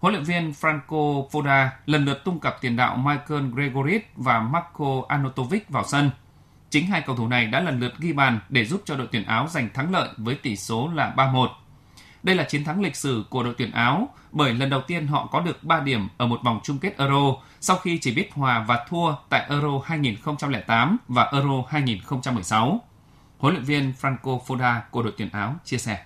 Huấn 0.00 0.14
luyện 0.14 0.24
viên 0.24 0.52
Franco 0.60 1.28
Foda 1.28 1.68
lần 1.86 2.04
lượt 2.04 2.24
tung 2.24 2.40
cặp 2.40 2.60
tiền 2.60 2.76
đạo 2.76 2.96
Michael 2.96 3.50
Gregoris 3.50 4.02
và 4.16 4.40
Marco 4.40 5.02
Anotovic 5.08 5.68
vào 5.68 5.84
sân. 5.84 6.10
Chính 6.70 6.86
hai 6.86 7.02
cầu 7.06 7.16
thủ 7.16 7.28
này 7.28 7.46
đã 7.46 7.60
lần 7.60 7.80
lượt 7.80 7.92
ghi 7.98 8.12
bàn 8.12 8.40
để 8.48 8.64
giúp 8.64 8.82
cho 8.84 8.96
đội 8.96 9.08
tuyển 9.12 9.24
Áo 9.24 9.46
giành 9.48 9.68
thắng 9.74 9.92
lợi 9.92 10.08
với 10.16 10.34
tỷ 10.34 10.56
số 10.56 10.90
là 10.94 11.14
3-1. 11.16 11.48
Đây 12.22 12.36
là 12.36 12.44
chiến 12.44 12.64
thắng 12.64 12.80
lịch 12.80 12.96
sử 12.96 13.24
của 13.30 13.42
đội 13.42 13.54
tuyển 13.58 13.70
Áo, 13.70 14.08
bởi 14.32 14.54
lần 14.54 14.70
đầu 14.70 14.80
tiên 14.86 15.06
họ 15.06 15.26
có 15.26 15.40
được 15.40 15.64
3 15.64 15.80
điểm 15.80 16.08
ở 16.16 16.26
một 16.26 16.40
vòng 16.44 16.60
chung 16.62 16.78
kết 16.78 16.98
Euro, 16.98 17.34
sau 17.60 17.76
khi 17.76 17.98
chỉ 17.98 18.14
biết 18.14 18.30
hòa 18.32 18.64
và 18.68 18.86
thua 18.88 19.14
tại 19.28 19.46
Euro 19.48 19.80
2008 19.84 20.96
và 21.08 21.30
Euro 21.32 21.62
2016. 21.68 22.80
Huấn 23.38 23.54
luyện 23.54 23.64
viên 23.64 23.92
Franco 24.00 24.40
Foda 24.46 24.80
của 24.90 25.02
đội 25.02 25.12
tuyển 25.16 25.30
Áo 25.32 25.54
chia 25.64 25.78
sẻ. 25.78 26.04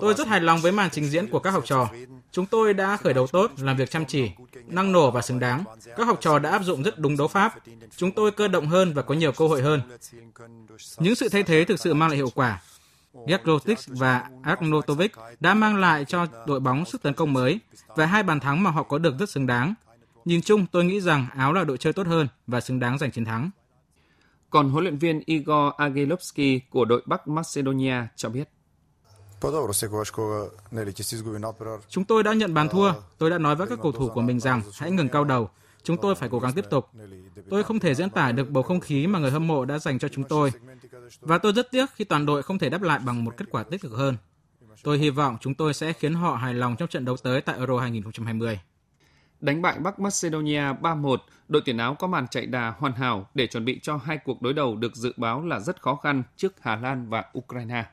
Tôi 0.00 0.14
rất 0.14 0.26
hài 0.26 0.40
lòng 0.40 0.60
với 0.60 0.72
màn 0.72 0.90
trình 0.90 1.10
diễn 1.10 1.28
của 1.30 1.38
các 1.38 1.50
học 1.50 1.62
trò. 1.66 1.88
Chúng 2.32 2.46
tôi 2.46 2.74
đã 2.74 2.96
khởi 2.96 3.14
đầu 3.14 3.26
tốt, 3.26 3.50
làm 3.58 3.76
việc 3.76 3.90
chăm 3.90 4.04
chỉ, 4.04 4.30
năng 4.66 4.92
nổ 4.92 5.10
và 5.10 5.22
xứng 5.22 5.38
đáng. 5.38 5.64
Các 5.96 6.06
học 6.06 6.18
trò 6.20 6.38
đã 6.38 6.50
áp 6.50 6.62
dụng 6.62 6.82
rất 6.82 6.98
đúng 6.98 7.16
đấu 7.16 7.28
pháp. 7.28 7.54
Chúng 7.96 8.12
tôi 8.12 8.30
cơ 8.30 8.48
động 8.48 8.66
hơn 8.66 8.94
và 8.94 9.02
có 9.02 9.14
nhiều 9.14 9.32
cơ 9.32 9.46
hội 9.46 9.62
hơn. 9.62 9.82
Những 10.98 11.14
sự 11.14 11.28
thay 11.28 11.42
thế 11.42 11.64
thực 11.64 11.80
sự 11.80 11.94
mang 11.94 12.08
lại 12.08 12.16
hiệu 12.16 12.30
quả. 12.34 12.62
Gerlotic 13.26 13.78
và 13.86 14.30
Arnautovic 14.42 15.12
đã 15.40 15.54
mang 15.54 15.76
lại 15.76 16.04
cho 16.04 16.26
đội 16.46 16.60
bóng 16.60 16.84
sức 16.84 17.02
tấn 17.02 17.14
công 17.14 17.32
mới 17.32 17.60
và 17.86 18.06
hai 18.06 18.22
bàn 18.22 18.40
thắng 18.40 18.62
mà 18.62 18.70
họ 18.70 18.82
có 18.82 18.98
được 18.98 19.14
rất 19.18 19.30
xứng 19.30 19.46
đáng. 19.46 19.74
Nhìn 20.24 20.42
chung, 20.42 20.66
tôi 20.66 20.84
nghĩ 20.84 21.00
rằng 21.00 21.26
Áo 21.36 21.52
là 21.52 21.64
đội 21.64 21.78
chơi 21.78 21.92
tốt 21.92 22.06
hơn 22.06 22.28
và 22.46 22.60
xứng 22.60 22.80
đáng 22.80 22.98
giành 22.98 23.10
chiến 23.10 23.24
thắng. 23.24 23.50
Còn 24.50 24.70
huấn 24.70 24.84
luyện 24.84 24.98
viên 24.98 25.20
Igor 25.26 25.74
Agilovsky 25.76 26.60
của 26.70 26.84
đội 26.84 27.02
Bắc 27.06 27.28
Macedonia 27.28 27.94
cho 28.16 28.28
biết. 28.28 28.48
Chúng 31.88 32.04
tôi 32.04 32.22
đã 32.22 32.32
nhận 32.32 32.54
bàn 32.54 32.68
thua. 32.68 32.92
Tôi 33.18 33.30
đã 33.30 33.38
nói 33.38 33.56
với 33.56 33.66
các 33.66 33.78
cầu 33.82 33.92
thủ 33.92 34.08
của 34.14 34.20
mình 34.20 34.40
rằng 34.40 34.62
hãy 34.74 34.90
ngừng 34.90 35.08
cao 35.08 35.24
đầu. 35.24 35.50
Chúng 35.82 35.96
tôi 35.96 36.14
phải 36.14 36.28
cố 36.28 36.38
gắng 36.38 36.52
tiếp 36.52 36.64
tục. 36.70 36.90
Tôi 37.50 37.64
không 37.64 37.78
thể 37.78 37.94
diễn 37.94 38.10
tả 38.10 38.32
được 38.32 38.50
bầu 38.50 38.62
không 38.62 38.80
khí 38.80 39.06
mà 39.06 39.18
người 39.18 39.30
hâm 39.30 39.46
mộ 39.46 39.64
đã 39.64 39.78
dành 39.78 39.98
cho 39.98 40.08
chúng 40.08 40.24
tôi. 40.24 40.52
Và 41.20 41.38
tôi 41.38 41.52
rất 41.52 41.70
tiếc 41.70 41.86
khi 41.94 42.04
toàn 42.04 42.26
đội 42.26 42.42
không 42.42 42.58
thể 42.58 42.68
đáp 42.68 42.82
lại 42.82 42.98
bằng 42.98 43.24
một 43.24 43.34
kết 43.36 43.44
quả 43.50 43.62
tích 43.62 43.80
cực 43.80 43.92
hơn. 43.92 44.16
Tôi 44.82 44.98
hy 44.98 45.10
vọng 45.10 45.36
chúng 45.40 45.54
tôi 45.54 45.74
sẽ 45.74 45.92
khiến 45.92 46.14
họ 46.14 46.36
hài 46.36 46.54
lòng 46.54 46.76
trong 46.76 46.88
trận 46.88 47.04
đấu 47.04 47.16
tới 47.16 47.40
tại 47.40 47.56
Euro 47.58 47.78
2020. 47.78 48.58
Đánh 49.40 49.62
bại 49.62 49.78
Bắc 49.78 50.00
Macedonia 50.00 50.72
3-1, 50.82 51.16
đội 51.48 51.62
tuyển 51.66 51.76
Áo 51.76 51.94
có 51.94 52.06
màn 52.06 52.28
chạy 52.28 52.46
đà 52.46 52.74
hoàn 52.78 52.92
hảo 52.92 53.26
để 53.34 53.46
chuẩn 53.46 53.64
bị 53.64 53.78
cho 53.82 53.96
hai 53.96 54.18
cuộc 54.24 54.42
đối 54.42 54.52
đầu 54.52 54.76
được 54.76 54.96
dự 54.96 55.12
báo 55.16 55.46
là 55.46 55.60
rất 55.60 55.82
khó 55.82 55.94
khăn 55.94 56.22
trước 56.36 56.52
Hà 56.60 56.76
Lan 56.76 57.08
và 57.08 57.24
Ukraine. 57.38 57.84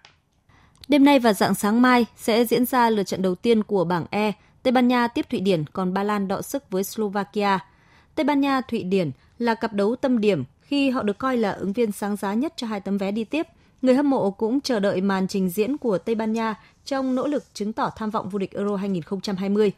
Đêm 0.88 1.06
nay 1.06 1.20
và 1.20 1.34
dạng 1.34 1.56
sáng 1.56 1.82
mai 1.82 2.06
sẽ 2.16 2.46
diễn 2.46 2.66
ra 2.66 2.90
lượt 2.90 3.04
trận 3.04 3.22
đầu 3.22 3.36
tiên 3.36 3.64
của 3.64 3.84
bảng 3.84 4.06
E. 4.10 4.32
Tây 4.64 4.72
Ban 4.72 4.88
Nha 4.88 5.08
tiếp 5.08 5.26
Thụy 5.30 5.40
Điển, 5.40 5.66
còn 5.74 5.94
Ba 5.94 6.04
Lan 6.04 6.28
đọ 6.28 6.42
sức 6.42 6.64
với 6.70 6.84
Slovakia. 6.84 7.60
Tây 8.16 8.24
Ban 8.24 8.42
Nha 8.42 8.62
Thụy 8.62 8.84
Điển 8.84 9.12
là 9.40 9.56
cặp 9.56 9.74
đấu 9.74 9.96
tâm 9.96 10.22
điểm 10.22 10.44
khi 10.62 10.90
họ 10.90 11.04
được 11.04 11.18
coi 11.18 11.38
là 11.38 11.52
ứng 11.52 11.74
viên 11.74 11.92
sáng 11.92 12.16
giá 12.16 12.34
nhất 12.34 12.54
cho 12.56 12.68
hai 12.68 12.80
tấm 12.80 12.98
vé 12.98 13.12
đi 13.12 13.24
tiếp. 13.24 13.48
Người 13.82 13.96
hâm 13.96 14.10
mộ 14.10 14.32
cũng 14.32 14.62
chờ 14.62 14.80
đợi 14.80 15.02
màn 15.02 15.28
trình 15.28 15.50
diễn 15.50 15.78
của 15.78 15.98
Tây 15.98 16.16
Ban 16.16 16.34
Nha 16.34 16.56
trong 16.86 17.16
nỗ 17.16 17.28
lực 17.28 17.44
chứng 17.54 17.74
tỏ 17.74 17.92
tham 17.96 18.10
vọng 18.10 18.30
vô 18.30 18.40
địch 18.40 18.52
Euro 18.52 18.76
2020. 18.76 19.72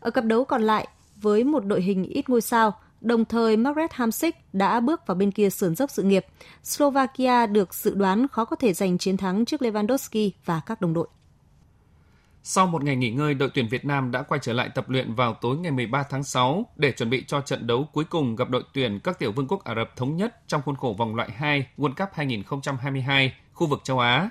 Ở 0.00 0.10
cặp 0.10 0.24
đấu 0.24 0.44
còn 0.44 0.62
lại, 0.62 0.88
với 1.20 1.44
một 1.44 1.66
đội 1.66 1.82
hình 1.82 2.04
ít 2.04 2.28
ngôi 2.28 2.40
sao, 2.40 2.74
đồng 3.00 3.24
thời 3.24 3.56
Margaret 3.56 3.92
Hamsik 3.92 4.36
đã 4.52 4.80
bước 4.80 5.06
vào 5.06 5.14
bên 5.14 5.30
kia 5.30 5.50
sườn 5.50 5.76
dốc 5.76 5.90
sự 5.90 6.02
nghiệp. 6.02 6.26
Slovakia 6.62 7.46
được 7.46 7.74
dự 7.74 7.94
đoán 7.94 8.28
khó 8.28 8.44
có 8.44 8.56
thể 8.56 8.72
giành 8.72 8.98
chiến 8.98 9.16
thắng 9.16 9.44
trước 9.44 9.62
Lewandowski 9.62 10.30
và 10.44 10.60
các 10.66 10.80
đồng 10.80 10.94
đội. 10.94 11.08
Sau 12.42 12.66
một 12.66 12.84
ngày 12.84 12.96
nghỉ 12.96 13.10
ngơi, 13.10 13.34
đội 13.34 13.50
tuyển 13.54 13.68
Việt 13.68 13.84
Nam 13.84 14.10
đã 14.10 14.22
quay 14.22 14.40
trở 14.42 14.52
lại 14.52 14.68
tập 14.74 14.90
luyện 14.90 15.14
vào 15.14 15.34
tối 15.34 15.56
ngày 15.56 15.72
13 15.72 16.02
tháng 16.10 16.24
6 16.24 16.66
để 16.76 16.92
chuẩn 16.92 17.10
bị 17.10 17.24
cho 17.26 17.40
trận 17.40 17.66
đấu 17.66 17.88
cuối 17.92 18.04
cùng 18.04 18.36
gặp 18.36 18.50
đội 18.50 18.62
tuyển 18.72 19.00
các 19.04 19.18
tiểu 19.18 19.32
vương 19.32 19.48
quốc 19.48 19.64
Ả 19.64 19.74
Rập 19.74 19.96
Thống 19.96 20.16
Nhất 20.16 20.42
trong 20.46 20.62
khuôn 20.62 20.76
khổ 20.76 20.94
vòng 20.98 21.14
loại 21.14 21.30
2 21.36 21.66
World 21.78 21.94
Cup 21.94 22.08
2022 22.14 23.34
khu 23.52 23.66
vực 23.66 23.80
châu 23.84 23.98
Á. 23.98 24.30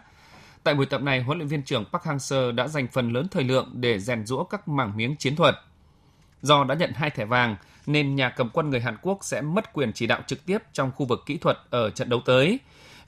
Tại 0.64 0.76
buổi 0.76 0.86
tập 0.86 1.02
này, 1.02 1.24
huấn 1.24 1.38
luyện 1.38 1.48
viên 1.48 1.64
trưởng 1.64 1.86
Park 1.86 2.04
Hang-seo 2.04 2.56
đã 2.56 2.68
dành 2.68 2.88
phần 2.88 3.14
lớn 3.14 3.28
thời 3.32 3.44
lượng 3.44 3.70
để 3.74 4.00
rèn 4.00 4.26
rũa 4.26 4.44
các 4.44 4.68
mảng 4.68 4.98
miếng 4.98 5.16
chiến 5.16 5.36
thuật. 5.36 5.56
Do 6.42 6.64
đã 6.64 6.76
nhận 6.76 6.92
hai 6.94 7.10
thẻ 7.10 7.26
vàng, 7.26 7.56
nên 7.86 8.16
nhà 8.16 8.30
cầm 8.30 8.50
quân 8.54 8.70
người 8.70 8.80
Hàn 8.80 8.98
Quốc 9.02 9.18
sẽ 9.22 9.42
mất 9.42 9.74
quyền 9.74 9.94
chỉ 9.94 10.08
đạo 10.08 10.22
trực 10.28 10.46
tiếp 10.46 10.58
trong 10.74 10.92
khu 10.96 11.06
vực 11.06 11.24
kỹ 11.26 11.38
thuật 11.38 11.58
ở 11.70 11.90
trận 11.90 12.10
đấu 12.10 12.22
tới. 12.26 12.60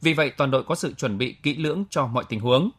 Vì 0.02 0.14
vậy, 0.14 0.32
toàn 0.38 0.52
đội 0.52 0.64
có 0.64 0.76
sự 0.76 0.94
chuẩn 0.94 1.18
bị 1.18 1.36
kỹ 1.44 1.56
lưỡng 1.56 1.84
cho 1.90 2.08
mọi 2.08 2.24
tình 2.30 2.40
huống. 2.40 2.70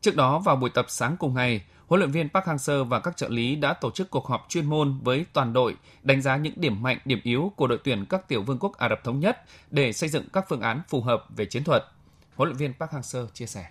Trước 0.00 0.16
đó 0.16 0.38
vào 0.38 0.56
buổi 0.56 0.70
tập 0.70 0.86
sáng 0.88 1.16
cùng 1.16 1.34
ngày, 1.34 1.62
huấn 1.86 2.00
luyện 2.00 2.10
viên 2.10 2.28
Park 2.28 2.46
Hang-seo 2.46 2.84
và 2.84 3.00
các 3.00 3.16
trợ 3.16 3.28
lý 3.28 3.56
đã 3.56 3.72
tổ 3.72 3.90
chức 3.90 4.10
cuộc 4.10 4.26
họp 4.26 4.46
chuyên 4.48 4.66
môn 4.66 4.98
với 5.02 5.26
toàn 5.32 5.52
đội 5.52 5.76
đánh 6.02 6.22
giá 6.22 6.36
những 6.36 6.54
điểm 6.56 6.82
mạnh, 6.82 6.98
điểm 7.04 7.20
yếu 7.22 7.52
của 7.56 7.66
đội 7.66 7.78
tuyển 7.84 8.04
các 8.08 8.28
tiểu 8.28 8.42
vương 8.42 8.58
quốc 8.58 8.78
Ả 8.78 8.88
Rập 8.88 9.04
Thống 9.04 9.20
Nhất 9.20 9.44
để 9.70 9.92
xây 9.92 10.08
dựng 10.08 10.24
các 10.32 10.44
phương 10.48 10.60
án 10.60 10.80
phù 10.88 11.00
hợp 11.00 11.24
về 11.36 11.44
chiến 11.44 11.64
thuật. 11.64 11.84
Huấn 12.34 12.48
luyện 12.48 12.56
viên 12.56 12.72
Park 12.74 12.92
Hang-seo 12.92 13.26
chia 13.34 13.46
sẻ. 13.46 13.66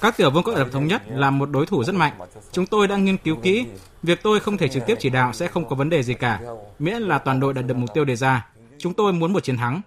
Các 0.00 0.16
tiểu 0.16 0.30
vương 0.30 0.42
quốc 0.42 0.54
Ả 0.54 0.58
Rập 0.58 0.72
Thống 0.72 0.86
Nhất 0.86 1.02
là 1.08 1.30
một 1.30 1.50
đối 1.50 1.66
thủ 1.66 1.84
rất 1.84 1.94
mạnh. 1.94 2.12
Chúng 2.52 2.66
tôi 2.66 2.88
đang 2.88 3.04
nghiên 3.04 3.16
cứu 3.16 3.36
kỹ. 3.36 3.66
Việc 4.02 4.22
tôi 4.22 4.40
không 4.40 4.56
thể 4.56 4.68
trực 4.68 4.86
tiếp 4.86 4.96
chỉ 5.00 5.10
đạo 5.10 5.32
sẽ 5.32 5.48
không 5.48 5.68
có 5.68 5.76
vấn 5.76 5.90
đề 5.90 6.02
gì 6.02 6.14
cả, 6.14 6.40
miễn 6.78 7.02
là 7.02 7.18
toàn 7.18 7.40
đội 7.40 7.54
đạt 7.54 7.66
được 7.66 7.76
mục 7.76 7.94
tiêu 7.94 8.04
đề 8.04 8.16
ra. 8.16 8.46
Chúng 8.78 8.94
tôi 8.94 9.12
muốn 9.12 9.32
một 9.32 9.44
chiến 9.44 9.56
thắng. 9.56 9.80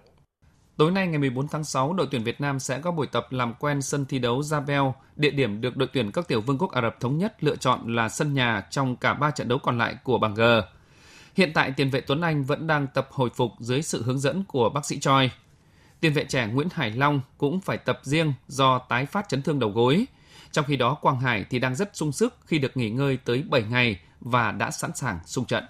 Tối 0.76 0.90
nay 0.90 1.06
ngày 1.06 1.18
14 1.18 1.48
tháng 1.48 1.64
6, 1.64 1.92
đội 1.92 2.08
tuyển 2.10 2.24
Việt 2.24 2.40
Nam 2.40 2.60
sẽ 2.60 2.78
có 2.78 2.90
buổi 2.90 3.06
tập 3.06 3.26
làm 3.30 3.54
quen 3.54 3.82
sân 3.82 4.06
thi 4.06 4.18
đấu 4.18 4.40
Jabel, 4.40 4.92
địa 5.16 5.30
điểm 5.30 5.60
được 5.60 5.76
đội 5.76 5.88
tuyển 5.92 6.12
các 6.12 6.28
tiểu 6.28 6.40
vương 6.40 6.58
quốc 6.58 6.72
Ả 6.72 6.82
Rập 6.82 7.00
Thống 7.00 7.18
Nhất 7.18 7.44
lựa 7.44 7.56
chọn 7.56 7.94
là 7.94 8.08
sân 8.08 8.34
nhà 8.34 8.66
trong 8.70 8.96
cả 8.96 9.14
3 9.14 9.30
trận 9.30 9.48
đấu 9.48 9.58
còn 9.58 9.78
lại 9.78 9.96
của 10.04 10.18
bảng 10.18 10.34
G. 10.34 10.42
Hiện 11.36 11.52
tại 11.54 11.72
tiền 11.76 11.90
vệ 11.90 12.00
Tuấn 12.00 12.20
Anh 12.20 12.44
vẫn 12.44 12.66
đang 12.66 12.86
tập 12.94 13.08
hồi 13.10 13.30
phục 13.34 13.50
dưới 13.58 13.82
sự 13.82 14.02
hướng 14.02 14.18
dẫn 14.18 14.44
của 14.48 14.68
bác 14.68 14.86
sĩ 14.86 14.98
Choi. 14.98 15.30
Tiền 16.04 16.12
vệ 16.12 16.24
trẻ 16.24 16.46
Nguyễn 16.46 16.68
Hải 16.72 16.90
Long 16.90 17.20
cũng 17.38 17.60
phải 17.60 17.78
tập 17.78 18.00
riêng 18.02 18.32
do 18.48 18.78
tái 18.78 19.06
phát 19.06 19.28
chấn 19.28 19.42
thương 19.42 19.58
đầu 19.58 19.70
gối. 19.70 20.06
Trong 20.52 20.64
khi 20.68 20.76
đó 20.76 20.94
Quang 20.94 21.20
Hải 21.20 21.44
thì 21.50 21.58
đang 21.58 21.74
rất 21.74 21.90
sung 21.96 22.12
sức 22.12 22.34
khi 22.46 22.58
được 22.58 22.76
nghỉ 22.76 22.90
ngơi 22.90 23.18
tới 23.24 23.44
7 23.50 23.62
ngày 23.70 24.00
và 24.20 24.52
đã 24.52 24.70
sẵn 24.70 24.90
sàng 24.94 25.18
xung 25.26 25.44
trận. 25.44 25.64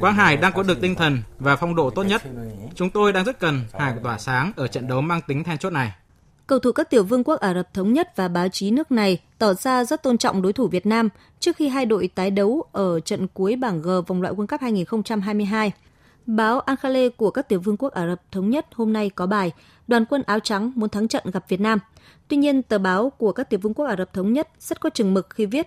Quang 0.00 0.14
Hải 0.14 0.36
đang 0.36 0.52
có 0.52 0.62
được 0.62 0.80
tinh 0.80 0.94
thần 0.94 1.22
và 1.38 1.56
phong 1.56 1.74
độ 1.74 1.90
tốt 1.90 2.02
nhất. 2.02 2.22
Chúng 2.74 2.90
tôi 2.90 3.12
đang 3.12 3.24
rất 3.24 3.38
cần 3.38 3.64
Hải 3.72 3.94
tỏa 4.02 4.18
sáng 4.18 4.52
ở 4.56 4.66
trận 4.66 4.88
đấu 4.88 5.00
mang 5.00 5.20
tính 5.26 5.44
then 5.44 5.58
chốt 5.58 5.70
này. 5.70 5.92
Cầu 6.46 6.58
thủ 6.58 6.72
các 6.72 6.90
tiểu 6.90 7.04
vương 7.04 7.24
quốc 7.24 7.40
Ả 7.40 7.54
Rập 7.54 7.74
Thống 7.74 7.92
Nhất 7.92 8.16
và 8.16 8.28
báo 8.28 8.48
chí 8.48 8.70
nước 8.70 8.92
này 8.92 9.18
tỏ 9.38 9.54
ra 9.54 9.84
rất 9.84 10.02
tôn 10.02 10.18
trọng 10.18 10.42
đối 10.42 10.52
thủ 10.52 10.68
Việt 10.68 10.86
Nam 10.86 11.08
trước 11.40 11.56
khi 11.56 11.68
hai 11.68 11.86
đội 11.86 12.10
tái 12.14 12.30
đấu 12.30 12.64
ở 12.72 13.00
trận 13.00 13.26
cuối 13.34 13.56
bảng 13.56 13.82
G 13.82 13.88
vòng 14.06 14.22
loại 14.22 14.34
World 14.34 14.46
Cup 14.46 14.60
2022. 14.60 15.72
Báo 16.36 16.60
Al 16.60 17.08
của 17.16 17.30
các 17.30 17.48
tiểu 17.48 17.60
vương 17.60 17.76
quốc 17.76 17.92
Ả 17.92 18.06
Rập 18.06 18.32
Thống 18.32 18.50
Nhất 18.50 18.66
hôm 18.74 18.92
nay 18.92 19.10
có 19.10 19.26
bài 19.26 19.52
Đoàn 19.88 20.04
quân 20.04 20.22
áo 20.22 20.40
trắng 20.40 20.72
muốn 20.74 20.90
thắng 20.90 21.08
trận 21.08 21.24
gặp 21.32 21.48
Việt 21.48 21.60
Nam. 21.60 21.78
Tuy 22.28 22.36
nhiên, 22.36 22.62
tờ 22.62 22.78
báo 22.78 23.10
của 23.10 23.32
các 23.32 23.50
tiểu 23.50 23.60
vương 23.60 23.74
quốc 23.74 23.86
Ả 23.86 23.96
Rập 23.96 24.12
Thống 24.12 24.32
Nhất 24.32 24.48
rất 24.58 24.80
có 24.80 24.90
chừng 24.90 25.14
mực 25.14 25.30
khi 25.30 25.46
viết 25.46 25.66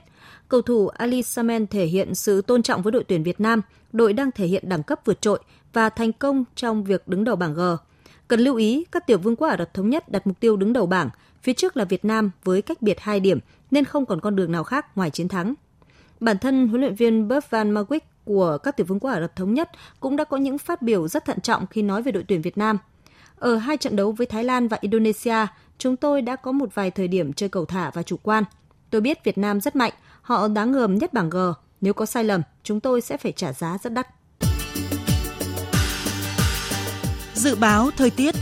cầu 0.49 0.61
thủ 0.61 0.87
Ali 0.87 1.21
Samen 1.21 1.67
thể 1.67 1.85
hiện 1.85 2.15
sự 2.15 2.41
tôn 2.41 2.63
trọng 2.63 2.81
với 2.81 2.91
đội 2.91 3.03
tuyển 3.03 3.23
Việt 3.23 3.39
Nam, 3.39 3.61
đội 3.91 4.13
đang 4.13 4.31
thể 4.31 4.47
hiện 4.47 4.69
đẳng 4.69 4.83
cấp 4.83 4.99
vượt 5.05 5.21
trội 5.21 5.39
và 5.73 5.89
thành 5.89 6.13
công 6.13 6.43
trong 6.55 6.83
việc 6.83 7.07
đứng 7.07 7.23
đầu 7.23 7.35
bảng 7.35 7.53
G. 7.53 7.61
Cần 8.27 8.39
lưu 8.39 8.55
ý, 8.55 8.85
các 8.91 9.07
tiểu 9.07 9.17
vương 9.17 9.35
quốc 9.35 9.47
Ả 9.47 9.57
Rập 9.57 9.73
Thống 9.73 9.89
Nhất 9.89 10.09
đặt 10.09 10.27
mục 10.27 10.39
tiêu 10.39 10.55
đứng 10.55 10.73
đầu 10.73 10.85
bảng, 10.85 11.09
phía 11.41 11.53
trước 11.53 11.77
là 11.77 11.85
Việt 11.85 12.05
Nam 12.05 12.31
với 12.43 12.61
cách 12.61 12.81
biệt 12.81 12.99
2 12.99 13.19
điểm 13.19 13.39
nên 13.71 13.85
không 13.85 14.05
còn 14.05 14.21
con 14.21 14.35
đường 14.35 14.51
nào 14.51 14.63
khác 14.63 14.97
ngoài 14.97 15.09
chiến 15.09 15.27
thắng. 15.27 15.53
Bản 16.19 16.37
thân 16.37 16.67
huấn 16.67 16.81
luyện 16.81 16.95
viên 16.95 17.27
Bert 17.27 17.49
Van 17.49 17.73
Marwijk 17.73 17.99
của 18.25 18.57
các 18.57 18.77
tiểu 18.77 18.85
vương 18.85 18.99
quốc 18.99 19.11
Ả 19.11 19.19
Rập 19.19 19.35
Thống 19.35 19.53
Nhất 19.53 19.69
cũng 19.99 20.15
đã 20.15 20.23
có 20.23 20.37
những 20.37 20.57
phát 20.57 20.81
biểu 20.81 21.07
rất 21.07 21.25
thận 21.25 21.41
trọng 21.41 21.67
khi 21.67 21.81
nói 21.81 22.01
về 22.01 22.11
đội 22.11 22.23
tuyển 22.27 22.41
Việt 22.41 22.57
Nam. 22.57 22.77
Ở 23.35 23.55
hai 23.55 23.77
trận 23.77 23.95
đấu 23.95 24.11
với 24.11 24.27
Thái 24.27 24.43
Lan 24.43 24.67
và 24.67 24.77
Indonesia, 24.81 25.47
chúng 25.77 25.95
tôi 25.95 26.21
đã 26.21 26.35
có 26.35 26.51
một 26.51 26.75
vài 26.75 26.91
thời 26.91 27.07
điểm 27.07 27.33
chơi 27.33 27.49
cầu 27.49 27.65
thả 27.65 27.91
và 27.93 28.03
chủ 28.03 28.17
quan. 28.23 28.43
Tôi 28.89 29.01
biết 29.01 29.23
Việt 29.23 29.37
Nam 29.37 29.61
rất 29.61 29.75
mạnh, 29.75 29.93
họ 30.21 30.47
đáng 30.47 30.71
ngờm 30.71 30.97
nhất 30.97 31.13
bảng 31.13 31.29
G. 31.29 31.37
Nếu 31.81 31.93
có 31.93 32.05
sai 32.05 32.23
lầm, 32.23 32.41
chúng 32.63 32.79
tôi 32.79 33.01
sẽ 33.01 33.17
phải 33.17 33.31
trả 33.31 33.53
giá 33.53 33.77
rất 33.83 33.93
đắt. 33.93 34.07
Dự 37.33 37.55
báo 37.55 37.91
thời 37.97 38.09
tiết 38.09 38.35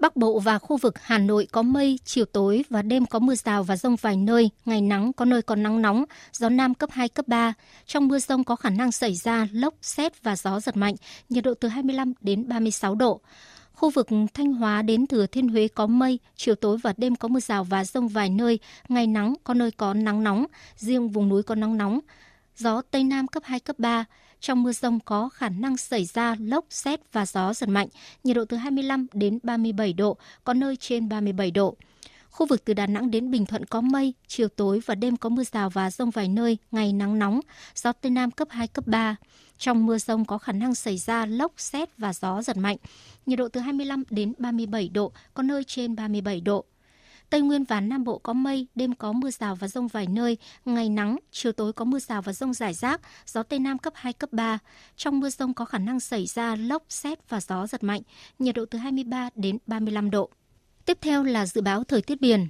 Bắc 0.00 0.16
Bộ 0.16 0.38
và 0.38 0.58
khu 0.58 0.76
vực 0.76 0.94
Hà 1.02 1.18
Nội 1.18 1.48
có 1.52 1.62
mây, 1.62 1.98
chiều 2.04 2.24
tối 2.24 2.64
và 2.70 2.82
đêm 2.82 3.06
có 3.06 3.18
mưa 3.18 3.34
rào 3.34 3.62
và 3.62 3.76
rông 3.76 3.96
vài 3.96 4.16
nơi, 4.16 4.50
ngày 4.64 4.80
nắng 4.80 5.12
có 5.12 5.24
nơi 5.24 5.42
còn 5.42 5.62
nắng 5.62 5.82
nóng, 5.82 6.04
gió 6.32 6.48
Nam 6.48 6.74
cấp 6.74 6.90
2, 6.92 7.08
cấp 7.08 7.28
3. 7.28 7.52
Trong 7.86 8.08
mưa 8.08 8.18
rông 8.18 8.44
có 8.44 8.56
khả 8.56 8.70
năng 8.70 8.92
xảy 8.92 9.14
ra 9.14 9.48
lốc, 9.52 9.74
xét 9.82 10.22
và 10.22 10.36
gió 10.36 10.60
giật 10.60 10.76
mạnh, 10.76 10.94
nhiệt 11.28 11.44
độ 11.44 11.54
từ 11.54 11.68
25 11.68 12.12
đến 12.20 12.48
36 12.48 12.94
độ. 12.94 13.20
Khu 13.72 13.90
vực 13.90 14.08
Thanh 14.34 14.52
Hóa 14.52 14.82
đến 14.82 15.06
Thừa 15.06 15.26
Thiên 15.26 15.48
Huế 15.48 15.68
có 15.68 15.86
mây, 15.86 16.18
chiều 16.36 16.54
tối 16.54 16.78
và 16.82 16.94
đêm 16.96 17.16
có 17.16 17.28
mưa 17.28 17.40
rào 17.40 17.64
và 17.64 17.84
rông 17.84 18.08
vài 18.08 18.30
nơi, 18.30 18.58
ngày 18.88 19.06
nắng 19.06 19.34
có 19.44 19.54
nơi 19.54 19.70
có 19.70 19.94
nắng 19.94 20.24
nóng, 20.24 20.46
riêng 20.76 21.08
vùng 21.08 21.28
núi 21.28 21.42
có 21.42 21.54
nắng 21.54 21.76
nóng. 21.76 22.00
Gió 22.56 22.82
Tây 22.90 23.04
Nam 23.04 23.26
cấp 23.26 23.42
2, 23.46 23.60
cấp 23.60 23.78
3. 23.78 24.04
Trong 24.40 24.62
mưa 24.62 24.72
rông 24.72 25.00
có 25.00 25.28
khả 25.28 25.48
năng 25.48 25.76
xảy 25.76 26.04
ra 26.04 26.36
lốc, 26.40 26.64
xét 26.70 27.00
và 27.12 27.26
gió 27.26 27.54
giật 27.54 27.68
mạnh, 27.68 27.88
nhiệt 28.24 28.36
độ 28.36 28.44
từ 28.44 28.56
25 28.56 29.06
đến 29.12 29.38
37 29.42 29.92
độ, 29.92 30.16
có 30.44 30.54
nơi 30.54 30.76
trên 30.76 31.08
37 31.08 31.50
độ. 31.50 31.76
Khu 32.30 32.46
vực 32.46 32.64
từ 32.64 32.74
Đà 32.74 32.86
Nẵng 32.86 33.10
đến 33.10 33.30
Bình 33.30 33.46
Thuận 33.46 33.64
có 33.64 33.80
mây, 33.80 34.14
chiều 34.26 34.48
tối 34.48 34.80
và 34.86 34.94
đêm 34.94 35.16
có 35.16 35.28
mưa 35.28 35.44
rào 35.52 35.70
và 35.70 35.90
rông 35.90 36.10
vài 36.10 36.28
nơi, 36.28 36.58
ngày 36.70 36.92
nắng 36.92 37.18
nóng, 37.18 37.40
gió 37.74 37.92
Tây 37.92 38.10
Nam 38.10 38.30
cấp 38.30 38.48
2, 38.50 38.68
cấp 38.68 38.86
3. 38.86 39.16
Trong 39.58 39.86
mưa 39.86 39.98
rông 39.98 40.24
có 40.24 40.38
khả 40.38 40.52
năng 40.52 40.74
xảy 40.74 40.98
ra 40.98 41.26
lốc, 41.26 41.52
xét 41.56 41.88
và 41.98 42.12
gió 42.12 42.42
giật 42.42 42.56
mạnh, 42.56 42.76
nhiệt 43.26 43.38
độ 43.38 43.48
từ 43.48 43.60
25 43.60 44.02
đến 44.10 44.32
37 44.38 44.88
độ, 44.88 45.12
có 45.34 45.42
nơi 45.42 45.64
trên 45.64 45.96
37 45.96 46.40
độ. 46.40 46.64
Tây 47.30 47.40
Nguyên 47.40 47.64
và 47.64 47.80
Nam 47.80 48.04
Bộ 48.04 48.18
có 48.18 48.32
mây, 48.32 48.66
đêm 48.74 48.94
có 48.94 49.12
mưa 49.12 49.30
rào 49.30 49.54
và 49.54 49.68
rông 49.68 49.88
vài 49.88 50.06
nơi, 50.06 50.36
ngày 50.64 50.88
nắng, 50.88 51.16
chiều 51.30 51.52
tối 51.52 51.72
có 51.72 51.84
mưa 51.84 51.98
rào 51.98 52.22
và 52.22 52.32
rông 52.32 52.54
rải 52.54 52.74
rác, 52.74 53.00
gió 53.26 53.42
Tây 53.42 53.58
Nam 53.58 53.78
cấp 53.78 53.92
2, 53.96 54.12
cấp 54.12 54.32
3. 54.32 54.58
Trong 54.96 55.20
mưa 55.20 55.30
rông 55.30 55.54
có 55.54 55.64
khả 55.64 55.78
năng 55.78 56.00
xảy 56.00 56.26
ra 56.26 56.56
lốc, 56.56 56.82
xét 56.88 57.28
và 57.28 57.40
gió 57.40 57.66
giật 57.66 57.84
mạnh, 57.84 58.02
nhiệt 58.38 58.54
độ 58.54 58.64
từ 58.70 58.78
23 58.78 59.30
đến 59.34 59.58
35 59.66 60.10
độ. 60.10 60.30
Tiếp 60.84 60.98
theo 61.00 61.22
là 61.22 61.46
dự 61.46 61.60
báo 61.60 61.84
thời 61.84 62.02
tiết 62.02 62.20
biển. 62.20 62.48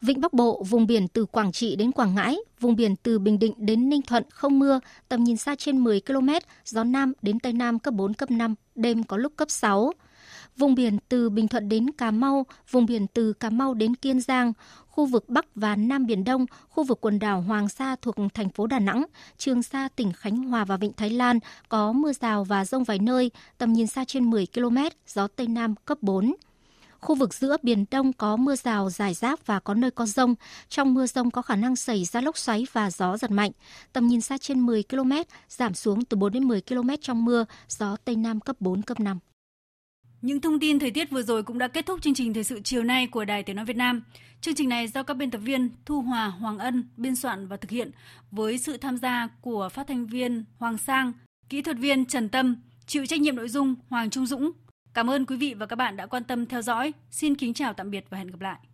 Vịnh 0.00 0.20
Bắc 0.20 0.32
Bộ, 0.32 0.64
vùng 0.68 0.86
biển 0.86 1.08
từ 1.08 1.26
Quảng 1.26 1.52
Trị 1.52 1.76
đến 1.76 1.92
Quảng 1.92 2.14
Ngãi, 2.14 2.36
vùng 2.60 2.76
biển 2.76 2.96
từ 2.96 3.18
Bình 3.18 3.38
Định 3.38 3.54
đến 3.56 3.88
Ninh 3.88 4.02
Thuận 4.02 4.24
không 4.30 4.58
mưa, 4.58 4.80
tầm 5.08 5.24
nhìn 5.24 5.36
xa 5.36 5.54
trên 5.54 5.78
10 5.78 6.00
km, 6.00 6.28
gió 6.64 6.84
Nam 6.84 7.12
đến 7.22 7.40
Tây 7.40 7.52
Nam 7.52 7.78
cấp 7.78 7.94
4, 7.94 8.14
cấp 8.14 8.30
5, 8.30 8.54
đêm 8.74 9.02
có 9.02 9.16
lúc 9.16 9.32
cấp 9.36 9.50
6 9.50 9.92
vùng 10.56 10.74
biển 10.74 10.98
từ 11.08 11.30
Bình 11.30 11.48
Thuận 11.48 11.68
đến 11.68 11.90
Cà 11.90 12.10
Mau, 12.10 12.46
vùng 12.70 12.86
biển 12.86 13.06
từ 13.06 13.32
Cà 13.32 13.50
Mau 13.50 13.74
đến 13.74 13.94
Kiên 13.94 14.20
Giang, 14.20 14.52
khu 14.86 15.06
vực 15.06 15.28
Bắc 15.28 15.46
và 15.54 15.76
Nam 15.76 16.06
Biển 16.06 16.24
Đông, 16.24 16.46
khu 16.68 16.84
vực 16.84 16.98
quần 17.00 17.18
đảo 17.18 17.40
Hoàng 17.40 17.68
Sa 17.68 17.96
thuộc 18.02 18.14
thành 18.34 18.48
phố 18.48 18.66
Đà 18.66 18.78
Nẵng, 18.78 19.04
Trường 19.38 19.62
Sa 19.62 19.88
tỉnh 19.96 20.12
Khánh 20.12 20.36
Hòa 20.36 20.64
và 20.64 20.76
Vịnh 20.76 20.92
Thái 20.92 21.10
Lan 21.10 21.38
có 21.68 21.92
mưa 21.92 22.12
rào 22.12 22.44
và 22.44 22.64
rông 22.64 22.84
vài 22.84 22.98
nơi, 22.98 23.30
tầm 23.58 23.72
nhìn 23.72 23.86
xa 23.86 24.04
trên 24.04 24.30
10 24.30 24.46
km, 24.54 24.76
gió 25.06 25.26
Tây 25.26 25.46
Nam 25.46 25.74
cấp 25.84 25.98
4. 26.00 26.34
Khu 27.00 27.14
vực 27.14 27.34
giữa 27.34 27.56
Biển 27.62 27.84
Đông 27.90 28.12
có 28.12 28.36
mưa 28.36 28.56
rào, 28.56 28.90
rải 28.90 29.14
rác 29.14 29.46
và 29.46 29.60
có 29.60 29.74
nơi 29.74 29.90
có 29.90 30.06
rông. 30.06 30.34
Trong 30.68 30.94
mưa 30.94 31.06
rông 31.06 31.30
có 31.30 31.42
khả 31.42 31.56
năng 31.56 31.76
xảy 31.76 32.04
ra 32.04 32.20
lốc 32.20 32.38
xoáy 32.38 32.66
và 32.72 32.90
gió 32.90 33.16
giật 33.16 33.30
mạnh. 33.30 33.50
Tầm 33.92 34.06
nhìn 34.06 34.20
xa 34.20 34.38
trên 34.38 34.60
10 34.60 34.82
km, 34.82 35.12
giảm 35.48 35.74
xuống 35.74 36.04
từ 36.04 36.16
4 36.16 36.32
đến 36.32 36.44
10 36.44 36.60
km 36.60 36.90
trong 37.00 37.24
mưa, 37.24 37.44
gió 37.68 37.96
Tây 38.04 38.16
Nam 38.16 38.40
cấp 38.40 38.56
4, 38.60 38.82
cấp 38.82 39.00
5. 39.00 39.18
Những 40.22 40.40
thông 40.40 40.60
tin 40.60 40.78
thời 40.78 40.90
tiết 40.90 41.10
vừa 41.10 41.22
rồi 41.22 41.42
cũng 41.42 41.58
đã 41.58 41.68
kết 41.68 41.86
thúc 41.86 42.02
chương 42.02 42.14
trình 42.14 42.34
thời 42.34 42.44
sự 42.44 42.60
chiều 42.64 42.82
nay 42.82 43.06
của 43.06 43.24
Đài 43.24 43.42
Tiếng 43.42 43.56
nói 43.56 43.64
Việt 43.64 43.76
Nam. 43.76 44.02
Chương 44.40 44.54
trình 44.54 44.68
này 44.68 44.88
do 44.88 45.02
các 45.02 45.14
biên 45.14 45.30
tập 45.30 45.38
viên 45.38 45.70
Thu 45.84 46.00
Hòa, 46.00 46.26
Hoàng 46.26 46.58
Ân 46.58 46.88
biên 46.96 47.16
soạn 47.16 47.48
và 47.48 47.56
thực 47.56 47.70
hiện 47.70 47.90
với 48.30 48.58
sự 48.58 48.76
tham 48.76 48.96
gia 48.96 49.28
của 49.40 49.68
phát 49.68 49.86
thanh 49.86 50.06
viên 50.06 50.44
Hoàng 50.58 50.78
Sang, 50.78 51.12
kỹ 51.48 51.62
thuật 51.62 51.76
viên 51.76 52.04
Trần 52.04 52.28
Tâm, 52.28 52.56
chịu 52.86 53.06
trách 53.06 53.20
nhiệm 53.20 53.36
nội 53.36 53.48
dung 53.48 53.74
Hoàng 53.88 54.10
Trung 54.10 54.26
Dũng. 54.26 54.50
Cảm 54.94 55.10
ơn 55.10 55.26
quý 55.26 55.36
vị 55.36 55.54
và 55.54 55.66
các 55.66 55.76
bạn 55.76 55.96
đã 55.96 56.06
quan 56.06 56.24
tâm 56.24 56.46
theo 56.46 56.62
dõi. 56.62 56.92
Xin 57.10 57.34
kính 57.34 57.54
chào 57.54 57.72
tạm 57.72 57.90
biệt 57.90 58.04
và 58.10 58.18
hẹn 58.18 58.30
gặp 58.30 58.40
lại. 58.40 58.69